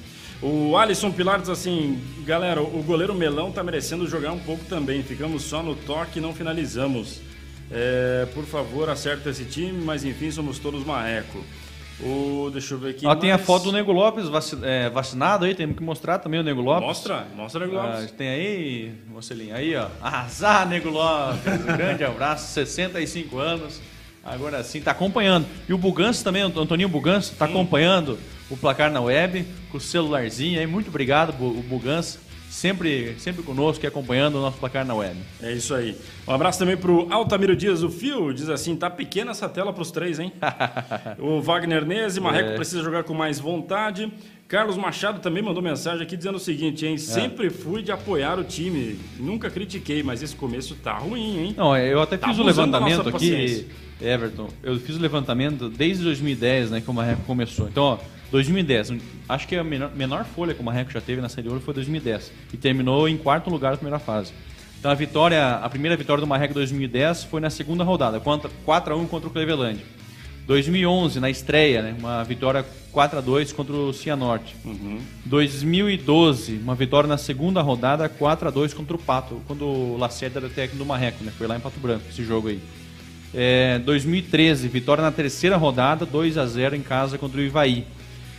O 0.41 0.75
Alisson 0.75 1.11
Pilar 1.11 1.39
diz 1.39 1.49
assim, 1.49 2.01
galera, 2.25 2.61
o 2.61 2.81
goleiro 2.83 3.13
Melão 3.13 3.51
tá 3.51 3.63
merecendo 3.63 4.07
jogar 4.07 4.31
um 4.31 4.39
pouco 4.39 4.65
também. 4.65 5.03
Ficamos 5.03 5.43
só 5.43 5.61
no 5.61 5.75
toque 5.75 6.17
e 6.17 6.21
não 6.21 6.33
finalizamos. 6.33 7.21
É, 7.69 8.27
por 8.33 8.43
favor, 8.45 8.89
acerta 8.89 9.29
esse 9.29 9.45
time, 9.45 9.83
mas 9.83 10.03
enfim, 10.03 10.31
somos 10.31 10.57
todos 10.57 10.83
marreco. 10.83 11.43
O, 12.03 12.49
deixa 12.51 12.73
eu 12.73 12.79
ver 12.79 12.89
aqui. 12.89 13.05
Ó, 13.05 13.13
tem 13.15 13.31
a 13.31 13.35
mais. 13.35 13.45
foto 13.45 13.65
do 13.65 13.71
Nego 13.71 13.91
Lopes 13.91 14.25
é, 14.63 14.89
vacinado 14.89 15.45
aí, 15.45 15.53
temos 15.53 15.77
que 15.77 15.83
mostrar 15.83 16.17
também 16.17 16.39
o 16.39 16.43
Nego 16.43 16.59
Lopes. 16.59 16.87
Mostra, 16.87 17.27
mostra 17.35 17.65
Nego 17.67 17.77
Ah, 17.77 17.97
Lopes. 17.97 18.11
tem 18.11 18.27
aí, 18.27 18.91
Mocelinho, 19.07 19.55
aí 19.55 19.75
ó, 19.75 19.87
arrasar 20.01 20.67
Nego 20.67 20.89
Lopes, 20.89 21.61
um 21.61 21.65
grande 21.77 22.03
abraço, 22.03 22.51
65 22.53 23.37
anos, 23.37 23.79
agora 24.23 24.63
sim, 24.63 24.81
tá 24.81 24.89
acompanhando. 24.89 25.45
E 25.69 25.73
o 25.73 25.77
Bugança 25.77 26.23
também, 26.23 26.43
o 26.43 26.47
Antoninho 26.59 26.89
Bugança, 26.89 27.35
tá 27.37 27.45
acompanhando 27.45 28.17
o 28.51 28.57
placar 28.57 28.91
na 28.91 29.01
web, 29.01 29.45
com 29.71 29.77
o 29.77 29.81
celularzinho 29.81 30.59
aí, 30.59 30.67
muito 30.67 30.89
obrigado, 30.89 31.31
o 31.43 31.63
Bugança, 31.63 32.19
sempre, 32.49 33.15
sempre 33.17 33.41
conosco 33.43 33.83
e 33.85 33.87
acompanhando 33.87 34.35
o 34.35 34.41
nosso 34.41 34.57
placar 34.57 34.85
na 34.85 34.93
web. 34.93 35.15
É 35.41 35.53
isso 35.53 35.73
aí. 35.73 35.95
Um 36.27 36.33
abraço 36.33 36.59
também 36.59 36.75
pro 36.77 37.07
Altamiro 37.11 37.55
Dias, 37.55 37.81
o 37.81 37.89
Fio, 37.89 38.33
diz 38.33 38.49
assim, 38.49 38.75
tá 38.75 38.89
pequena 38.89 39.31
essa 39.31 39.47
tela 39.47 39.71
pros 39.71 39.89
três, 39.89 40.19
hein? 40.19 40.33
o 41.17 41.41
Wagner 41.41 41.85
Nese, 41.85 42.19
Marreco 42.19 42.49
É. 42.49 42.55
precisa 42.55 42.83
jogar 42.83 43.03
com 43.03 43.13
mais 43.13 43.39
vontade. 43.39 44.11
Carlos 44.49 44.75
Machado 44.75 45.21
também 45.21 45.41
mandou 45.41 45.63
mensagem 45.63 46.03
aqui 46.03 46.17
dizendo 46.17 46.35
o 46.35 46.39
seguinte, 46.39 46.85
É. 46.85 46.89
hein? 46.89 46.97
Sempre 46.97 47.49
fui 47.49 47.81
de 47.81 47.89
apoiar 47.93 48.37
o 48.37 48.43
time, 48.43 48.99
nunca 49.17 49.49
critiquei, 49.49 50.03
mas 50.03 50.21
esse 50.21 50.35
começo 50.35 50.75
tá 50.75 50.97
ruim, 50.97 51.37
hein? 51.45 51.53
Não, 51.57 51.77
eu 51.77 52.01
até 52.01 52.17
Tá 52.17 52.27
fiz 52.27 52.37
o 52.37 52.43
levantamento 52.43 53.07
aqui. 53.07 53.65
Everton. 54.01 54.49
Eu 54.61 54.77
fiz 54.79 54.97
o 54.97 54.99
levantamento 54.99 55.69
desde 55.69 56.03
2010, 56.03 56.71
né, 56.71 56.81
que 56.81 56.89
o 56.89 56.93
Marreco 56.93 57.21
começou. 57.21 57.67
Então, 57.69 57.83
ó, 57.83 57.97
2010, 58.31 58.93
acho 59.27 59.47
que 59.47 59.55
a 59.55 59.63
menor, 59.63 59.91
menor 59.93 60.25
folha 60.25 60.53
que 60.53 60.61
o 60.61 60.63
Marreco 60.63 60.91
já 60.91 61.01
teve 61.01 61.21
na 61.21 61.29
Série 61.29 61.49
Ouro 61.49 61.59
foi 61.59 61.73
2010 61.73 62.31
e 62.53 62.57
terminou 62.57 63.07
em 63.07 63.17
quarto 63.17 63.49
lugar 63.49 63.71
na 63.71 63.77
primeira 63.77 63.99
fase. 63.99 64.31
Então, 64.79 64.89
a 64.89 64.95
vitória, 64.95 65.57
a 65.57 65.69
primeira 65.69 65.95
vitória 65.95 66.21
do 66.21 66.25
Marreco 66.25 66.53
em 66.53 66.55
2010 66.55 67.25
foi 67.25 67.39
na 67.39 67.49
segunda 67.49 67.83
rodada, 67.83 68.19
contra 68.19 68.49
4 68.65 68.93
a 68.93 68.97
1 68.97 69.05
contra 69.07 69.27
o 69.29 69.31
Cleveland. 69.31 69.79
2011, 70.47 71.19
na 71.19 71.29
estreia, 71.29 71.81
né, 71.81 71.95
uma 71.99 72.23
vitória 72.23 72.65
4 72.91 73.19
a 73.19 73.21
2 73.21 73.53
contra 73.53 73.75
o 73.75 73.93
Cianorte. 73.93 74.55
2012, 75.25 76.57
uma 76.57 76.73
vitória 76.73 77.07
na 77.07 77.17
segunda 77.17 77.61
rodada, 77.61 78.09
4 78.09 78.47
a 78.47 78.51
2 78.51 78.73
contra 78.73 78.95
o 78.95 78.99
Pato, 78.99 79.41
quando 79.45 79.65
o 79.65 79.97
Lacerda 79.97 80.39
era 80.39 80.49
técnico 80.49 80.77
do 80.77 80.85
Marreco, 80.85 81.23
né? 81.23 81.31
Foi 81.37 81.47
lá 81.47 81.55
em 81.55 81.59
Pato 81.59 81.79
Branco 81.79 82.05
esse 82.09 82.23
jogo 82.23 82.47
aí. 82.47 82.59
É, 83.33 83.79
2013, 83.79 84.67
vitória 84.67 85.01
na 85.01 85.11
terceira 85.11 85.57
rodada, 85.57 86.05
2 86.05 86.37
a 86.37 86.45
0 86.45 86.75
em 86.75 86.81
casa 86.81 87.17
contra 87.17 87.39
o 87.39 87.43
Ivaí. 87.43 87.85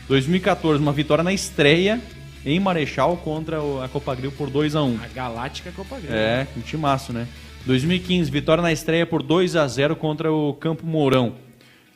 2014, 0.08 0.82
uma 0.82 0.92
vitória 0.92 1.22
na 1.22 1.32
estreia 1.32 2.00
em 2.44 2.58
Marechal 2.58 3.16
contra 3.18 3.58
a 3.84 3.88
Copa 3.88 4.14
Grill 4.14 4.32
por 4.32 4.50
2 4.50 4.74
a 4.74 4.82
1. 4.82 4.98
A 5.02 5.08
Galáctica 5.08 5.72
Copa 5.72 5.98
Grande. 5.98 6.14
É, 6.14 6.46
um 6.56 6.60
timaço, 6.60 7.12
né? 7.12 7.26
2015, 7.64 8.30
vitória 8.30 8.60
na 8.60 8.72
estreia 8.72 9.06
por 9.06 9.22
2 9.22 9.54
a 9.54 9.66
0 9.66 9.94
contra 9.94 10.32
o 10.32 10.54
Campo 10.54 10.84
Mourão. 10.84 11.34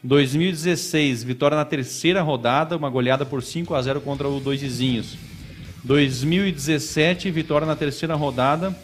2016, 0.02 1.24
vitória 1.24 1.56
na 1.56 1.64
terceira 1.64 2.22
rodada, 2.22 2.76
uma 2.76 2.88
goleada 2.88 3.26
por 3.26 3.42
5 3.42 3.74
a 3.74 3.82
0 3.82 4.00
contra 4.00 4.28
o 4.28 4.38
Dois 4.38 4.60
Vizinhos. 4.60 5.16
2017, 5.82 7.30
vitória 7.30 7.66
na 7.66 7.74
terceira 7.74 8.14
rodada 8.14 8.76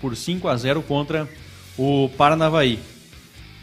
por 0.00 0.16
5 0.16 0.46
a 0.46 0.56
0 0.56 0.82
contra 0.82 1.28
o 1.76 2.08
Paranavaí. 2.16 2.78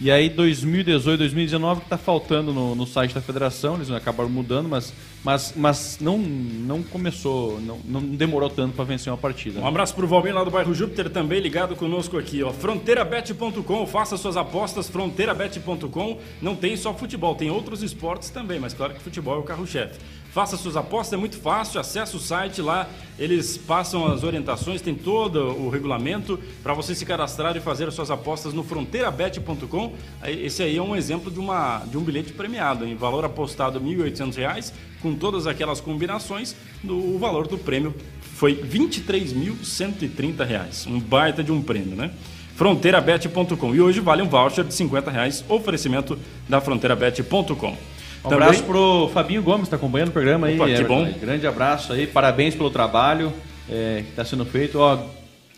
E 0.04 0.10
aí 0.10 0.30
2018, 0.30 1.20
2019 1.20 1.82
que 1.82 1.86
está 1.86 1.98
faltando 1.98 2.52
no, 2.52 2.74
no 2.74 2.88
site 2.88 3.14
da 3.14 3.22
federação, 3.22 3.76
eles 3.76 3.92
acabaram 3.92 4.32
mudando, 4.32 4.68
mas, 4.68 4.92
mas, 5.24 5.54
mas 5.56 6.00
não, 6.02 6.18
não 6.18 6.82
começou, 6.82 7.62
não, 7.62 7.78
não 7.86 8.02
demorou 8.02 8.50
tanto 8.50 8.74
para 8.76 8.84
vencer 8.84 9.14
uma 9.14 9.18
partida. 9.20 9.60
Um 9.60 9.68
abraço 9.68 9.94
pro 9.94 10.08
Valmir 10.08 10.34
lá 10.34 10.44
do 10.44 10.50
bairro 10.50 10.74
Júpiter, 10.74 11.08
também 11.08 11.40
ligado 11.40 11.76
conosco 11.76 12.18
aqui, 12.18 12.42
ó. 12.42 12.52
Fronteirabet.com, 12.52 13.86
faça 13.86 14.18
suas 14.18 14.36
apostas, 14.36 14.90
fronteirabet.com. 14.90 16.18
Não 16.42 16.56
tem 16.56 16.76
só 16.76 16.96
futebol, 16.96 17.36
tem 17.36 17.52
outros 17.52 17.84
esportes 17.84 18.32
também, 18.32 18.60
mas 18.60 18.74
claro 18.74 18.96
que 18.96 19.02
futebol 19.04 19.36
é 19.36 19.38
o 19.38 19.44
carro-chefe. 19.44 20.00
Faça 20.32 20.56
suas 20.56 20.78
apostas, 20.78 21.14
é 21.14 21.18
muito 21.18 21.38
fácil, 21.38 21.78
acesse 21.78 22.16
o 22.16 22.20
site 22.20 22.62
lá, 22.62 22.90
eles 23.20 23.58
passam 23.58 24.08
as 24.08 24.24
orientações, 24.24 24.82
tem 24.82 24.96
todo 24.96 25.40
o 25.60 25.70
regulamento 25.70 26.40
para 26.64 26.74
você 26.74 26.96
se 26.96 27.06
cadastrar 27.06 27.58
e 27.58 27.60
fazer 27.60 27.90
as 27.90 27.94
suas 27.94 28.10
apostas 28.10 28.54
no 28.54 28.64
fronteirabet.com. 28.64 29.94
Esse 30.26 30.64
aí 30.64 30.78
é 30.78 30.82
um 30.82 30.96
exemplo 30.96 31.30
de, 31.30 31.38
uma, 31.38 31.80
de 31.80 31.98
um 31.98 32.02
bilhete 32.02 32.32
premiado, 32.32 32.88
em 32.88 32.96
valor 32.96 33.26
apostado 33.26 33.78
R$ 33.78 33.86
1.800, 33.94 34.72
com 35.02 35.14
todas 35.16 35.48
aquelas 35.48 35.82
combinações, 35.82 36.56
o 36.82 37.18
valor 37.18 37.46
do 37.46 37.58
prêmio 37.58 37.94
foi 38.22 38.56
23.130 38.56 40.46
reais. 40.46 40.88
Um 40.88 40.98
baita 40.98 41.44
de 41.44 41.52
um 41.52 41.62
prêmio, 41.62 41.96
né? 41.96 42.10
Fronteirabet.com. 42.56 43.76
E 43.76 43.82
hoje 43.82 44.00
vale 44.00 44.22
um 44.22 44.30
voucher 44.30 44.64
de 44.64 44.74
50 44.74 45.12
reais, 45.12 45.44
oferecimento 45.50 46.18
da 46.48 46.62
fronteirabet.com. 46.62 47.76
Um 48.24 48.34
abraço 48.34 48.64
pro 48.64 49.10
Fabinho 49.14 49.42
Gomes, 49.42 49.64
está 49.64 49.76
acompanhando 49.76 50.10
o 50.10 50.12
programa 50.12 50.48
aí. 50.48 50.56
Opa, 50.56 50.66
que 50.66 50.72
Everton. 50.72 51.06
bom. 51.06 51.20
Grande 51.20 51.48
abraço 51.48 51.92
aí, 51.94 52.06
parabéns 52.06 52.54
pelo 52.54 52.70
trabalho 52.70 53.34
é, 53.70 54.04
que 54.04 54.10
está 54.10 54.24
sendo 54.24 54.46
feito. 54.46 54.78
Ó, 54.80 55.00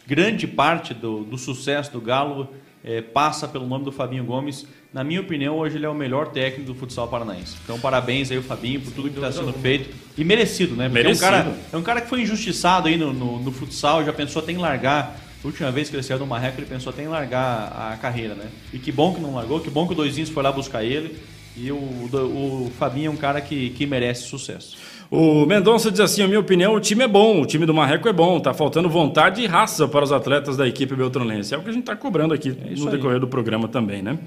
grande 0.07 0.47
parte 0.47 0.93
do, 0.93 1.24
do 1.24 1.38
sucesso 1.38 1.91
do 1.91 1.99
Galo 1.99 2.47
é, 2.84 3.01
passa 3.01 3.47
pelo 3.47 3.66
nome 3.66 3.86
do 3.86 3.91
Fabinho 3.91 4.24
Gomes. 4.24 4.66
Na 4.93 5.03
minha 5.03 5.22
opinião, 5.22 5.57
hoje 5.57 5.78
ele 5.78 5.86
é 5.86 5.89
o 5.89 5.95
melhor 5.95 6.28
técnico 6.28 6.72
do 6.72 6.76
futsal 6.76 7.07
paranaense. 7.07 7.55
Então, 7.64 7.80
parabéns 7.80 8.30
aí 8.30 8.38
o 8.38 8.43
Fabinho 8.43 8.80
por 8.80 8.91
tudo 8.93 9.09
que 9.09 9.16
está 9.16 9.32
sendo 9.32 9.51
feito. 9.53 9.89
E 10.18 10.24
merecido, 10.24 10.76
né? 10.76 10.88
Porque 10.88 11.03
Merecido. 11.03 11.26
É, 11.26 11.30
um 11.30 11.32
cara, 11.32 11.57
é 11.74 11.78
um 11.78 11.82
cara 11.82 12.01
que 12.01 12.09
foi 12.09 12.22
injustiçado 12.22 12.88
aí 12.88 12.97
no, 12.97 13.11
no, 13.11 13.39
no 13.39 13.51
futsal, 13.51 14.05
já 14.05 14.14
pensou 14.14 14.41
até 14.41 14.51
em 14.51 14.57
largar. 14.57 15.20
A 15.43 15.47
última 15.47 15.72
vez 15.72 15.89
que 15.89 15.95
ele 15.95 16.03
saiu 16.03 16.20
do 16.20 16.28
Marreco, 16.28 16.59
ele 16.59 16.68
pensou 16.68 16.91
até 16.91 17.03
em 17.03 17.07
largar 17.07 17.91
a 17.91 17.97
carreira, 17.97 18.36
né? 18.36 18.47
E 18.72 18.80
que 18.80 18.91
bom 18.91 19.14
que 19.14 19.20
não 19.20 19.36
largou, 19.36 19.59
que 19.59 19.70
bom 19.70 19.86
que 19.86 19.93
o 19.93 19.95
Doisinhos 19.95 20.30
foi 20.30 20.43
lá 20.43 20.51
buscar 20.51 20.84
ele. 20.84 21.18
E 21.56 21.72
o, 21.72 21.76
o, 21.76 22.66
o 22.68 22.72
Fabinho 22.78 23.08
é 23.08 23.10
um 23.12 23.16
cara 23.16 23.39
que, 23.39 23.70
que 23.72 23.86
merece 23.86 24.24
sucesso. 24.24 24.76
O 25.12 25.45
Mendonça 25.45 25.91
diz 25.91 25.99
assim: 25.99 26.24
a 26.24 26.28
minha 26.28 26.39
opinião, 26.39 26.74
o 26.74 26.80
time 26.80 27.04
é 27.04 27.08
bom, 27.08 27.41
o 27.41 27.45
time 27.45 27.66
do 27.66 27.74
Marreco 27.74 28.08
é 28.10 28.14
bom, 28.14 28.39
tá 28.39 28.54
faltando 28.54 28.89
vontade 28.89 29.41
e 29.41 29.45
raça 29.45 29.88
para 29.88 30.04
os 30.04 30.12
atletas 30.12 30.58
da 30.58 30.68
equipe 30.68 30.95
beltronense. 30.95 31.54
É 31.54 31.58
o 31.58 31.62
que 31.62 31.70
a 31.70 31.72
gente 31.72 31.84
está 31.84 31.95
cobrando 31.95 32.34
aqui 32.34 32.58
isso 32.72 32.86
no 32.86 32.89
aí. 32.89 32.97
decorrer 32.97 33.20
do 33.20 33.28
programa 33.28 33.68
também, 33.68 34.01
né? 34.01 34.18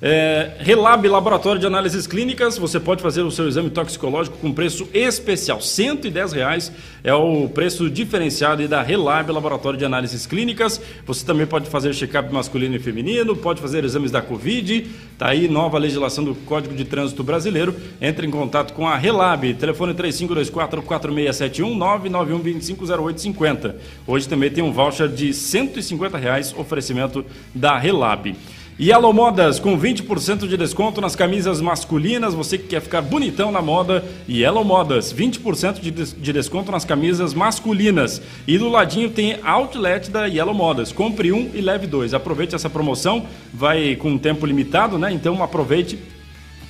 É, 0.00 0.52
Relab 0.60 1.08
Laboratório 1.08 1.60
de 1.60 1.66
Análises 1.66 2.06
Clínicas, 2.06 2.56
você 2.56 2.78
pode 2.78 3.02
fazer 3.02 3.22
o 3.22 3.30
seu 3.32 3.48
exame 3.48 3.68
toxicológico 3.68 4.38
com 4.38 4.52
preço 4.52 4.88
especial, 4.94 5.60
110 5.60 6.32
reais 6.32 6.72
é 7.02 7.12
o 7.14 7.48
preço 7.48 7.88
diferenciado 7.88 8.66
da 8.68 8.82
Relab 8.82 9.30
Laboratório 9.32 9.78
de 9.78 9.84
Análises 9.84 10.26
Clínicas. 10.26 10.80
Você 11.06 11.24
também 11.24 11.46
pode 11.46 11.68
fazer 11.70 11.94
check-up 11.94 12.32
masculino 12.32 12.76
e 12.76 12.78
feminino, 12.78 13.34
pode 13.36 13.60
fazer 13.60 13.84
exames 13.84 14.10
da 14.10 14.20
Covid, 14.20 14.86
tá 15.16 15.28
aí 15.28 15.48
nova 15.48 15.78
legislação 15.78 16.24
do 16.24 16.34
Código 16.34 16.74
de 16.74 16.84
Trânsito 16.84 17.22
Brasileiro. 17.22 17.74
Entre 18.00 18.26
em 18.26 18.30
contato 18.30 18.72
com 18.74 18.86
a 18.86 18.96
Relab, 18.96 19.54
telefone 19.54 19.94
3524-4671, 19.94 21.76
991-250850. 21.78 23.74
Hoje 24.06 24.28
também 24.28 24.50
tem 24.50 24.62
um 24.62 24.72
voucher 24.72 25.08
de 25.08 25.32
150 25.32 26.18
reais, 26.18 26.54
oferecimento 26.56 27.24
da 27.54 27.78
Relab. 27.78 28.34
Yellow 28.80 29.12
Modas 29.12 29.58
com 29.58 29.76
20% 29.76 30.46
de 30.46 30.56
desconto 30.56 31.00
nas 31.00 31.16
camisas 31.16 31.60
masculinas. 31.60 32.32
Você 32.32 32.56
que 32.56 32.68
quer 32.68 32.80
ficar 32.80 33.02
bonitão 33.02 33.50
na 33.50 33.60
moda, 33.60 34.04
Yellow 34.28 34.64
Modas, 34.64 35.12
20% 35.12 35.80
de, 35.80 35.90
de 35.90 36.32
desconto 36.32 36.70
nas 36.70 36.84
camisas 36.84 37.34
masculinas. 37.34 38.22
E 38.46 38.56
do 38.56 38.68
ladinho 38.68 39.10
tem 39.10 39.36
outlet 39.42 40.08
da 40.08 40.26
Yellow 40.26 40.54
Modas. 40.54 40.92
Compre 40.92 41.32
um 41.32 41.50
e 41.52 41.60
leve 41.60 41.88
dois. 41.88 42.14
Aproveite 42.14 42.54
essa 42.54 42.70
promoção, 42.70 43.26
vai 43.52 43.96
com 43.96 44.12
um 44.12 44.18
tempo 44.18 44.46
limitado, 44.46 44.96
né? 44.96 45.12
Então 45.12 45.42
aproveite 45.42 45.98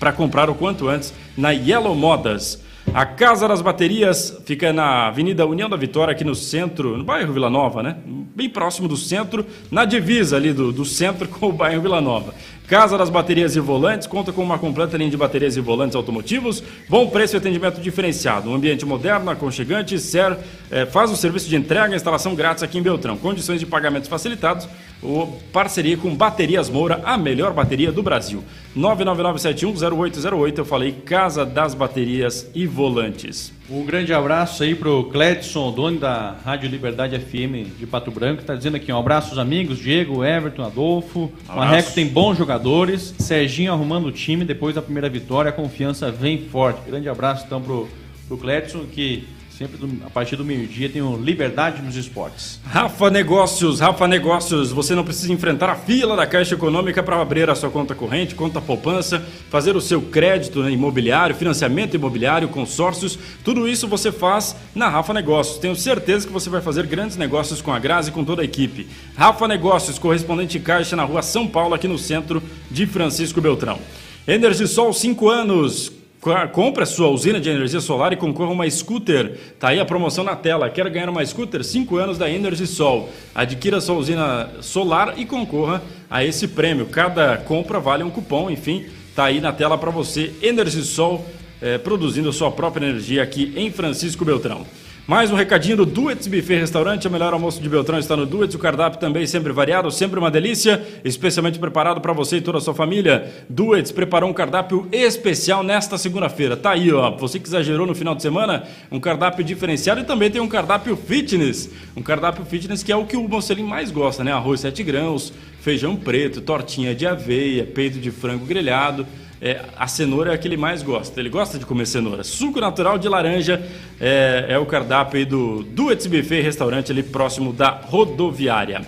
para 0.01 0.11
comprar 0.11 0.49
o 0.49 0.55
quanto 0.55 0.89
antes 0.89 1.13
na 1.37 1.51
Yellow 1.51 1.95
Modas. 1.95 2.59
A 2.95 3.05
Casa 3.05 3.47
das 3.47 3.61
Baterias 3.61 4.41
fica 4.45 4.73
na 4.73 5.09
Avenida 5.09 5.47
União 5.47 5.69
da 5.69 5.77
Vitória, 5.77 6.13
aqui 6.13 6.25
no 6.25 6.35
centro, 6.35 6.97
no 6.97 7.05
bairro 7.05 7.33
Vila 7.33 7.51
Nova, 7.51 7.83
né? 7.83 7.97
Bem 8.35 8.49
próximo 8.49 8.89
do 8.89 8.97
centro, 8.97 9.45
na 9.71 9.85
divisa 9.85 10.37
ali 10.37 10.53
do, 10.53 10.73
do 10.73 10.85
centro 10.85 11.29
com 11.29 11.49
o 11.49 11.53
bairro 11.53 11.83
Vila 11.83 12.01
Nova. 12.01 12.35
Casa 12.67 12.99
das 12.99 13.09
Baterias 13.09 13.57
e 13.57 13.61
Volantes 13.61 14.07
conta 14.07 14.33
com 14.33 14.43
uma 14.43 14.59
completa 14.59 14.97
linha 14.97 15.11
de 15.11 15.17
baterias 15.17 15.57
e 15.57 15.61
volantes 15.61 15.97
automotivos, 15.97 16.63
bom 16.89 17.09
preço 17.09 17.35
e 17.35 17.39
atendimento 17.39 17.81
diferenciado. 17.81 18.51
Um 18.51 18.55
ambiente 18.55 18.85
moderno, 18.85 19.31
aconchegante, 19.31 19.99
ser, 19.99 20.37
eh, 20.71 20.85
faz 20.85 21.11
o 21.11 21.17
serviço 21.17 21.49
de 21.49 21.57
entrega 21.57 21.93
e 21.95 21.97
instalação 21.97 22.35
grátis 22.35 22.63
aqui 22.63 22.79
em 22.79 22.83
Beltrão. 22.83 23.17
Condições 23.17 23.61
de 23.61 23.67
pagamentos 23.67 24.09
facilitados. 24.09 24.69
O 25.01 25.27
parceria 25.53 25.97
com 25.97 26.13
Baterias 26.15 26.69
Moura, 26.69 27.01
a 27.05 27.17
melhor 27.17 27.53
bateria 27.53 27.93
do 27.93 28.03
Brasil. 28.03 28.43
999710808, 28.77 30.59
eu 30.59 30.65
falei 30.65 30.91
Casa 30.93 31.47
das 31.47 31.73
Baterias 31.73 32.51
e 32.53 32.67
Volantes. 32.67 33.53
Um 33.71 33.85
grande 33.85 34.13
abraço 34.13 34.63
aí 34.63 34.75
pro 34.75 35.05
Cledson, 35.05 35.71
dono 35.71 36.01
da 36.01 36.37
Rádio 36.45 36.69
Liberdade 36.69 37.17
FM 37.17 37.79
de 37.79 37.87
Pato 37.87 38.11
Branco, 38.11 38.43
tá 38.43 38.57
dizendo 38.57 38.77
aqui, 38.77 38.93
um 38.93 38.99
abraço 38.99 39.29
aos 39.29 39.39
amigos, 39.39 39.79
Diego, 39.79 40.25
Everton, 40.25 40.65
Adolfo. 40.65 41.31
O 41.49 41.57
Marreco 41.57 41.93
tem 41.93 42.07
bons 42.07 42.37
jogadores, 42.37 43.15
Serginho 43.19 43.73
arrumando 43.73 44.07
o 44.07 44.13
time 44.13 44.45
depois 44.45 44.75
da 44.75 44.83
primeira 44.83 45.09
vitória, 45.09 45.51
a 45.51 45.53
confiança 45.53 46.11
vem 46.11 46.39
forte. 46.39 46.81
Grande 46.87 47.09
abraço 47.09 47.45
então 47.47 47.63
pro, 47.63 47.89
pro 48.27 48.37
Cledson, 48.37 48.85
que 48.91 49.29
sempre 49.59 49.77
do- 49.77 50.07
a 50.07 50.09
partir 50.11 50.37
do 50.37 50.45
meio-dia 50.45 50.89
tem 50.89 51.03
o 51.03 51.17
Liberdade 51.17 51.83
nos 51.83 51.97
Esportes. 51.97 52.61
Rafa 52.65 53.11
Negócios, 53.11 53.81
Rafa 53.81 54.07
Negócios, 54.07 54.71
você 54.71 54.95
não 54.95 55.03
precisa 55.03 55.33
enfrentar 55.33 55.69
a 55.69 55.75
fila 55.75 56.15
da 56.15 56.25
Caixa 56.29 56.55
Econômica 56.55 57.03
para 57.03 57.21
abrir 57.21 57.51
a 57.51 57.57
sua 57.57 57.69
conta 57.69 57.93
corrente, 57.93 58.37
conta 58.37 58.61
poupança, 58.61 59.21
fazer 59.51 59.75
o 59.75 59.81
seu 59.81 60.01
crédito 60.01 60.63
né, 60.63 60.71
imobiliário, 60.71 61.35
financiamento 61.35 61.95
imobiliário, 61.95 62.47
consórcios, 62.49 63.19
tudo 63.43 63.69
isso 63.69 63.89
você 63.89 64.13
faz 64.13 64.55
na 64.77 64.89
Rafa 64.89 65.13
Negócios. 65.13 65.59
Tenho 65.59 65.75
certeza 65.75 66.25
que 66.25 66.33
você 66.33 66.49
vai 66.49 66.61
fazer 66.61 66.87
grandes 66.87 67.17
negócios 67.17 67.61
com 67.61 67.73
a 67.73 67.81
Grazi 67.81 68.11
e 68.11 68.13
com 68.13 68.25
toda 68.25 68.43
a 68.43 68.45
equipe. 68.45 68.87
Rafa 69.17 69.49
Negócios, 69.49 69.99
correspondente 69.99 70.61
Caixa 70.61 70.95
na 70.95 71.03
rua 71.03 71.21
São 71.21 71.49
Paulo, 71.49 71.75
aqui 71.75 71.89
no 71.89 71.99
centro 71.99 72.41
de 72.71 72.87
Francisco 72.87 73.41
Beltrão. 73.41 73.81
Energisol, 74.27 74.93
5 74.93 75.29
anos. 75.29 75.98
Co- 76.21 76.49
Compre 76.53 76.83
a 76.83 76.87
sua 76.87 77.09
usina 77.09 77.41
de 77.41 77.49
energia 77.49 77.81
solar 77.81 78.13
e 78.13 78.17
concorra 78.17 78.51
a 78.51 78.53
uma 78.53 78.69
scooter. 78.71 79.39
Tá 79.59 79.69
aí 79.69 79.79
a 79.81 79.85
promoção 79.85 80.25
na 80.25 80.35
tela. 80.35 80.69
Quer 80.69 80.89
ganhar 80.91 81.09
uma 81.09 81.25
scooter? 81.25 81.63
5 81.65 81.97
anos 81.97 82.19
da 82.19 82.29
Energisol. 82.29 83.09
Adquira 83.35 83.81
sua 83.81 83.95
usina 83.97 84.51
solar 84.61 85.15
e 85.17 85.25
concorra 85.25 85.83
a 86.11 86.25
esse 86.25 86.49
prêmio. 86.49 86.87
Cada 86.87 87.37
compra 87.37 87.79
vale 87.79 88.03
um 88.03 88.11
cupom, 88.11 88.51
enfim, 88.51 88.87
tá 89.15 89.25
aí 89.25 89.41
na 89.41 89.53
tela 89.53 89.79
para 89.79 89.91
você. 89.91 90.33
Energisol 90.43 91.25
eh, 91.63 91.79
produzindo 91.79 92.29
a 92.29 92.33
sua 92.33 92.51
própria 92.51 92.85
energia 92.87 93.23
aqui 93.23 93.53
em 93.57 93.71
Francisco 93.71 94.25
Beltrão. 94.25 94.67
Mais 95.09 95.31
um 95.31 95.35
recadinho 95.37 95.75
do 95.75 95.87
Duets 95.87 96.27
Buffet 96.27 96.59
Restaurante, 96.59 97.09
o 97.09 97.11
melhor 97.11 97.33
almoço 97.33 97.63
de 97.63 97.69
Beltrão 97.71 97.99
está 97.99 98.15
no 98.15 98.27
Duets, 98.27 98.55
o 98.55 98.59
cardápio 98.59 99.01
também 99.01 99.27
sempre 99.27 99.55
variado, 99.55 99.91
sempre 99.91 100.19
uma 100.19 100.31
delícia, 100.31 100.87
especialmente 101.03 101.59
preparado 101.59 101.99
para 101.99 102.13
você 102.13 102.37
e 102.37 102.41
toda 102.43 102.59
a 102.59 102.61
sua 102.61 102.75
família. 102.75 103.27
Duets 103.49 103.91
preparou 103.91 104.29
um 104.29 104.35
cardápio 104.35 104.87
especial 104.93 105.63
nesta 105.63 105.97
segunda-feira. 105.97 106.59
Tá 106.59 106.73
aí, 106.73 106.93
ó, 106.93 107.11
você 107.13 107.39
que 107.39 107.49
exagerou 107.49 107.87
no 107.87 107.95
final 107.95 108.15
de 108.15 108.21
semana, 108.21 108.65
um 108.93 109.01
cardápio 109.01 109.43
diferenciado 109.43 109.99
e 110.03 110.05
também 110.05 110.31
tem 110.31 110.43
um 110.43 110.49
cardápio 110.49 110.95
fitness. 110.95 111.71
Um 111.97 112.03
cardápio 112.03 112.45
fitness 112.45 112.83
que 112.83 112.93
é 112.93 112.97
o 112.97 113.07
que 113.07 113.17
o 113.17 113.27
Mocelim 113.27 113.63
mais 113.63 113.91
gosta, 113.91 114.23
né? 114.23 114.33
Arroz 114.33 114.61
7 114.61 114.83
grãos, 114.83 115.33
feijão 115.63 115.97
preto, 115.97 116.43
tortinha 116.43 116.95
de 116.95 117.07
aveia, 117.07 117.65
peito 117.65 117.99
de 117.99 118.11
frango 118.11 118.45
grelhado. 118.45 119.07
É, 119.41 119.65
a 119.77 119.87
cenoura 119.87 120.33
é 120.33 120.35
a 120.35 120.39
que 120.39 120.49
ele 120.49 120.57
mais 120.57 120.83
gosta. 120.83 121.21
Ele 121.21 121.29
gosta 121.29 121.59
de 121.59 121.67
comer 121.67 121.87
cenoura. 121.87 122.25
Suco 122.25 122.61
natural 122.61 122.99
de 122.99 123.09
laranja 123.09 123.63
é, 124.01 124.47
é 124.49 124.59
o 124.59 124.67
cardápio 124.67 125.25
do 125.25 125.63
Duets 125.63 126.07
Buffet 126.07 126.41
Restaurante 126.41 126.91
ali 126.91 127.03
próximo 127.03 127.53
da 127.53 127.71
rodoviária. 127.71 128.83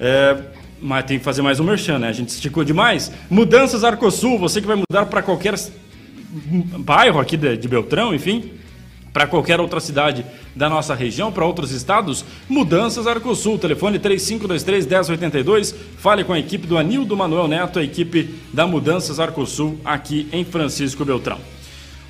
É, 0.00 0.36
mas 0.80 1.04
tem 1.04 1.18
que 1.18 1.24
fazer 1.24 1.42
mais 1.42 1.60
um 1.60 1.64
merchan, 1.64 1.98
né? 1.98 2.08
A 2.08 2.12
gente 2.12 2.28
esticou 2.28 2.64
demais. 2.64 3.12
Mudanças 3.28 3.84
Arcosul, 3.84 4.38
você 4.38 4.60
que 4.60 4.66
vai 4.66 4.76
mudar 4.76 5.06
para 5.06 5.22
qualquer 5.22 5.54
bairro 6.78 7.20
aqui 7.20 7.36
de, 7.36 7.56
de 7.56 7.68
Beltrão, 7.68 8.14
enfim, 8.14 8.52
para 9.12 9.26
qualquer 9.26 9.60
outra 9.60 9.80
cidade 9.80 10.24
da 10.54 10.68
nossa 10.68 10.94
região, 10.94 11.32
para 11.32 11.44
outros 11.44 11.70
estados, 11.70 12.24
Mudanças 12.48 13.06
Arcosul, 13.06 13.58
telefone 13.58 13.98
3523-1082, 13.98 15.74
fale 15.98 16.24
com 16.24 16.32
a 16.32 16.38
equipe 16.38 16.66
do 16.66 16.76
Anildo 16.78 17.16
Manuel 17.16 17.48
Neto, 17.48 17.78
a 17.78 17.82
equipe 17.82 18.34
da 18.52 18.66
Mudanças 18.66 19.20
Arcosul 19.20 19.78
aqui 19.84 20.28
em 20.32 20.44
Francisco 20.44 21.04
Beltrão. 21.04 21.38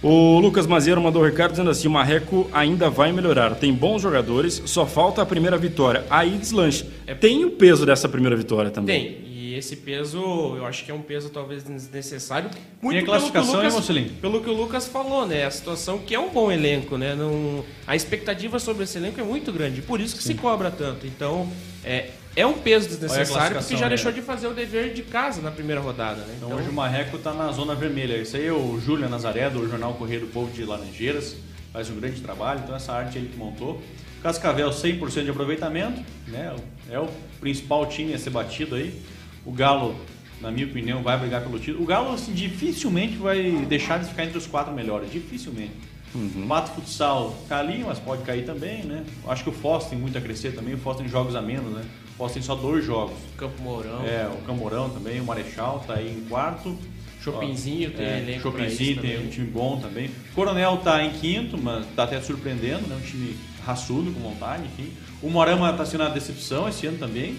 O 0.01 0.38
Lucas 0.38 0.66
Mazeiro 0.66 1.01
mandou 1.01 1.22
o 1.22 1.24
recado 1.24 1.51
dizendo 1.51 1.70
assim: 1.70 1.88
o 1.88 1.90
Marreco 1.90 2.49
ainda 2.53 2.88
vai 2.88 3.11
melhorar. 3.11 3.57
Tem 3.57 3.72
bons 3.72 4.03
jogadores, 4.03 4.62
só 4.64 4.86
falta 4.86 5.20
a 5.22 5.26
primeira 5.26 5.59
vitória. 5.59 6.05
Aí 6.09 6.36
deslanche. 6.38 6.84
Tem 7.20 7.44
o 7.44 7.51
peso 7.51 7.84
dessa 7.84 8.09
primeira 8.09 8.36
vitória 8.36 8.70
também. 8.70 9.05
Tem. 9.05 9.28
E 9.59 9.61
esse 9.61 9.75
peso, 9.75 10.21
eu 10.57 10.65
acho 10.65 10.85
que 10.85 10.91
é 10.93 10.95
um 10.95 11.03
peso 11.03 11.31
talvez 11.31 11.65
desnecessário. 11.65 12.49
Tem 12.81 12.99
a 13.01 13.05
classificação, 13.05 13.61
pelo 13.61 13.61
que, 13.61 13.91
o 13.91 13.95
Lucas, 13.95 14.13
pelo 14.21 14.41
que 14.41 14.51
o 14.51 14.53
Lucas 14.53 14.87
falou, 14.87 15.27
né? 15.27 15.45
A 15.45 15.51
situação 15.51 15.99
que 15.99 16.15
é 16.15 16.21
um 16.21 16.31
bom 16.31 16.53
elenco, 16.53 16.97
né? 16.97 17.17
Não, 17.17 17.65
a 17.85 17.97
expectativa 17.97 18.61
sobre 18.61 18.85
esse 18.85 18.97
elenco 18.99 19.21
é 19.21 19.25
muito 19.25 19.53
grande. 19.53 19.83
Por 19.83 20.01
isso 20.01 20.17
que 20.17 20.23
se 20.23 20.35
cobra 20.35 20.71
tanto. 20.71 21.09
Então, 21.09 21.51
é, 21.85 22.11
é 22.37 22.47
um 22.47 22.55
peso 22.55 22.89
desnecessário 22.89 23.59
porque 23.59 23.77
já 23.77 23.87
né? 23.87 23.89
deixou 23.89 24.13
de 24.13 24.23
fazer 24.23 24.47
o 24.47 24.55
dever 24.55 24.95
de 24.95 25.03
casa 25.03 25.43
na 25.43 25.51
primeira 25.51 25.81
rodada, 25.81 26.21
né? 26.21 26.35
Então, 26.37 26.53
hoje 26.53 26.69
o 26.69 26.73
Marreco 26.73 27.17
está 27.17 27.35
na 27.35 27.51
zona 27.51 27.75
vermelha. 27.75 28.15
Esse 28.15 28.37
aí 28.37 28.47
é 28.47 28.53
o 28.53 28.79
Júlio 28.79 29.09
Nazaré, 29.09 29.51
do 29.51 29.69
Jornal 29.69 29.95
Correio 29.95 30.21
do 30.21 30.29
Povo 30.29 30.53
de 30.53 30.65
Laranjeiras. 30.65 31.35
Faz 31.73 31.91
um 31.91 31.97
grande 31.97 32.21
trabalho, 32.21 32.61
então 32.63 32.77
essa 32.77 32.93
arte 32.93 33.19
ele 33.19 33.29
que 33.29 33.37
montou. 33.37 33.83
Cascavel 34.23 34.71
100% 34.71 35.25
de 35.25 35.31
aproveitamento, 35.31 36.01
né? 36.29 36.55
É 36.89 36.99
o 36.99 37.09
principal 37.41 37.87
time 37.87 38.15
a 38.15 38.19
ser 38.19 38.31
batido 38.31 38.77
aí. 38.77 39.18
O 39.49 39.51
Galo, 39.53 39.96
na 40.42 40.51
minha 40.51 40.66
opinião, 40.66 41.03
vai 41.03 41.18
brigar 41.18 41.40
pelo 41.40 41.59
título. 41.59 41.82
O 41.82 41.86
Galo 41.86 42.12
assim, 42.12 42.34
dificilmente 42.34 43.16
vai 43.16 43.51
deixar 43.66 43.99
de 43.99 44.07
ficar 44.07 44.24
entre 44.26 44.36
os 44.36 44.46
quatro 44.46 44.74
melhores, 44.74 45.11
dificilmente. 45.11 45.72
O 46.14 46.18
Mato 46.38 46.70
Futsal 46.72 47.34
tá 47.49 47.59
ali, 47.59 47.82
mas 47.86 47.99
pode 47.99 48.24
cair 48.24 48.44
também, 48.44 48.82
né? 48.84 49.05
Acho 49.26 49.44
que 49.44 49.49
o 49.49 49.53
Foz 49.53 49.86
tem 49.86 49.99
muito 49.99 50.18
a 50.18 50.20
crescer 50.20 50.53
também. 50.55 50.74
O 50.74 50.78
Foz 50.78 50.99
tem 50.99 51.09
jogos 51.09 51.34
a 51.34 51.40
menos, 51.40 51.72
né? 51.72 51.82
O 52.12 52.18
Foz 52.18 52.32
tem 52.32 52.42
só 52.42 52.55
dois 52.55 52.84
jogos. 52.84 53.16
Campo 53.38 53.62
Mourão, 53.62 54.05
É, 54.05 54.28
o 54.30 54.36
Camorão 54.46 54.90
também, 54.90 55.18
o 55.18 55.24
Marechal 55.24 55.82
tá 55.86 55.94
aí 55.94 56.11
em 56.14 56.28
quarto. 56.28 56.76
Chopinzinho 57.22 57.90
tem 57.92 58.05
É, 58.05 58.18
elenco 58.20 58.42
Chopinzinho 58.42 59.01
tem 59.01 59.12
também. 59.12 59.26
um 59.26 59.30
time 59.30 59.46
bom 59.46 59.80
também. 59.80 60.11
Coronel 60.34 60.76
tá 60.78 61.03
em 61.03 61.11
quinto, 61.11 61.57
mas 61.57 61.86
tá 61.96 62.05
até 62.05 62.20
surpreendendo, 62.20 62.86
né? 62.86 62.96
Um 62.96 63.07
time 63.07 63.34
raçudo, 63.64 64.11
com 64.12 64.20
vontade, 64.20 64.64
enfim. 64.64 64.90
O 65.22 65.30
Morama 65.30 65.72
tá 65.72 65.86
sendo 65.86 66.03
uma 66.03 66.11
decepção 66.11 66.68
esse 66.68 66.86
ano 66.86 66.99
também. 66.99 67.36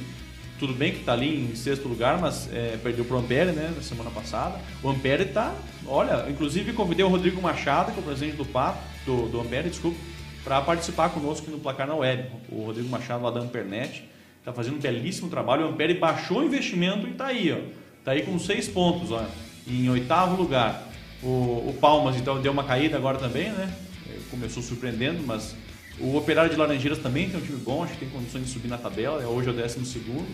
Tudo 0.60 0.74
bem 0.74 0.92
que 0.92 1.06
tá 1.06 1.14
ali 1.14 1.50
em 1.52 1.56
sexto 1.56 1.88
lugar, 1.88 2.20
mas 2.20 2.50
é, 2.54 2.78
perdeu 2.84 3.06
pro 3.06 3.18
Ampere, 3.18 3.54
né, 3.54 3.72
na 3.74 3.82
semana 3.82 4.10
passada. 4.10 4.60
O 4.84 4.90
Ampere 4.90 5.24
tá, 5.26 5.56
olha, 5.88 6.30
inclusive 6.30 6.74
convidei 6.74 7.06
o 7.06 7.08
Rodrigo 7.08 7.42
Machado, 7.42 7.94
que 7.94 7.98
é 7.98 8.02
o 8.02 8.06
presidente 8.06 8.36
do 8.36 8.44
Pato, 8.44 8.78
do, 9.06 9.30
do 9.30 9.40
Ampere, 9.40 9.70
desculpa, 9.70 9.98
para 10.44 10.62
participar 10.62 11.10
conosco 11.10 11.50
no 11.50 11.60
Placar 11.60 11.88
na 11.88 11.96
Web. 11.96 12.30
O 12.52 12.66
Rodrigo 12.66 12.90
Machado 12.90 13.24
lá 13.24 13.32
da 13.32 13.40
Ampernet 13.40 14.04
tá 14.44 14.52
fazendo 14.52 14.76
um 14.76 14.80
belíssimo 14.80 15.30
trabalho. 15.30 15.66
O 15.66 15.70
Ampere 15.70 15.94
baixou 15.94 16.40
o 16.40 16.44
investimento 16.44 17.08
e 17.08 17.12
tá 17.12 17.28
aí, 17.28 17.54
ó. 17.54 17.58
Tá 18.04 18.12
aí 18.12 18.24
com 18.24 18.38
seis 18.38 18.68
pontos, 18.68 19.12
ó, 19.12 19.26
em 19.66 19.90
oitavo 19.90 20.36
lugar. 20.36 20.90
O, 21.24 21.70
o 21.70 21.78
Palmas, 21.80 22.18
então, 22.18 22.42
deu 22.42 22.52
uma 22.52 22.64
caída 22.66 22.98
agora 22.98 23.18
também, 23.18 23.50
né? 23.52 23.74
Começou 24.30 24.62
surpreendendo, 24.62 25.24
mas 25.26 25.56
o 26.00 26.16
Operário 26.16 26.50
de 26.52 26.58
Laranjeiras 26.58 27.00
também 27.00 27.30
tem 27.30 27.40
um 27.40 27.44
time 27.44 27.58
bom, 27.58 27.84
acho 27.84 27.94
que 27.94 28.00
tem 28.00 28.10
condições 28.10 28.46
de 28.46 28.52
subir 28.52 28.68
na 28.68 28.78
tabela, 28.78 29.26
hoje 29.28 29.48
é 29.50 29.52
o 29.52 29.56
décimo 29.56 29.86
segundo. 29.86 30.28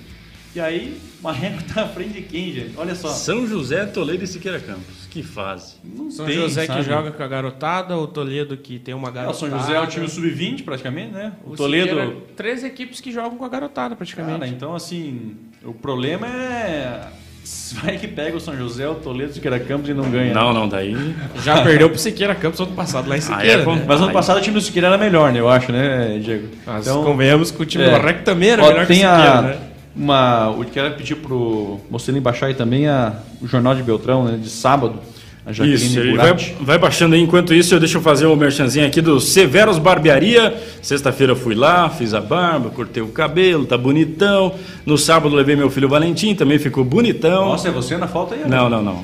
E 0.56 0.60
aí, 0.60 0.98
o 1.20 1.24
Marreco 1.24 1.62
tá 1.74 1.84
à 1.84 1.88
frente 1.90 2.14
de 2.14 2.22
quem, 2.22 2.54
gente? 2.54 2.78
Olha 2.78 2.96
só. 2.96 3.10
São 3.10 3.46
José, 3.46 3.86
Toledo 3.88 4.24
e 4.24 4.28
Siqueira 4.28 4.58
Campos. 4.58 5.06
Que 5.10 5.22
fase. 5.22 5.76
Não 5.84 6.10
São 6.10 6.26
tem, 6.26 6.36
José 6.36 6.66
sabe? 6.66 6.80
que 6.82 6.90
joga 6.90 7.12
com 7.12 7.22
a 7.22 7.28
garotada, 7.28 7.98
o 7.98 8.08
Toledo 8.08 8.56
que 8.56 8.80
tem 8.80 8.94
uma 8.94 9.10
É, 9.10 9.12
o 9.12 9.14
garotada. 9.14 9.38
São 9.38 9.50
José 9.50 9.74
é 9.76 9.82
o 9.82 9.88
time 9.88 10.08
sub-20 10.08 10.64
praticamente, 10.64 11.12
né? 11.12 11.34
O, 11.46 11.52
O 11.52 11.56
Toledo. 11.58 11.90
Siqueira, 11.90 12.16
três 12.38 12.64
equipes 12.64 13.02
que 13.02 13.12
jogam 13.12 13.38
com 13.38 13.44
a 13.44 13.50
garotada 13.50 13.98
praticamente. 13.98 14.40
Cara, 14.40 14.48
então 14.50 14.74
assim, 14.74 15.36
o 15.64 15.74
problema 15.74 16.26
é. 16.28 17.10
Vai 17.84 17.98
que 17.98 18.08
pega 18.08 18.36
o 18.36 18.40
São 18.40 18.56
José, 18.56 18.88
o 18.88 18.96
Toledo, 18.96 19.32
o 19.32 19.34
Siqueira 19.34 19.60
Campos 19.60 19.90
e 19.90 19.94
não 19.94 20.10
ganha. 20.10 20.34
Não, 20.34 20.54
não, 20.54 20.68
daí. 20.68 20.96
Já 21.44 21.62
perdeu 21.62 21.90
pro 21.90 22.00
Siqueira 22.00 22.34
Campos 22.34 22.60
ano 22.60 22.72
passado 22.72 23.08
lá 23.08 23.16
em 23.16 23.20
é 23.20 23.22
Siqueira. 23.22 23.64
bom. 23.64 23.76
né? 23.76 23.86
Mas 23.88 24.02
ano 24.02 24.12
passado 24.12 24.38
o 24.38 24.42
time 24.42 24.56
do 24.56 24.62
Siqueira 24.62 24.88
era 24.88 24.98
melhor, 24.98 25.32
né? 25.32 25.40
Eu 25.40 25.50
acho, 25.50 25.72
né, 25.72 26.20
Diego? 26.24 26.48
Mas 26.66 26.88
Então, 26.88 27.04
convenhamos 27.04 27.52
que 27.52 27.62
o 27.62 27.66
time 27.66 27.84
é. 27.84 27.88
do 27.88 27.92
Marreco 27.92 28.24
também 28.24 28.50
era 28.50 28.64
Ó, 28.64 28.68
melhor 28.68 28.86
que 28.86 28.94
o 28.94 28.96
tem 28.96 28.98
Siqueira, 28.98 29.38
a, 29.38 29.42
né? 29.42 29.58
uma, 29.96 30.54
eu 30.58 30.66
quero 30.66 30.94
pedir 30.96 31.16
pro 31.16 31.80
Mocelin 31.90 32.20
baixar 32.20 32.48
aí 32.48 32.54
também 32.54 32.88
a, 32.88 33.14
o 33.42 33.48
Jornal 33.48 33.76
de 33.76 33.84
Beltrão, 33.84 34.26
né, 34.26 34.38
de 34.42 34.50
sábado. 34.50 35.00
A 35.46 35.52
Jaqueline 35.52 35.86
Isso, 35.86 36.00
ele 36.00 36.18
vai, 36.18 36.34
vai 36.60 36.78
baixando 36.80 37.14
aí. 37.14 37.22
Enquanto 37.22 37.54
isso, 37.54 37.76
eu 37.76 37.80
deixa 37.80 37.98
eu 37.98 38.02
fazer 38.02 38.26
o 38.26 38.36
merchanzinho 38.36 38.88
aqui 38.88 39.00
do 39.00 39.20
Severos 39.20 39.78
Barbearia. 39.78 40.56
Sexta-feira 40.82 41.34
eu 41.34 41.36
fui 41.36 41.54
lá, 41.54 41.88
fiz 41.88 42.16
a 42.16 42.22
barba, 42.22 42.72
cortei 42.72 43.04
o 43.04 43.10
cabelo, 43.10 43.66
tá 43.66 43.78
bonitão. 43.78 44.56
No 44.86 44.98
sábado 44.98 45.36
levei 45.36 45.56
meu 45.56 45.70
filho 45.70 45.88
Valentim, 45.88 46.34
também 46.34 46.58
ficou 46.58 46.84
bonitão. 46.84 47.46
Nossa, 47.46 47.68
é 47.68 47.72
você 47.72 47.96
na 47.96 48.08
falta 48.08 48.34
aí? 48.34 48.42
né? 48.42 48.48
Não, 48.48 48.70
não, 48.70 48.82
não. 48.82 49.04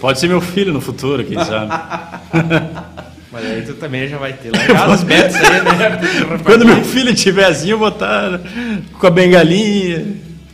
Pode 0.00 0.18
ser 0.18 0.28
meu 0.28 0.40
filho 0.40 0.72
no 0.72 0.80
futuro, 0.80 1.24
quem 1.24 1.36
sabe. 1.44 1.70
Mas 3.30 3.46
aí 3.46 3.62
tu 3.62 3.74
também 3.74 4.08
já 4.08 4.18
vai 4.18 4.34
ter 4.34 4.50
os 4.50 5.02
betos 5.02 5.36
aí, 5.36 5.62
né? 5.62 6.38
Quando 6.44 6.66
meu 6.66 6.84
filho 6.84 7.14
tiver 7.14 7.46
assim, 7.46 7.70
eu 7.70 7.78
vou 7.78 7.88
estar 7.88 8.40
com 8.98 9.06
a 9.06 9.10
bengalinha, 9.10 10.04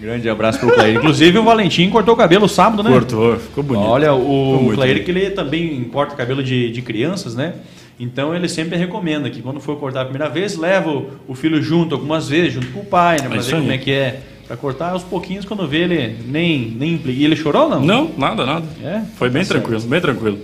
Grande 0.01 0.28
abraço 0.28 0.61
pro 0.61 0.72
Clair. 0.72 0.96
Inclusive 0.96 1.38
o 1.38 1.42
Valentim 1.42 1.90
cortou 1.90 2.14
o 2.14 2.16
cabelo 2.16 2.49
sábado, 2.49 2.82
né? 2.82 2.90
Cortou, 2.90 3.36
ficou 3.36 3.64
bonito. 3.64 3.86
Olha, 3.86 4.14
o 4.14 4.70
Clair 4.74 5.05
que 5.05 5.11
ele 5.11 5.30
também 5.30 5.82
corta 5.92 6.14
cabelo 6.14 6.42
de, 6.42 6.70
de 6.70 6.82
crianças, 6.82 7.34
né? 7.34 7.55
Então 7.99 8.32
ele 8.32 8.49
sempre 8.49 8.78
recomenda 8.78 9.28
que 9.28 9.42
quando 9.42 9.59
for 9.59 9.76
cortar 9.76 10.03
a 10.03 10.05
primeira 10.05 10.28
vez, 10.28 10.57
leva 10.57 11.03
o, 11.26 11.34
filho 11.34 11.61
junto 11.61 11.96
algumas 11.96 12.28
vezes, 12.28 12.53
junto 12.53 12.68
com 12.68 12.80
o 12.80 12.84
pai, 12.84 13.16
né? 13.20 13.28
Pra 13.28 13.38
isso 13.38 13.51
ver 13.51 13.57
como 13.57 13.72
é 13.72 13.78
que 13.78 13.90
é. 13.90 14.20
Pra 14.46 14.57
cortar 14.57 14.92
aos 14.92 15.03
pouquinhos, 15.03 15.44
quando 15.44 15.66
vê 15.66 15.78
ele 15.78 16.16
nem, 16.26 16.70
nem 16.78 16.94
implica. 16.94 17.20
E 17.20 17.24
ele 17.24 17.36
chorou 17.36 17.64
ou 17.64 17.68
não? 17.68 17.80
Não, 17.80 18.11
nada, 18.16 18.46
nada. 18.46 18.64
É? 18.82 19.03
Foi 19.16 19.28
bem 19.28 19.42
Tá 19.42 19.49
certo. 19.49 19.64
tranquilo, 19.64 19.90
bem 19.90 20.01
tranquilo. 20.01 20.38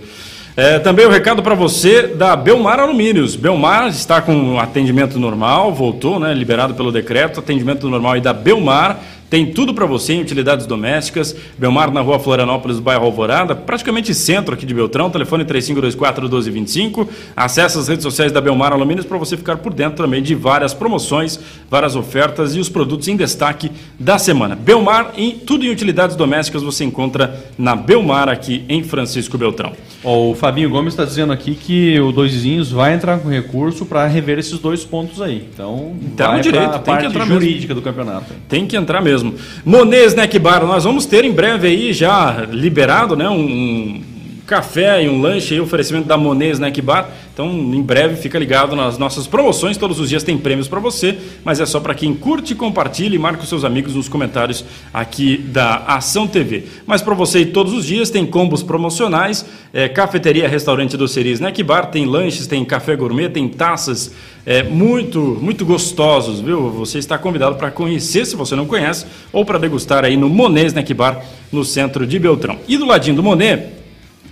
É, 0.57 0.79
também 0.79 1.05
o 1.05 1.09
recado 1.09 1.41
para 1.41 1.55
você 1.55 2.07
da 2.07 2.35
Belmar 2.35 2.79
Alumínios. 2.79 3.35
Belmar 3.35 3.87
está 3.87 4.21
com 4.21 4.59
atendimento 4.59 5.19
normal, 5.19 5.73
voltou, 5.73 6.19
né, 6.19 6.33
liberado 6.33 6.73
pelo 6.75 6.91
decreto, 6.91 7.39
atendimento 7.39 7.89
normal 7.89 8.13
aí 8.13 8.21
da 8.21 8.31
Belmar. 8.31 8.99
Tem 9.29 9.51
tudo 9.51 9.73
para 9.73 9.85
você 9.85 10.13
em 10.13 10.21
utilidades 10.21 10.65
domésticas. 10.65 11.35
Belmar 11.57 11.91
na 11.91 12.01
rua 12.01 12.19
Florianópolis, 12.19 12.79
bairro 12.79 13.05
Alvorada, 13.05 13.55
praticamente 13.55 14.13
centro 14.13 14.53
aqui 14.53 14.65
de 14.65 14.73
Beltrão. 14.73 15.09
Telefone 15.09 15.43
3524-1225. 15.45 17.07
Acesse 17.35 17.77
as 17.77 17.87
redes 17.87 18.03
sociais 18.03 18.31
da 18.31 18.39
Belmar 18.39 18.73
Alumínios 18.73 19.05
para 19.05 19.17
você 19.17 19.35
ficar 19.35 19.57
por 19.57 19.73
dentro 19.73 20.03
também 20.03 20.21
de 20.21 20.35
várias 20.35 20.73
promoções, 20.73 21.39
várias 21.69 21.95
ofertas 21.95 22.55
e 22.55 22.59
os 22.59 22.69
produtos 22.69 23.07
em 23.07 23.15
destaque 23.15 23.71
da 23.99 24.17
semana. 24.17 24.55
Belmar, 24.55 25.13
em, 25.17 25.31
tudo 25.31 25.65
em 25.65 25.69
utilidades 25.69 26.15
domésticas 26.15 26.61
você 26.61 26.83
encontra 26.83 27.45
na 27.57 27.75
Belmar 27.75 28.29
aqui 28.29 28.63
em 28.69 28.83
Francisco 28.83 29.37
Beltrão. 29.37 29.73
Ó, 30.03 30.31
o 30.31 30.35
Fabinho 30.35 30.69
Gomes 30.69 30.93
está 30.93 31.03
dizendo 31.03 31.33
aqui 31.33 31.55
que 31.55 31.99
o 31.99 32.11
Dois 32.11 32.31
Vizinhos 32.31 32.71
vai 32.71 32.93
entrar 32.93 33.17
com 33.19 33.27
recurso 33.27 33.85
para 33.85 34.05
rever 34.05 34.37
esses 34.37 34.59
dois 34.59 34.83
pontos 34.85 35.19
aí. 35.19 35.47
Então, 35.51 35.95
no 35.99 36.15
vai 36.15 36.41
direito, 36.41 36.79
tem 36.79 36.97
que 36.97 37.05
entrar 37.05 37.25
mesmo. 37.25 37.41
jurídica 37.41 37.73
do 37.73 37.81
campeonato. 37.81 38.33
Tem 38.47 38.67
que 38.67 38.77
entrar 38.77 39.01
mesmo. 39.01 39.24
Monet 39.63 40.05
Snack 40.05 40.37
Bar, 40.39 40.65
nós 40.65 40.83
vamos 40.83 41.05
ter 41.05 41.25
em 41.25 41.31
breve 41.31 41.67
aí 41.67 41.93
já 41.93 42.45
liberado, 42.51 43.15
né, 43.15 43.29
um 43.29 44.01
café 44.45 45.03
e 45.03 45.09
um 45.09 45.19
lanche 45.19 45.59
oferecimento 45.59 46.07
da 46.07 46.17
Monet 46.17 46.51
Snack 46.51 46.81
Bar. 46.81 47.09
Então, 47.33 47.49
em 47.49 47.81
breve, 47.81 48.15
fica 48.15 48.39
ligado 48.39 48.75
nas 48.75 48.97
nossas 48.97 49.27
promoções. 49.27 49.75
Todos 49.75 49.99
os 49.99 50.07
dias 50.07 50.23
tem 50.23 50.37
prêmios 50.37 50.67
para 50.67 50.79
você, 50.79 51.17
mas 51.43 51.59
é 51.59 51.65
só 51.65 51.79
para 51.79 51.93
quem 51.93 52.13
curte, 52.13 52.55
compartilha 52.55 53.15
e 53.15 53.19
marca 53.19 53.43
os 53.43 53.49
seus 53.49 53.65
amigos 53.65 53.95
nos 53.95 54.07
comentários 54.07 54.63
aqui 54.93 55.37
da 55.37 55.77
Ação 55.87 56.27
TV. 56.27 56.63
Mas 56.85 57.01
para 57.01 57.13
você 57.13 57.45
todos 57.45 57.73
os 57.73 57.85
dias 57.85 58.09
tem 58.09 58.25
combos 58.25 58.63
promocionais, 58.63 59.45
é, 59.73 59.89
cafeteria, 59.89 60.47
restaurante 60.47 60.95
doceria 60.95 61.33
Snack 61.33 61.61
Bar, 61.63 61.87
tem 61.87 62.05
lanches, 62.05 62.47
tem 62.47 62.63
café 62.63 62.95
gourmet, 62.95 63.29
tem 63.29 63.49
taças 63.49 64.13
é, 64.45 64.63
muito, 64.63 65.19
muito 65.41 65.65
gostosos, 65.65 66.39
viu? 66.39 66.69
Você 66.69 66.99
está 66.99 67.17
convidado 67.17 67.55
para 67.55 67.71
conhecer, 67.71 68.25
se 68.25 68.35
você 68.35 68.55
não 68.55 68.65
conhece, 68.65 69.05
ou 69.33 69.43
para 69.43 69.57
degustar 69.57 70.05
aí 70.05 70.15
no 70.15 70.29
Monet 70.29 70.67
Snack 70.67 70.93
Bar, 70.93 71.21
no 71.51 71.65
centro 71.65 72.05
de 72.05 72.19
Beltrão. 72.19 72.59
E 72.67 72.77
do 72.77 72.85
ladinho 72.85 73.15
do 73.15 73.23
Monet, 73.23 73.84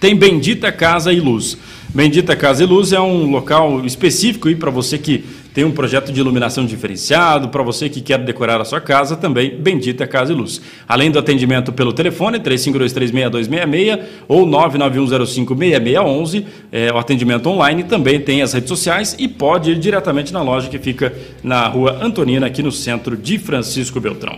tem 0.03 0.15
Bendita 0.17 0.69
Casa 0.69 1.13
e 1.13 1.21
Luz. 1.21 1.57
Bendita 1.95 2.35
Casa 2.35 2.61
e 2.61 2.65
Luz 2.65 2.91
é 2.91 2.99
um 2.99 3.31
local 3.31 3.85
específico 3.85 4.53
para 4.57 4.69
você 4.69 4.97
que 4.97 5.23
tem 5.53 5.63
um 5.63 5.71
projeto 5.71 6.11
de 6.11 6.19
iluminação 6.19 6.65
diferenciado, 6.65 7.47
para 7.47 7.63
você 7.63 7.87
que 7.87 8.01
quer 8.01 8.19
decorar 8.19 8.59
a 8.59 8.65
sua 8.65 8.81
casa, 8.81 9.15
também 9.15 9.55
Bendita 9.57 10.05
Casa 10.05 10.33
e 10.33 10.35
Luz. 10.35 10.59
Além 10.85 11.09
do 11.09 11.17
atendimento 11.17 11.71
pelo 11.71 11.93
telefone 11.93 12.37
35236266 12.39 14.01
ou 14.27 14.45
991056611, 14.45 16.43
é, 16.69 16.91
o 16.91 16.97
atendimento 16.97 17.47
online 17.47 17.85
também 17.85 18.19
tem 18.19 18.41
as 18.41 18.51
redes 18.51 18.67
sociais 18.67 19.15
e 19.17 19.29
pode 19.29 19.71
ir 19.71 19.79
diretamente 19.79 20.33
na 20.33 20.41
loja 20.41 20.67
que 20.67 20.79
fica 20.79 21.13
na 21.41 21.65
Rua 21.69 21.97
Antonina, 22.01 22.47
aqui 22.47 22.61
no 22.61 22.73
centro 22.73 23.15
de 23.15 23.37
Francisco 23.37 24.01
Beltrão. 24.01 24.35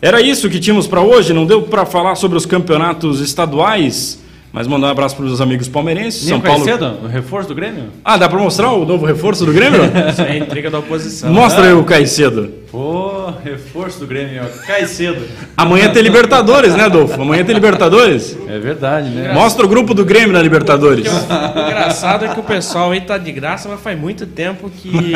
Era 0.00 0.20
isso 0.20 0.50
que 0.50 0.58
tínhamos 0.58 0.88
para 0.88 1.00
hoje, 1.00 1.32
não 1.32 1.46
deu 1.46 1.62
para 1.62 1.86
falar 1.86 2.16
sobre 2.16 2.36
os 2.36 2.44
campeonatos 2.44 3.20
estaduais, 3.20 4.20
mas 4.52 4.66
mandar 4.66 4.88
um 4.88 4.90
abraço 4.90 5.16
para 5.16 5.24
os 5.24 5.40
amigos 5.40 5.66
palmeirenses. 5.66 6.22
Nem 6.22 6.30
São 6.30 6.38
o 6.38 6.42
Paulo. 6.42 6.64
Caicedo, 6.64 6.98
o 7.04 7.06
reforço 7.08 7.48
do 7.48 7.54
Grêmio? 7.54 7.84
Ah, 8.04 8.18
dá 8.18 8.28
para 8.28 8.38
mostrar 8.38 8.70
o 8.72 8.84
novo 8.84 9.06
reforço 9.06 9.46
do 9.46 9.52
Grêmio? 9.52 9.80
Isso 10.10 10.20
é 10.20 10.30
a 10.32 10.36
intriga 10.36 10.70
da 10.70 10.78
oposição. 10.78 11.32
Mostra 11.32 11.64
aí 11.64 11.72
o 11.72 11.82
Caicedo. 11.84 12.52
Pô, 12.70 13.32
reforço 13.42 14.00
do 14.00 14.06
Grêmio, 14.06 14.42
ó. 14.44 14.66
Caicedo. 14.66 15.22
Amanhã 15.56 15.90
tem 15.90 16.02
Libertadores, 16.02 16.74
né, 16.74 16.84
Adolfo? 16.84 17.20
Amanhã 17.20 17.44
tem 17.44 17.54
Libertadores. 17.54 18.36
É 18.46 18.58
verdade, 18.58 19.08
né? 19.08 19.32
Mostra 19.32 19.64
o 19.64 19.68
grupo 19.68 19.94
do 19.94 20.04
Grêmio 20.04 20.32
na 20.32 20.42
Libertadores. 20.42 21.06
O 21.08 21.58
engraçado 21.58 22.26
é 22.26 22.28
que 22.28 22.38
o 22.38 22.42
pessoal 22.42 22.90
aí 22.90 23.00
tá 23.00 23.16
de 23.16 23.32
graça, 23.32 23.68
mas 23.70 23.80
faz 23.80 23.98
muito 23.98 24.26
tempo 24.26 24.70
que 24.70 25.12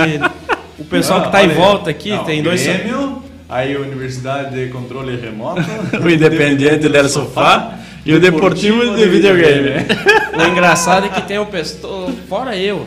o 0.78 0.84
pessoal 0.84 1.22
que 1.22 1.32
tá 1.32 1.38
Olha 1.38 1.46
em 1.52 1.54
volta 1.54 1.90
aqui 1.90 2.10
Não, 2.10 2.24
tem 2.24 2.42
dois. 2.42 2.62
Grêmio, 2.62 3.22
aí 3.48 3.74
a 3.74 3.80
Universidade 3.80 4.54
de 4.54 4.70
Controle 4.70 5.16
Remoto, 5.16 5.62
O 6.02 6.08
Independiente 6.10 6.88
del 6.90 7.08
Sofá 7.08 7.74
e 8.06 8.14
o 8.14 8.20
Deportivo 8.20 8.94
de 8.96 9.06
Videogame. 9.06 9.70
O 10.36 10.42
engraçado 10.48 11.06
é 11.06 11.08
que 11.08 11.22
tem 11.22 11.38
o 11.38 11.46
pessoal, 11.46 12.10
fora 12.28 12.54
eu, 12.54 12.86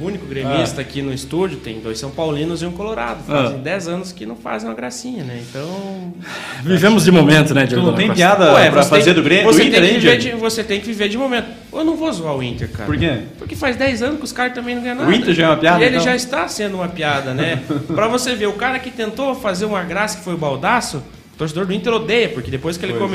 o 0.00 0.04
único 0.04 0.26
gremista 0.26 0.80
aqui 0.80 1.00
no 1.00 1.12
estúdio, 1.14 1.58
tem 1.58 1.78
dois 1.78 1.96
São 1.96 2.10
Paulinos 2.10 2.60
e 2.60 2.66
um 2.66 2.72
Colorado. 2.72 3.22
Fazem 3.24 3.54
Ah. 3.56 3.62
10 3.62 3.86
anos 3.86 4.10
que 4.10 4.26
não 4.26 4.34
fazem 4.34 4.68
uma 4.68 4.74
gracinha, 4.74 5.22
né? 5.22 5.40
Então. 5.48 6.12
Vivemos 6.64 7.04
de 7.04 7.12
momento, 7.12 7.54
né, 7.54 7.66
Tu 7.66 7.68
Diego? 7.74 7.82
não 7.86 7.94
tem 7.94 8.12
piada 8.12 8.52
Ué, 8.54 8.68
pra 8.68 8.82
você 8.82 8.88
fazer 8.90 9.04
tem- 9.04 9.14
do 9.14 9.22
Grêmio? 9.22 9.44
Você, 9.44 9.62
Inter, 9.64 9.80
tem 9.80 9.88
que 9.94 10.00
viver 10.00 10.18
de, 10.18 10.30
você 10.32 10.64
tem 10.64 10.80
que 10.80 10.86
viver 10.86 11.08
de 11.08 11.16
momento. 11.16 11.46
Eu 11.72 11.84
não 11.84 11.94
vou 11.96 12.12
zoar 12.12 12.34
o 12.36 12.42
Inter, 12.42 12.68
cara. 12.68 12.84
Por 12.86 12.96
quê? 12.98 13.12
Porque 13.38 13.54
faz 13.54 13.76
10 13.76 14.02
anos 14.02 14.18
que 14.18 14.24
os 14.24 14.32
caras 14.32 14.54
também 14.54 14.74
não 14.74 14.82
ganham 14.82 14.96
nada. 14.96 15.08
O 15.08 15.14
Inter 15.14 15.32
já 15.32 15.44
é 15.44 15.48
uma 15.50 15.56
piada, 15.56 15.78
E 15.80 15.86
ele 15.86 15.94
então? 15.98 16.04
já 16.04 16.16
está 16.16 16.48
sendo 16.48 16.74
uma 16.78 16.88
piada, 16.88 17.32
né? 17.32 17.62
pra 17.94 18.08
você 18.08 18.34
ver, 18.34 18.46
o 18.48 18.54
cara 18.54 18.80
que 18.80 18.90
tentou 18.90 19.36
fazer 19.36 19.66
uma 19.66 19.84
graça, 19.84 20.18
que 20.18 20.24
foi 20.24 20.34
o 20.34 20.38
Baldaço, 20.38 20.96
o 21.34 21.38
torcedor 21.38 21.64
do 21.66 21.72
Inter 21.72 21.92
odeia, 21.92 22.28
porque 22.28 22.50
depois 22.50 22.76
que 22.76 22.84
ele 22.84 22.94
Pois 22.94 23.04
é. 23.04 23.06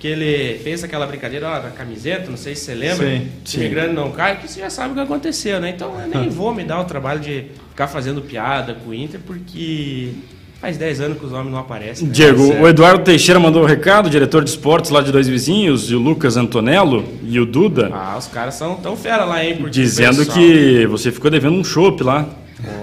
Que 0.00 0.08
ele 0.08 0.58
fez 0.64 0.82
aquela 0.82 1.06
brincadeira 1.06 1.46
ó, 1.48 1.58
da 1.60 1.68
camiseta, 1.70 2.30
não 2.30 2.36
sei 2.38 2.54
se 2.56 2.62
você 2.64 2.74
lembra, 2.74 3.06
Sim, 3.06 3.28
time 3.44 3.68
grande 3.68 3.92
não 3.94 4.10
cai, 4.10 4.38
que 4.38 4.48
você 4.48 4.60
já 4.60 4.70
sabe 4.70 4.92
o 4.92 4.94
que 4.94 5.00
aconteceu, 5.02 5.60
né? 5.60 5.70
Então 5.76 5.94
eu 6.00 6.08
nem 6.08 6.28
vou 6.32 6.52
me 6.54 6.64
dar 6.64 6.80
o 6.80 6.84
trabalho 6.84 7.20
de 7.20 7.44
ficar 7.68 7.86
fazendo 7.86 8.22
piada 8.22 8.74
com 8.82 8.90
o 8.90 8.94
Inter, 8.94 9.20
porque 9.26 10.08
faz 10.58 10.76
10 10.78 11.00
anos 11.02 11.18
que 11.18 11.26
os 11.26 11.32
homens 11.32 11.50
não 11.52 11.58
aparecem. 11.58 12.06
né? 12.06 12.12
Diego, 12.14 12.46
Certo. 12.48 12.62
o 12.62 12.68
Eduardo 12.68 13.04
Teixeira 13.04 13.38
mandou 13.38 13.62
um 13.62 13.66
recado, 13.66 14.08
diretor 14.10 14.42
de 14.42 14.48
esportes 14.50 14.90
lá 14.90 15.02
de 15.02 15.12
Dois 15.12 15.28
Vizinhos, 15.28 15.90
e 15.90 15.94
o 15.94 15.98
Lucas 15.98 16.36
Antonello 16.38 17.04
e 17.22 17.38
o 17.38 17.44
Duda, 17.44 17.90
Ah, 17.92 18.16
os 18.18 18.26
caras 18.26 18.54
são 18.54 18.76
tão 18.76 18.96
fera 18.96 19.24
lá, 19.26 19.44
hein? 19.44 19.52
porque 19.56 19.66
o 19.66 19.70
dizendo 19.70 20.18
pessoal- 20.18 20.38
que 20.38 20.86
você 20.86 21.12
ficou 21.12 21.30
devendo 21.30 21.56
um 21.56 21.64
chopp 21.64 22.02
lá. 22.02 22.26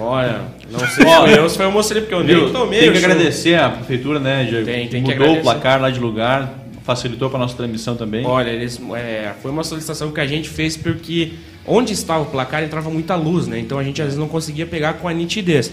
Olha, 0.00 0.40
não 0.72 0.80
sei 0.80 0.88
se 0.88 1.02
foi 1.04 1.38
eu 1.38 1.48
se 1.48 1.56
foi 1.56 1.66
o 1.66 1.72
moço 1.72 1.92
ali, 1.92 2.00
porque 2.00 2.14
eu 2.14 2.24
nem 2.24 2.52
tomei 2.52 2.80
Tem 2.80 2.88
o 2.88 2.92
que 2.92 2.98
agradecer 2.98 3.54
a 3.54 3.68
prefeitura, 3.70 4.18
né, 4.18 4.44
Diego? 4.48 4.64
Tem, 4.64 4.88
tem 4.88 5.02
que 5.04 5.10
Mudou 5.10 5.26
o 5.26 5.30
agradecer. 5.30 5.42
placar 5.42 5.80
lá 5.80 5.88
de 5.90 6.00
lugar, 6.00 6.52
facilitou 6.88 7.28
para 7.28 7.38
nossa 7.38 7.54
transmissão 7.54 7.94
também. 7.94 8.24
Olha, 8.24 8.48
eles, 8.48 8.80
é, 8.96 9.34
foi 9.42 9.50
uma 9.50 9.62
solicitação 9.62 10.10
que 10.10 10.22
a 10.22 10.26
gente 10.26 10.48
fez 10.48 10.74
porque 10.74 11.32
onde 11.66 11.92
estava 11.92 12.22
o 12.22 12.26
placar 12.26 12.64
entrava 12.64 12.88
muita 12.88 13.14
luz, 13.14 13.46
né? 13.46 13.58
Então 13.58 13.78
a 13.78 13.84
gente 13.84 14.00
às 14.00 14.06
vezes 14.06 14.18
não 14.18 14.26
conseguia 14.26 14.64
pegar 14.64 14.94
com 14.94 15.06
a 15.06 15.12
nitidez. 15.12 15.70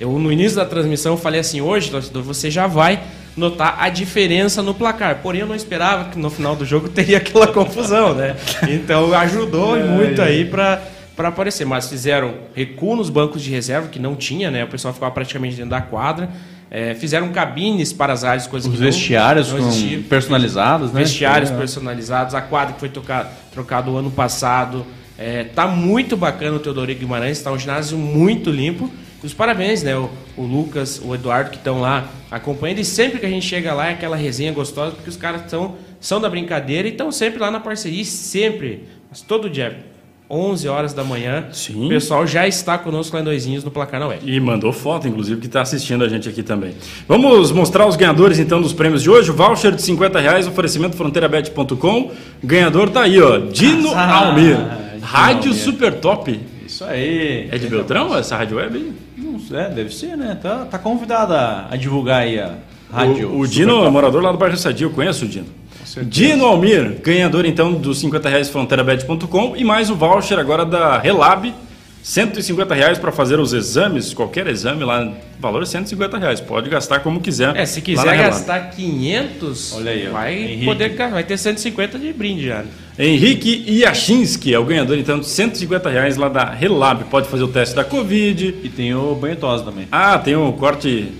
Eu 0.00 0.10
no 0.18 0.32
início 0.32 0.56
da 0.56 0.64
transmissão 0.64 1.16
falei 1.16 1.38
assim, 1.38 1.60
hoje, 1.60 1.88
torcedor, 1.88 2.24
você 2.24 2.50
já 2.50 2.66
vai 2.66 3.00
notar 3.36 3.76
a 3.78 3.88
diferença 3.88 4.60
no 4.60 4.74
placar. 4.74 5.20
Porém, 5.22 5.42
eu 5.42 5.46
não 5.46 5.54
esperava 5.54 6.10
que 6.10 6.18
no 6.18 6.30
final 6.30 6.56
do 6.56 6.64
jogo 6.64 6.88
teria 6.90 7.18
aquela 7.18 7.46
confusão, 7.46 8.12
né? 8.12 8.34
Então 8.68 9.14
ajudou 9.14 9.78
e 9.78 9.84
muito 9.84 10.20
aí 10.20 10.44
para 10.44 10.82
para 11.14 11.28
aparecer, 11.28 11.64
mas 11.64 11.88
fizeram 11.88 12.32
recuo 12.54 12.94
nos 12.94 13.10
bancos 13.10 13.42
de 13.42 13.50
reserva 13.50 13.88
que 13.88 13.98
não 13.98 14.14
tinha, 14.14 14.52
né? 14.52 14.64
O 14.64 14.68
pessoal 14.68 14.94
ficava 14.94 15.12
praticamente 15.12 15.56
dentro 15.56 15.70
da 15.70 15.80
quadra. 15.80 16.28
É, 16.70 16.94
fizeram 16.94 17.28
cabines 17.30 17.92
para 17.92 18.12
as 18.12 18.24
áreas, 18.24 18.46
coisas 18.46 18.68
Os 18.70 18.76
que 18.76 18.82
não- 18.84 18.90
vestiários 18.90 19.48
não 19.52 19.58
com 19.60 19.68
existiam 19.68 20.02
personalizados, 20.02 20.92
né? 20.92 21.00
vestiários 21.02 21.50
É. 21.50 21.56
personalizados, 21.56 22.34
a 22.34 22.42
quadra 22.42 22.74
que 22.74 22.80
foi 22.80 22.88
tocado, 22.90 23.28
trocado 23.52 23.90
o 23.90 23.96
ano 23.96 24.10
passado. 24.10 24.84
É, 25.16 25.44
tá 25.44 25.66
muito 25.66 26.16
bacana 26.16 26.56
o 26.56 26.60
Teodorico 26.60 27.00
Guimarães, 27.00 27.38
está 27.38 27.50
um 27.50 27.58
ginásio 27.58 27.96
muito 27.98 28.50
limpo. 28.50 28.90
E 29.22 29.26
os 29.26 29.34
parabéns, 29.34 29.82
né? 29.82 29.96
O, 29.96 30.08
o 30.36 30.42
Lucas, 30.42 31.00
o 31.02 31.12
Eduardo 31.14 31.50
que 31.50 31.56
estão 31.56 31.80
lá 31.80 32.06
acompanhando. 32.30 32.78
E 32.78 32.84
sempre 32.84 33.18
que 33.18 33.26
a 33.26 33.30
gente 33.30 33.44
chega 33.46 33.72
lá 33.74 33.88
é 33.88 33.92
aquela 33.94 34.14
resenha 34.16 34.52
gostosa, 34.52 34.92
porque 34.94 35.10
os 35.10 35.16
caras 35.16 35.42
tão, 35.50 35.74
são 35.98 36.20
da 36.20 36.28
brincadeira 36.30 36.86
e 36.86 36.92
estão 36.92 37.10
sempre 37.10 37.40
lá 37.40 37.50
na 37.50 37.58
parceria, 37.58 38.02
e 38.02 38.04
sempre, 38.04 38.84
mas 39.10 39.20
todo 39.20 39.50
dia, 39.50 39.76
11 40.30 40.68
horas 40.68 40.92
da 40.92 41.02
manhã, 41.02 41.46
Sim. 41.52 41.86
o 41.86 41.88
pessoal 41.88 42.26
já 42.26 42.46
está 42.46 42.76
conosco 42.76 43.16
lá 43.16 43.22
em 43.22 43.24
Doisinhos 43.24 43.64
no 43.64 43.70
Placar 43.70 43.98
na 43.98 44.08
Web. 44.08 44.30
E 44.30 44.38
mandou 44.38 44.72
foto, 44.72 45.08
inclusive, 45.08 45.40
que 45.40 45.46
está 45.46 45.62
assistindo 45.62 46.04
a 46.04 46.08
gente 46.08 46.28
aqui 46.28 46.42
também. 46.42 46.74
Vamos 47.08 47.50
mostrar 47.50 47.86
os 47.86 47.96
ganhadores, 47.96 48.38
então, 48.38 48.60
dos 48.60 48.72
prêmios 48.74 49.02
de 49.02 49.08
hoje. 49.08 49.30
O 49.30 49.34
voucher 49.34 49.72
de 49.74 49.80
50 49.80 50.20
reais, 50.20 50.46
oferecimento 50.46 50.96
fronteirabet.com. 50.96 52.10
Ganhador 52.44 52.90
tá 52.90 53.02
aí, 53.02 53.20
ó. 53.20 53.38
Dino 53.38 53.92
Ah, 53.94 54.26
Almir. 54.26 54.56
Rádio 55.00 55.50
Almir. 55.50 55.54
Super 55.64 55.94
Top. 55.94 56.38
Isso 56.66 56.84
aí. 56.84 57.48
É 57.50 57.56
de 57.56 57.66
Beltrão, 57.66 58.14
essa 58.16 58.36
rádio 58.36 58.58
web? 58.58 58.76
aí? 58.76 58.92
Não 59.16 59.40
sei, 59.40 59.56
é, 59.58 59.70
deve 59.70 59.94
ser, 59.94 60.16
né? 60.16 60.36
Tá, 60.40 60.66
tá 60.66 60.78
convidada 60.78 61.66
a 61.70 61.76
divulgar 61.76 62.22
aí 62.22 62.38
a 62.38 62.54
rádio. 62.92 63.30
O, 63.30 63.40
o 63.40 63.48
Dino 63.48 63.72
é 63.72 63.80
Top. 63.80 63.90
morador 63.92 64.22
lá 64.22 64.30
do 64.32 64.36
bairro 64.38 64.56
Sadio, 64.58 64.86
eu 64.88 64.90
conheço 64.92 65.24
o 65.24 65.28
Dino. 65.28 65.46
Dino 66.04 66.44
Almir, 66.44 67.00
ganhador 67.02 67.44
então 67.46 67.72
dos 67.72 67.98
50 67.98 68.28
reais 68.28 68.48
fronteirabet.com 68.48 69.54
e 69.56 69.64
mais 69.64 69.90
o 69.90 69.94
voucher 69.94 70.38
agora 70.38 70.64
da 70.64 70.98
Relab 70.98 71.52
150 72.02 72.74
reais 72.74 72.98
para 72.98 73.12
fazer 73.12 73.38
os 73.38 73.52
exames, 73.52 74.14
qualquer 74.14 74.46
exame 74.46 74.82
lá, 74.82 75.12
valor 75.38 75.62
é 75.62 75.66
150 75.66 76.16
reais. 76.16 76.40
Pode 76.40 76.70
gastar 76.70 77.00
como 77.00 77.20
quiser. 77.20 77.54
É, 77.54 77.66
se 77.66 77.82
quiser 77.82 78.06
na 78.06 78.12
Relab. 78.12 78.30
gastar 78.30 78.70
500, 78.70 79.72
Olha 79.74 79.90
aí, 79.90 80.06
vai 80.06 80.42
Henrique. 80.42 80.64
poder 80.64 80.96
vai 81.10 81.24
ter 81.24 81.36
150 81.36 81.98
de 81.98 82.12
brinde 82.12 82.46
já. 82.46 82.64
Henrique 82.98 83.62
Iachinski 83.68 84.54
é 84.54 84.58
o 84.58 84.64
ganhador, 84.64 84.96
então, 84.98 85.20
de 85.20 85.26
150 85.26 85.90
reais 85.90 86.16
lá 86.16 86.28
da 86.28 86.44
Relab. 86.44 87.04
Pode 87.04 87.28
fazer 87.28 87.42
o 87.44 87.48
teste 87.48 87.76
da 87.76 87.84
Covid. 87.84 88.54
E 88.64 88.68
tem 88.68 88.94
o 88.94 89.14
banhetosa 89.14 89.64
também. 89.64 89.86
Ah, 89.92 90.18
tem 90.18 90.34
o 90.34 90.52
corte. 90.52 91.12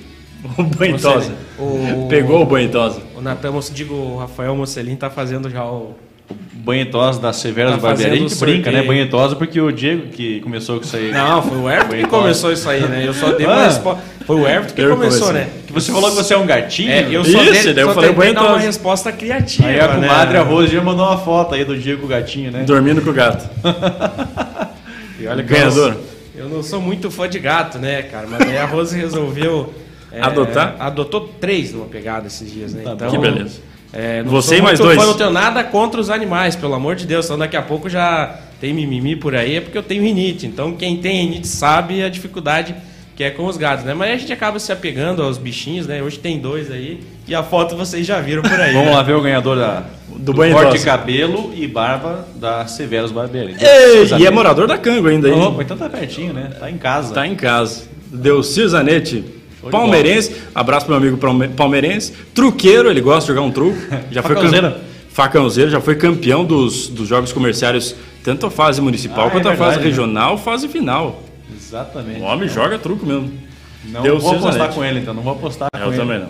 O 0.57 0.62
banhotosa. 0.62 1.33
O- 1.59 2.07
Pegou 2.09 2.43
o 2.43 2.47
banhotosa. 2.47 3.01
O 3.17 3.21
Natan, 3.21 3.53
digo, 3.73 3.95
o 3.95 4.19
Rafael 4.19 4.55
Mocelin 4.55 4.97
tá 4.97 5.11
fazendo 5.11 5.51
já 5.51 5.65
o 5.65 5.95
Banhetosa 6.53 7.19
da 7.21 7.33
Severas 7.33 7.73
Tá 7.73 7.79
Barbearia. 7.79 8.15
A 8.15 8.17
gente 8.19 8.35
brinca, 8.37 8.71
né? 8.71 8.83
Banhetosa 8.83 9.35
porque 9.35 9.59
o 9.61 9.73
Diego 9.73 10.09
que 10.09 10.41
começou 10.41 10.79
com 10.79 10.85
isso 10.85 10.97
aí. 10.97 11.11
Não, 11.11 11.43
foi 11.43 11.57
o 11.57 11.71
Everton 11.71 11.97
que 11.97 12.07
começou 12.07 12.53
isso 12.53 12.69
aí, 12.69 12.83
né? 12.83 13.03
Eu 13.07 13.15
só 13.15 13.33
dei 13.33 13.47
uma 13.47 13.57
Ah. 13.57 13.65
resposta. 13.67 14.03
Foi 14.27 14.37
o 14.37 14.47
Everton 14.47 14.75
que 14.75 14.87
começou, 14.87 15.29
comecei. 15.29 15.33
né? 15.47 15.51
Que 15.67 15.73
você 15.73 15.91
falou 15.91 16.11
que 16.11 16.17
você 16.17 16.35
é 16.35 16.37
um 16.37 16.45
gatinho. 16.47 16.91
É, 16.91 17.07
eu 17.11 17.23
Isso, 17.23 17.33
só, 17.33 17.39
dei, 17.39 17.73
daí 17.73 17.83
eu 17.85 17.89
só 17.89 17.95
falei 17.95 18.35
dar 18.35 18.43
uma 18.45 18.59
resposta 18.59 19.11
criativa, 19.11 19.69
Aí 19.69 19.81
a 19.81 19.89
né? 19.89 20.07
comadre 20.09 20.37
a 20.37 20.43
Rose 20.43 20.71
já 20.75 20.83
mandou 20.83 21.07
uma 21.07 21.17
foto 21.17 21.55
aí 21.55 21.65
do 21.65 21.75
Diego 21.79 22.01
com 22.01 22.07
o 22.07 22.11
gatinho, 22.11 22.51
né? 22.51 22.65
Dormindo 22.65 23.01
com 23.01 23.11
o 23.11 23.15
gato. 23.15 23.49
E 25.21 25.27
olha 25.27 25.43
que 25.43 25.53
Ganhador. 25.53 25.97
Eu, 26.37 26.45
eu 26.45 26.49
não 26.49 26.63
sou 26.63 26.81
muito 26.81 27.11
fã 27.11 27.29
de 27.29 27.39
gato, 27.41 27.77
né, 27.79 28.03
cara? 28.03 28.27
Mas 28.31 28.43
aí 28.43 28.57
a 28.57 28.67
Rose 28.67 28.97
resolveu... 28.97 29.73
é, 30.13 30.21
Adotar? 30.21 30.77
Adotou 30.79 31.29
três 31.41 31.73
numa 31.73 31.87
pegada 31.87 32.27
esses 32.27 32.51
dias, 32.51 32.73
né? 32.73 32.83
Tá 32.83 32.93
então, 32.93 33.11
Que 33.11 33.19
beleza. 33.19 33.61
É, 33.93 34.23
não 34.23 34.31
Você 34.31 34.49
sou 34.49 34.59
e 34.59 34.63
mais 34.63 34.79
dois. 34.79 34.99
Fã, 34.99 35.07
não 35.07 35.17
tenho 35.17 35.31
nada 35.31 35.65
contra 35.65 36.01
os 36.01 36.11
animais, 36.11 36.55
pelo 36.55 36.75
amor 36.75 36.95
de 36.95 37.07
Deus. 37.07 37.25
Então 37.25 37.39
daqui 37.39 37.57
a 37.57 37.63
pouco 37.63 37.89
já 37.89 38.39
tem 38.61 38.73
mimimi 38.73 39.17
por 39.17 39.35
aí, 39.35 39.57
é 39.57 39.61
porque 39.61 39.79
eu 39.79 39.83
tenho 39.83 40.03
rinite. 40.03 40.47
Então 40.47 40.73
quem 40.73 40.97
tem 40.99 41.23
rinite 41.23 41.47
sabe 41.47 42.03
a 42.03 42.09
dificuldade 42.09 42.75
que 43.19 43.25
é 43.25 43.31
com 43.31 43.47
os 43.47 43.57
gatos, 43.57 43.85
né? 43.85 43.95
Mas 43.95 44.13
a 44.13 44.17
gente 44.17 44.33
acaba 44.33 44.61
se 44.61 44.71
apegando 44.71 45.25
aos 45.25 45.39
bichinhos, 45.39 45.89
né? 45.89 46.01
Hoje 46.01 46.21
tem 46.21 46.39
dois 46.39 46.71
aí 46.71 47.01
e 47.27 47.35
a 47.35 47.43
foto 47.43 47.75
vocês 47.75 48.07
já 48.07 48.21
viram 48.21 48.43
por 48.43 48.61
aí. 48.61 48.71
Vamos 48.75 48.91
né? 48.91 48.95
lá 48.95 49.03
ver 49.03 49.15
o 49.15 49.21
ganhador 49.21 49.57
da, 49.57 49.83
Do 50.09 50.33
corte 50.33 50.79
de 50.79 50.85
cabelo 50.85 51.53
e 51.53 51.67
barba 51.67 52.29
da 52.37 52.69
Severas 52.69 53.11
Barbearia. 53.11 53.57
Ei, 53.61 54.07
e 54.21 54.25
é 54.25 54.31
morador 54.31 54.69
da 54.69 54.79
Cango 54.79 55.09
ainda? 55.09 55.35
Opa, 55.35 55.63
então 55.65 55.77
tá 55.77 55.89
pertinho, 55.89 56.33
né? 56.33 56.53
Tá 56.61 56.71
em 56.71 56.79
casa. 56.79 57.13
Tá 57.13 57.27
em 57.27 57.35
casa. 57.35 57.89
Delcir 58.07 58.69
Zanetti, 58.69 59.25
Show 59.61 59.71
palmeirense. 59.71 60.35
Abraço 60.55 60.87
pro 60.87 60.95
meu 60.95 61.03
amigo 61.03 61.17
palme- 61.19 61.49
palmeirense. 61.49 62.13
Truqueiro, 62.35 62.91
ele 62.91 63.01
gosta 63.01 63.23
de 63.23 63.29
jogar 63.37 63.43
um 63.47 63.51
truco. 63.51 63.77
Já 64.11 64.23
foi 64.23 64.35
Facãozeiro. 64.35 64.71
cam- 64.71 64.79
Facãozeiro, 65.11 65.71
já 65.71 65.81
foi 65.81 65.97
campeão 65.97 66.45
dos, 66.45 66.87
dos 66.89 67.09
jogos 67.09 67.33
comerciários, 67.33 67.95
tanto 68.23 68.47
a 68.47 68.51
fase 68.51 68.81
municipal 68.81 69.25
Ah, 69.25 69.27
é 69.27 69.31
quanto 69.31 69.49
a 69.49 69.57
fase 69.57 69.79
né? 69.79 69.83
regional, 69.85 70.39
fase 70.39 70.69
final. 70.69 71.23
Exatamente. 71.57 72.21
O 72.21 72.25
homem 72.25 72.49
joga 72.49 72.79
truco 72.79 73.05
mesmo. 73.05 73.33
Não 73.87 74.03
Delcir 74.03 74.21
vou 74.23 74.31
apostar 74.33 74.53
Zanetti. 74.53 74.75
com 74.75 74.85
ele, 74.85 75.01
então. 75.01 75.15
Não 75.15 75.23
vou 75.23 75.33
apostar 75.33 75.69
com 75.73 75.79
Eu 75.79 75.89
ele. 75.89 75.97
também 75.97 76.19
não. 76.21 76.29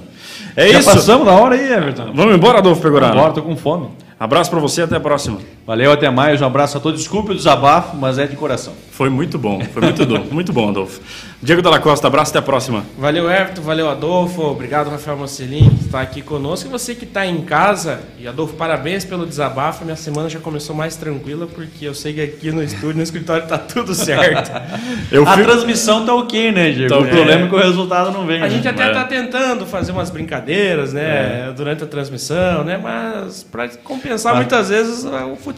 É 0.57 0.68
Já 0.72 0.79
isso. 0.81 0.91
passamos 0.91 1.26
da 1.26 1.33
hora 1.33 1.55
aí, 1.55 1.70
Everton. 1.72 2.12
Vamos 2.14 2.35
embora, 2.35 2.59
Adolfo 2.59 2.81
Pegoraro. 2.81 3.14
Bora, 3.18 3.33
tô 3.33 3.43
com 3.43 3.57
fome. 3.57 3.89
Abraço 4.18 4.51
pra 4.51 4.59
você, 4.61 4.83
até 4.83 4.97
a 4.97 5.01
próxima. 5.01 5.39
Valeu, 5.69 5.93
até 5.93 6.09
mais. 6.09 6.41
Um 6.41 6.47
abraço 6.47 6.79
a 6.79 6.81
todos. 6.81 6.99
Desculpe 6.99 7.33
o 7.33 7.35
desabafo, 7.35 7.95
mas 7.95 8.19
é 8.19 8.27
de 8.27 8.35
coração. 8.35 8.73
Foi 8.91 9.11
muito 9.11 9.39
bom, 9.39 9.61
foi 9.73 9.83
muito 9.83 10.07
bom, 10.07 10.25
muito 10.33 10.51
bom, 10.53 10.71
Adolfo. 10.71 10.99
Diego 11.43 11.61
Dalla 11.62 11.79
Costa, 11.79 12.07
abraço, 12.09 12.31
até 12.31 12.39
a 12.39 12.43
próxima. 12.43 12.85
Valeu, 12.99 13.31
Everton. 13.31 13.61
Valeu, 13.61 13.89
Adolfo. 13.89 14.43
Obrigado, 14.43 14.89
Rafael 14.91 15.16
Mocelin, 15.19 15.69
que 15.69 15.85
está 15.85 16.01
aqui 16.01 16.23
conosco. 16.23 16.66
E 16.69 16.73
você 16.73 16.95
que 16.95 17.05
está 17.05 17.27
em 17.27 17.43
casa. 17.43 18.01
E, 18.19 18.27
Adolfo, 18.27 18.55
parabéns 18.55 19.05
pelo 19.05 19.27
desabafo. 19.27 19.85
Minha 19.85 19.95
semana 19.95 20.29
já 20.31 20.41
começou 20.41 20.75
mais 20.75 20.97
tranquila, 20.97 21.47
porque 21.47 21.85
eu 21.87 21.93
sei 21.95 22.14
que 22.14 22.21
aqui 22.23 22.51
no 22.51 22.62
estúdio, 22.62 22.97
no 22.97 23.03
escritório, 23.03 23.47
tá 23.47 23.59
tudo 23.59 23.95
certo. 23.95 24.51
Eu 25.12 25.29
A 25.29 25.33
fico- 25.37 25.45
transmissão 25.49 26.05
tá 26.07 26.14
ok, 26.14 26.51
né, 26.51 26.71
Diego? 26.71 26.89
Tá 26.89 26.97
o 26.99 27.03
ok. 27.03 27.12
problema 27.12 27.45
é 27.45 27.49
que 27.49 27.55
o 27.55 27.59
resultado 27.59 28.11
não 28.11 28.27
vem. 28.27 28.43
A 28.43 28.49
gente 28.49 28.64
né? 28.64 28.71
até 28.71 28.85
É. 28.85 28.93
tá 28.95 29.05
tentando 29.05 29.66
fazer 29.66 29.93
umas 29.93 30.09
brincadeiras, 30.11 30.93
né, 30.95 31.53
durante 31.55 31.85
a 31.85 31.87
transmissão, 31.87 32.64
né, 32.64 32.81
mas 32.83 33.43
para 33.45 33.69
compensar 33.85 34.33
Mas- 34.33 34.41
muitas 34.43 34.69
vezes 34.71 35.05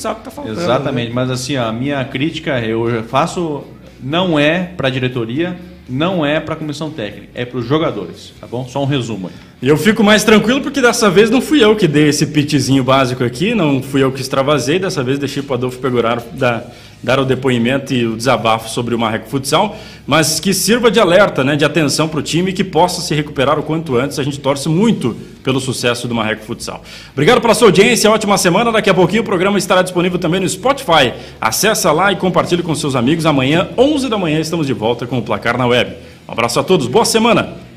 é 0.09 0.13
o 0.13 0.15
que 0.17 0.25
tá 0.25 0.31
faltando. 0.31 0.61
Exatamente, 0.61 1.09
né? 1.09 1.15
mas 1.15 1.31
assim, 1.31 1.57
ó, 1.57 1.67
a 1.67 1.73
minha 1.73 2.05
crítica 2.05 2.61
eu 2.61 3.05
faço 3.05 3.65
não 4.03 4.39
é 4.39 4.71
para 4.77 4.89
a 4.89 4.91
diretoria, 4.91 5.59
não 5.89 6.25
é 6.25 6.39
para 6.39 6.55
a 6.55 6.57
comissão 6.57 6.91
técnica, 6.91 7.29
é 7.35 7.45
para 7.45 7.59
os 7.59 7.67
jogadores, 7.67 8.33
tá 8.41 8.47
bom? 8.47 8.67
Só 8.67 8.83
um 8.83 8.87
resumo 8.87 9.29
aí. 9.29 9.35
E 9.63 9.69
eu 9.69 9.77
fico 9.77 10.03
mais 10.03 10.25
tranquilo 10.25 10.61
porque 10.63 10.81
dessa 10.81 11.11
vez 11.11 11.29
não 11.29 11.41
fui 11.41 11.63
eu 11.63 11.77
que 11.77 11.87
dei 11.87 12.09
esse 12.09 12.27
pitchzinho 12.27 12.83
básico 12.83 13.23
aqui, 13.23 13.55
não 13.55 13.83
fui 13.83 14.03
eu 14.03 14.11
que 14.11 14.21
extravasei, 14.21 14.79
dessa 14.79 15.03
vez 15.03 15.19
deixei 15.19 15.43
para 15.43 15.53
o 15.53 15.55
Adolfo 15.57 15.79
Pegoraro 15.79 16.23
dar, 16.33 16.65
dar 17.03 17.19
o 17.19 17.25
depoimento 17.25 17.95
e 17.95 18.07
o 18.07 18.17
desabafo 18.17 18.69
sobre 18.69 18.95
o 18.95 18.99
Marreco 18.99 19.29
Futsal, 19.29 19.77
mas 20.07 20.39
que 20.39 20.53
sirva 20.53 20.91
de 20.91 21.01
alerta, 21.01 21.43
né, 21.43 21.57
de 21.57 21.65
atenção 21.65 22.09
para 22.09 22.21
o 22.21 22.23
time 22.23 22.51
e 22.51 22.53
que 22.53 22.65
possa 22.65 23.01
se 23.01 23.15
recuperar 23.15 23.59
o 23.59 23.63
quanto 23.63 23.97
antes. 23.97 24.19
A 24.19 24.23
gente 24.23 24.39
torce 24.39 24.69
muito 24.69 25.17
pelo 25.43 25.61
sucesso 25.61 26.07
do 26.07 26.15
Marreco 26.15 26.45
Futsal. 26.45 26.83
Obrigado 27.13 27.41
pela 27.41 27.55
sua 27.55 27.69
audiência, 27.69 28.11
ótima 28.11 28.37
semana. 28.37 28.71
Daqui 28.71 28.91
a 28.91 28.95
pouquinho 28.95 29.23
o 29.23 29.25
programa 29.25 29.59
estará 29.59 29.83
disponível 29.83 30.19
também 30.19 30.41
no 30.41 30.49
Spotify. 30.49 31.15
Acesse 31.41 31.87
lá 31.89 32.13
e 32.13 32.17
compartilhe 32.17 32.63
com 32.63 32.75
seus 32.75 32.95
amigos. 32.95 33.25
Amanhã, 33.25 33.69
11 33.79 34.09
da 34.09 34.19
manhã, 34.19 34.39
estamos 34.39 34.67
de 34.67 34.73
volta 34.73 35.07
com 35.07 35.19
o 35.19 35.23
Placar 35.23 35.57
na 35.57 35.67
Web. 35.67 35.97
Um 36.29 36.33
abraço 36.33 36.61
a 36.61 36.63
todos, 36.63 36.87
boa 36.87 37.05
semana! 37.05 37.70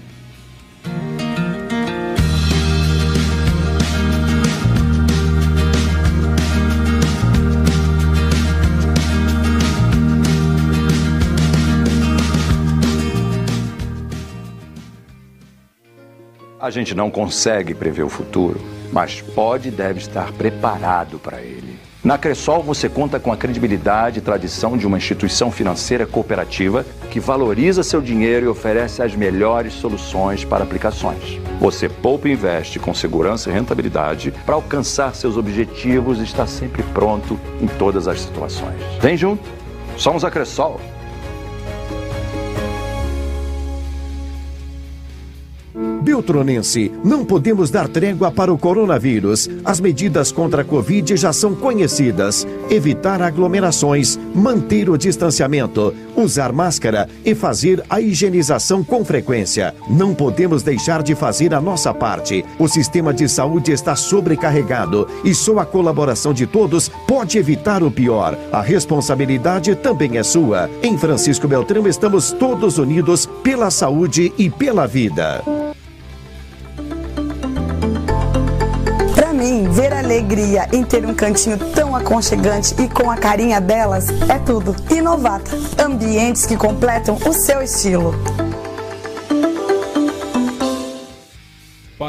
A 16.63 16.69
gente 16.69 16.95
não 16.95 17.11
consegue 17.11 17.73
prever 17.73 18.03
o 18.03 18.09
futuro, 18.09 18.57
mas 18.89 19.19
pode 19.19 19.67
e 19.67 19.71
deve 19.71 19.99
estar 19.99 20.31
preparado 20.31 21.19
para 21.19 21.41
ele. 21.41 21.77
Na 22.01 22.17
Cressol 22.17 22.63
você 22.63 22.87
conta 22.87 23.19
com 23.19 23.33
a 23.33 23.35
credibilidade 23.35 24.19
e 24.19 24.21
tradição 24.21 24.77
de 24.77 24.87
uma 24.87 24.95
instituição 24.95 25.51
financeira 25.51 26.05
cooperativa 26.05 26.85
que 27.11 27.19
valoriza 27.19 27.83
seu 27.83 27.99
dinheiro 27.99 28.45
e 28.45 28.47
oferece 28.47 29.01
as 29.03 29.13
melhores 29.13 29.73
soluções 29.73 30.45
para 30.45 30.63
aplicações. 30.63 31.37
Você 31.59 31.89
poupa 31.89 32.29
e 32.29 32.31
investe 32.31 32.79
com 32.79 32.93
segurança 32.93 33.49
e 33.49 33.53
rentabilidade 33.53 34.33
para 34.45 34.55
alcançar 34.55 35.13
seus 35.15 35.35
objetivos 35.35 36.21
e 36.21 36.23
está 36.23 36.47
sempre 36.47 36.81
pronto 36.93 37.37
em 37.59 37.67
todas 37.67 38.07
as 38.07 38.21
situações. 38.21 38.81
Vem 39.01 39.17
junto, 39.17 39.43
somos 39.97 40.23
a 40.23 40.31
Cressol. 40.31 40.79
Beltronense, 46.03 46.91
não 47.01 47.23
podemos 47.23 47.69
dar 47.69 47.87
trégua 47.87 48.29
para 48.29 48.51
o 48.51 48.57
coronavírus. 48.57 49.49
As 49.63 49.79
medidas 49.79 50.33
contra 50.33 50.61
a 50.61 50.65
Covid 50.65 51.15
já 51.15 51.31
são 51.31 51.55
conhecidas. 51.55 52.45
Evitar 52.69 53.21
aglomerações, 53.21 54.19
manter 54.35 54.89
o 54.89 54.97
distanciamento, 54.97 55.93
usar 56.13 56.51
máscara 56.51 57.07
e 57.23 57.33
fazer 57.33 57.81
a 57.89 58.01
higienização 58.01 58.83
com 58.83 59.05
frequência. 59.05 59.73
Não 59.89 60.13
podemos 60.13 60.61
deixar 60.61 61.01
de 61.01 61.15
fazer 61.15 61.53
a 61.53 61.61
nossa 61.61 61.93
parte. 61.93 62.43
O 62.59 62.67
sistema 62.67 63.13
de 63.13 63.29
saúde 63.29 63.71
está 63.71 63.95
sobrecarregado 63.95 65.07
e 65.23 65.33
só 65.33 65.59
a 65.59 65.65
colaboração 65.65 66.33
de 66.33 66.45
todos 66.45 66.89
pode 67.07 67.37
evitar 67.37 67.81
o 67.81 67.89
pior. 67.89 68.37
A 68.51 68.61
responsabilidade 68.61 69.73
também 69.75 70.17
é 70.17 70.23
sua. 70.23 70.69
Em 70.83 70.97
Francisco 70.97 71.47
Beltrão 71.47 71.87
estamos 71.87 72.33
todos 72.33 72.77
unidos 72.77 73.25
pela 73.41 73.71
saúde 73.71 74.33
e 74.37 74.49
pela 74.49 74.85
vida. 74.85 75.62
Alegria 80.13 80.67
em 80.71 80.83
ter 80.83 81.03
um 81.05 81.13
cantinho 81.13 81.57
tão 81.57 81.95
aconchegante 81.95 82.75
e 82.79 82.87
com 82.87 83.09
a 83.09 83.17
carinha 83.17 83.59
delas 83.59 84.09
é 84.29 84.37
tudo. 84.37 84.75
Inovata, 84.91 85.57
ambientes 85.83 86.45
que 86.45 86.55
completam 86.55 87.17
o 87.25 87.33
seu 87.33 87.63
estilo. 87.63 88.13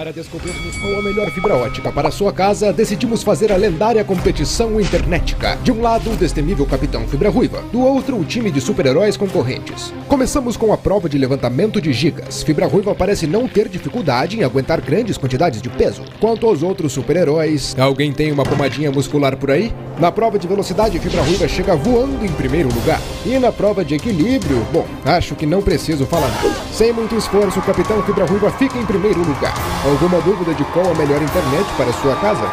Para 0.04 0.12
descobrirmos 0.12 0.76
qual 0.76 0.98
a 0.98 1.02
melhor 1.02 1.30
fibra 1.30 1.56
ótica 1.56 1.90
para 1.90 2.10
sua 2.10 2.30
casa, 2.30 2.70
decidimos 2.74 3.22
fazer 3.22 3.50
a 3.50 3.56
lendária 3.56 4.04
competição 4.04 4.78
Internetica. 4.78 5.56
De 5.64 5.72
um 5.72 5.80
lado, 5.80 6.10
o 6.10 6.16
destemível 6.16 6.66
Capitão 6.66 7.08
Fibra 7.08 7.30
Ruiva, 7.30 7.62
do 7.72 7.80
outro, 7.80 8.18
o 8.18 8.22
time 8.22 8.50
de 8.50 8.60
super-heróis 8.60 9.16
concorrentes. 9.16 9.94
Começamos 10.06 10.58
com 10.58 10.74
a 10.74 10.76
prova 10.76 11.08
de 11.08 11.16
levantamento 11.16 11.80
de 11.80 11.90
gigas. 11.94 12.42
Fibra 12.42 12.66
Ruiva 12.66 12.94
parece 12.94 13.26
não 13.26 13.48
ter 13.48 13.66
dificuldade 13.66 14.38
em 14.38 14.44
aguentar 14.44 14.78
grandes 14.82 15.16
quantidades 15.16 15.62
de 15.62 15.70
peso. 15.70 16.02
Quanto 16.20 16.46
aos 16.46 16.62
outros 16.62 16.92
super-heróis, 16.92 17.74
alguém 17.78 18.12
tem 18.12 18.30
uma 18.30 18.44
pomadinha 18.44 18.92
muscular 18.92 19.38
por 19.38 19.52
aí? 19.52 19.72
Na 19.98 20.12
prova 20.12 20.38
de 20.38 20.46
velocidade, 20.46 20.98
Fibra 20.98 21.22
Ruiva 21.22 21.48
chega 21.48 21.76
voando 21.76 22.26
em 22.26 22.32
primeiro 22.32 22.68
lugar. 22.68 23.00
E 23.24 23.38
na 23.38 23.50
prova 23.50 23.82
de 23.82 23.94
equilíbrio, 23.94 24.66
bom, 24.70 24.84
acho 25.04 25.34
que 25.34 25.46
não 25.46 25.62
preciso 25.62 26.04
falar 26.04 26.28
nada. 26.28 26.54
Sem 26.72 26.92
muito 26.92 27.14
esforço, 27.14 27.58
o 27.58 27.62
Capitão 27.62 28.02
Fibra 28.02 28.26
Ruiva 28.26 28.50
fica 28.50 28.76
em 28.76 28.84
primeiro 28.84 29.20
lugar. 29.20 29.54
Alguma 29.94 30.20
dúvida 30.20 30.52
de 30.52 30.64
qual 30.72 30.90
a 30.90 30.94
melhor 30.96 31.22
internet 31.22 31.66
para 31.76 31.92
sua 31.92 32.16
casa? 32.16 32.52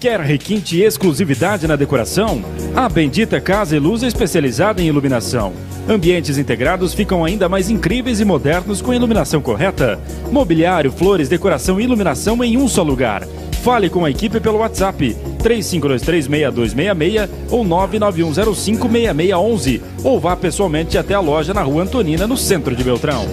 Quer 0.00 0.18
requinte 0.18 0.78
e 0.78 0.82
exclusividade 0.82 1.68
na 1.68 1.76
decoração? 1.76 2.42
A 2.74 2.88
Bendita 2.88 3.38
Casa 3.38 3.76
e 3.76 3.78
Luz 3.78 4.02
é 4.02 4.06
especializada 4.06 4.80
em 4.80 4.86
iluminação. 4.86 5.52
Ambientes 5.86 6.38
integrados 6.38 6.94
ficam 6.94 7.22
ainda 7.22 7.50
mais 7.50 7.68
incríveis 7.68 8.18
e 8.18 8.24
modernos 8.24 8.80
com 8.80 8.94
iluminação 8.94 9.42
correta. 9.42 10.00
Mobiliário, 10.30 10.90
flores, 10.90 11.28
decoração 11.28 11.78
e 11.78 11.84
iluminação 11.84 12.42
em 12.42 12.56
um 12.56 12.66
só 12.66 12.82
lugar. 12.82 13.28
Fale 13.62 13.88
com 13.88 14.04
a 14.04 14.10
equipe 14.10 14.38
pelo 14.40 14.58
WhatsApp 14.58 15.16
35236266 15.38 17.30
ou 17.48 17.64
991056611 17.64 19.80
ou 20.02 20.18
vá 20.18 20.34
pessoalmente 20.34 20.98
até 20.98 21.14
a 21.14 21.20
loja 21.20 21.54
na 21.54 21.62
Rua 21.62 21.84
Antonina, 21.84 22.26
no 22.26 22.36
centro 22.36 22.74
de 22.74 22.82
Beltrão. 22.82 23.24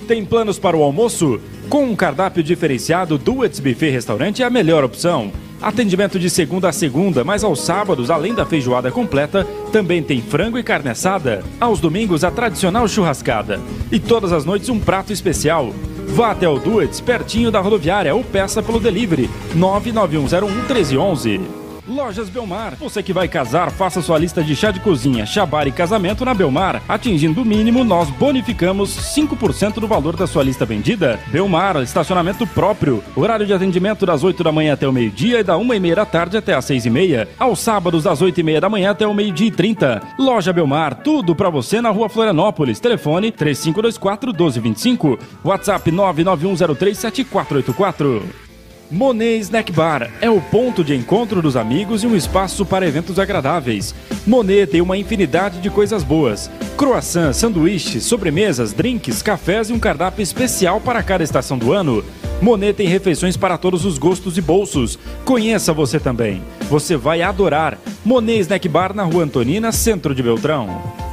Tem 0.07 0.25
planos 0.25 0.59
para 0.59 0.77
o 0.77 0.83
almoço? 0.83 1.41
Com 1.69 1.85
um 1.85 1.97
cardápio 1.97 2.43
diferenciado, 2.43 3.19
Duets 3.19 3.59
Buffet 3.59 3.91
Restaurante 3.91 4.43
é 4.43 4.47
a 4.47 4.51
melhor 4.51 4.85
opção. 4.85 5.33
Atendimento 5.61 6.19
de 6.19 6.29
segunda 6.29 6.69
a 6.69 6.73
segunda, 6.73 7.25
mas 7.25 7.43
aos 7.43 7.61
sábados, 7.61 8.11
além 8.11 8.35
da 8.35 8.45
feijoada 8.45 8.91
completa, 8.91 9.45
também 9.73 10.03
tem 10.03 10.21
frango 10.21 10.59
e 10.59 10.63
carne 10.63 10.91
assada. 10.91 11.43
Aos 11.59 11.81
domingos, 11.81 12.25
a 12.25 12.31
tradicional 12.31 12.87
churrascada. 12.87 13.61
E 13.91 13.99
todas 13.99 14.33
as 14.33 14.45
noites, 14.45 14.69
um 14.69 14.79
prato 14.79 15.13
especial. 15.13 15.73
Vá 16.09 16.31
até 16.31 16.49
o 16.49 16.59
Duets, 16.59 17.01
pertinho 17.01 17.51
da 17.51 17.61
rodoviária, 17.61 18.15
ou 18.15 18.23
peça 18.23 18.63
pelo 18.63 18.79
delivery 18.79 19.31
99101 19.55 20.51
1311. 20.51 21.66
Lojas 21.89 22.29
Belmar. 22.29 22.75
Você 22.77 23.03
que 23.03 23.13
vai 23.13 23.29
casar, 23.29 23.71
faça 23.71 24.03
sua 24.03 24.19
lista 24.19 24.43
de 24.43 24.57
chá 24.57 24.71
de 24.71 24.81
cozinha, 24.81 25.25
chabar 25.25 25.69
e 25.69 25.73
casamento 25.73 26.25
na 26.25 26.35
Belmar. 26.35 26.83
Atingindo 26.89 27.43
o 27.43 27.45
mínimo, 27.45 27.85
nós 27.85 28.11
bonificamos 28.11 28.91
5% 29.15 29.75
do 29.75 29.87
valor 29.87 30.17
da 30.17 30.27
sua 30.27 30.43
lista 30.43 30.67
vendida. 30.67 31.21
Belmar, 31.29 31.77
estacionamento 31.77 32.45
próprio. 32.47 33.05
Horário 33.15 33.47
de 33.47 33.53
atendimento 33.53 34.05
das 34.05 34.25
8 34.25 34.43
da 34.43 34.51
manhã 34.51 34.73
até 34.73 34.89
o 34.89 34.93
meio-dia 34.93 35.39
e 35.41 35.45
da 35.45 35.57
1 35.57 35.75
e 35.75 35.81
meia 35.81 35.97
da 35.97 36.07
tarde 36.07 36.37
até 36.37 36.55
as 36.55 36.65
6 36.65 36.87
e 36.87 36.91
meia. 36.91 37.29
Aos 37.39 37.61
sábados, 37.61 38.03
das 38.05 38.21
8 38.21 38.41
e 38.41 38.43
meia 38.43 38.61
da 38.61 38.69
manhã 38.69 38.91
até 38.91 39.07
o 39.07 39.15
meio-dia 39.15 39.47
e 39.49 39.53
30. 39.53 40.03
Loja 40.19 40.53
Belmar, 40.53 41.03
tudo 41.03 41.37
pra 41.37 41.51
você 41.51 41.81
na 41.81 41.91
rua 41.91 42.09
Florianópolis. 42.09 42.81
Telefone 42.81 43.31
3524 43.31 44.33
1225. 44.33 45.19
WhatsApp 45.45 45.93
991037484. 45.93 48.46
Monet 48.91 49.41
Snack 49.41 49.73
Bar 49.73 50.13
é 50.21 50.31
o 50.31 50.41
ponto 50.41 50.85
de 50.85 50.95
encontro 50.95 51.43
dos 51.43 51.57
amigos 51.57 52.05
e 52.05 52.07
um 52.07 52.15
espaço 52.15 52.65
para 52.65 52.87
eventos 52.87 53.19
agradáveis. 53.19 53.93
Monet 54.25 54.71
tem 54.71 54.81
uma 54.81 54.97
infinidade 54.97 55.61
de 55.61 55.69
coisas 55.69 56.05
boas: 56.05 56.49
croissant, 56.77 57.33
sanduíches, 57.33 58.05
sobremesas, 58.05 58.73
drinks, 58.73 59.23
cafés 59.23 59.71
e 59.71 59.73
um 59.73 59.79
cardápio 59.79 60.23
especial 60.23 60.81
para 60.81 61.03
cada 61.03 61.25
estação 61.25 61.59
do 61.59 61.73
ano. 61.73 62.05
Monet 62.41 62.75
tem 62.75 62.87
refeições 62.87 63.37
para 63.37 63.59
todos 63.59 63.85
os 63.85 63.99
gostos 63.99 64.39
e 64.39 64.41
bolsos. 64.41 64.97
Conheça 65.25 65.73
você 65.73 65.99
também. 65.99 66.41
Você 66.71 66.97
vai 66.97 67.23
adorar. 67.23 67.79
Monet 68.05 68.41
Snack 68.41 68.69
Bar 68.69 68.95
na 68.95 69.03
Rua 69.03 69.25
Antonina, 69.25 69.73
centro 69.73 70.15
de 70.15 70.23
Beltrão. 70.23 71.06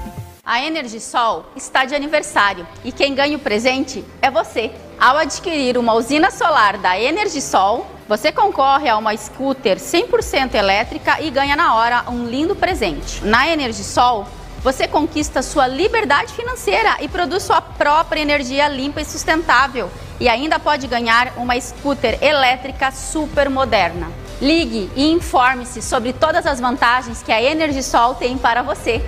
A 0.46 0.62
Energisol 0.62 1.46
está 1.56 1.86
de 1.86 1.96
aniversário 1.96 2.68
e 2.84 2.92
quem 2.92 3.16
ganha 3.16 3.38
o 3.38 3.40
presente 3.40 4.04
é 4.22 4.30
você. 4.30 4.74
Ao 5.00 5.16
adquirir 5.16 5.78
uma 5.78 5.94
usina 5.94 6.30
solar 6.30 6.78
da 6.80 7.00
Energisol, 7.00 7.88
você 8.10 8.30
concorre 8.30 8.90
a 8.90 8.98
uma 8.98 9.16
scooter 9.16 9.78
100% 9.78 10.54
elétrica 10.54 11.22
e 11.22 11.32
ganha 11.32 11.56
na 11.56 11.76
hora 11.76 12.04
um 12.10 12.26
lindo 12.26 12.58
presente. 12.58 13.24
Na 13.24 13.48
Energisol, 13.48 14.28
você 14.62 14.86
conquista 14.86 15.42
sua 15.42 15.66
liberdade 15.66 16.34
financeira 16.34 16.98
e 17.00 17.08
produz 17.08 17.44
sua 17.44 17.62
própria 17.62 18.20
energia 18.20 18.68
limpa 18.68 19.00
e 19.00 19.06
sustentável. 19.06 19.90
E 20.20 20.28
ainda 20.28 20.60
pode 20.60 20.88
ganhar 20.88 21.32
uma 21.38 21.58
scooter 21.58 22.22
elétrica 22.22 22.92
super 22.92 23.50
moderna. 23.50 24.12
Ligue 24.42 24.92
e 24.94 25.10
informe-se 25.10 25.82
sobre 25.82 26.12
todas 26.12 26.46
as 26.46 26.60
vantagens 26.60 27.24
que 27.24 27.32
a 27.32 27.42
Energisol 27.42 28.16
tem 28.16 28.38
para 28.38 28.62
você. 28.62 29.02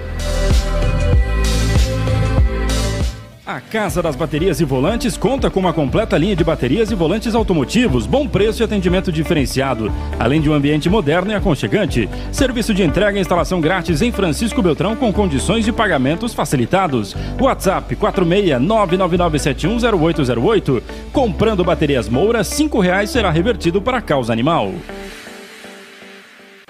A 3.45 3.61
Casa 3.61 4.01
das 4.01 4.15
Baterias 4.15 4.59
e 4.59 4.65
Volantes 4.65 5.15
conta 5.17 5.51
com 5.51 5.59
uma 5.59 5.71
completa 5.71 6.17
linha 6.17 6.35
de 6.35 6.43
baterias 6.43 6.89
e 6.89 6.95
volantes 6.95 7.35
automotivos, 7.35 8.07
bom 8.07 8.27
preço 8.27 8.63
e 8.63 8.65
atendimento 8.65 9.11
diferenciado, 9.11 9.93
além 10.17 10.41
de 10.41 10.49
um 10.49 10.53
ambiente 10.53 10.89
moderno 10.89 11.31
e 11.31 11.35
aconchegante. 11.35 12.09
Serviço 12.31 12.73
de 12.73 12.81
entrega 12.81 13.19
e 13.19 13.21
instalação 13.21 13.61
grátis 13.61 14.01
em 14.01 14.11
Francisco 14.11 14.63
Beltrão 14.63 14.95
com 14.95 15.13
condições 15.13 15.63
de 15.63 15.71
pagamentos 15.71 16.33
facilitados. 16.33 17.15
WhatsApp 17.39 17.95
46999710808. 17.95 20.81
Comprando 21.13 21.63
baterias 21.63 22.09
Moura, 22.09 22.41
R$ 22.41 22.81
reais 22.81 23.11
será 23.11 23.29
revertido 23.29 23.79
para 23.79 23.99
a 23.99 24.01
causa 24.01 24.33
animal. 24.33 24.73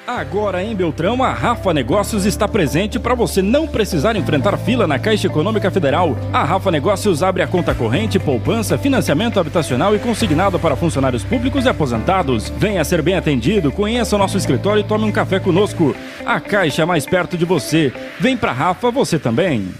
Agora 0.08 0.64
em 0.64 0.76
Beltrão, 0.76 1.24
a 1.24 1.34
Rafa 1.34 1.74
Negócios 1.74 2.28
está 2.28 2.48
presente 2.48 3.00
para 3.00 3.16
você 3.16 3.42
não 3.42 3.68
precisar 3.68 4.16
enfrentar 4.16 4.56
fila 4.56 4.86
na 4.86 5.00
Caixa 5.00 5.26
Econômica 5.26 5.72
Federal. 5.72 6.16
A 6.32 6.44
Rafa 6.44 6.70
Negócios 6.70 7.24
abre 7.24 7.42
a 7.42 7.48
conta 7.48 7.74
corrente, 7.74 8.20
poupança, 8.20 8.78
financiamento 8.78 9.40
habitacional 9.40 9.96
e 9.96 10.00
consignado 10.00 10.60
para 10.60 10.76
funcionários 10.76 11.24
públicos 11.24 11.66
e 11.66 11.70
aposentados. 11.70 12.50
Venha 12.56 12.84
ser 12.84 13.02
bem 13.02 13.16
atendido, 13.16 13.72
conheça 13.72 14.16
o 14.16 14.20
nosso 14.20 14.38
escritório 14.38 14.82
e 14.82 14.84
tome 14.84 15.06
um 15.06 15.12
café 15.12 15.40
conosco. 15.40 15.96
A 16.24 16.40
Caixa 16.40 16.84
é 16.84 16.86
mais 16.86 17.08
perto 17.08 17.36
de 17.36 17.46
você. 17.46 17.92
Vem 18.20 18.38
para 18.38 18.52
Rafa 18.52 18.92
você 18.92 19.18
também. 19.18 19.74